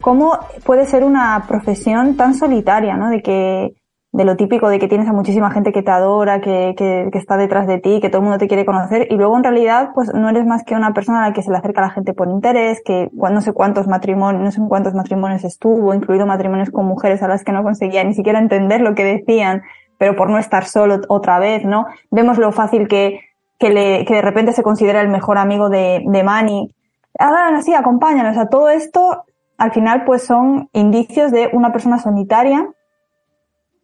cómo 0.00 0.38
puede 0.64 0.84
ser 0.86 1.04
una 1.04 1.44
profesión 1.46 2.16
tan 2.16 2.34
solitaria, 2.34 2.96
¿no? 2.96 3.08
De 3.08 3.22
que 3.22 3.74
de 4.14 4.24
lo 4.24 4.36
típico 4.36 4.68
de 4.68 4.78
que 4.78 4.86
tienes 4.86 5.08
a 5.08 5.12
muchísima 5.12 5.50
gente 5.50 5.72
que 5.72 5.82
te 5.82 5.90
adora, 5.90 6.40
que, 6.40 6.74
que, 6.78 7.08
que, 7.10 7.18
está 7.18 7.36
detrás 7.36 7.66
de 7.66 7.80
ti, 7.80 7.98
que 8.00 8.10
todo 8.10 8.18
el 8.18 8.22
mundo 8.22 8.38
te 8.38 8.46
quiere 8.46 8.64
conocer 8.64 9.08
y 9.10 9.16
luego 9.16 9.36
en 9.36 9.42
realidad 9.42 9.90
pues 9.92 10.14
no 10.14 10.28
eres 10.28 10.46
más 10.46 10.62
que 10.62 10.76
una 10.76 10.94
persona 10.94 11.24
a 11.24 11.28
la 11.28 11.34
que 11.34 11.42
se 11.42 11.50
le 11.50 11.56
acerca 11.56 11.80
a 11.80 11.86
la 11.86 11.90
gente 11.90 12.14
por 12.14 12.28
interés, 12.28 12.80
que 12.84 13.10
no 13.12 13.40
sé 13.40 13.52
cuántos 13.52 13.88
matrimonios, 13.88 14.40
no 14.40 14.52
sé 14.52 14.60
cuántos 14.68 14.94
matrimonios 14.94 15.42
estuvo, 15.42 15.92
incluido 15.92 16.26
matrimonios 16.26 16.70
con 16.70 16.86
mujeres 16.86 17.24
a 17.24 17.28
las 17.28 17.42
que 17.42 17.50
no 17.50 17.64
conseguía 17.64 18.04
ni 18.04 18.14
siquiera 18.14 18.38
entender 18.38 18.82
lo 18.82 18.94
que 18.94 19.02
decían, 19.02 19.62
pero 19.98 20.14
por 20.14 20.30
no 20.30 20.38
estar 20.38 20.64
solo 20.64 21.00
otra 21.08 21.40
vez, 21.40 21.64
¿no? 21.64 21.86
Vemos 22.12 22.38
lo 22.38 22.52
fácil 22.52 22.86
que, 22.86 23.18
que, 23.58 23.70
le, 23.70 24.04
de 24.04 24.22
repente 24.22 24.52
se 24.52 24.62
considera 24.62 25.00
el 25.00 25.08
mejor 25.08 25.38
amigo 25.38 25.68
de, 25.70 26.04
de 26.06 26.22
Manny. 26.22 26.72
Hagan 27.18 27.56
así, 27.56 27.74
acompáñanos. 27.74 28.30
O 28.30 28.34
sea, 28.34 28.46
todo 28.48 28.68
esto 28.68 29.24
al 29.58 29.72
final 29.72 30.04
pues 30.04 30.22
son 30.22 30.68
indicios 30.72 31.32
de 31.32 31.50
una 31.52 31.72
persona 31.72 31.98
solitaria 31.98 32.68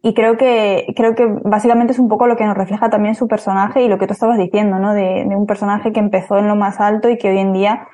y 0.01 0.13
creo 0.13 0.37
que, 0.37 0.93
creo 0.95 1.13
que 1.13 1.27
básicamente 1.43 1.93
es 1.93 1.99
un 1.99 2.09
poco 2.09 2.27
lo 2.27 2.35
que 2.35 2.45
nos 2.45 2.57
refleja 2.57 2.89
también 2.89 3.15
su 3.15 3.27
personaje 3.27 3.83
y 3.83 3.87
lo 3.87 3.99
que 3.99 4.07
tú 4.07 4.13
estabas 4.13 4.37
diciendo, 4.37 4.79
¿no? 4.79 4.93
De, 4.93 5.25
de 5.27 5.35
un 5.35 5.45
personaje 5.45 5.91
que 5.91 5.99
empezó 5.99 6.37
en 6.37 6.47
lo 6.47 6.55
más 6.55 6.79
alto 6.79 7.09
y 7.09 7.17
que 7.17 7.29
hoy 7.29 7.37
en 7.37 7.53
día 7.53 7.87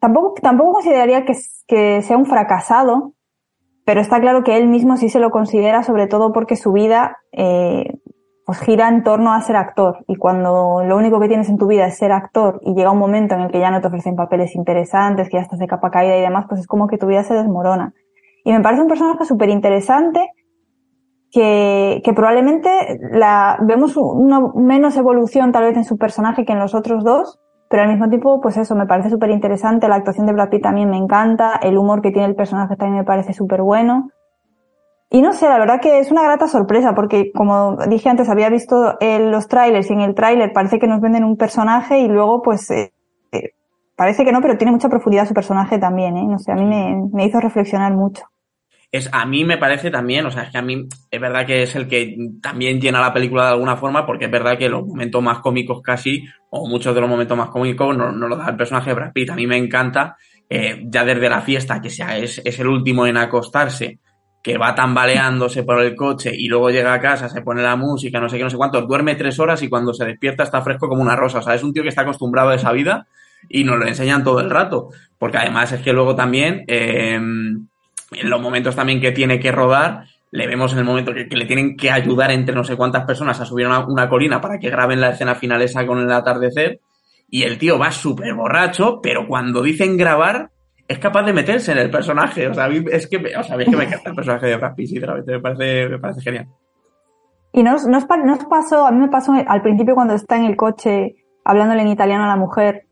tampoco, 0.00 0.34
tampoco 0.40 0.72
consideraría 0.72 1.24
que, 1.24 1.34
que 1.68 2.02
sea 2.02 2.16
un 2.16 2.26
fracasado, 2.26 3.12
pero 3.84 4.00
está 4.00 4.20
claro 4.20 4.42
que 4.42 4.56
él 4.56 4.66
mismo 4.68 4.96
sí 4.96 5.08
se 5.08 5.20
lo 5.20 5.30
considera, 5.30 5.82
sobre 5.82 6.06
todo 6.06 6.32
porque 6.32 6.56
su 6.56 6.72
vida 6.72 7.18
eh, 7.32 7.98
pues 8.46 8.58
gira 8.60 8.88
en 8.88 9.04
torno 9.04 9.32
a 9.32 9.40
ser 9.42 9.56
actor. 9.56 10.04
Y 10.08 10.16
cuando 10.16 10.82
lo 10.84 10.96
único 10.96 11.20
que 11.20 11.28
tienes 11.28 11.48
en 11.48 11.58
tu 11.58 11.66
vida 11.66 11.86
es 11.86 11.98
ser 11.98 12.12
actor 12.12 12.60
y 12.62 12.74
llega 12.74 12.90
un 12.90 12.98
momento 12.98 13.34
en 13.34 13.42
el 13.42 13.50
que 13.50 13.60
ya 13.60 13.70
no 13.70 13.80
te 13.80 13.88
ofrecen 13.88 14.16
papeles 14.16 14.54
interesantes, 14.54 15.28
que 15.28 15.36
ya 15.36 15.42
estás 15.42 15.58
de 15.58 15.66
capa 15.66 15.90
caída 15.90 16.16
y 16.16 16.22
demás, 16.22 16.46
pues 16.48 16.62
es 16.62 16.66
como 16.66 16.86
que 16.88 16.98
tu 16.98 17.06
vida 17.06 17.22
se 17.24 17.34
desmorona. 17.34 17.92
Y 18.44 18.52
me 18.52 18.60
parece 18.60 18.82
un 18.82 18.88
personaje 18.88 19.24
súper 19.26 19.50
interesante 19.50 20.30
que, 21.30 22.02
que 22.04 22.12
probablemente 22.12 22.98
la, 23.12 23.58
vemos 23.62 23.96
una 23.96 24.40
menos 24.54 24.96
evolución 24.96 25.52
tal 25.52 25.64
vez 25.64 25.76
en 25.76 25.84
su 25.84 25.96
personaje 25.96 26.44
que 26.44 26.52
en 26.52 26.58
los 26.58 26.74
otros 26.74 27.04
dos, 27.04 27.38
pero 27.68 27.84
al 27.84 27.88
mismo 27.88 28.08
tiempo, 28.08 28.40
pues 28.40 28.56
eso, 28.56 28.74
me 28.74 28.86
parece 28.86 29.10
súper 29.10 29.30
interesante, 29.30 29.86
la 29.88 29.94
actuación 29.94 30.26
de 30.26 30.32
Brad 30.32 30.48
Pitt 30.48 30.62
también 30.62 30.90
me 30.90 30.96
encanta, 30.96 31.54
el 31.62 31.78
humor 31.78 32.02
que 32.02 32.10
tiene 32.10 32.26
el 32.26 32.34
personaje 32.34 32.74
también 32.74 32.98
me 32.98 33.04
parece 33.04 33.32
súper 33.32 33.62
bueno. 33.62 34.10
Y 35.08 35.22
no 35.22 35.32
sé, 35.32 35.48
la 35.48 35.58
verdad 35.58 35.80
que 35.80 36.00
es 36.00 36.10
una 36.10 36.22
grata 36.22 36.48
sorpresa, 36.48 36.94
porque 36.94 37.30
como 37.32 37.76
dije 37.88 38.08
antes, 38.08 38.28
había 38.28 38.48
visto 38.48 38.96
los 39.00 39.48
trailers 39.48 39.88
y 39.90 39.92
en 39.92 40.00
el 40.00 40.14
tráiler 40.14 40.52
parece 40.52 40.78
que 40.78 40.88
nos 40.88 41.00
venden 41.00 41.24
un 41.24 41.36
personaje 41.36 42.00
y 42.00 42.08
luego 42.08 42.42
pues 42.42 42.70
eh, 42.70 42.92
eh, 43.32 43.50
parece 43.96 44.24
que 44.24 44.32
no, 44.32 44.40
pero 44.40 44.56
tiene 44.56 44.72
mucha 44.72 44.88
profundidad 44.88 45.26
su 45.26 45.34
personaje 45.34 45.78
también, 45.78 46.16
¿eh? 46.16 46.26
No 46.26 46.38
sé, 46.38 46.52
a 46.52 46.56
mí 46.56 46.64
me 46.64 47.24
hizo 47.24 47.40
reflexionar 47.40 47.92
mucho 47.94 48.24
es 48.92 49.08
a 49.12 49.24
mí 49.24 49.44
me 49.44 49.56
parece 49.56 49.90
también, 49.90 50.26
o 50.26 50.30
sea, 50.30 50.44
es 50.44 50.50
que 50.50 50.58
a 50.58 50.62
mí 50.62 50.88
es 51.10 51.20
verdad 51.20 51.46
que 51.46 51.62
es 51.62 51.76
el 51.76 51.86
que 51.86 52.16
también 52.42 52.80
llena 52.80 53.00
la 53.00 53.12
película 53.12 53.44
de 53.44 53.50
alguna 53.52 53.76
forma, 53.76 54.04
porque 54.04 54.24
es 54.24 54.30
verdad 54.30 54.58
que 54.58 54.68
los 54.68 54.84
momentos 54.84 55.22
más 55.22 55.38
cómicos 55.38 55.80
casi, 55.80 56.24
o 56.50 56.68
muchos 56.68 56.94
de 56.94 57.00
los 57.00 57.08
momentos 57.08 57.38
más 57.38 57.50
cómicos, 57.50 57.96
no, 57.96 58.10
no 58.10 58.26
los 58.26 58.38
da 58.38 58.48
el 58.48 58.56
personaje 58.56 58.90
de 58.90 58.94
Brad 58.94 59.12
Pitt. 59.12 59.30
A 59.30 59.36
mí 59.36 59.46
me 59.46 59.56
encanta, 59.56 60.16
eh, 60.48 60.82
ya 60.86 61.04
desde 61.04 61.30
la 61.30 61.40
fiesta, 61.40 61.80
que 61.80 61.90
sea, 61.90 62.18
es, 62.18 62.42
es 62.44 62.58
el 62.58 62.66
último 62.66 63.06
en 63.06 63.16
acostarse, 63.16 64.00
que 64.42 64.58
va 64.58 64.74
tambaleándose 64.74 65.62
por 65.62 65.80
el 65.82 65.94
coche 65.94 66.32
y 66.34 66.48
luego 66.48 66.70
llega 66.70 66.94
a 66.94 67.00
casa, 67.00 67.28
se 67.28 67.42
pone 67.42 67.62
la 67.62 67.76
música, 67.76 68.20
no 68.20 68.28
sé 68.28 68.38
qué, 68.38 68.44
no 68.44 68.50
sé 68.50 68.56
cuánto, 68.56 68.80
duerme 68.82 69.14
tres 69.14 69.38
horas 69.38 69.62
y 69.62 69.68
cuando 69.68 69.92
se 69.92 70.04
despierta 70.04 70.44
está 70.44 70.62
fresco 70.62 70.88
como 70.88 71.02
una 71.02 71.14
rosa. 71.14 71.38
O 71.38 71.42
sea, 71.42 71.54
es 71.54 71.62
un 71.62 71.72
tío 71.72 71.82
que 71.82 71.90
está 71.90 72.02
acostumbrado 72.02 72.48
a 72.48 72.54
esa 72.54 72.72
vida 72.72 73.06
y 73.48 73.64
nos 73.64 73.78
lo 73.78 73.86
enseñan 73.86 74.24
todo 74.24 74.40
el 74.40 74.50
rato. 74.50 74.88
Porque 75.18 75.36
además 75.36 75.72
es 75.72 75.82
que 75.82 75.92
luego 75.92 76.16
también, 76.16 76.64
eh, 76.66 77.20
en 78.12 78.30
los 78.30 78.40
momentos 78.40 78.76
también 78.76 79.00
que 79.00 79.12
tiene 79.12 79.38
que 79.38 79.52
rodar, 79.52 80.04
le 80.30 80.46
vemos 80.46 80.72
en 80.72 80.78
el 80.78 80.84
momento 80.84 81.12
que, 81.12 81.24
le 81.24 81.46
tienen 81.46 81.76
que 81.76 81.90
ayudar 81.90 82.30
entre 82.30 82.54
no 82.54 82.64
sé 82.64 82.76
cuántas 82.76 83.04
personas 83.04 83.40
a 83.40 83.44
subir 83.44 83.66
una, 83.66 83.84
una 83.86 84.08
colina 84.08 84.40
para 84.40 84.58
que 84.58 84.70
graben 84.70 85.00
la 85.00 85.10
escena 85.10 85.34
final 85.34 85.62
esa 85.62 85.86
con 85.86 85.98
el 85.98 86.12
atardecer. 86.12 86.80
Y 87.28 87.44
el 87.44 87.58
tío 87.58 87.78
va 87.78 87.92
súper 87.92 88.34
borracho, 88.34 89.00
pero 89.00 89.26
cuando 89.26 89.62
dicen 89.62 89.96
grabar, 89.96 90.50
es 90.88 90.98
capaz 90.98 91.22
de 91.22 91.32
meterse 91.32 91.70
en 91.70 91.78
el 91.78 91.90
personaje. 91.90 92.48
O 92.48 92.54
sea, 92.54 92.66
es 92.66 93.06
que, 93.06 93.16
o 93.18 93.20
que 93.20 93.76
me 93.76 93.84
encanta 93.84 94.10
el 94.10 94.16
personaje 94.16 94.46
de 94.46 94.56
Brad 94.56 94.74
Pitt, 94.74 94.88
sinceramente, 94.88 95.32
me 95.32 95.40
parece, 95.40 95.88
me 95.88 95.98
parece 95.98 96.20
genial. 96.20 96.48
Y 97.52 97.62
nos, 97.62 97.86
nos, 97.86 98.06
nos 98.24 98.44
pasó, 98.46 98.86
a 98.86 98.90
mí 98.90 98.98
me 98.98 99.08
pasó 99.08 99.32
al 99.32 99.62
principio 99.62 99.94
cuando 99.94 100.14
está 100.14 100.36
en 100.36 100.44
el 100.44 100.56
coche 100.56 101.14
hablándole 101.44 101.82
en 101.82 101.88
italiano 101.88 102.24
a 102.24 102.28
la 102.28 102.36
mujer, 102.36 102.86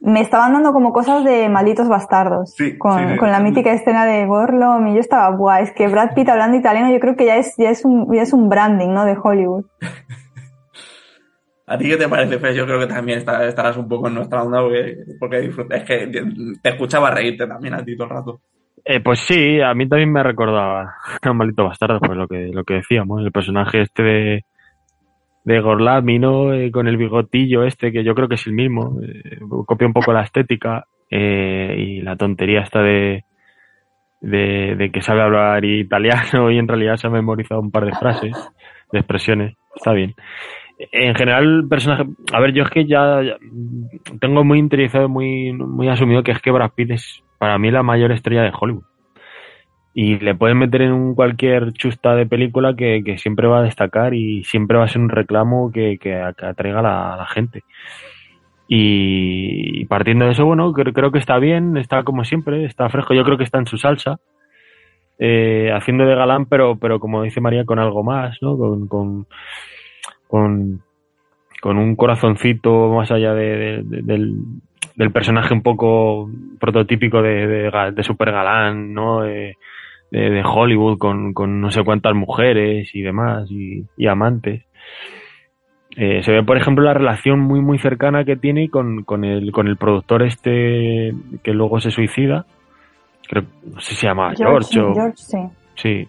me 0.00 0.20
estaban 0.20 0.52
dando 0.52 0.72
como 0.72 0.92
cosas 0.92 1.24
de 1.24 1.48
malditos 1.48 1.88
bastardos. 1.88 2.56
con, 2.78 3.16
con, 3.16 3.30
la 3.30 3.40
mítica 3.40 3.72
escena 3.72 4.06
de 4.06 4.26
Gorlom 4.26 4.88
y 4.88 4.94
yo 4.94 5.00
estaba, 5.00 5.34
guay, 5.36 5.64
es 5.64 5.72
que 5.72 5.88
Brad 5.88 6.14
Pitt 6.14 6.28
hablando 6.28 6.56
italiano 6.56 6.90
yo 6.90 7.00
creo 7.00 7.16
que 7.16 7.26
ya 7.26 7.36
es, 7.36 7.54
ya 7.56 7.70
es 7.70 7.84
un, 7.84 8.12
ya 8.14 8.22
es 8.22 8.32
un 8.32 8.48
branding, 8.48 8.88
¿no? 8.88 9.04
De 9.04 9.16
Hollywood. 9.22 9.64
¿A 11.66 11.78
ti 11.78 11.88
qué 11.88 11.96
te 11.96 12.08
parece, 12.08 12.40
Fe? 12.40 12.52
Yo 12.52 12.66
creo 12.66 12.80
que 12.80 12.88
también 12.88 13.18
estarás 13.18 13.76
un 13.76 13.88
poco 13.88 14.08
en 14.08 14.14
nuestra 14.14 14.42
onda 14.42 14.60
porque, 14.60 14.96
porque 15.20 15.40
disfrutas. 15.40 15.80
Es 15.80 15.86
que 15.86 16.08
te 16.60 16.68
escuchaba 16.68 17.12
reírte 17.12 17.46
también 17.46 17.74
a 17.74 17.84
ti 17.84 17.94
todo 17.94 18.08
el 18.08 18.12
rato. 18.12 18.40
Eh, 18.84 18.98
pues 18.98 19.20
sí, 19.20 19.60
a 19.60 19.72
mí 19.74 19.88
también 19.88 20.12
me 20.12 20.24
recordaba 20.24 20.94
a 21.22 21.30
un 21.30 21.36
maldito 21.36 21.64
bastardo, 21.64 22.00
pues 22.00 22.18
lo 22.18 22.26
que, 22.26 22.50
lo 22.52 22.64
que 22.64 22.74
decíamos, 22.74 23.22
el 23.22 23.30
personaje 23.30 23.82
este 23.82 24.02
de, 24.02 24.44
de 25.50 25.60
Gorlami, 25.60 26.18
¿no? 26.18 26.52
Eh, 26.52 26.70
con 26.70 26.86
el 26.86 26.96
bigotillo 26.96 27.64
este, 27.64 27.92
que 27.92 28.04
yo 28.04 28.14
creo 28.14 28.28
que 28.28 28.36
es 28.36 28.46
el 28.46 28.52
mismo. 28.52 29.00
Eh, 29.02 29.38
copia 29.66 29.86
un 29.86 29.92
poco 29.92 30.12
la 30.12 30.22
estética 30.22 30.86
eh, 31.10 31.74
y 31.76 32.02
la 32.02 32.16
tontería 32.16 32.60
esta 32.60 32.80
de, 32.80 33.24
de, 34.20 34.90
que 34.92 35.02
sabe 35.02 35.22
hablar 35.22 35.64
italiano 35.64 36.50
y 36.50 36.58
en 36.58 36.68
realidad 36.68 36.96
se 36.96 37.08
ha 37.08 37.10
memorizado 37.10 37.60
un 37.60 37.70
par 37.70 37.84
de 37.84 37.92
frases, 37.92 38.32
de 38.92 38.98
expresiones. 38.98 39.56
Está 39.74 39.92
bien. 39.92 40.14
En 40.92 41.14
general, 41.14 41.66
personaje. 41.68 42.04
A 42.32 42.40
ver, 42.40 42.54
yo 42.54 42.62
es 42.62 42.70
que 42.70 42.86
ya, 42.86 43.20
tengo 44.20 44.44
muy 44.44 44.58
interiorizado, 44.58 45.08
muy, 45.08 45.52
muy 45.52 45.88
asumido 45.88 46.22
que 46.22 46.32
es 46.32 46.40
que 46.40 46.50
Brad 46.50 46.70
Pitt 46.74 46.92
es 46.92 47.22
para 47.38 47.58
mí 47.58 47.70
la 47.70 47.82
mayor 47.82 48.12
estrella 48.12 48.42
de 48.42 48.52
Hollywood 48.58 48.84
y 49.92 50.18
le 50.18 50.34
pueden 50.34 50.58
meter 50.58 50.82
en 50.82 50.92
un 50.92 51.14
cualquier 51.14 51.72
chusta 51.72 52.14
de 52.14 52.26
película 52.26 52.74
que, 52.76 53.02
siempre 53.18 53.48
va 53.48 53.58
a 53.58 53.64
destacar 53.64 54.14
y 54.14 54.44
siempre 54.44 54.78
va 54.78 54.84
a 54.84 54.88
ser 54.88 55.02
un 55.02 55.08
reclamo 55.08 55.72
que, 55.72 55.98
que, 55.98 56.14
atraiga 56.14 56.78
a 56.78 57.16
la, 57.16 57.26
gente. 57.26 57.64
Y, 58.68 59.84
partiendo 59.86 60.26
de 60.26 60.32
eso, 60.32 60.46
bueno, 60.46 60.72
creo, 60.72 61.10
que 61.10 61.18
está 61.18 61.38
bien, 61.38 61.76
está 61.76 62.04
como 62.04 62.24
siempre, 62.24 62.64
está 62.64 62.88
fresco, 62.88 63.14
yo 63.14 63.24
creo 63.24 63.36
que 63.36 63.44
está 63.44 63.58
en 63.58 63.66
su 63.66 63.78
salsa, 63.78 64.20
eh, 65.18 65.72
haciendo 65.74 66.04
de 66.04 66.14
galán, 66.14 66.46
pero, 66.46 66.76
pero 66.76 67.00
como 67.00 67.22
dice 67.24 67.40
María, 67.40 67.64
con 67.64 67.80
algo 67.80 68.04
más, 68.04 68.38
¿no? 68.40 68.56
Con, 68.56 68.86
con, 68.86 69.26
con, 70.28 71.78
un 71.78 71.96
corazoncito 71.96 72.90
más 72.90 73.10
allá 73.10 73.34
de, 73.34 73.82
del, 73.84 74.44
del 74.94 75.10
personaje 75.10 75.52
un 75.52 75.62
poco 75.62 76.30
prototípico 76.60 77.22
de, 77.22 77.46
de, 77.46 77.92
de 77.92 78.02
super 78.04 78.30
galán, 78.30 78.94
¿no? 78.94 79.26
Eh, 79.26 79.56
de, 80.10 80.42
Hollywood 80.44 80.98
con, 80.98 81.32
con, 81.32 81.60
no 81.60 81.70
sé 81.70 81.82
cuántas 81.84 82.14
mujeres 82.14 82.94
y 82.94 83.02
demás 83.02 83.50
y, 83.50 83.86
amantes. 84.06 84.64
Eh, 85.96 86.22
se 86.22 86.32
ve, 86.32 86.42
por 86.42 86.56
ejemplo, 86.56 86.84
la 86.84 86.94
relación 86.94 87.40
muy 87.40 87.60
muy 87.60 87.78
cercana 87.78 88.24
que 88.24 88.36
tiene 88.36 88.68
con, 88.68 89.02
con, 89.02 89.24
el, 89.24 89.50
con 89.50 89.66
el 89.66 89.76
productor 89.76 90.22
este 90.22 91.12
que 91.42 91.52
luego 91.52 91.80
se 91.80 91.90
suicida. 91.90 92.46
Creo, 93.28 93.44
no 93.72 93.80
sé 93.80 93.90
si 93.90 94.00
se 94.00 94.06
llama 94.06 94.32
George, 94.36 94.70
George, 94.72 95.16
sí. 95.16 95.38
Sí. 95.74 96.08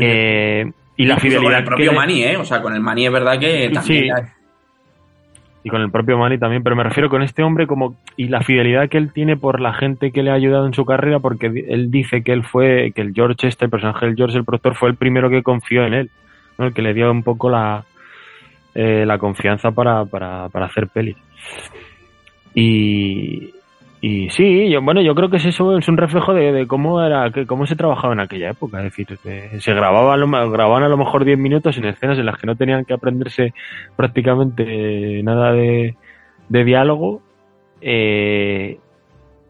Eh, 0.00 0.64
y 0.96 1.06
la 1.06 1.16
fidelidad. 1.18 1.42
Con 1.42 1.54
el 1.54 1.64
propio 1.64 1.92
que 2.06 2.32
¿eh? 2.32 2.36
O 2.36 2.44
sea, 2.44 2.62
con 2.62 2.74
el 2.74 2.80
Manny 2.80 3.06
es 3.06 3.12
verdad 3.12 3.38
que 3.38 3.70
también 3.72 4.12
y 5.64 5.70
con 5.70 5.80
el 5.80 5.90
propio 5.90 6.18
Manny 6.18 6.36
también, 6.36 6.62
pero 6.62 6.76
me 6.76 6.84
refiero 6.84 7.08
con 7.08 7.22
este 7.22 7.42
hombre 7.42 7.66
como 7.66 7.96
y 8.18 8.28
la 8.28 8.42
fidelidad 8.42 8.90
que 8.90 8.98
él 8.98 9.14
tiene 9.14 9.38
por 9.38 9.60
la 9.60 9.72
gente 9.72 10.12
que 10.12 10.22
le 10.22 10.30
ha 10.30 10.34
ayudado 10.34 10.66
en 10.66 10.74
su 10.74 10.84
carrera, 10.84 11.20
porque 11.20 11.46
él 11.46 11.90
dice 11.90 12.22
que 12.22 12.32
él 12.32 12.44
fue, 12.44 12.92
que 12.94 13.00
el 13.00 13.14
George 13.14 13.48
este, 13.48 13.64
el 13.64 13.70
personaje 13.70 14.04
del 14.04 14.14
George, 14.14 14.36
el 14.36 14.44
productor, 14.44 14.74
fue 14.74 14.90
el 14.90 14.96
primero 14.96 15.30
que 15.30 15.42
confió 15.42 15.86
en 15.86 15.94
él, 15.94 16.10
el 16.58 16.74
que 16.74 16.82
le 16.82 16.92
dio 16.92 17.10
un 17.10 17.22
poco 17.22 17.48
la, 17.48 17.82
eh, 18.74 19.06
la 19.06 19.16
confianza 19.16 19.70
para, 19.70 20.04
para, 20.04 20.50
para 20.50 20.66
hacer 20.66 20.88
pelis. 20.88 21.16
Y, 22.54 23.53
y 24.06 24.28
sí, 24.28 24.68
yo, 24.68 24.82
bueno, 24.82 25.00
yo 25.00 25.14
creo 25.14 25.30
que 25.30 25.38
es 25.38 25.46
eso, 25.46 25.78
es 25.78 25.88
un 25.88 25.96
reflejo 25.96 26.34
de, 26.34 26.66
cómo 26.66 27.02
era, 27.02 27.30
que, 27.30 27.46
cómo 27.46 27.64
se 27.64 27.74
trabajaba 27.74 28.12
en 28.12 28.20
aquella 28.20 28.50
época. 28.50 28.84
Es 28.84 28.94
decir, 28.94 29.18
se 29.58 29.72
grababa, 29.72 30.14
grababan 30.18 30.82
a 30.82 30.90
lo 30.90 30.98
mejor 30.98 31.24
10 31.24 31.38
minutos 31.38 31.78
en 31.78 31.86
escenas 31.86 32.18
en 32.18 32.26
las 32.26 32.36
que 32.36 32.46
no 32.46 32.54
tenían 32.54 32.84
que 32.84 32.92
aprenderse 32.92 33.54
prácticamente 33.96 35.22
nada 35.22 35.52
de, 35.52 35.96
diálogo. 36.50 37.22
Eh, 37.80 38.78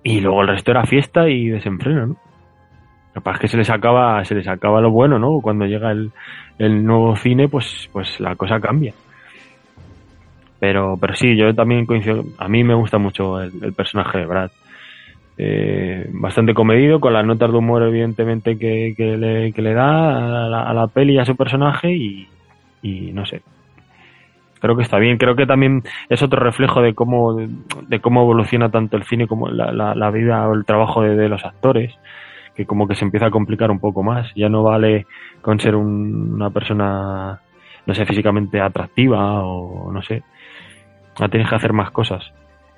y 0.05 0.21
luego 0.21 0.43
el 0.43 0.49
resto 0.49 0.71
era 0.71 0.87
fiesta 0.87 1.29
y 1.29 1.49
desenfreno, 1.49 2.17
es 3.13 3.39
que 3.41 3.49
se 3.49 3.57
les 3.57 3.71
acaba, 3.71 4.25
se 4.25 4.37
les 4.37 4.47
acaba 4.47 4.81
lo 4.81 4.93
bueno, 4.93 5.19
¿no? 5.19 5.41
Cuando 5.41 5.67
llega 5.67 5.91
el, 5.91 6.13
el 6.61 6.85
nuevo 6.85 7.17
cine, 7.17 7.49
pues, 7.49 7.91
pues 7.93 8.21
la 8.21 8.37
cosa 8.37 8.61
cambia. 8.61 8.95
Pero, 10.65 10.97
pero 10.99 11.15
sí, 11.15 11.37
yo 11.37 11.55
también 11.55 11.85
coincido. 11.85 12.25
A 12.39 12.49
mí 12.49 12.65
me 12.65 12.73
gusta 12.73 12.97
mucho 12.97 13.39
el, 13.39 13.75
personaje 13.75 14.21
de 14.21 14.25
Brad. 14.25 14.51
Eh, 15.37 16.09
bastante 16.11 16.55
comedido, 16.55 17.01
con 17.01 17.13
las 17.13 17.27
notas 17.27 17.53
de 17.53 17.59
humor, 17.59 17.83
evidentemente, 17.83 18.57
que, 18.57 18.95
le, 18.97 19.53
que 19.53 19.61
le, 19.61 19.75
da 19.75 20.47
a 20.47 20.73
la, 20.73 20.87
peli 20.87 21.17
y 21.17 21.19
a 21.19 21.27
su 21.27 21.37
personaje. 21.37 21.93
Y, 21.93 23.13
no 23.13 23.27
sé. 23.27 23.43
Creo 24.59 24.75
que 24.75 24.85
está 24.85 24.99
bien. 24.99 25.19
Creo 25.19 25.37
que 25.37 25.45
también 25.45 25.83
es 26.09 26.23
otro 26.23 26.41
reflejo 26.41 26.81
de 26.81 26.95
cómo, 26.95 27.37
de 27.37 28.01
cómo 28.01 28.23
evoluciona 28.23 28.71
tanto 28.71 28.97
el 28.97 29.05
cine 29.05 29.27
como 29.27 29.51
la, 29.51 30.11
vida 30.11 30.49
o 30.49 30.55
el 30.55 30.65
trabajo 30.65 31.03
de, 31.03 31.29
los 31.29 31.45
actores 31.45 31.95
que 32.57 32.65
como 32.65 32.89
que 32.89 32.95
se 32.95 33.05
empieza 33.05 33.27
a 33.27 33.31
complicar 33.31 33.71
un 33.71 33.81
poco 33.81 34.03
más. 34.03 34.33
Ya 34.35 34.49
no 34.49 34.63
vale 34.63 35.05
con 35.43 35.61
ser 35.61 35.77
una 35.77 36.49
persona 36.49 37.39
no 37.87 37.95
sé, 37.95 38.07
físicamente 38.07 38.61
atractiva 38.61 39.45
o 39.45 39.93
no 39.93 40.03
sé. 40.03 40.23
Ahora 41.17 41.29
tienes 41.31 41.49
que 41.49 41.57
hacer 41.57 41.73
más 41.73 41.91
cosas. 41.91 42.23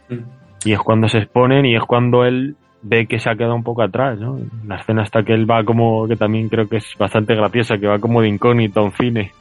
Mm. 0.08 0.18
Y 0.64 0.72
es 0.72 0.78
cuando 0.80 1.08
se 1.08 1.18
exponen 1.18 1.64
y 1.66 1.76
es 1.76 1.82
cuando 1.84 2.24
él 2.24 2.56
ve 2.82 3.06
que 3.06 3.18
se 3.18 3.28
ha 3.30 3.34
quedado 3.34 3.54
un 3.54 3.62
poco 3.64 3.82
atrás, 3.82 4.18
¿no? 4.18 4.38
La 4.66 4.76
escena 4.76 5.02
hasta 5.02 5.22
que 5.22 5.32
él 5.32 5.50
va 5.50 5.64
como, 5.64 6.06
que 6.06 6.16
también 6.16 6.48
creo 6.48 6.68
que 6.68 6.76
es 6.76 6.94
bastante 6.98 7.34
graciosa, 7.34 7.78
que 7.78 7.86
va 7.86 7.98
como 7.98 8.20
de 8.22 8.28
incógnito 8.28 8.88
cine, 8.92 9.32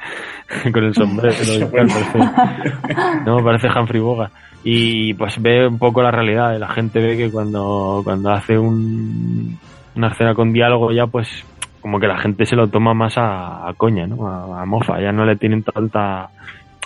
con 0.73 0.83
el 0.83 0.93
sombrero. 0.95 1.35
tal, 1.71 1.87
parece- 1.87 3.23
no, 3.25 3.43
parece 3.43 3.67
Humphrey 3.69 4.01
Bogart. 4.01 4.33
Y 4.63 5.13
pues 5.13 5.39
ve 5.41 5.67
un 5.67 5.77
poco 5.77 6.01
la 6.01 6.09
realidad, 6.11 6.55
y 6.55 6.59
la 6.59 6.69
gente 6.69 6.99
ve 6.99 7.17
que 7.17 7.29
cuando, 7.31 8.01
cuando 8.03 8.31
hace 8.31 8.57
un, 8.57 9.59
una 9.95 10.07
escena 10.07 10.33
con 10.33 10.51
diálogo 10.51 10.91
ya 10.91 11.05
pues 11.05 11.45
como 11.81 11.99
que 11.99 12.07
la 12.07 12.17
gente 12.17 12.47
se 12.47 12.55
lo 12.55 12.67
toma 12.67 12.95
más 12.95 13.15
a, 13.17 13.67
a 13.67 13.73
coña, 13.75 14.07
¿no? 14.07 14.27
A, 14.27 14.63
a 14.63 14.65
mofa, 14.65 14.99
ya 14.99 15.11
no 15.11 15.23
le 15.23 15.35
tienen 15.35 15.61
tanta 15.61 16.29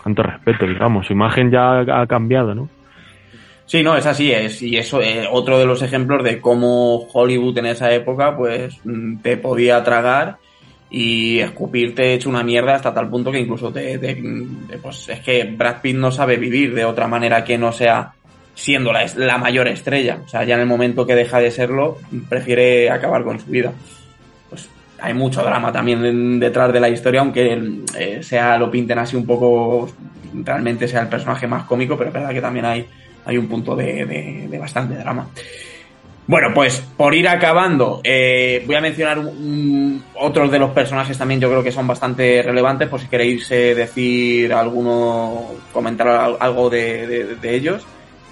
tanto 0.04 0.24
respeto, 0.24 0.66
digamos. 0.66 1.08
Su 1.08 1.14
imagen 1.14 1.52
ya 1.52 1.80
ha 1.82 2.08
cambiado, 2.08 2.54
¿no? 2.56 2.70
Sí, 3.66 3.84
no, 3.84 3.96
es 3.96 4.06
así, 4.08 4.32
es, 4.32 4.62
y 4.64 4.78
eso 4.78 5.00
es 5.00 5.28
otro 5.32 5.60
de 5.60 5.66
los 5.66 5.82
ejemplos 5.84 6.24
de 6.24 6.42
cómo 6.42 7.08
Hollywood 7.14 7.58
en 7.60 7.68
esa 7.68 7.92
época, 7.94 8.36
pues, 8.36 8.80
mm, 8.84 9.18
te 9.18 9.38
podía 9.38 9.84
tragar 9.84 10.38
y 10.90 11.38
escupirte 11.40 12.14
hecho 12.16 12.30
una 12.30 12.42
mierda 12.44 12.74
hasta 12.74 12.92
tal 12.94 13.10
punto 13.10 13.32
que 13.32 13.40
incluso 13.40 13.72
te- 13.72 14.00
pues, 14.82 15.10
es 15.10 15.20
que 15.20 15.44
Brad 15.56 15.82
Pitt 15.82 15.96
no 15.98 16.12
sabe 16.12 16.38
vivir 16.38 16.74
de 16.74 16.84
otra 16.84 17.08
manera 17.08 17.44
que 17.44 17.60
no 17.60 17.72
sea 17.72 18.14
siendo 18.56 18.92
la, 18.92 19.06
la 19.18 19.38
mayor 19.38 19.68
estrella. 19.68 20.20
O 20.26 20.28
sea, 20.28 20.44
ya 20.46 20.56
en 20.56 20.62
el 20.62 20.68
momento 20.68 21.06
que 21.06 21.14
deja 21.14 21.40
de 21.40 21.52
serlo, 21.52 22.00
prefiere 22.28 22.90
acabar 22.90 23.24
con 23.24 23.40
su 23.40 23.52
vida. 23.52 23.72
Hay 25.02 25.14
mucho 25.14 25.42
drama 25.44 25.72
también 25.72 26.40
detrás 26.40 26.72
de 26.74 26.80
la 26.80 26.90
historia, 26.90 27.22
aunque 27.22 27.62
eh, 27.98 28.24
sea 28.24 28.58
lo 28.58 28.70
pinten 28.70 29.00
así 29.00 29.16
un 29.16 29.26
poco, 29.26 29.90
realmente 30.34 30.88
sea 30.88 31.02
el 31.02 31.08
personaje 31.08 31.48
más 31.48 31.64
cómico, 31.66 31.98
pero 31.98 32.10
es 32.10 32.14
verdad 32.14 32.32
que 32.32 32.42
también 32.42 32.66
hay 32.66 32.86
hay 33.26 33.38
un 33.38 33.48
punto 33.48 33.76
de, 33.76 34.06
de- 34.06 34.48
de 34.50 34.58
bastante 34.58 34.96
drama. 34.96 35.28
Bueno, 36.28 36.50
pues 36.54 36.80
por 36.96 37.16
ir 37.16 37.28
acabando, 37.28 38.02
eh, 38.04 38.64
voy 38.68 38.76
a 38.76 38.82
mencionar 38.82 39.20
otros 40.16 40.52
de 40.52 40.60
los 40.60 40.70
personajes 40.72 41.18
también, 41.18 41.40
yo 41.42 41.50
creo 41.50 41.64
que 41.64 41.72
son 41.72 41.88
bastante 41.88 42.42
relevantes, 42.44 42.88
por 42.88 43.00
si 43.00 43.08
queréis 43.08 43.50
eh, 43.52 43.74
decir 43.74 44.54
alguno, 44.54 45.46
comentar 45.74 46.08
al- 46.08 46.38
algo 46.40 46.70
de, 46.70 47.36
de- 47.36 47.56
ellos. 47.56 47.86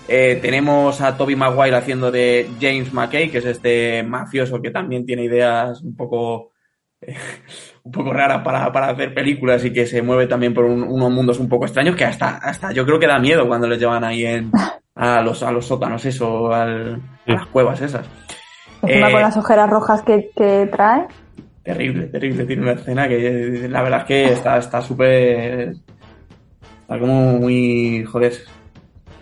Eh, 0.07 0.37
tenemos 0.41 1.01
a 1.01 1.17
Toby 1.17 1.35
Maguire 1.35 1.75
haciendo 1.75 2.11
de 2.11 2.47
James 2.61 2.93
McKay, 2.93 3.29
que 3.29 3.39
es 3.39 3.45
este 3.45 4.03
mafioso 4.03 4.61
que 4.61 4.69
también 4.71 5.05
tiene 5.05 5.23
ideas 5.23 5.81
un 5.81 5.95
poco 5.95 6.51
un 7.83 7.91
poco 7.91 8.11
raras 8.13 8.41
para, 8.43 8.71
para 8.71 8.89
hacer 8.89 9.13
películas 9.13 9.63
y 9.65 9.71
que 9.71 9.85
se 9.85 10.01
mueve 10.01 10.27
también 10.27 10.53
por 10.53 10.65
un- 10.65 10.83
unos 10.83 11.11
mundos 11.11 11.39
un 11.39 11.47
poco 11.49 11.65
extraños 11.65 11.95
que 11.95 12.05
hasta, 12.05 12.37
hasta 12.37 12.71
yo 12.71 12.85
creo 12.85 12.99
que 12.99 13.07
da 13.07 13.19
miedo 13.19 13.47
cuando 13.47 13.67
les 13.67 13.79
llevan 13.79 14.03
ahí 14.03 14.25
en, 14.25 14.51
a, 14.95 15.21
los, 15.21 15.43
a 15.43 15.51
los 15.51 15.65
sótanos, 15.65 16.03
eso, 16.05 16.51
al- 16.53 16.99
a 17.27 17.31
las 17.33 17.45
cuevas 17.47 17.79
esas. 17.81 18.05
Encima 18.81 19.09
Eh, 19.09 19.11
con 19.11 19.21
las 19.21 19.37
ojeras 19.37 19.69
rojas 19.69 20.01
que, 20.03 20.29
que 20.35 20.67
trae. 20.71 21.05
Terrible, 21.63 22.07
terrible. 22.07 22.45
Tiene 22.45 22.61
una 22.63 22.71
escena 22.73 23.07
que 23.07 23.65
eh, 23.65 23.69
la 23.69 23.81
verdad 23.81 23.99
es 24.01 24.05
que 24.05 24.25
está 24.31 24.57
está 24.57 24.81
súper. 24.81 25.73
Está 26.81 26.99
como 26.99 27.33
muy. 27.33 28.05
Joder. 28.05 28.33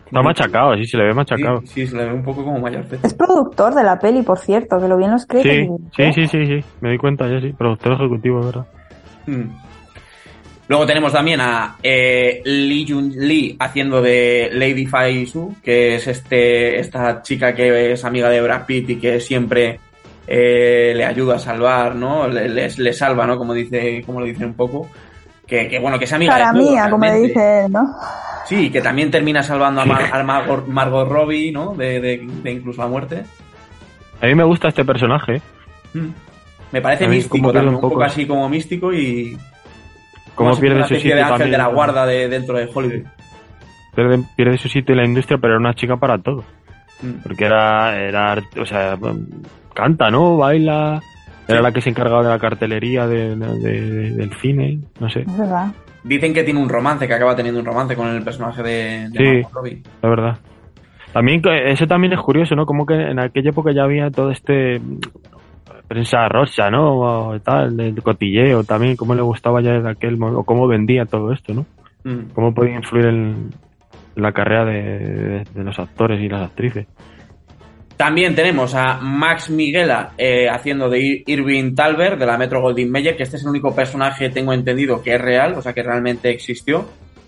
Está 0.05 0.21
machacado, 0.21 0.75
sí, 0.77 0.85
se 0.85 0.97
le 0.97 1.05
ve 1.05 1.13
machacado. 1.13 1.61
Sí, 1.61 1.67
sí, 1.67 1.87
se 1.87 1.95
le 1.97 2.05
ve 2.05 2.13
un 2.13 2.23
poco 2.23 2.43
como 2.43 2.59
mayor 2.59 2.85
Es 3.03 3.13
productor 3.13 3.73
de 3.73 3.83
la 3.83 3.97
peli, 3.99 4.21
por 4.21 4.37
cierto, 4.39 4.79
que 4.79 4.87
lo 4.87 4.97
vi 4.97 5.05
en 5.05 5.11
los 5.11 5.21
Sí, 5.23 5.27
créditos. 5.27 5.77
sí, 5.95 6.13
sí, 6.13 6.27
sí, 6.27 6.45
sí, 6.45 6.63
me 6.81 6.91
di 6.91 6.97
cuenta 6.97 7.27
ya, 7.27 7.41
sí. 7.41 7.53
Productor 7.57 7.93
ejecutivo, 7.93 8.39
es 8.41 8.45
verdad. 8.45 8.65
Mm. 9.27 9.43
Luego 10.67 10.85
tenemos 10.87 11.11
también 11.13 11.41
a 11.41 11.75
eh, 11.83 12.41
Lee 12.43 12.85
Jun 12.89 13.11
Lee 13.15 13.55
haciendo 13.59 14.01
de 14.01 14.49
Lady 14.51 14.87
Fai 14.87 15.25
Su, 15.27 15.55
que 15.63 15.95
es 15.95 16.07
este 16.07 16.79
esta 16.79 17.21
chica 17.21 17.53
que 17.53 17.91
es 17.91 18.03
amiga 18.03 18.29
de 18.29 18.41
Brad 18.41 18.65
Pitt 18.65 18.89
y 18.89 18.95
que 18.95 19.19
siempre 19.19 19.79
eh, 20.25 20.93
le 20.95 21.05
ayuda 21.05 21.35
a 21.35 21.39
salvar, 21.39 21.93
¿no? 21.95 22.27
Le, 22.27 22.49
le- 22.49 22.69
le 22.75 22.93
salva, 22.93 23.27
¿no? 23.27 23.37
Como 23.37 23.53
dice, 23.53 24.01
como 24.07 24.19
lo 24.21 24.25
dice 24.25 24.43
un 24.43 24.55
poco. 24.55 24.89
Que, 25.47 25.67
que, 25.67 25.79
bueno, 25.79 25.99
que 25.99 26.05
es 26.05 26.13
amiga 26.13 26.33
Cara 26.37 26.51
de 26.53 26.59
mía, 26.59 26.89
como 26.89 27.05
dice 27.11 27.65
él, 27.65 27.71
¿no? 27.71 27.85
Sí, 28.45 28.71
que 28.71 28.81
también 28.81 29.11
termina 29.11 29.43
salvando 29.43 29.81
a, 29.81 29.85
Mar- 29.85 30.09
a 30.11 30.23
Margot, 30.23 30.67
Margot 30.67 31.07
Robbie, 31.07 31.51
¿no? 31.51 31.73
De, 31.75 31.99
de- 31.99 32.27
de 32.43 32.51
incluso 32.51 32.81
la 32.81 32.87
muerte. 32.87 33.23
A 34.21 34.25
mí 34.27 34.35
me 34.35 34.43
gusta 34.43 34.67
este 34.69 34.83
personaje, 34.85 35.41
Mm. 35.93 36.09
Me 36.71 36.81
parece 36.81 37.07
místico 37.07 37.53
también, 37.53 37.69
un 37.69 37.75
un 37.75 37.81
poco 37.81 37.93
poco. 37.93 38.03
así 38.03 38.25
como 38.27 38.49
místico 38.49 38.91
y 38.91 39.37
cómo 40.35 40.49
como 40.49 40.59
pierde 40.59 40.83
su 40.85 40.95
sitio 40.95 41.15
de 41.15 41.21
ángel 41.21 41.37
también. 41.37 41.51
de 41.51 41.57
la 41.57 41.67
guarda 41.67 42.05
de, 42.05 42.27
dentro 42.27 42.57
de 42.57 42.69
Hollywood. 42.73 43.05
Pierde, 43.95 44.19
pierde 44.35 44.57
su 44.57 44.67
sitio 44.67 44.91
en 44.93 44.97
la 44.97 45.05
industria, 45.05 45.37
pero 45.37 45.53
era 45.53 45.59
una 45.61 45.73
chica 45.73 45.95
para 45.95 46.17
todo. 46.17 46.43
Mm. 47.01 47.21
Porque 47.23 47.45
era, 47.45 47.97
era, 47.97 48.35
o 48.59 48.65
sea, 48.65 48.97
canta, 49.73 50.09
¿no? 50.11 50.35
Baila. 50.37 50.99
Era 51.47 51.61
la 51.61 51.71
que 51.71 51.81
se 51.81 51.89
encargaba 51.89 52.23
de 52.23 52.29
la 52.29 52.39
cartelería 52.39 53.05
de, 53.07 53.35
de- 53.35 53.59
de- 53.59 54.11
del 54.11 54.33
cine, 54.37 54.79
no 54.99 55.09
sé, 55.09 55.21
Es 55.21 55.37
verdad. 55.37 55.67
Dicen 56.03 56.33
que 56.33 56.43
tiene 56.43 56.59
un 56.61 56.69
romance, 56.69 57.07
que 57.07 57.13
acaba 57.13 57.35
teniendo 57.35 57.59
un 57.59 57.65
romance 57.65 57.95
con 57.95 58.07
el 58.09 58.23
personaje 58.23 58.61
de, 58.61 59.09
de 59.09 59.41
Sí. 59.43 59.47
Robbie. 59.53 59.81
la 60.01 60.09
verdad. 60.09 60.37
También, 61.13 61.41
eso 61.67 61.87
también 61.87 62.13
es 62.13 62.19
curioso, 62.19 62.55
¿no? 62.55 62.65
Como 62.65 62.85
que 62.85 62.93
en 62.95 63.19
aquella 63.19 63.49
época 63.51 63.71
ya 63.73 63.83
había 63.83 64.11
todo 64.11 64.31
este 64.31 64.79
mm, 64.79 64.99
prensa 65.87 66.27
rosa, 66.27 66.69
¿no? 66.69 66.99
O 67.29 67.39
tal, 67.39 67.79
el 67.79 68.01
cotilleo 68.03 68.63
también, 68.63 68.95
cómo 68.95 69.15
le 69.15 69.21
gustaba 69.21 69.61
ya 69.61 69.79
de 69.79 69.89
aquel, 69.89 70.21
o 70.21 70.43
cómo 70.43 70.67
vendía 70.67 71.05
todo 71.05 71.31
esto, 71.31 71.53
¿no? 71.53 71.65
Mm. 72.03 72.31
Cómo 72.33 72.53
podía 72.53 72.75
influir 72.75 73.05
en, 73.07 73.49
la 74.15 74.31
carrera 74.31 74.65
de, 74.65 74.81
de- 74.83 75.43
de 75.53 75.63
los 75.63 75.77
actores 75.79 76.21
y 76.21 76.29
las 76.29 76.43
actrices. 76.43 76.85
También 77.97 78.35
tenemos 78.35 78.75
a 78.75 78.95
Max 79.01 79.49
Miguela 79.49 80.11
eh, 80.17 80.49
haciendo 80.49 80.89
de 80.89 80.99
Ir- 80.99 81.23
Irving 81.27 81.73
Talbert 81.75 82.19
de 82.19 82.25
la 82.25 82.37
Metro 82.37 82.59
Goldwyn 82.61 82.91
Mayer, 82.91 83.15
que 83.15 83.23
este 83.23 83.37
es 83.37 83.43
el 83.43 83.49
único 83.49 83.73
personaje, 83.73 84.29
tengo 84.29 84.51
entendido, 84.53 85.01
que 85.01 85.15
es 85.15 85.21
real, 85.21 85.53
o 85.55 85.61
sea, 85.61 85.73
que 85.73 85.81
realmente 85.83 86.29
existió. 86.29 86.87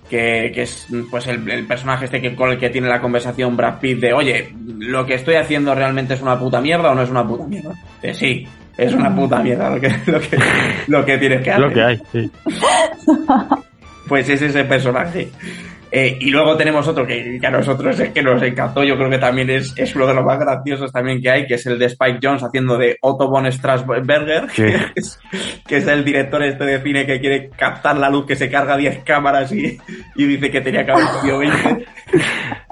Que, 0.09 0.53
que 0.55 0.61
es 0.61 0.87
pues 1.11 1.27
el, 1.27 1.51
el 1.51 1.65
personaje 1.67 2.05
este 2.05 2.21
que, 2.21 2.33
con 2.33 2.49
el 2.49 2.57
que 2.57 2.69
tiene 2.69 2.87
la 2.87 3.01
conversación 3.01 3.57
Brad 3.57 3.77
Pitt 3.81 3.99
de 3.99 4.13
oye, 4.13 4.53
lo 4.79 5.05
que 5.05 5.15
estoy 5.15 5.35
haciendo 5.35 5.75
realmente 5.75 6.13
es 6.13 6.21
una 6.21 6.39
puta 6.39 6.61
mierda 6.61 6.91
o 6.91 6.95
no 6.95 7.01
es 7.01 7.09
una 7.09 7.27
puta 7.27 7.45
mierda. 7.45 7.73
De 8.01 8.13
sí, 8.13 8.47
es 8.77 8.93
una 8.93 9.13
puta 9.13 9.39
mierda 9.43 9.69
lo 9.69 9.81
que, 9.81 9.89
lo 10.05 10.19
que, 10.21 10.37
lo 10.87 11.03
que 11.05 11.17
tienes 11.17 11.41
que 11.43 11.51
hacer. 11.51 11.61
lo 11.61 11.73
que 11.73 11.81
hay, 11.83 12.01
sí. 12.13 12.31
Pues 14.07 14.29
es 14.29 14.41
ese 14.41 14.63
personaje. 14.63 15.27
Eh, 15.91 16.17
y 16.19 16.29
luego 16.29 16.57
tenemos 16.57 16.87
otro 16.87 17.07
que, 17.07 17.37
que 17.39 17.47
a 17.47 17.51
nosotros 17.51 17.97
es 17.99 18.09
que 18.09 18.21
nos 18.21 18.41
encantó, 18.41 18.83
yo 18.83 18.97
creo 18.97 19.09
que 19.09 19.17
también 19.17 19.49
es, 19.49 19.73
es 19.77 19.95
uno 19.95 20.07
de 20.07 20.13
los 20.13 20.25
más 20.25 20.37
graciosos 20.37 20.91
también 20.91 21.21
que 21.21 21.29
hay, 21.29 21.47
que 21.47 21.53
es 21.53 21.65
el 21.65 21.79
de 21.79 21.85
Spike 21.85 22.19
Jones 22.21 22.43
haciendo 22.43 22.77
de 22.77 22.97
Otto 23.01 23.29
von 23.29 23.49
Strasberger, 23.51 24.47
que, 24.47 24.75
es, 24.95 25.19
que 25.65 25.77
es 25.77 25.87
el 25.87 26.03
director 26.03 26.43
este 26.43 26.65
de 26.65 26.81
cine 26.81 27.05
que 27.05 27.19
quiere 27.19 27.49
captar 27.49 27.97
la 27.97 28.09
luz, 28.09 28.25
que 28.25 28.35
se 28.35 28.49
carga 28.49 28.75
10 28.75 29.03
cámaras 29.03 29.51
y, 29.53 29.77
y 30.15 30.25
dice 30.25 30.51
que 30.51 30.61
tenía 30.61 30.85
que 30.85 30.91
haber 30.91 31.05
pedido 31.21 31.39
20. 31.39 31.85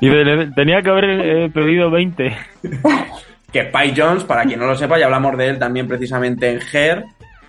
Y 0.01 0.09
tenía 0.55 0.81
que 0.81 0.89
haber 0.89 1.05
eh, 1.05 1.49
pedido 1.53 1.89
20. 1.89 2.37
Que 3.51 3.59
Spike 3.61 3.93
Jones, 3.95 4.25
para 4.25 4.43
quien 4.43 4.59
no 4.59 4.65
lo 4.65 4.75
sepa, 4.75 4.99
ya 4.99 5.05
hablamos 5.05 5.37
de 5.37 5.47
él 5.47 5.59
también 5.59 5.87
precisamente 5.87 6.49
en 6.49 6.59
Her, 6.73 7.05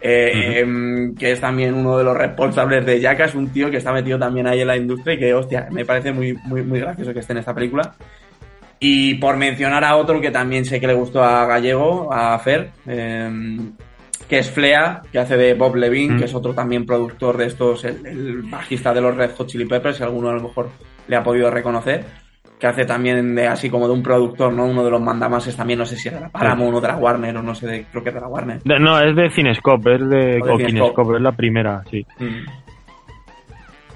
eh, 0.09 0.61
em, 0.61 1.17
que 1.17 1.33
es 1.33 1.41
también 1.41 1.75
uno 1.75 1.99
de 1.99 2.05
los 2.05 2.17
responsables 2.17 2.87
de 2.87 3.01
Jackass, 3.01 3.35
un 3.35 3.49
tío 3.49 3.71
que 3.71 3.79
está 3.79 3.93
metido 3.93 4.19
también 4.19 4.47
ahí 4.47 4.61
en 4.61 4.69
la 4.69 4.77
industria 4.77 5.15
y 5.15 5.19
que, 5.19 5.35
hostia, 5.35 5.67
me 5.73 5.85
parece 5.85 6.13
muy, 6.13 6.35
muy, 6.45 6.63
muy 6.63 6.79
gracioso 6.79 7.13
que 7.13 7.19
esté 7.19 7.33
en 7.33 7.39
esta 7.39 7.53
película. 7.53 7.93
Y 8.79 9.15
por 9.15 9.37
mencionar 9.37 9.83
a 9.83 9.97
otro 9.97 10.21
que 10.21 10.31
también 10.31 10.65
sé 10.65 10.79
que 10.79 10.87
le 10.87 10.95
gustó 10.95 11.25
a 11.25 11.45
Gallego, 11.47 12.13
a 12.13 12.39
Fer, 12.39 12.71
em, 12.87 13.73
que 14.29 14.39
es 14.39 14.49
Flea, 14.49 15.03
que 15.11 15.19
hace 15.19 15.37
de 15.37 15.55
Bob 15.55 15.75
Levine, 15.75 16.19
que 16.19 16.27
es 16.27 16.35
otro 16.35 16.55
también 16.55 16.87
productor 16.87 17.37
de 17.37 17.47
estos, 17.47 17.85
el, 17.85 18.07
el 18.07 18.43
bajista 18.43 18.95
de 18.95 19.01
los 19.01 19.17
Red 19.17 19.33
Hot 19.37 19.49
Chili 19.49 19.65
Peppers, 19.65 19.97
si 19.97 20.05
alguno 20.05 20.29
a 20.29 20.35
lo 20.35 20.43
mejor 20.43 20.69
le 21.09 21.17
ha 21.17 21.25
podido 21.25 21.51
reconocer, 21.51 22.05
que 22.59 22.67
hace 22.67 22.85
también 22.87 23.35
de 23.35 23.47
así 23.47 23.69
como 23.69 23.87
de 23.87 23.93
un 23.95 24.03
productor, 24.03 24.53
¿no? 24.53 24.65
Uno 24.67 24.83
de 24.85 24.91
los 24.91 25.01
mandamases 25.01 25.55
también, 25.57 25.79
no 25.79 25.85
sé 25.85 25.97
si 25.97 26.09
era 26.09 26.17
de 26.19 26.23
la 26.25 26.29
Paramount 26.31 26.77
o 26.77 26.81
de 26.81 26.89
la 26.89 26.97
Warner, 26.97 27.37
o 27.37 27.43
no 27.43 27.55
sé, 27.55 27.67
de- 27.67 27.85
creo 27.91 28.03
que 28.03 28.11
de 28.11 28.21
la 28.21 28.29
Warner. 28.29 28.63
De- 28.63 28.79
No, 28.81 28.99
es 28.99 29.15
de 29.15 29.29
Cinescope, 29.31 29.95
es 29.97 30.09
de, 30.09 30.41
O 30.43 30.47
de 30.47 30.53
o 30.53 30.59
Cinescope. 30.59 31.17
Es 31.17 31.21
la 31.23 31.33
primera, 31.33 31.83
sí. 31.91 32.07
Mm. 32.19 32.47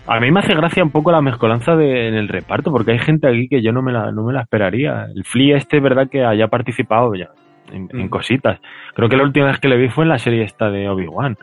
A 0.07 0.19
mí 0.19 0.31
me 0.31 0.41
hace 0.41 0.55
gracia 0.55 0.83
un 0.83 0.91
poco 0.91 1.13
la 1.13 1.21
mezcolanza 1.21 1.77
de, 1.77 2.09
en 2.09 2.15
el 2.15 2.29
reparto, 2.29 2.73
porque 2.73 2.93
hay 2.93 2.99
gente 2.99 3.29
aquí 3.29 3.49
que 3.49 3.63
yo 3.63 3.73
no 3.73 3.81
me 3.81 3.93
la, 3.93 4.11
no 4.11 4.25
me 4.25 4.33
la 4.33 4.43
esperaría. 4.43 5.07
El 5.15 5.25
Flea 5.25 5.57
este, 5.57 5.77
es 5.77 5.83
verdad 5.83 6.09
que 6.11 6.25
haya 6.25 6.49
participado 6.49 7.15
ya 7.15 7.29
en, 7.73 7.89
en 7.93 8.07
Mm. 8.07 8.09
cositas. 8.09 8.59
Creo 8.95 9.09
que 9.09 9.17
la 9.17 9.23
última 9.23 9.47
vez 9.47 9.61
que 9.61 9.69
le 9.69 9.77
vi 9.77 9.89
fue 9.89 10.05
en 10.05 10.09
la 10.11 10.19
serie 10.19 10.43
esta 10.43 10.69
de 10.69 10.89
Obi-Wan, 10.89 11.37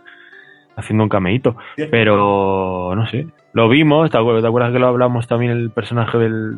haciendo 0.76 1.04
un 1.04 1.10
cameíto. 1.10 1.56
Pero, 1.90 2.94
no 2.94 3.06
sé, 3.08 3.28
lo 3.54 3.70
vimos, 3.70 4.12
¿te 4.12 4.18
acuerdas, 4.18 4.42
te 4.44 4.48
acuerdas 4.50 4.74
que 4.74 4.80
lo 4.80 4.88
hablamos 4.88 5.28
también 5.28 5.52
el 5.54 5.72
personaje 5.72 6.18
del, 6.18 6.58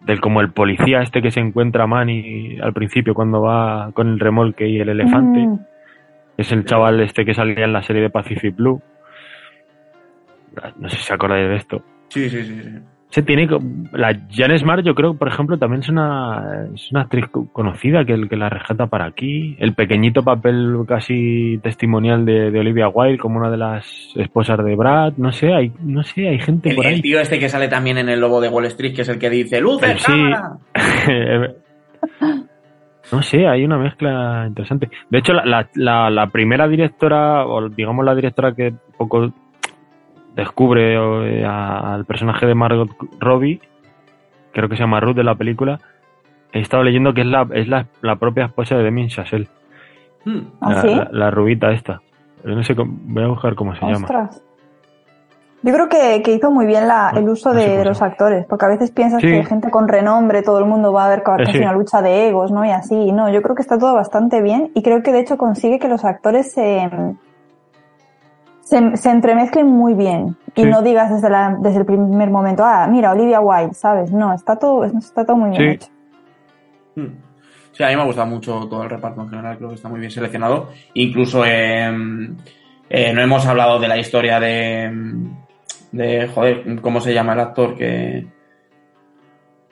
del 0.00 0.20
como 0.20 0.40
el 0.40 0.50
policía 0.52 1.00
este 1.02 1.20
que 1.20 1.30
se 1.30 1.40
encuentra 1.40 1.84
a 1.84 1.86
Manny 1.86 2.58
al 2.60 2.72
principio 2.72 3.14
cuando 3.14 3.42
va 3.42 3.90
con 3.92 4.08
el 4.08 4.18
remolque 4.20 4.66
y 4.68 4.78
el 4.80 4.88
elefante? 4.88 5.40
Mm, 5.40 5.58
Es 6.36 6.52
el 6.52 6.64
chaval 6.64 7.00
este 7.00 7.24
que 7.24 7.34
salía 7.34 7.64
en 7.64 7.72
la 7.72 7.82
serie 7.82 8.02
de 8.02 8.10
Pacific 8.10 8.54
Blue. 8.54 8.80
no 10.76 10.88
sé 10.88 10.96
si 10.96 11.02
se 11.02 11.14
acordáis 11.14 11.48
de 11.48 11.56
esto. 11.56 11.82
Sí, 12.08 12.28
sí, 12.30 12.42
sí. 12.44 12.62
sí. 12.62 12.78
Se 13.10 13.22
tiene 13.22 13.48
la 13.92 14.14
Jan 14.30 14.58
Smart, 14.58 14.84
yo 14.84 14.94
creo, 14.94 15.14
por 15.14 15.28
ejemplo, 15.28 15.56
también 15.56 15.80
es 15.80 15.88
una, 15.88 16.66
es 16.74 16.90
una 16.92 17.00
actriz 17.02 17.26
co- 17.28 17.48
conocida 17.52 18.04
que, 18.04 18.12
el 18.12 18.28
que 18.28 18.36
la 18.36 18.50
rescata 18.50 18.86
para 18.86 19.06
aquí. 19.06 19.56
El 19.58 19.72
pequeñito 19.72 20.22
papel 20.22 20.76
casi 20.86 21.58
testimonial 21.62 22.26
de, 22.26 22.50
de 22.50 22.60
Olivia 22.60 22.88
Wilde 22.88 23.16
como 23.16 23.38
una 23.38 23.50
de 23.50 23.56
las 23.56 24.12
esposas 24.14 24.62
de 24.62 24.76
Brad. 24.76 25.14
No 25.16 25.32
sé, 25.32 25.54
hay, 25.54 25.72
no 25.80 26.02
sé, 26.02 26.28
hay 26.28 26.38
gente 26.38 26.68
El, 26.68 26.76
por 26.76 26.86
el 26.86 27.00
tío 27.00 27.18
este 27.18 27.38
que 27.38 27.48
sale 27.48 27.68
también 27.68 27.96
en 27.96 28.10
el 28.10 28.20
Lobo 28.20 28.42
de 28.42 28.50
Wall 28.50 28.66
Street, 28.66 28.94
que 28.94 29.00
es 29.02 29.08
el 29.08 29.18
que 29.18 29.30
dice 29.30 29.58
¡Luces, 29.62 30.04
Eh, 31.08 31.48
sí. 31.48 31.54
no 33.12 33.22
sé, 33.22 33.46
hay 33.46 33.64
una 33.64 33.78
mezcla 33.78 34.44
interesante. 34.48 34.90
De 35.08 35.18
hecho, 35.18 35.32
la, 35.32 35.44
la, 35.46 35.68
la, 35.76 36.10
la 36.10 36.26
primera 36.26 36.68
directora, 36.68 37.46
o 37.46 37.70
digamos 37.70 38.04
la 38.04 38.14
directora 38.14 38.52
que 38.54 38.74
poco 38.98 39.32
descubre 40.42 40.94
eh, 41.40 41.44
a- 41.44 41.94
al 41.94 42.04
personaje 42.04 42.46
de 42.46 42.54
Margot 42.54 42.88
Robbie, 43.20 43.60
creo 44.52 44.68
que 44.68 44.76
se 44.76 44.82
llama 44.82 45.00
Ruth 45.00 45.16
de 45.16 45.24
la 45.24 45.34
película, 45.34 45.78
he 46.52 46.60
estado 46.60 46.82
leyendo 46.82 47.12
que 47.12 47.20
es 47.20 47.26
la, 47.26 47.46
es 47.52 47.68
la, 47.68 47.86
la 48.00 48.16
propia 48.16 48.46
esposa 48.46 48.76
de 48.76 48.84
Demi 48.84 49.08
Chazelle, 49.08 49.48
Hmm. 50.24 50.40
¿Ah, 50.60 50.72
la, 50.72 50.82
sí? 50.82 50.88
la, 50.94 51.08
la 51.12 51.30
rubita 51.30 51.70
esta. 51.70 52.00
Pero 52.42 52.56
No 52.56 52.62
sé, 52.62 52.74
cómo- 52.74 52.92
voy 53.04 53.22
a 53.22 53.28
buscar 53.28 53.54
cómo 53.54 53.74
se 53.76 53.80
llama. 53.86 54.30
Yo 55.62 55.72
creo 55.74 55.88
que, 55.88 56.22
que 56.22 56.34
hizo 56.34 56.50
muy 56.52 56.66
bien 56.66 56.86
la- 56.86 57.12
el 57.16 57.28
uso 57.28 57.52
No 57.52 57.56
de, 57.58 57.84
los 57.84 58.00
actores, 58.00 58.44
porque 58.48 58.64
a 58.64 58.68
veces 58.68 58.90
piensas 58.92 59.20
Sí. 59.20 59.26
que 59.28 59.44
gente 59.44 59.70
con 59.70 59.88
renombre, 59.88 60.42
todo 60.42 60.58
el 60.60 60.66
mundo 60.66 60.92
va 60.92 61.06
a 61.06 61.08
ver 61.08 61.20
Eh, 61.20 61.22
casi 61.24 61.52
sí. 61.52 61.58
una 61.58 61.72
lucha 61.72 62.00
de 62.02 62.28
egos, 62.28 62.50
¿no? 62.52 62.64
Y 62.64 62.70
así, 62.70 62.94
y 62.94 63.12
no, 63.12 63.28
yo 63.30 63.42
creo 63.42 63.54
que 63.56 63.62
está 63.62 63.76
todo 63.78 63.94
bastante 63.94 64.40
bien 64.42 64.70
y 64.74 64.82
creo 64.82 65.02
que 65.02 65.12
de 65.12 65.20
hecho 65.20 65.36
consigue 65.36 65.78
que 65.80 65.88
los 65.88 66.04
actores 66.04 66.52
se, 66.52 66.88
se, 68.68 68.96
se 68.96 69.10
entremezclen 69.10 69.66
muy 69.66 69.94
bien 69.94 70.36
y 70.54 70.62
Sí. 70.62 70.68
no 70.68 70.82
digas 70.82 71.10
desde, 71.10 71.30
la, 71.30 71.56
desde 71.60 71.78
el 71.78 71.86
primer 71.86 72.30
momento, 72.30 72.64
ah, 72.64 72.86
mira, 72.90 73.12
Olivia 73.12 73.40
Wilde, 73.40 73.74
¿sabes? 73.74 74.10
No, 74.12 74.32
está 74.32 74.56
todo, 74.56 74.84
está 74.84 75.24
todo 75.24 75.36
muy 75.36 75.50
bien 75.50 75.62
Sí. 75.62 75.68
hecho. 75.76 75.88
Hmm. 76.96 77.14
Sí, 77.72 77.82
a 77.84 77.88
mí 77.88 77.96
me 77.96 78.02
ha 78.02 78.06
gustado 78.06 78.26
mucho 78.26 78.66
todo 78.68 78.82
el 78.82 78.90
reparto 78.90 79.22
en 79.22 79.28
general, 79.30 79.56
creo 79.56 79.68
que 79.68 79.76
está 79.76 79.88
muy 79.88 80.00
bien 80.00 80.10
seleccionado. 80.10 80.70
Incluso 80.94 81.44
eh, 81.46 81.88
eh, 82.90 83.12
no 83.12 83.22
hemos 83.22 83.46
hablado 83.46 83.78
de 83.78 83.86
la 83.88 83.96
historia 83.98 84.40
de, 84.40 84.90
de, 85.92 86.28
joder, 86.28 86.80
¿cómo 86.80 87.00
se 87.00 87.14
llama 87.14 87.34
el 87.34 87.40
actor 87.40 87.76
que... 87.76 88.26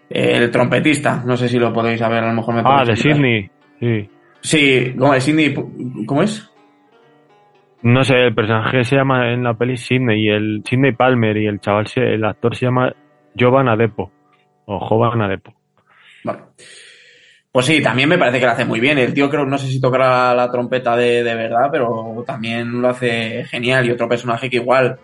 El 0.09 0.51
trompetista, 0.53 1.21
no 1.27 1.37
sé 1.37 1.49
si 1.49 1.59
lo 1.59 1.73
podéis 1.73 1.99
saber, 1.99 2.23
a 2.23 2.29
lo 2.29 2.33
mejor 2.35 2.55
me 2.55 2.63
Ah, 2.65 2.85
de 2.85 2.93
explicar. 2.93 3.17
Sydney. 3.17 3.51
Sí. 3.81 4.11
Sí, 4.41 4.95
¿cómo 4.97 5.15
es 5.15 5.25
Sidney? 5.25 5.55
¿Cómo 6.07 6.23
es? 6.23 6.49
No 7.89 8.03
sé, 8.03 8.15
el 8.17 8.35
personaje 8.35 8.83
se 8.83 8.97
llama 8.97 9.33
en 9.33 9.45
la 9.45 9.55
peli 9.55 9.77
Sidney 9.77 10.25
y 10.25 10.29
el 10.29 10.63
Sidney 10.65 10.91
Palmer 10.91 11.37
y 11.37 11.47
el 11.47 11.61
chaval, 11.61 11.87
el 11.95 12.25
actor 12.25 12.57
se 12.57 12.67
llama 12.67 12.93
Jovan 13.39 13.69
Adepo 13.69 14.11
o 14.65 14.81
Jovan 14.81 15.23
Adepo. 15.23 15.55
Vale. 16.25 16.41
Pues 17.53 17.67
sí, 17.67 17.81
también 17.81 18.09
me 18.09 18.19
parece 18.19 18.41
que 18.41 18.45
lo 18.47 18.51
hace 18.51 18.65
muy 18.65 18.81
bien. 18.81 18.99
El 18.99 19.15
tío 19.15 19.31
creo, 19.31 19.47
no 19.47 19.57
sé 19.57 19.69
si 19.69 19.81
tocará 19.81 20.35
la 20.35 20.51
trompeta 20.51 20.97
de, 20.97 21.23
de 21.23 21.35
verdad, 21.37 21.69
pero 21.71 22.25
también 22.27 22.83
lo 22.83 22.89
hace 22.89 23.45
genial. 23.45 23.87
Y 23.87 23.93
otro 23.93 24.09
personaje 24.09 24.51
que 24.51 24.57
igual, 24.57 24.99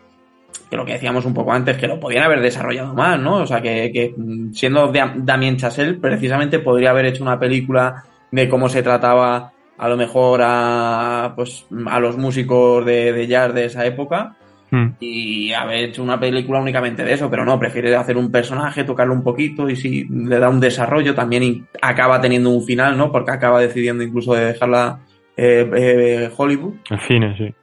que 0.68 0.76
lo 0.76 0.84
que 0.84 0.94
decíamos 0.94 1.24
un 1.24 1.34
poco 1.34 1.52
antes, 1.52 1.76
que 1.76 1.86
lo 1.86 2.00
podían 2.00 2.24
haber 2.24 2.40
desarrollado 2.40 2.94
más, 2.94 3.16
¿no? 3.18 3.36
O 3.36 3.46
sea, 3.46 3.62
que, 3.62 3.92
que 3.92 4.12
siendo 4.52 4.92
Dam- 4.92 5.22
Damien 5.24 5.56
Chazelle, 5.56 5.94
precisamente 6.00 6.58
podría 6.58 6.90
haber 6.90 7.06
hecho 7.06 7.22
una 7.22 7.38
película 7.38 8.02
de 8.32 8.48
cómo 8.48 8.68
se 8.68 8.82
trataba 8.82 9.52
a 9.82 9.88
lo 9.88 9.96
mejor 9.96 10.40
a, 10.42 11.32
pues, 11.34 11.66
a 11.86 12.00
los 12.00 12.16
músicos 12.16 12.84
de, 12.86 13.12
de 13.12 13.26
jazz 13.26 13.52
de 13.52 13.64
esa 13.66 13.84
época 13.84 14.36
Hmm. 14.72 14.94
y 15.00 15.52
haber 15.52 15.84
hecho 15.84 16.02
una 16.02 16.18
película 16.18 16.58
únicamente 16.58 17.04
de 17.04 17.12
eso, 17.12 17.28
pero 17.28 17.44
no, 17.44 17.58
prefiere 17.58 17.94
hacer 17.94 18.16
un 18.16 18.32
personaje, 18.32 18.84
tocarlo 18.84 19.12
un 19.12 19.22
poquito 19.22 19.68
y 19.68 19.76
si 19.76 20.04
le 20.04 20.38
da 20.38 20.48
un 20.48 20.60
desarrollo 20.60 21.14
también 21.14 21.68
acaba 21.82 22.22
teniendo 22.22 22.48
un 22.48 22.64
final, 22.64 22.96
¿no? 22.96 23.12
Porque 23.12 23.32
acaba 23.32 23.60
decidiendo 23.60 24.02
incluso 24.02 24.32
de 24.32 24.46
dejarla 24.46 25.00
eh, 25.36 25.70
eh, 25.76 26.30
Hollywood. 26.34 26.72
El 26.88 27.00
cine, 27.00 27.36
sí. 27.36 27.54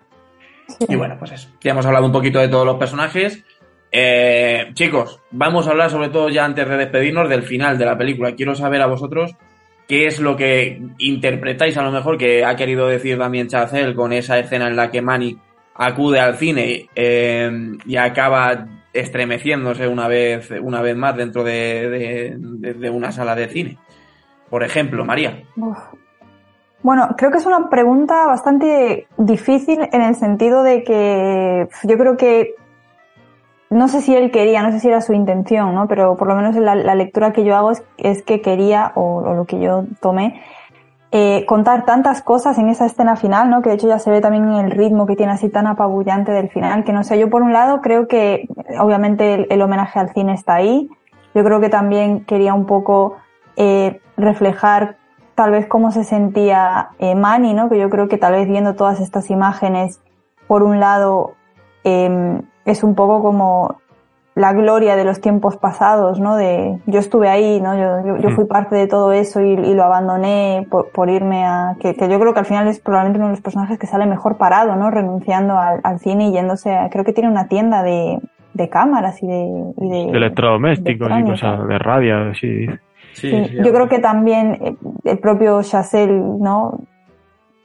Sí. 0.67 0.85
Y 0.87 0.95
bueno, 0.95 1.15
pues 1.17 1.31
eso. 1.31 1.49
Ya 1.61 1.71
hemos 1.71 1.87
hablado 1.87 2.05
un 2.05 2.11
poquito 2.11 2.37
de 2.37 2.47
todos 2.47 2.67
los 2.67 2.77
personajes. 2.77 3.43
Eh, 3.91 4.69
chicos, 4.75 5.19
vamos 5.31 5.65
a 5.65 5.71
hablar 5.71 5.89
sobre 5.89 6.09
todo 6.09 6.29
ya 6.29 6.45
antes 6.45 6.69
de 6.69 6.77
despedirnos 6.77 7.27
del 7.27 7.41
final 7.41 7.79
de 7.79 7.85
la 7.85 7.97
película. 7.97 8.35
Quiero 8.35 8.53
saber 8.53 8.83
a 8.83 8.85
vosotros 8.85 9.35
qué 9.90 10.06
es 10.06 10.20
lo 10.20 10.38
que 10.38 10.80
interpretáis 10.99 11.76
a 11.76 11.82
lo 11.82 11.91
mejor 11.91 12.18
que 12.18 12.45
ha 12.45 12.56
querido 12.56 12.88
decir 12.88 13.18
Damien 13.18 13.48
Chazelle 13.48 13.95
con 13.95 14.14
esa 14.14 14.38
escena 14.38 14.68
en 14.68 14.76
la 14.76 14.91
que 14.91 15.02
Manny 15.02 15.36
acude 15.74 16.20
al 16.20 16.38
cine 16.38 16.88
eh, 16.95 17.52
y 17.86 17.98
acaba 17.98 18.68
estremeciéndose 18.94 19.88
una 19.88 20.07
vez, 20.07 20.52
una 20.61 20.84
vez 20.84 20.95
más 20.95 21.18
dentro 21.18 21.44
de, 21.44 22.38
una 22.94 23.11
sala 23.11 23.34
de 23.34 23.48
cine. 23.49 23.78
Por 24.48 24.64
ejemplo, 24.64 25.03
María. 25.06 25.41
Bueno, 26.84 27.10
creo 27.18 27.32
que 27.32 27.40
es 27.40 27.45
una 27.48 27.68
pregunta 27.68 28.28
bastante 28.28 29.07
difícil 29.18 29.80
en 29.91 30.02
el 30.03 30.14
sentido 30.14 30.61
de 30.61 30.84
que 30.84 31.68
yo 31.84 31.98
creo 31.98 32.16
que 32.16 32.53
no 33.69 33.87
sé 33.87 34.01
si 34.01 34.15
él 34.15 34.31
quería, 34.31 34.63
no 34.63 34.71
sé 34.71 34.79
si 34.79 34.87
era 34.87 35.01
su 35.01 35.13
intención, 35.13 35.75
¿no? 35.75 35.87
Pero 35.87 36.15
por 36.15 36.27
lo 36.27 36.35
menos 36.35 36.55
la, 36.55 36.75
la 36.75 36.95
lectura 36.95 37.33
que 37.33 37.43
yo 37.43 37.55
hago 37.55 37.71
es, 37.97 38.23
que 38.23 38.41
quería, 38.41 38.91
o, 38.95 39.33
lo 39.33 39.45
que 39.45 39.59
yo 39.59 39.85
tomé, 40.01 40.41
eh, 41.11 41.45
contar 41.47 41.85
tantas 41.85 42.21
cosas 42.21 42.57
en 42.57 42.69
esa 42.69 42.85
escena 42.85 43.15
final, 43.15 43.49
¿no? 43.49 43.61
Que 43.61 43.69
de 43.69 43.75
hecho 43.75 43.87
ya 43.87 43.99
se 43.99 44.11
ve 44.11 44.21
también 44.21 44.49
en 44.49 44.65
el 44.65 44.71
ritmo 44.71 45.05
que 45.05 45.15
tiene 45.15 45.31
así 45.31 45.49
tan 45.49 45.67
apabullante 45.67 46.31
del 46.31 46.49
final, 46.49 46.83
que 46.83 46.93
no 46.93 47.03
sé, 47.03 47.19
yo 47.19 47.29
por 47.29 47.41
un 47.41 47.53
lado 47.53 47.81
creo 47.81 48.07
que 48.07 48.47
obviamente 48.79 49.33
el, 49.33 49.47
el 49.49 49.61
homenaje 49.61 49.99
al 49.99 50.13
cine 50.13 50.33
está 50.33 50.55
ahí, 50.55 50.89
yo 51.33 51.43
creo 51.43 51.59
que 51.59 51.69
también 51.69 52.25
quería 52.25 52.53
un 52.53 52.65
poco 52.65 53.17
eh, 53.55 54.01
reflejar 54.17 54.97
tal 55.35 55.51
vez 55.51 55.67
cómo 55.67 55.91
se 55.91 56.03
sentía 56.03 56.89
eh, 56.99 57.15
Manny, 57.15 57.53
¿no? 57.53 57.69
Que 57.69 57.79
yo 57.79 57.89
creo 57.89 58.07
que 58.07 58.17
tal 58.17 58.33
vez 58.33 58.47
viendo 58.47 58.75
todas 58.75 58.99
estas 58.99 59.29
imágenes, 59.29 60.01
por 60.47 60.63
un 60.63 60.79
lado, 60.79 61.35
eh, 61.83 62.41
es 62.65 62.84
un 62.84 62.95
poco 62.95 63.22
como 63.22 63.77
la 64.36 64.53
gloria 64.53 64.95
de 64.95 65.03
los 65.03 65.19
tiempos 65.19 65.57
pasados, 65.57 66.19
¿no? 66.19 66.38
De 66.38 66.80
yo 66.86 66.99
estuve 66.99 67.27
ahí, 67.30 67.60
¿no? 67.60 67.76
Yo, 67.76 68.07
yo, 68.07 68.18
yo 68.22 68.30
fui 68.30 68.45
parte 68.45 68.76
de 68.76 68.88
todo 68.88 69.11
eso 69.11 69.41
y, 69.41 69.52
y 69.52 69.73
lo 69.73 69.84
abandoné 69.84 70.65
por, 70.69 70.91
por 70.91 71.10
irme 71.10 71.45
a 71.45 71.76
que, 71.80 71.94
que, 71.94 72.07
yo 72.07 72.19
creo 72.19 72.34
que 72.34 72.40
al 72.40 72.45
final 72.45 72.68
es 72.68 72.80
probablemente 72.80 73.19
uno 73.19 73.27
de 73.27 73.34
los 73.34 73.41
personajes 73.41 73.77
que 73.77 73.88
sale 73.88 74.06
mejor 74.06 74.38
parado, 74.38 74.76
¿no? 74.77 74.91
Renunciando 74.91 75.57
al, 75.57 75.81
al 75.84 75.99
cine 75.99 76.30
y 76.30 76.31
yéndose 76.31 76.73
a, 76.73 76.90
creo 76.90 77.03
que 77.03 77.11
tiene 77.11 77.30
una 77.30 77.48
tienda 77.48 77.84
de, 77.84 78.19
de 78.53 78.69
cámaras 78.69 79.22
y 79.22 79.27
de, 79.27 79.73
y 79.77 79.90
de, 79.90 80.11
de 80.11 80.18
electrodomésticos 80.18 81.11
y 81.19 81.23
cosas 81.23 81.68
de 81.68 81.77
radio, 81.80 82.34
sí. 82.36 82.65
Sí, 83.14 83.31
yo 83.52 83.73
creo 83.73 83.90
que 83.90 83.99
también 83.99 84.57
eh, 84.61 84.76
el 85.03 85.19
propio 85.19 85.61
Chazelle, 85.64 86.22
¿no? 86.40 86.80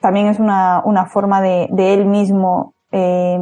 También 0.00 0.26
es 0.26 0.40
una, 0.40 0.82
una 0.84 1.06
forma 1.06 1.40
de, 1.40 1.68
de 1.70 1.94
él 1.94 2.06
mismo 2.06 2.74
eh, 2.90 3.38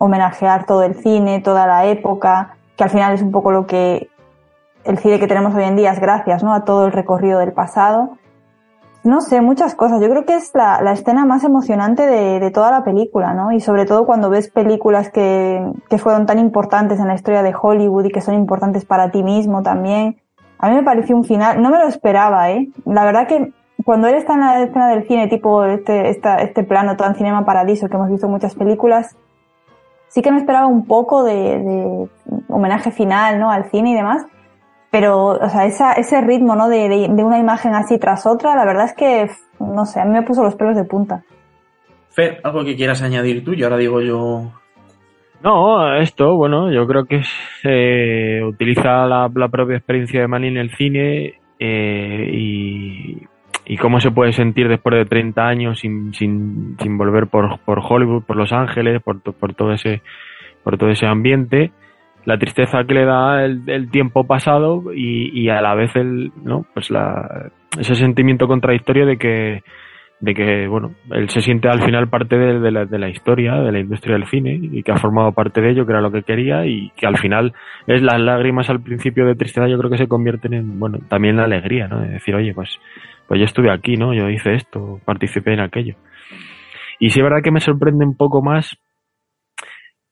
homenajear 0.00 0.64
todo 0.64 0.82
el 0.82 0.94
cine, 0.94 1.42
toda 1.42 1.66
la 1.66 1.84
época, 1.84 2.56
que 2.74 2.84
al 2.84 2.90
final 2.90 3.12
es 3.12 3.20
un 3.20 3.30
poco 3.30 3.52
lo 3.52 3.66
que 3.66 4.08
el 4.84 4.98
cine 4.98 5.20
que 5.20 5.26
tenemos 5.26 5.54
hoy 5.54 5.64
en 5.64 5.76
día 5.76 5.92
es 5.92 6.00
gracias, 6.00 6.42
¿no? 6.42 6.54
A 6.54 6.64
todo 6.64 6.86
el 6.86 6.92
recorrido 6.92 7.38
del 7.38 7.52
pasado. 7.52 8.16
No 9.04 9.20
sé, 9.20 9.42
muchas 9.42 9.74
cosas. 9.74 10.00
Yo 10.00 10.08
creo 10.08 10.24
que 10.24 10.36
es 10.36 10.52
la, 10.54 10.78
escena 10.92 11.26
más 11.26 11.44
emocionante 11.44 12.06
de, 12.06 12.50
toda 12.50 12.70
la 12.70 12.82
película, 12.82 13.34
¿no? 13.34 13.52
Y 13.52 13.60
sobre 13.60 13.84
todo 13.84 14.06
cuando 14.06 14.30
ves 14.30 14.50
películas 14.50 15.10
que, 15.10 15.62
fueron 15.98 16.24
tan 16.24 16.38
importantes 16.38 16.98
en 16.98 17.06
la 17.06 17.14
historia 17.14 17.42
de 17.42 17.54
Hollywood 17.54 18.06
y 18.06 18.10
que 18.10 18.22
son 18.22 18.34
importantes 18.34 18.86
para 18.86 19.10
ti 19.10 19.22
mismo 19.22 19.62
también. 19.62 20.16
A 20.58 20.70
mí 20.70 20.76
me 20.76 20.82
pareció 20.82 21.14
un 21.14 21.24
final, 21.24 21.60
no 21.60 21.68
me 21.68 21.78
lo 21.78 21.88
esperaba, 21.88 22.50
¿eh? 22.50 22.70
La 22.86 23.04
verdad 23.04 23.26
que 23.26 23.52
cuando 23.84 24.08
él 24.08 24.14
está 24.14 24.32
en 24.32 24.40
la 24.40 24.62
escena 24.62 24.88
del 24.88 25.06
cine, 25.06 25.28
tipo 25.28 25.64
este, 25.64 26.08
esta, 26.08 26.36
este 26.36 26.64
plano 26.64 26.96
en 26.98 27.14
Cinema 27.14 27.44
Paradiso, 27.44 27.88
que 27.88 27.96
hemos 27.96 28.08
visto 28.08 28.26
en 28.26 28.32
muchas 28.32 28.54
películas, 28.54 29.14
sí 30.10 30.22
que 30.22 30.32
me 30.32 30.38
esperaba 30.38 30.66
un 30.66 30.86
poco 30.86 31.24
de, 31.24 31.34
de 31.34 32.08
homenaje 32.48 32.90
final, 32.90 33.38
¿no? 33.38 33.50
Al 33.50 33.70
cine 33.70 33.92
y 33.92 33.94
demás. 33.94 34.26
Pero, 34.90 35.28
o 35.28 35.48
sea, 35.48 35.66
esa, 35.66 35.92
ese 35.92 36.20
ritmo, 36.20 36.56
¿no? 36.56 36.68
De, 36.68 36.88
de, 36.88 37.08
de 37.08 37.24
una 37.24 37.38
imagen 37.38 37.74
así 37.74 37.98
tras 37.98 38.26
otra, 38.26 38.56
la 38.56 38.64
verdad 38.64 38.86
es 38.86 38.94
que, 38.94 39.30
no 39.60 39.86
sé, 39.86 40.00
a 40.00 40.04
mí 40.04 40.10
me 40.10 40.22
puso 40.22 40.42
los 40.42 40.56
pelos 40.56 40.76
de 40.76 40.84
punta. 40.84 41.22
Fer, 42.10 42.40
algo 42.42 42.64
que 42.64 42.74
quieras 42.74 43.00
añadir 43.00 43.44
tú, 43.44 43.52
y 43.52 43.62
ahora 43.62 43.76
digo 43.76 44.00
yo. 44.00 44.50
No, 45.44 45.96
esto, 45.96 46.34
bueno, 46.34 46.72
yo 46.72 46.86
creo 46.88 47.04
que 47.04 47.18
es, 47.18 47.28
eh, 47.62 48.42
utiliza 48.44 49.06
la, 49.06 49.30
la 49.32 49.48
propia 49.48 49.76
experiencia 49.76 50.20
de 50.20 50.28
Manny 50.28 50.48
en 50.48 50.56
el 50.56 50.74
cine 50.74 51.34
eh, 51.60 52.30
y, 52.32 53.22
y 53.70 53.76
cómo 53.76 54.00
se 54.00 54.10
puede 54.10 54.32
sentir 54.32 54.66
después 54.66 54.96
de 54.96 55.04
30 55.04 55.46
años 55.46 55.78
sin, 55.78 56.12
sin, 56.12 56.76
sin 56.82 56.98
volver 56.98 57.28
por, 57.28 57.60
por 57.60 57.78
Hollywood, 57.78 58.24
por 58.24 58.36
Los 58.36 58.52
Ángeles, 58.52 59.00
por, 59.00 59.22
por 59.22 59.54
todo 59.54 59.72
ese 59.72 60.02
por 60.64 60.76
todo 60.76 60.90
ese 60.90 61.06
ambiente, 61.06 61.70
la 62.24 62.36
tristeza 62.36 62.82
que 62.82 62.94
le 62.94 63.04
da 63.04 63.44
el, 63.44 63.88
tiempo 63.92 64.26
pasado 64.26 64.92
y, 64.92 65.30
y 65.40 65.50
a 65.50 65.62
la 65.62 65.76
vez 65.76 65.94
el, 65.94 66.32
¿no? 66.42 66.66
pues 66.74 66.90
la, 66.90 67.52
ese 67.78 67.94
sentimiento 67.94 68.48
contradictorio 68.48 69.06
de 69.06 69.16
que 69.16 69.62
de 70.20 70.34
que, 70.34 70.68
bueno, 70.68 70.92
él 71.12 71.30
se 71.30 71.40
siente 71.40 71.68
al 71.68 71.82
final 71.82 72.08
parte 72.08 72.36
de, 72.36 72.70
la, 72.70 72.84
de, 72.84 72.98
la, 72.98 73.08
historia, 73.08 73.54
de 73.54 73.72
la 73.72 73.80
industria 73.80 74.16
del 74.16 74.26
cine, 74.26 74.58
y 74.60 74.82
que 74.82 74.92
ha 74.92 74.98
formado 74.98 75.32
parte 75.32 75.62
de 75.62 75.70
ello, 75.70 75.86
que 75.86 75.92
era 75.92 76.02
lo 76.02 76.12
que 76.12 76.22
quería, 76.22 76.66
y 76.66 76.90
que 76.90 77.06
al 77.06 77.16
final 77.16 77.54
es 77.86 78.02
las 78.02 78.20
lágrimas 78.20 78.68
al 78.68 78.82
principio 78.82 79.24
de 79.24 79.34
tristeza, 79.34 79.66
yo 79.66 79.78
creo 79.78 79.90
que 79.90 79.96
se 79.96 80.08
convierten 80.08 80.52
en, 80.52 80.78
bueno, 80.78 80.98
también 81.08 81.36
la 81.36 81.44
alegría, 81.44 81.88
¿no? 81.88 82.00
De 82.00 82.08
decir, 82.08 82.34
oye, 82.34 82.52
pues, 82.52 82.78
pues 83.30 83.38
yo 83.38 83.44
estuve 83.44 83.70
aquí, 83.70 83.96
¿no? 83.96 84.12
Yo 84.12 84.28
hice 84.28 84.54
esto, 84.54 84.98
participé 85.04 85.52
en 85.52 85.60
aquello. 85.60 85.94
Y 86.98 87.10
sí 87.10 87.20
es 87.20 87.22
verdad 87.22 87.44
que 87.44 87.52
me 87.52 87.60
sorprende 87.60 88.04
un 88.04 88.16
poco 88.16 88.42
más 88.42 88.76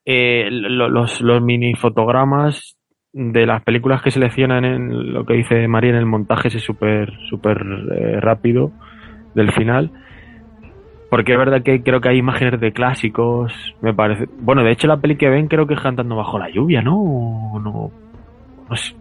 eh, 0.04 0.46
los, 0.52 1.20
los 1.20 1.42
mini 1.42 1.74
fotogramas 1.74 2.78
de 3.12 3.44
las 3.44 3.64
películas 3.64 4.02
que 4.02 4.12
seleccionan 4.12 4.64
en 4.64 5.12
lo 5.12 5.26
que 5.26 5.34
dice 5.34 5.66
María 5.66 5.90
en 5.90 5.96
el 5.96 6.06
montaje 6.06 6.46
ese 6.46 6.60
súper 6.60 7.12
súper 7.28 7.58
eh, 7.90 8.20
rápido 8.20 8.70
del 9.34 9.50
final. 9.50 9.90
Porque 11.10 11.32
es 11.32 11.38
verdad 11.38 11.64
que 11.64 11.82
creo 11.82 12.00
que 12.00 12.10
hay 12.10 12.18
imágenes 12.18 12.60
de 12.60 12.70
clásicos, 12.70 13.52
me 13.80 13.94
parece. 13.94 14.26
Bueno, 14.38 14.62
de 14.62 14.70
hecho 14.70 14.86
la 14.86 15.00
peli 15.00 15.16
que 15.16 15.28
ven 15.28 15.48
creo 15.48 15.66
que 15.66 15.74
es 15.74 15.80
cantando 15.80 16.14
bajo 16.14 16.38
la 16.38 16.50
lluvia, 16.50 16.82
¿no? 16.82 17.58
no, 17.58 17.90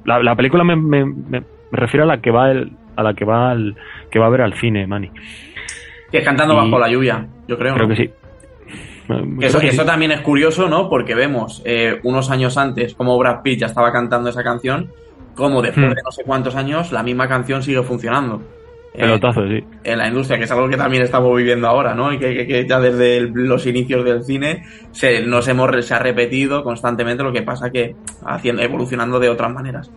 La, 0.05 0.35
película 0.35 0.63
me, 0.63 0.75
me, 0.75 1.43
refiero 1.71 2.05
a 2.05 2.07
la 2.07 2.19
que 2.19 2.31
va 2.31 2.49
el, 2.49 2.71
a 2.97 3.03
la 3.03 3.13
que 3.13 3.23
va 3.23 3.51
al, 3.51 3.75
que 4.11 4.19
va 4.19 4.25
a 4.25 4.29
ver 4.29 4.41
al 4.41 4.53
cine, 4.55 4.85
Manny. 4.87 5.09
Que 6.11 6.17
es 6.17 6.25
cantando 6.25 6.55
bajo 6.55 6.79
la 6.79 6.89
lluvia, 6.89 7.27
yo 7.47 7.57
creo. 7.57 7.75
Creo 7.75 7.87
que 7.87 7.95
sí. 7.95 8.09
Eso, 9.39 9.61
eso, 9.61 9.85
también 9.85 10.11
es 10.11 10.21
curioso, 10.21 10.67
¿no? 10.67 10.89
Porque 10.89 11.15
vemos 11.15 11.61
eh, 11.63 11.99
unos 12.03 12.29
años 12.29 12.57
antes 12.57 12.93
como 12.93 13.17
Brad 13.17 13.41
Pitt 13.41 13.59
ya 13.59 13.67
estaba 13.67 13.91
cantando 13.91 14.29
esa 14.29 14.43
canción, 14.43 14.91
como 15.33 15.61
después 15.61 15.85
hmm. 15.85 15.95
de 15.95 16.01
no 16.03 16.11
sé 16.11 16.23
cuántos 16.25 16.55
años 16.55 16.91
la 16.91 17.03
misma 17.03 17.27
canción 17.27 17.63
sigue 17.63 17.83
funcionando. 17.83 18.41
Pelotazo, 18.93 19.47
sí. 19.47 19.63
En 19.83 19.99
la 19.99 20.07
industria, 20.07 20.39
que 20.39 20.45
es 20.45 20.51
algo 20.51 20.67
que 20.67 20.75
también 20.75 21.03
estamos 21.03 21.35
viviendo 21.37 21.67
ahora, 21.67 21.93
¿no? 21.93 22.11
Y 22.11 22.17
que, 22.17 22.65
ya 22.67 22.79
desde 22.79 23.21
los 23.21 23.67
inicios 23.67 24.03
del 24.03 24.23
cine 24.23 24.63
se, 24.91 25.21
nos 25.21 25.47
hemos, 25.47 25.85
se 25.85 25.93
ha 25.93 25.99
repetido 25.99 26.63
constantemente, 26.63 27.23
lo 27.23 27.31
que 27.31 27.43
pasa 27.43 27.69
que 27.69 27.95
haciendo, 28.25 28.63
evolucionando 28.63 29.19
de 29.19 29.29
otras 29.29 29.53
maneras. 29.53 29.91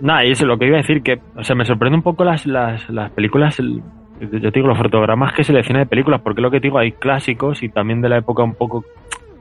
Nada, 0.00 0.24
y 0.24 0.30
eso 0.30 0.44
es 0.44 0.48
lo 0.48 0.58
que 0.58 0.66
iba 0.66 0.76
a 0.76 0.80
decir, 0.80 1.02
que, 1.02 1.20
o 1.36 1.44
sea, 1.44 1.54
me 1.54 1.64
sorprende 1.64 1.96
un 1.96 2.02
poco 2.02 2.24
las, 2.24 2.46
las, 2.46 2.88
las 2.88 3.10
películas, 3.10 3.58
yo 3.58 4.40
te 4.40 4.50
digo, 4.50 4.68
los 4.68 4.78
fotogramas 4.78 5.34
que 5.34 5.44
selecciona 5.44 5.80
de 5.80 5.86
películas, 5.86 6.22
porque 6.22 6.40
lo 6.40 6.50
que 6.50 6.60
te 6.60 6.68
digo, 6.68 6.78
hay 6.78 6.92
clásicos 6.92 7.62
y 7.62 7.68
también 7.68 8.00
de 8.00 8.08
la 8.08 8.18
época 8.18 8.42
un 8.42 8.54
poco 8.54 8.84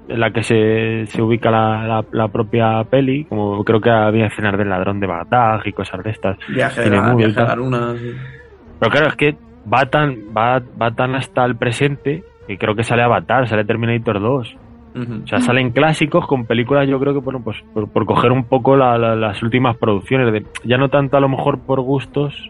en 0.07 0.19
la 0.19 0.31
que 0.31 0.43
se, 0.43 1.05
se 1.07 1.21
ubica 1.21 1.49
la, 1.49 2.03
la, 2.11 2.27
propia 2.27 2.83
peli, 2.83 3.23
como 3.25 3.63
creo 3.63 3.79
que 3.79 3.89
había 3.89 4.27
escenas 4.27 4.57
del 4.57 4.69
ladrón 4.69 4.99
de 4.99 5.07
Bagdad 5.07 5.61
y 5.65 5.71
cosas 5.71 6.03
de 6.03 6.11
estas. 6.11 6.37
Viaje 6.49 6.81
de 6.81 6.89
la, 6.89 7.15
viaje 7.15 7.33
la 7.33 7.55
luna. 7.55 7.93
Pero 8.79 8.91
claro, 8.91 9.07
es 9.07 9.15
que 9.15 9.35
va 9.71 9.85
tan, 9.85 10.15
va, 10.35 10.61
va 10.79 10.91
tan 10.91 11.15
hasta 11.15 11.45
el 11.45 11.55
presente 11.55 12.23
y 12.47 12.57
creo 12.57 12.75
que 12.75 12.83
sale 12.83 13.01
Avatar, 13.01 13.47
sale 13.47 13.65
Terminator 13.65 14.19
2. 14.19 14.57
O 14.95 15.27
sea, 15.27 15.41
salen 15.41 15.71
clásicos 15.71 16.25
con 16.25 16.45
películas, 16.45 16.87
yo 16.87 16.97
creo 16.99 17.13
que, 17.13 17.19
bueno, 17.19 17.41
pues 17.43 17.57
por, 17.73 18.05
coger 18.05 18.31
un 18.31 18.45
poco 18.45 18.77
las 18.77 19.43
últimas 19.43 19.75
producciones, 19.75 20.31
de, 20.31 20.45
ya 20.63 20.77
no 20.77 20.87
tanto 20.89 21.17
a 21.17 21.19
lo 21.19 21.27
mejor 21.27 21.59
por 21.59 21.81
gustos 21.81 22.49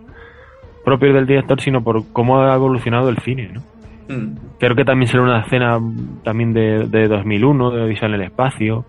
propios 0.83 1.15
del 1.15 1.25
director, 1.25 1.59
sino 1.59 1.83
por 1.83 2.03
cómo 2.13 2.41
ha 2.41 2.53
evolucionado 2.53 3.09
el 3.09 3.17
cine, 3.17 3.49
¿no? 3.51 3.61
Mm. 4.07 4.37
Creo 4.59 4.75
que 4.75 4.85
también 4.85 5.07
será 5.07 5.23
una 5.23 5.39
escena 5.41 5.79
también 6.23 6.53
de, 6.53 6.87
de 6.87 7.07
2001, 7.07 7.71
de 7.71 7.81
Odisea 7.81 8.07
en 8.07 8.13
el 8.13 8.21
espacio. 8.21 8.85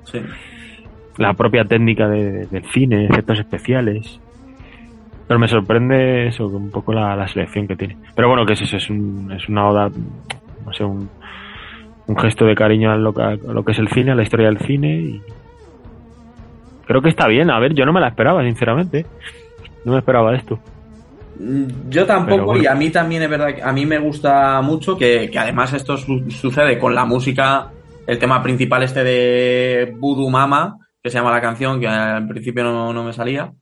La 1.16 1.32
propia 1.32 1.64
técnica 1.64 2.06
del 2.08 2.64
cine, 2.72 3.06
efectos 3.06 3.38
especiales. 3.38 4.20
Pero 5.26 5.40
me 5.40 5.48
sorprende 5.48 6.28
eso, 6.28 6.46
un 6.46 6.70
poco 6.70 6.92
la, 6.92 7.26
selección 7.28 7.66
que 7.66 7.74
tiene. 7.74 7.96
Pero 8.14 8.28
bueno, 8.28 8.44
que 8.44 8.52
es 8.52 8.60
eso, 8.60 8.76
es, 8.76 8.90
un, 8.90 9.32
es 9.32 9.48
una 9.48 9.66
oda, 9.66 9.90
no 10.64 10.72
sé, 10.72 10.84
un, 10.84 11.08
un 12.06 12.16
gesto 12.18 12.44
de 12.44 12.54
cariño 12.54 12.92
a 12.92 12.96
lo, 12.96 13.14
a 13.18 13.34
lo, 13.34 13.64
que 13.64 13.72
es 13.72 13.78
el 13.78 13.88
cine, 13.88 14.12
a 14.12 14.14
la 14.14 14.22
historia 14.22 14.46
del 14.46 14.58
cine. 14.58 15.00
Y 15.00 15.22
creo 16.86 17.02
que 17.02 17.08
está 17.08 17.26
bien. 17.26 17.50
A 17.50 17.58
ver, 17.58 17.74
yo 17.74 17.84
no 17.84 17.92
me 17.92 18.00
la 18.00 18.08
esperaba, 18.08 18.42
sinceramente. 18.42 19.06
No 19.84 19.92
me 19.92 19.98
esperaba 19.98 20.34
esto. 20.34 20.58
Mm, 21.38 21.90
yo 21.90 22.06
tampoco, 22.06 22.56
y 22.56 22.66
a 22.66 22.74
mí 22.74 22.90
también 22.90 23.22
es 23.22 23.30
verdad 23.30 23.54
que 23.54 23.62
a 23.62 23.72
mí 23.72 23.84
me 23.84 23.98
gusta 23.98 24.60
mucho 24.62 24.96
que, 24.96 25.30
además 25.36 25.72
esto 25.72 25.96
sucede 25.96 26.78
con 26.78 26.94
la 26.94 27.04
música, 27.04 27.70
el 28.06 28.18
tema 28.18 28.42
principal 28.42 28.82
este 28.82 29.04
de 29.04 29.94
Voodoo 29.98 30.30
Mama, 30.30 30.78
que 31.02 31.10
se 31.10 31.18
llama 31.18 31.32
la 31.32 31.40
canción, 31.40 31.78
que 31.78 31.86
al 31.86 32.26
principio 32.26 32.64
no, 32.64 33.04
me 33.04 33.12
salía, 33.12 33.52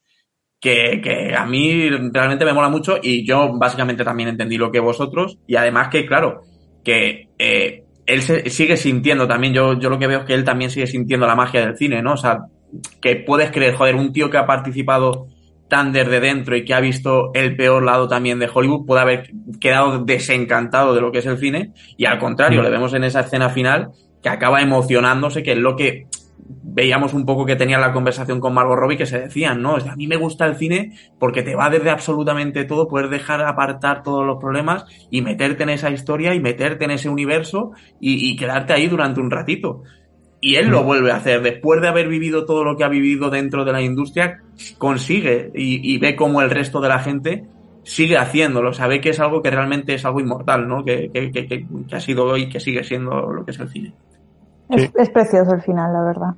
que, 0.60 1.00
que, 1.02 1.34
a 1.34 1.44
mí 1.46 1.90
realmente 2.12 2.44
me 2.44 2.52
mola 2.52 2.68
mucho 2.68 2.98
y 3.02 3.26
yo 3.26 3.52
básicamente 3.58 4.04
también 4.04 4.28
entendí 4.28 4.56
lo 4.56 4.70
que 4.70 4.80
vosotros, 4.80 5.38
y 5.46 5.56
además 5.56 5.88
que, 5.88 6.06
claro, 6.06 6.42
que 6.84 7.28
eh, 7.38 7.83
él 8.06 8.22
se, 8.22 8.48
sigue 8.50 8.76
sintiendo 8.76 9.26
también, 9.26 9.54
yo, 9.54 9.78
yo 9.78 9.88
lo 9.88 9.98
que 9.98 10.06
veo 10.06 10.20
es 10.20 10.24
que 10.24 10.34
él 10.34 10.44
también 10.44 10.70
sigue 10.70 10.86
sintiendo 10.86 11.26
la 11.26 11.34
magia 11.34 11.66
del 11.66 11.76
cine, 11.76 12.02
¿no? 12.02 12.12
O 12.12 12.16
sea, 12.16 12.46
que 13.00 13.16
puedes 13.16 13.50
creer, 13.50 13.74
joder, 13.74 13.94
un 13.96 14.12
tío 14.12 14.30
que 14.30 14.36
ha 14.36 14.46
participado 14.46 15.28
tan 15.68 15.92
desde 15.92 16.20
dentro 16.20 16.56
y 16.56 16.64
que 16.64 16.74
ha 16.74 16.80
visto 16.80 17.30
el 17.34 17.56
peor 17.56 17.82
lado 17.82 18.06
también 18.06 18.38
de 18.38 18.50
Hollywood 18.52 18.86
puede 18.86 19.00
haber 19.00 19.30
quedado 19.60 20.04
desencantado 20.04 20.94
de 20.94 21.00
lo 21.00 21.10
que 21.10 21.18
es 21.18 21.26
el 21.26 21.38
cine 21.38 21.72
y 21.96 22.04
al 22.04 22.18
contrario, 22.18 22.60
mm. 22.60 22.64
le 22.64 22.70
vemos 22.70 22.94
en 22.94 23.04
esa 23.04 23.20
escena 23.20 23.48
final 23.48 23.90
que 24.22 24.28
acaba 24.28 24.60
emocionándose, 24.60 25.42
que 25.42 25.52
es 25.52 25.58
lo 25.58 25.76
que 25.76 26.06
veíamos 26.74 27.14
un 27.14 27.24
poco 27.24 27.46
que 27.46 27.56
tenía 27.56 27.78
la 27.78 27.92
conversación 27.92 28.40
con 28.40 28.52
Margot 28.52 28.76
Robbie 28.76 28.98
que 28.98 29.06
se 29.06 29.20
decían, 29.20 29.62
¿no? 29.62 29.76
a 29.76 29.96
mí 29.96 30.06
me 30.06 30.16
gusta 30.16 30.44
el 30.44 30.56
cine 30.56 30.92
porque 31.18 31.42
te 31.42 31.54
va 31.54 31.70
desde 31.70 31.90
absolutamente 31.90 32.64
todo, 32.64 32.88
poder 32.88 33.08
dejar 33.08 33.42
apartar 33.42 34.02
todos 34.02 34.26
los 34.26 34.38
problemas 34.38 34.84
y 35.10 35.22
meterte 35.22 35.62
en 35.62 35.70
esa 35.70 35.90
historia 35.90 36.34
y 36.34 36.40
meterte 36.40 36.84
en 36.84 36.90
ese 36.90 37.08
universo 37.08 37.70
y, 38.00 38.30
y 38.30 38.36
quedarte 38.36 38.72
ahí 38.72 38.88
durante 38.88 39.20
un 39.20 39.30
ratito. 39.30 39.82
Y 40.44 40.56
él 40.56 40.68
lo 40.68 40.82
mm. 40.82 40.86
vuelve 40.86 41.10
a 41.10 41.16
hacer. 41.16 41.40
Después 41.40 41.80
de 41.80 41.88
haber 41.88 42.06
vivido 42.06 42.44
todo 42.44 42.64
lo 42.64 42.76
que 42.76 42.84
ha 42.84 42.88
vivido 42.88 43.30
dentro 43.30 43.64
de 43.64 43.72
la 43.72 43.80
industria, 43.80 44.42
consigue 44.76 45.50
y, 45.54 45.96
ve 45.98 46.14
cómo 46.14 46.42
el 46.42 46.50
resto 46.50 46.82
de 46.82 46.88
la 46.90 46.98
gente 46.98 47.46
sigue 47.82 48.18
haciéndolo. 48.18 48.74
Sabe 48.74 49.00
que 49.00 49.08
es 49.08 49.20
algo 49.20 49.40
que 49.40 49.50
realmente 49.50 49.94
es 49.94 50.04
algo 50.04 50.20
inmortal, 50.20 50.68
¿no? 50.68 50.84
Que, 50.84 51.10
ha 51.90 52.00
sido 52.00 52.36
y 52.36 52.50
que 52.50 52.60
sigue 52.60 52.84
siendo 52.84 53.32
lo 53.32 53.42
que 53.46 53.52
es 53.52 53.58
el 53.58 53.70
cine. 53.70 53.94
Es, 54.68 55.08
precioso 55.08 55.54
el 55.54 55.62
final, 55.62 55.94
la 55.94 56.02
verdad. 56.02 56.34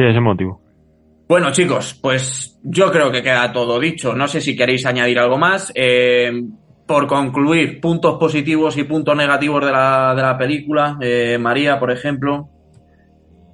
Sí, 0.00 0.06
ese 0.06 0.20
motivo. 0.20 0.58
Bueno, 1.28 1.52
chicos, 1.52 1.98
pues 2.00 2.58
yo 2.62 2.90
creo 2.90 3.12
que 3.12 3.22
queda 3.22 3.52
todo 3.52 3.78
dicho. 3.78 4.14
No 4.14 4.26
sé 4.28 4.40
si 4.40 4.56
queréis 4.56 4.86
añadir 4.86 5.18
algo 5.18 5.36
más. 5.36 5.70
Eh, 5.74 6.42
por 6.86 7.06
concluir, 7.06 7.82
puntos 7.82 8.18
positivos 8.18 8.78
y 8.78 8.84
puntos 8.84 9.14
negativos 9.14 9.62
de 9.62 9.70
la, 9.70 10.14
de 10.16 10.22
la 10.22 10.38
película. 10.38 10.96
Eh, 11.02 11.36
María, 11.38 11.78
por 11.78 11.90
ejemplo. 11.90 12.48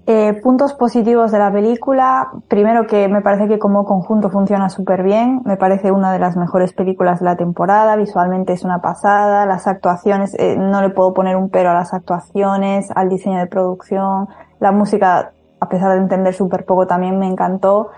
Eh, 0.06 0.34
puntos 0.40 0.72
positivos 0.74 1.32
de 1.32 1.40
la 1.40 1.52
película. 1.52 2.28
Primero 2.46 2.86
que 2.86 3.08
me 3.08 3.22
parece 3.22 3.48
que 3.48 3.58
como 3.58 3.84
conjunto 3.84 4.30
funciona 4.30 4.68
súper 4.68 5.02
bien. 5.02 5.42
Me 5.44 5.56
parece 5.56 5.90
una 5.90 6.12
de 6.12 6.20
las 6.20 6.36
mejores 6.36 6.72
películas 6.72 7.18
de 7.18 7.24
la 7.24 7.36
temporada. 7.36 7.96
Visualmente 7.96 8.52
es 8.52 8.62
una 8.62 8.80
pasada. 8.80 9.46
Las 9.46 9.66
actuaciones, 9.66 10.32
eh, 10.38 10.54
no 10.56 10.80
le 10.80 10.90
puedo 10.90 11.12
poner 11.12 11.34
un 11.34 11.50
pero 11.50 11.70
a 11.70 11.74
las 11.74 11.92
actuaciones, 11.92 12.88
al 12.94 13.08
diseño 13.08 13.40
de 13.40 13.48
producción. 13.48 14.28
La 14.60 14.70
música, 14.70 15.32
a 15.60 15.68
pesar 15.68 15.92
de 15.92 15.98
entender 15.98 16.34
súper 16.34 16.64
poco, 16.64 16.86
también 16.86 17.18
me 17.18 17.26
encantó. 17.26 17.90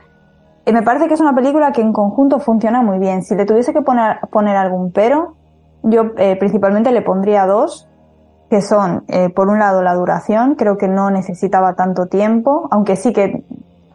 Y 0.64 0.72
me 0.72 0.82
parece 0.82 1.08
que 1.08 1.14
es 1.14 1.20
una 1.20 1.34
película 1.34 1.72
que 1.72 1.80
en 1.80 1.92
conjunto 1.92 2.38
funciona 2.40 2.82
muy 2.82 2.98
bien. 2.98 3.22
Si 3.22 3.34
le 3.34 3.46
tuviese 3.46 3.72
que 3.72 3.82
poner, 3.82 4.20
poner 4.30 4.56
algún 4.56 4.92
pero, 4.92 5.34
yo 5.82 6.12
eh, 6.16 6.36
principalmente 6.36 6.92
le 6.92 7.02
pondría 7.02 7.46
dos 7.46 7.88
que 8.50 8.62
son, 8.62 9.04
eh, 9.08 9.28
por 9.28 9.48
un 9.48 9.58
lado, 9.58 9.82
la 9.82 9.94
duración, 9.94 10.54
creo 10.54 10.78
que 10.78 10.88
no 10.88 11.10
necesitaba 11.10 11.74
tanto 11.74 12.06
tiempo, 12.06 12.66
aunque 12.70 12.96
sí 12.96 13.12
que 13.12 13.44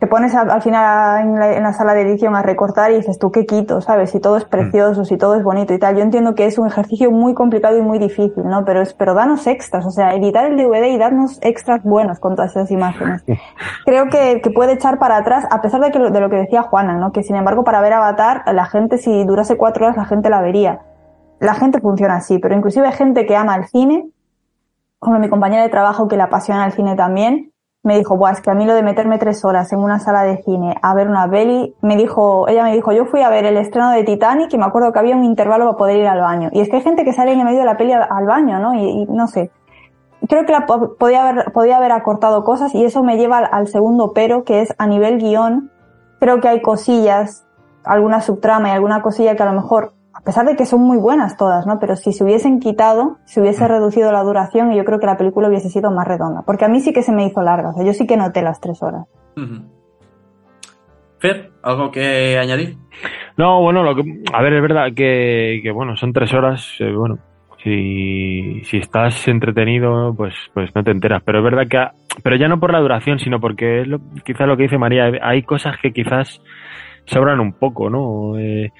te 0.03 0.07
pones 0.07 0.35
al 0.35 0.61
final 0.61 1.39
en 1.47 1.63
la, 1.63 1.71
sala 1.71 1.93
de 1.93 2.01
edición 2.01 2.35
a 2.35 2.41
recortar 2.41 2.91
y 2.91 2.95
dices 2.95 3.17
tú 3.17 3.31
qué 3.31 3.45
quito, 3.45 3.79
¿sabes? 3.79 4.11
Si 4.11 4.19
todo 4.19 4.35
es 4.35 4.45
mm. 4.45 4.49
precioso, 4.49 5.05
si 5.05 5.15
todo 5.15 5.35
es 5.35 5.43
bonito 5.45 5.73
y 5.73 5.79
tal. 5.79 5.95
Yo 5.95 6.01
entiendo 6.01 6.35
que 6.35 6.45
es 6.45 6.57
un 6.57 6.67
ejercicio 6.67 7.09
muy 7.09 7.33
complicado 7.33 7.77
y 7.77 7.81
muy 7.81 7.99
difícil, 7.99 8.43
¿no? 8.43 8.65
Pero 8.65 8.81
es, 8.81 8.93
pero 8.93 9.13
danos 9.13 9.47
extras, 9.47 9.85
o 9.85 9.91
sea, 9.91 10.13
editar 10.13 10.43
el 10.43 10.57
DVD 10.57 10.87
y 10.87 10.97
darnos 10.97 11.39
extras 11.41 11.83
buenos 11.83 12.19
con 12.19 12.35
todas 12.35 12.51
esas 12.51 12.69
imágenes. 12.69 13.23
Creo 13.85 14.09
que, 14.09 14.41
que 14.41 14.49
puede 14.49 14.73
echar 14.73 14.99
para 14.99 15.15
atrás, 15.15 15.45
a 15.49 15.61
pesar 15.61 15.79
de, 15.79 15.89
que, 15.89 15.99
de 15.99 16.19
lo 16.19 16.29
que 16.29 16.35
decía 16.35 16.63
Juana, 16.63 16.97
¿no? 16.97 17.13
Que 17.13 17.23
sin 17.23 17.37
embargo, 17.37 17.63
para 17.63 17.79
ver 17.79 17.93
Avatar, 17.93 18.43
la 18.53 18.65
gente, 18.65 18.97
si 18.97 19.23
durase 19.23 19.55
cuatro 19.55 19.85
horas, 19.85 19.95
la 19.95 20.03
gente 20.03 20.29
la 20.29 20.41
vería. 20.41 20.81
La 21.39 21.53
gente 21.53 21.79
funciona 21.79 22.17
así, 22.17 22.39
pero 22.39 22.53
inclusive 22.55 22.87
hay 22.87 22.93
gente 22.93 23.25
que 23.25 23.37
ama 23.37 23.55
el 23.55 23.67
cine 23.67 24.09
como 24.99 25.17
mi 25.19 25.29
compañera 25.29 25.63
de 25.63 25.69
trabajo 25.69 26.09
que 26.09 26.17
le 26.17 26.23
apasiona 26.23 26.65
el 26.65 26.73
cine 26.73 26.97
también, 26.97 27.52
me 27.83 27.97
dijo, 27.97 28.15
Buah, 28.15 28.31
es 28.31 28.41
que 28.41 28.49
a 28.49 28.53
mí 28.53 28.65
lo 28.65 28.73
de 28.73 28.81
meterme 28.81 29.17
tres 29.17 29.43
horas 29.43 29.71
en 29.73 29.79
una 29.79 29.99
sala 29.99 30.23
de 30.23 30.41
cine 30.41 30.75
a 30.81 30.95
ver 30.95 31.09
una 31.09 31.29
peli, 31.29 31.75
me 31.81 31.97
dijo, 31.97 32.47
ella 32.47 32.63
me 32.63 32.73
dijo, 32.73 32.93
yo 32.93 33.05
fui 33.05 33.21
a 33.21 33.29
ver 33.29 33.45
el 33.45 33.57
estreno 33.57 33.91
de 33.91 34.03
Titanic 34.03 34.53
y 34.53 34.57
me 34.57 34.65
acuerdo 34.65 34.93
que 34.93 34.99
había 34.99 35.17
un 35.17 35.25
intervalo 35.25 35.65
para 35.65 35.77
poder 35.77 35.97
ir 35.97 36.07
al 36.07 36.21
baño. 36.21 36.49
Y 36.53 36.61
es 36.61 36.69
que 36.69 36.77
hay 36.77 36.81
gente 36.81 37.03
que 37.03 37.11
sale 37.11 37.33
en 37.33 37.39
el 37.39 37.45
medio 37.45 37.59
de 37.59 37.65
la 37.65 37.75
peli 37.75 37.91
al, 37.91 38.25
baño, 38.25 38.59
¿no? 38.59 38.73
Y, 38.73 39.05
no 39.07 39.27
sé. 39.27 39.51
Creo 40.29 40.45
que 40.45 40.53
la, 40.53 40.65
podía 40.65 41.27
haber, 41.27 41.51
podía 41.51 41.75
haber 41.75 41.91
acortado 41.91 42.45
cosas 42.45 42.73
y 42.73 42.85
eso 42.85 43.03
me 43.03 43.17
lleva 43.17 43.39
al, 43.39 43.49
al 43.51 43.67
segundo 43.67 44.13
pero, 44.13 44.45
que 44.45 44.61
es 44.61 44.73
a 44.77 44.87
nivel 44.87 45.17
guion. 45.17 45.69
Creo 46.21 46.39
que 46.39 46.47
hay 46.47 46.61
cosillas, 46.61 47.45
alguna 47.83 48.21
subtrama 48.21 48.69
y 48.69 48.71
alguna 48.71 49.01
cosilla 49.01 49.35
que 49.35 49.43
a 49.43 49.47
lo 49.47 49.61
mejor 49.61 49.91
pesar 50.21 50.45
de 50.45 50.55
que 50.55 50.65
son 50.65 50.81
muy 50.81 50.97
buenas 50.97 51.37
todas, 51.37 51.65
¿no? 51.65 51.79
Pero 51.79 51.95
si 51.95 52.11
se 52.13 52.23
hubiesen 52.23 52.59
quitado, 52.59 53.17
si 53.25 53.39
hubiese 53.39 53.67
reducido 53.67 54.11
la 54.11 54.23
duración, 54.23 54.71
yo 54.73 54.85
creo 54.85 54.99
que 54.99 55.05
la 55.07 55.17
película 55.17 55.47
hubiese 55.49 55.69
sido 55.69 55.91
más 55.91 56.07
redonda. 56.07 56.43
Porque 56.45 56.65
a 56.65 56.69
mí 56.69 56.79
sí 56.81 56.93
que 56.93 57.01
se 57.01 57.11
me 57.11 57.25
hizo 57.25 57.41
larga, 57.41 57.69
o 57.69 57.73
sea, 57.73 57.83
yo 57.85 57.93
sí 57.93 58.05
que 58.05 58.17
noté 58.17 58.41
las 58.41 58.59
tres 58.61 58.81
horas. 58.83 59.05
Ujú. 59.35 59.63
Fer, 61.19 61.51
¿algo 61.63 61.89
que 61.91 62.37
añadir? 62.37 62.75
No, 63.37 63.61
bueno, 63.61 63.81
lo 63.83 63.95
que, 63.95 64.03
a 64.33 64.41
ver, 64.41 64.53
es 64.53 64.61
verdad 64.61 64.87
que, 64.95 65.61
que 65.63 65.71
bueno, 65.71 65.95
son 65.95 66.11
tres 66.13 66.33
horas, 66.33 66.75
eh, 66.79 66.91
bueno, 66.93 67.17
si, 67.63 68.61
si 68.65 68.77
estás 68.77 69.25
entretenido, 69.27 70.13
pues, 70.15 70.33
pues 70.53 70.69
no 70.75 70.83
te 70.83 70.91
enteras, 70.91 71.23
pero 71.25 71.39
es 71.39 71.43
verdad 71.45 71.67
que, 71.67 71.77
a- 71.77 71.93
pero 72.23 72.35
ya 72.35 72.47
no 72.49 72.59
por 72.59 72.71
la 72.73 72.79
duración, 72.81 73.19
sino 73.19 73.39
porque 73.39 73.81
es 73.81 73.87
lo, 73.87 73.99
quizás 74.25 74.47
lo 74.47 74.57
que 74.57 74.63
dice 74.63 74.77
María, 74.77 75.09
hay 75.21 75.43
cosas 75.43 75.77
que 75.81 75.93
quizás 75.93 76.41
sobran 77.05 77.39
un 77.39 77.53
poco, 77.53 77.89
¿no? 77.89 78.37
Eh, 78.37 78.71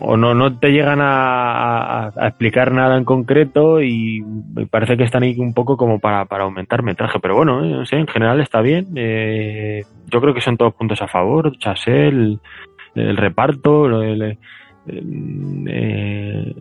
o 0.00 0.16
no, 0.16 0.34
no 0.34 0.58
te 0.58 0.70
llegan 0.72 1.00
a, 1.00 2.06
a- 2.06 2.12
a 2.16 2.28
explicar 2.28 2.72
nada 2.72 2.96
en 2.98 3.04
concreto 3.04 3.80
y 3.82 4.22
me 4.54 4.66
parece 4.66 4.96
que 4.96 5.04
están 5.04 5.22
ahí 5.22 5.34
un 5.38 5.54
poco 5.54 5.76
como 5.76 5.98
para, 5.98 6.24
para 6.26 6.44
aumentar 6.44 6.82
metraje, 6.82 7.18
pero 7.20 7.34
bueno, 7.36 7.64
eh, 7.64 7.70
no 7.70 7.86
sé, 7.86 7.96
en 7.96 8.06
general 8.06 8.40
está 8.40 8.60
bien. 8.60 8.86
eh, 8.94 9.82
yo 10.10 10.20
creo 10.20 10.34
que 10.34 10.40
son 10.40 10.56
todos 10.56 10.74
puntos 10.74 11.00
a 11.02 11.08
favor, 11.08 11.56
Chasel, 11.58 12.40
el 12.94 13.16
reparto, 13.16 14.02
el, 14.02 14.38
eh, 14.88 16.54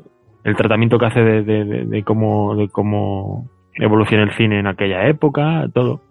el 0.44 0.56
tratamiento 0.56 0.98
que 0.98 1.06
hace 1.06 1.22
de, 1.22 1.44
de- 1.44 1.66
de- 1.66 1.86
de 1.86 2.04
cómo, 2.04 2.56
de 2.56 2.68
cómo 2.70 3.48
evoluciona 3.74 4.24
el 4.24 4.32
cine 4.32 4.60
en 4.60 4.68
aquella 4.68 5.08
época, 5.08 5.68
todo. 5.74 6.02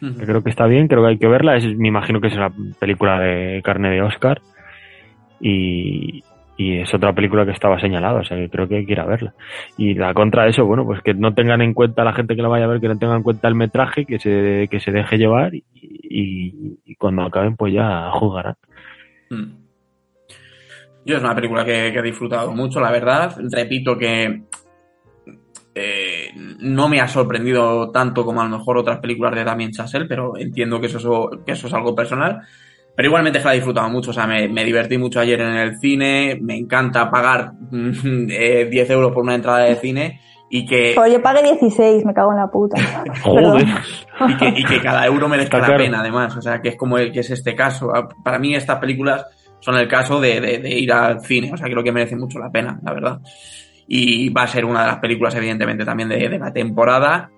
Que 0.00 0.26
creo 0.26 0.44
que 0.44 0.50
está 0.50 0.66
bien, 0.66 0.86
creo 0.86 1.02
que 1.02 1.08
hay 1.08 1.18
que 1.18 1.26
verla. 1.26 1.56
Es, 1.56 1.64
me 1.76 1.88
imagino 1.88 2.20
que 2.20 2.28
es 2.28 2.36
una 2.36 2.52
película 2.78 3.18
de 3.18 3.60
carne 3.64 3.90
de 3.90 4.00
Oscar 4.02 4.40
y, 5.40 6.22
es 6.58 6.92
otra 6.92 7.14
película 7.14 7.44
que 7.44 7.52
estaba 7.52 7.78
señalada, 7.78 8.20
o 8.20 8.24
sea 8.24 8.36
que 8.36 8.50
creo 8.50 8.68
que 8.68 8.76
hay 8.78 8.84
verla. 8.84 9.32
Y 9.76 9.94
la 9.94 10.12
contra 10.12 10.42
de 10.42 10.50
eso, 10.50 10.66
bueno, 10.66 10.84
pues 10.84 11.00
que 11.02 11.14
no 11.14 11.32
tengan 11.32 11.62
en 11.62 11.72
cuenta 11.72 12.02
la 12.02 12.12
gente 12.12 12.34
que 12.34 12.42
la 12.42 12.48
vaya 12.48 12.64
a 12.64 12.68
ver, 12.68 12.80
que 12.80 12.88
no 12.88 12.98
tengan 12.98 13.18
en 13.18 13.22
cuenta 13.22 13.46
el 13.46 13.54
metraje, 13.54 14.04
que 14.04 14.18
se, 14.18 14.66
que 14.68 14.80
se 14.80 14.90
deje 14.90 15.18
llevar 15.18 15.52
y, 15.54 16.96
cuando 16.98 17.22
acaben 17.22 17.54
pues 17.56 17.72
ya 17.72 18.10
jugarán. 18.10 18.56
Mm. 19.30 19.68
Yo 21.04 21.16
es 21.16 21.22
una 21.22 21.34
película 21.34 21.64
que, 21.64 21.88
he 21.88 22.02
disfrutado 22.02 22.52
mucho, 22.52 22.80
la 22.80 22.90
verdad. 22.90 23.36
Repito 23.50 23.96
que 23.96 24.42
eh, 25.74 26.30
no 26.60 26.88
me 26.88 27.00
ha 27.00 27.08
sorprendido 27.08 27.90
tanto 27.90 28.24
como 28.24 28.42
a 28.42 28.44
lo 28.48 28.58
mejor 28.58 28.78
otras 28.78 28.98
películas 28.98 29.34
de 29.34 29.44
Damien 29.44 29.70
Chazelle, 29.70 30.06
pero 30.06 30.36
entiendo 30.36 30.80
que 30.80 30.86
eso, 30.86 30.98
es- 31.32 31.38
que 31.46 31.52
eso 31.52 31.68
es 31.68 31.72
algo 31.72 31.94
personal. 31.94 32.42
Pero 32.98 33.06
igualmente 33.10 33.38
es 33.38 33.42
que 33.44 33.48
la 33.48 33.54
he 33.54 33.58
disfrutado 33.58 33.88
mucho, 33.90 34.10
o 34.10 34.12
sea, 34.12 34.26
me, 34.26 34.48
me 34.48 34.64
divertí 34.64 34.98
mucho 34.98 35.20
ayer 35.20 35.40
en 35.40 35.54
el 35.54 35.78
cine, 35.78 36.36
me 36.42 36.56
encanta 36.56 37.08
pagar 37.08 37.52
eh, 37.72 38.66
10 38.68 38.90
euros 38.90 39.12
por 39.12 39.22
una 39.22 39.36
entrada 39.36 39.60
de 39.60 39.76
cine 39.76 40.20
y 40.50 40.66
que, 40.66 40.94
Pero 40.96 41.06
yo 41.06 41.22
pagué 41.22 41.42
16, 41.44 42.04
me 42.04 42.12
cago 42.12 42.32
en 42.32 42.38
la 42.38 42.48
puta. 42.50 42.76
Joder. 43.22 43.66
y 44.28 44.36
que, 44.36 44.48
y 44.48 44.64
que 44.64 44.80
cada 44.80 45.06
euro 45.06 45.28
merezca 45.28 45.58
Está 45.58 45.68
la 45.68 45.76
claro. 45.76 45.84
pena, 45.84 46.00
además. 46.00 46.36
O 46.36 46.42
sea, 46.42 46.60
que 46.60 46.70
es 46.70 46.76
como 46.76 46.98
el 46.98 47.12
que 47.12 47.20
es 47.20 47.30
este 47.30 47.54
caso. 47.54 47.92
Ah, 47.94 48.08
Para 48.24 48.38
mí, 48.40 48.54
estas 48.54 48.78
películas 48.80 49.24
son 49.60 49.76
el 49.76 49.86
caso 49.86 50.18
de, 50.20 50.40
de- 50.40 50.58
de 50.58 50.70
ir 50.70 50.90
al 50.92 51.20
cine. 51.20 51.52
O 51.52 51.56
sea, 51.56 51.66
creo 51.68 51.84
que 51.84 51.92
merece 51.92 52.16
mucho 52.16 52.38
la 52.40 52.50
pena, 52.50 52.80
la 52.82 52.92
verdad. 52.94 53.18
Y 53.86 54.30
va 54.30 54.42
a 54.42 54.46
ser 54.48 54.64
una 54.64 54.80
de 54.80 54.86
las 54.88 54.98
películas, 54.98 55.34
evidentemente, 55.34 55.84
también 55.84 56.08
de, 56.08 56.28
de 56.28 56.38
la 56.38 56.52
temporada. 56.52 57.30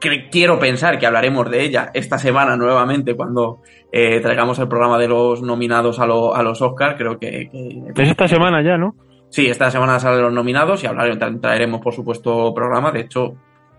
Que 0.00 0.28
quiero 0.30 0.58
pensar 0.58 0.98
que 0.98 1.06
hablaremos 1.06 1.50
de 1.50 1.62
ella 1.62 1.90
esta 1.92 2.18
semana 2.18 2.56
nuevamente 2.56 3.14
cuando 3.14 3.60
eh, 3.92 4.20
traigamos 4.20 4.58
el 4.58 4.66
programa 4.68 4.96
de 4.98 5.08
los 5.08 5.42
nominados 5.42 6.00
a, 6.00 6.06
lo- 6.06 6.34
a 6.34 6.42
los 6.42 6.62
Oscars. 6.62 6.96
Creo 6.96 7.18
que, 7.18 7.50
que 7.50 8.02
Es 8.02 8.08
esta 8.08 8.26
semana 8.26 8.62
ya, 8.62 8.78
¿no? 8.78 8.94
Sí, 9.28 9.46
esta 9.46 9.70
semana 9.70 10.00
salen 10.00 10.22
los 10.22 10.32
nominados 10.32 10.82
y 10.82 10.86
hablaremos, 10.86 11.18
tra- 11.18 11.40
traeremos, 11.40 11.80
por 11.82 11.92
supuesto, 11.92 12.52
programa. 12.54 12.90
De 12.92 13.00
hecho, 13.00 13.34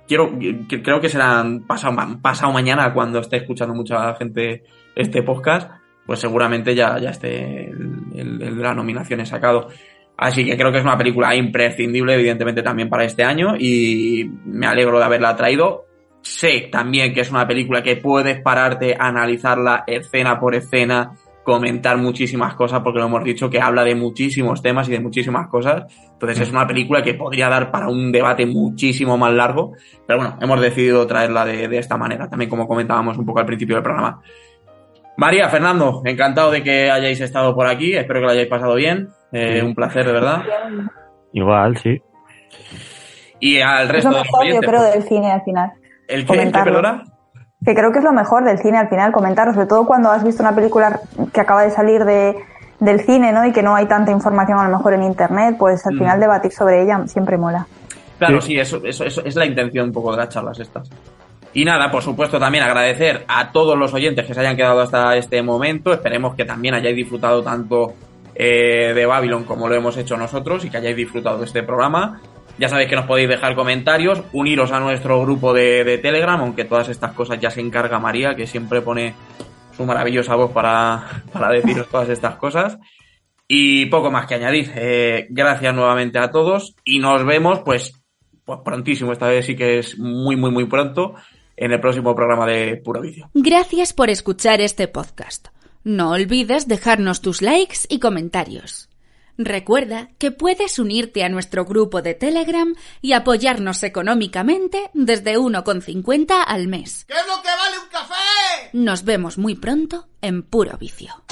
quiero, 0.08 0.32
creo 0.84 1.02
que 1.02 1.10
serán 1.10 1.66
pasado, 1.66 1.98
pasado 2.22 2.54
mañana 2.54 2.94
cuando 2.94 3.20
esté 3.20 3.38
escuchando 3.38 3.74
mucha 3.74 4.14
gente 4.14 4.64
este 4.96 5.24
podcast, 5.24 5.72
pues 6.06 6.20
seguramente 6.20 6.76
ya, 6.76 7.00
ya 7.00 7.10
esté 7.10 7.66
el, 7.70 8.04
el- 8.16 8.42
el 8.44 8.58
de 8.58 8.64
las 8.64 8.76
nominaciones 8.76 9.28
sacado. 9.30 9.70
Así 10.18 10.46
que 10.46 10.56
creo 10.56 10.72
que 10.72 10.78
es 10.78 10.84
una 10.84 10.98
película 11.00 11.34
imprescindible, 11.36 12.14
evidentemente, 12.14 12.62
también 12.62 12.90
para 12.90 13.06
este 13.06 13.24
año 13.24 13.56
y 13.58 14.30
me 14.46 14.68
alegro 14.68 15.00
de 15.00 15.06
haberla 15.06 15.36
traído. 15.36 15.86
Sé 16.22 16.70
también 16.72 17.14
que 17.14 17.22
es 17.22 17.32
una 17.32 17.48
película 17.48 17.82
que 17.82 17.96
puedes 17.98 18.42
pararte 18.42 18.96
a 18.98 19.08
analizarla 19.08 19.84
escena 19.88 20.40
por 20.40 20.54
escena, 20.56 21.12
comentar 21.44 21.98
muchísimas 21.98 22.54
cosas, 22.54 22.82
porque 22.82 23.00
lo 23.00 23.06
hemos 23.08 23.24
dicho 23.24 23.50
que 23.50 23.60
habla 23.60 23.84
de 23.84 23.96
muchísimos 23.96 24.62
temas 24.62 24.88
y 24.88 24.92
de 24.92 25.00
muchísimas 25.00 25.48
cosas. 25.48 25.84
Entonces 26.14 26.40
es 26.42 26.52
una 26.52 26.68
película 26.68 27.02
que 27.02 27.16
podría 27.16 27.50
dar 27.50 27.72
para 27.72 27.88
un 27.90 28.12
debate 28.12 28.46
muchísimo 28.46 29.18
más 29.18 29.34
largo, 29.34 29.74
pero 30.06 30.20
bueno, 30.20 30.38
hemos 30.40 30.62
decidido 30.62 31.08
traerla 31.08 31.44
de, 31.46 31.68
de 31.68 31.78
esta 31.80 31.98
manera, 31.98 32.30
también 32.30 32.50
como 32.50 32.68
comentábamos 32.68 33.18
un 33.18 33.26
poco 33.26 33.40
al 33.40 33.48
principio 33.48 33.76
del 33.78 33.84
programa. 33.84 34.22
María, 35.18 35.50
Fernando, 35.50 36.04
encantado 36.06 36.52
de 36.52 36.62
que 36.64 36.90
hayáis 36.92 37.20
estado 37.20 37.56
por 37.56 37.66
aquí, 37.68 37.94
espero 37.96 38.20
que 38.20 38.26
lo 38.28 38.32
hayáis 38.32 38.48
pasado 38.48 38.76
bien, 38.76 39.10
eh, 39.32 39.58
Sí. 39.60 39.66
un 39.66 39.74
placer 39.74 40.06
de 40.06 40.12
verdad. 40.14 40.44
Igual, 41.34 41.78
sí. 41.78 42.00
Y 43.40 43.60
al 43.60 43.86
Es 43.88 43.92
resto 43.92 44.10
lo 44.12 44.18
de 44.18 44.20
los 44.20 44.28
mejor, 44.28 44.46
yo 44.46 44.50
oyentes, 44.52 44.70
creo, 44.70 44.82
pues, 44.82 44.94
del 44.94 45.04
cine 45.04 45.32
al 45.32 45.42
final. 45.44 45.72
¿El 46.14 46.18
qué, 46.18 46.18
el 46.18 46.26
qué, 46.26 46.28
comentarlo. 46.28 46.74
perdona? 46.82 47.04
Que 47.66 47.76
creo 47.76 47.92
que 47.92 48.00
es 48.00 48.04
lo 48.04 48.12
mejor 48.14 48.44
del 48.44 48.58
cine 48.60 48.78
al 48.78 48.90
final, 48.90 49.12
comentarlo, 49.12 49.54
sobre 49.54 49.68
todo 49.68 49.86
cuando 49.86 50.10
has 50.10 50.24
visto 50.24 50.42
una 50.42 50.56
película 50.56 51.00
que 51.32 51.42
acaba 51.42 51.62
de 51.64 51.72
salir 51.72 52.04
de, 52.06 52.36
del 52.80 53.02
cine, 53.02 53.32
¿no? 53.32 53.46
Y 53.46 53.52
que 53.52 53.62
no 53.62 53.76
hay 53.76 53.86
tanta 53.86 54.12
información 54.12 54.58
a 54.60 54.68
lo 54.68 54.78
mejor 54.78 54.94
en 54.94 55.04
internet, 55.04 55.56
pues 55.60 55.86
al 55.86 55.94
Mm. 55.94 55.98
final 56.00 56.20
debatir 56.20 56.52
sobre 56.52 56.82
ella 56.82 57.06
siempre 57.08 57.38
mola. 57.38 57.68
Claro, 58.18 58.42
Sí. 58.42 58.48
sí, 58.54 58.60
eso, 58.60 58.82
eso, 58.84 59.04
eso 59.06 59.22
es 59.24 59.36
la 59.36 59.46
intención 59.46 59.88
un 59.88 59.94
poco 59.94 60.12
de 60.12 60.18
las 60.18 60.30
charlas 60.30 60.60
estas. 60.60 60.90
Y 61.54 61.66
nada, 61.66 61.92
por 61.92 62.02
supuesto 62.02 62.40
también 62.40 62.64
agradecer 62.64 63.26
a 63.28 63.52
todos 63.52 63.78
los 63.78 63.94
oyentes 63.94 64.26
que 64.26 64.34
se 64.34 64.40
hayan 64.40 64.56
quedado 64.56 64.80
hasta 64.82 65.16
este 65.18 65.42
momento. 65.44 65.94
Esperemos 65.94 66.34
que 66.36 66.46
también 66.46 66.74
hayáis 66.76 66.96
disfrutado 66.96 67.44
tanto 67.44 67.94
eh, 68.34 68.94
de 68.96 69.06
Babylon 69.06 69.44
como 69.44 69.68
lo 69.68 69.76
hemos 69.76 69.98
hecho 69.98 70.16
nosotros 70.18 70.64
y 70.66 70.70
que 70.70 70.78
hayáis 70.78 70.96
disfrutado 70.96 71.38
de 71.40 71.46
este 71.46 71.62
programa. 71.64 72.22
Ya 72.58 72.70
sabéis 72.70 72.90
que 72.90 72.96
nos 72.96 73.06
podéis 73.06 73.30
dejar 73.30 73.56
comentarios, 73.56 74.24
uniros 74.34 74.72
a 74.72 74.80
nuestro 74.80 75.22
grupo 75.22 75.54
de, 75.54 76.00
Telegram, 76.02 76.40
aunque 76.40 76.66
todas 76.66 76.90
estas 76.90 77.14
cosas 77.14 77.40
ya 77.40 77.50
se 77.50 77.62
encarga 77.62 78.00
María, 78.00 78.36
que 78.36 78.48
siempre 78.48 78.82
pone 78.82 79.16
su 79.76 79.86
maravillosa 79.86 80.36
voz 80.36 80.52
para, 80.52 81.24
para 81.34 81.50
deciros 81.50 81.88
todas 81.88 82.10
estas 82.10 82.36
cosas. 82.36 82.78
Y 83.48 83.88
poco 83.88 84.12
más 84.12 84.28
que 84.28 84.36
añadir. 84.36 84.72
Eh, 84.76 85.28
gracias 85.30 85.74
nuevamente 85.74 86.20
a 86.20 86.32
todos 86.32 86.76
y 86.86 87.00
nos 87.00 87.26
vemos 87.26 87.60
pues, 87.60 87.94
pues 88.46 88.60
prontísimo. 88.64 89.12
Esta 89.12 89.28
vez 89.28 89.46
sí 89.46 89.56
que 89.56 89.80
es 89.80 90.00
muy, 90.00 90.38
muy, 90.38 90.52
muy 90.52 90.66
pronto 90.66 91.16
en 91.58 91.72
el 91.74 91.80
próximo 91.80 92.16
programa 92.16 92.46
de 92.46 92.78
Puro 92.78 93.02
Vicio. 93.02 93.30
Gracias 93.34 93.94
por 93.94 94.10
escuchar 94.10 94.62
este 94.62 94.88
podcast. 94.88 95.50
No 95.84 96.12
olvides 96.12 96.68
dejarnos 96.68 97.22
tus 97.22 97.42
likes 97.42 97.80
y 97.90 98.00
comentarios. 98.00 98.91
Recuerda 99.46 100.10
que 100.18 100.32
puedes 100.32 100.80
unirte 100.80 101.24
a 101.24 101.30
nuestro 101.30 101.66
grupo 101.66 102.02
de 102.02 102.14
Telegram 102.14 102.74
y 103.02 103.14
apoyarnos 103.14 103.84
económicamente 103.84 104.90
desde 104.94 105.38
1,50 105.38 106.44
al 106.46 106.68
mes. 106.68 107.06
¿Qué 107.08 107.14
es 107.14 107.28
lo 107.28 107.42
que 107.42 107.50
vale 107.50 107.80
un 107.80 107.90
café? 107.90 108.70
Nos 108.74 109.04
vemos 109.04 109.38
muy 109.38 109.56
pronto 109.56 110.08
en 110.22 110.44
Puro 110.44 110.78
Vicio. 110.78 111.24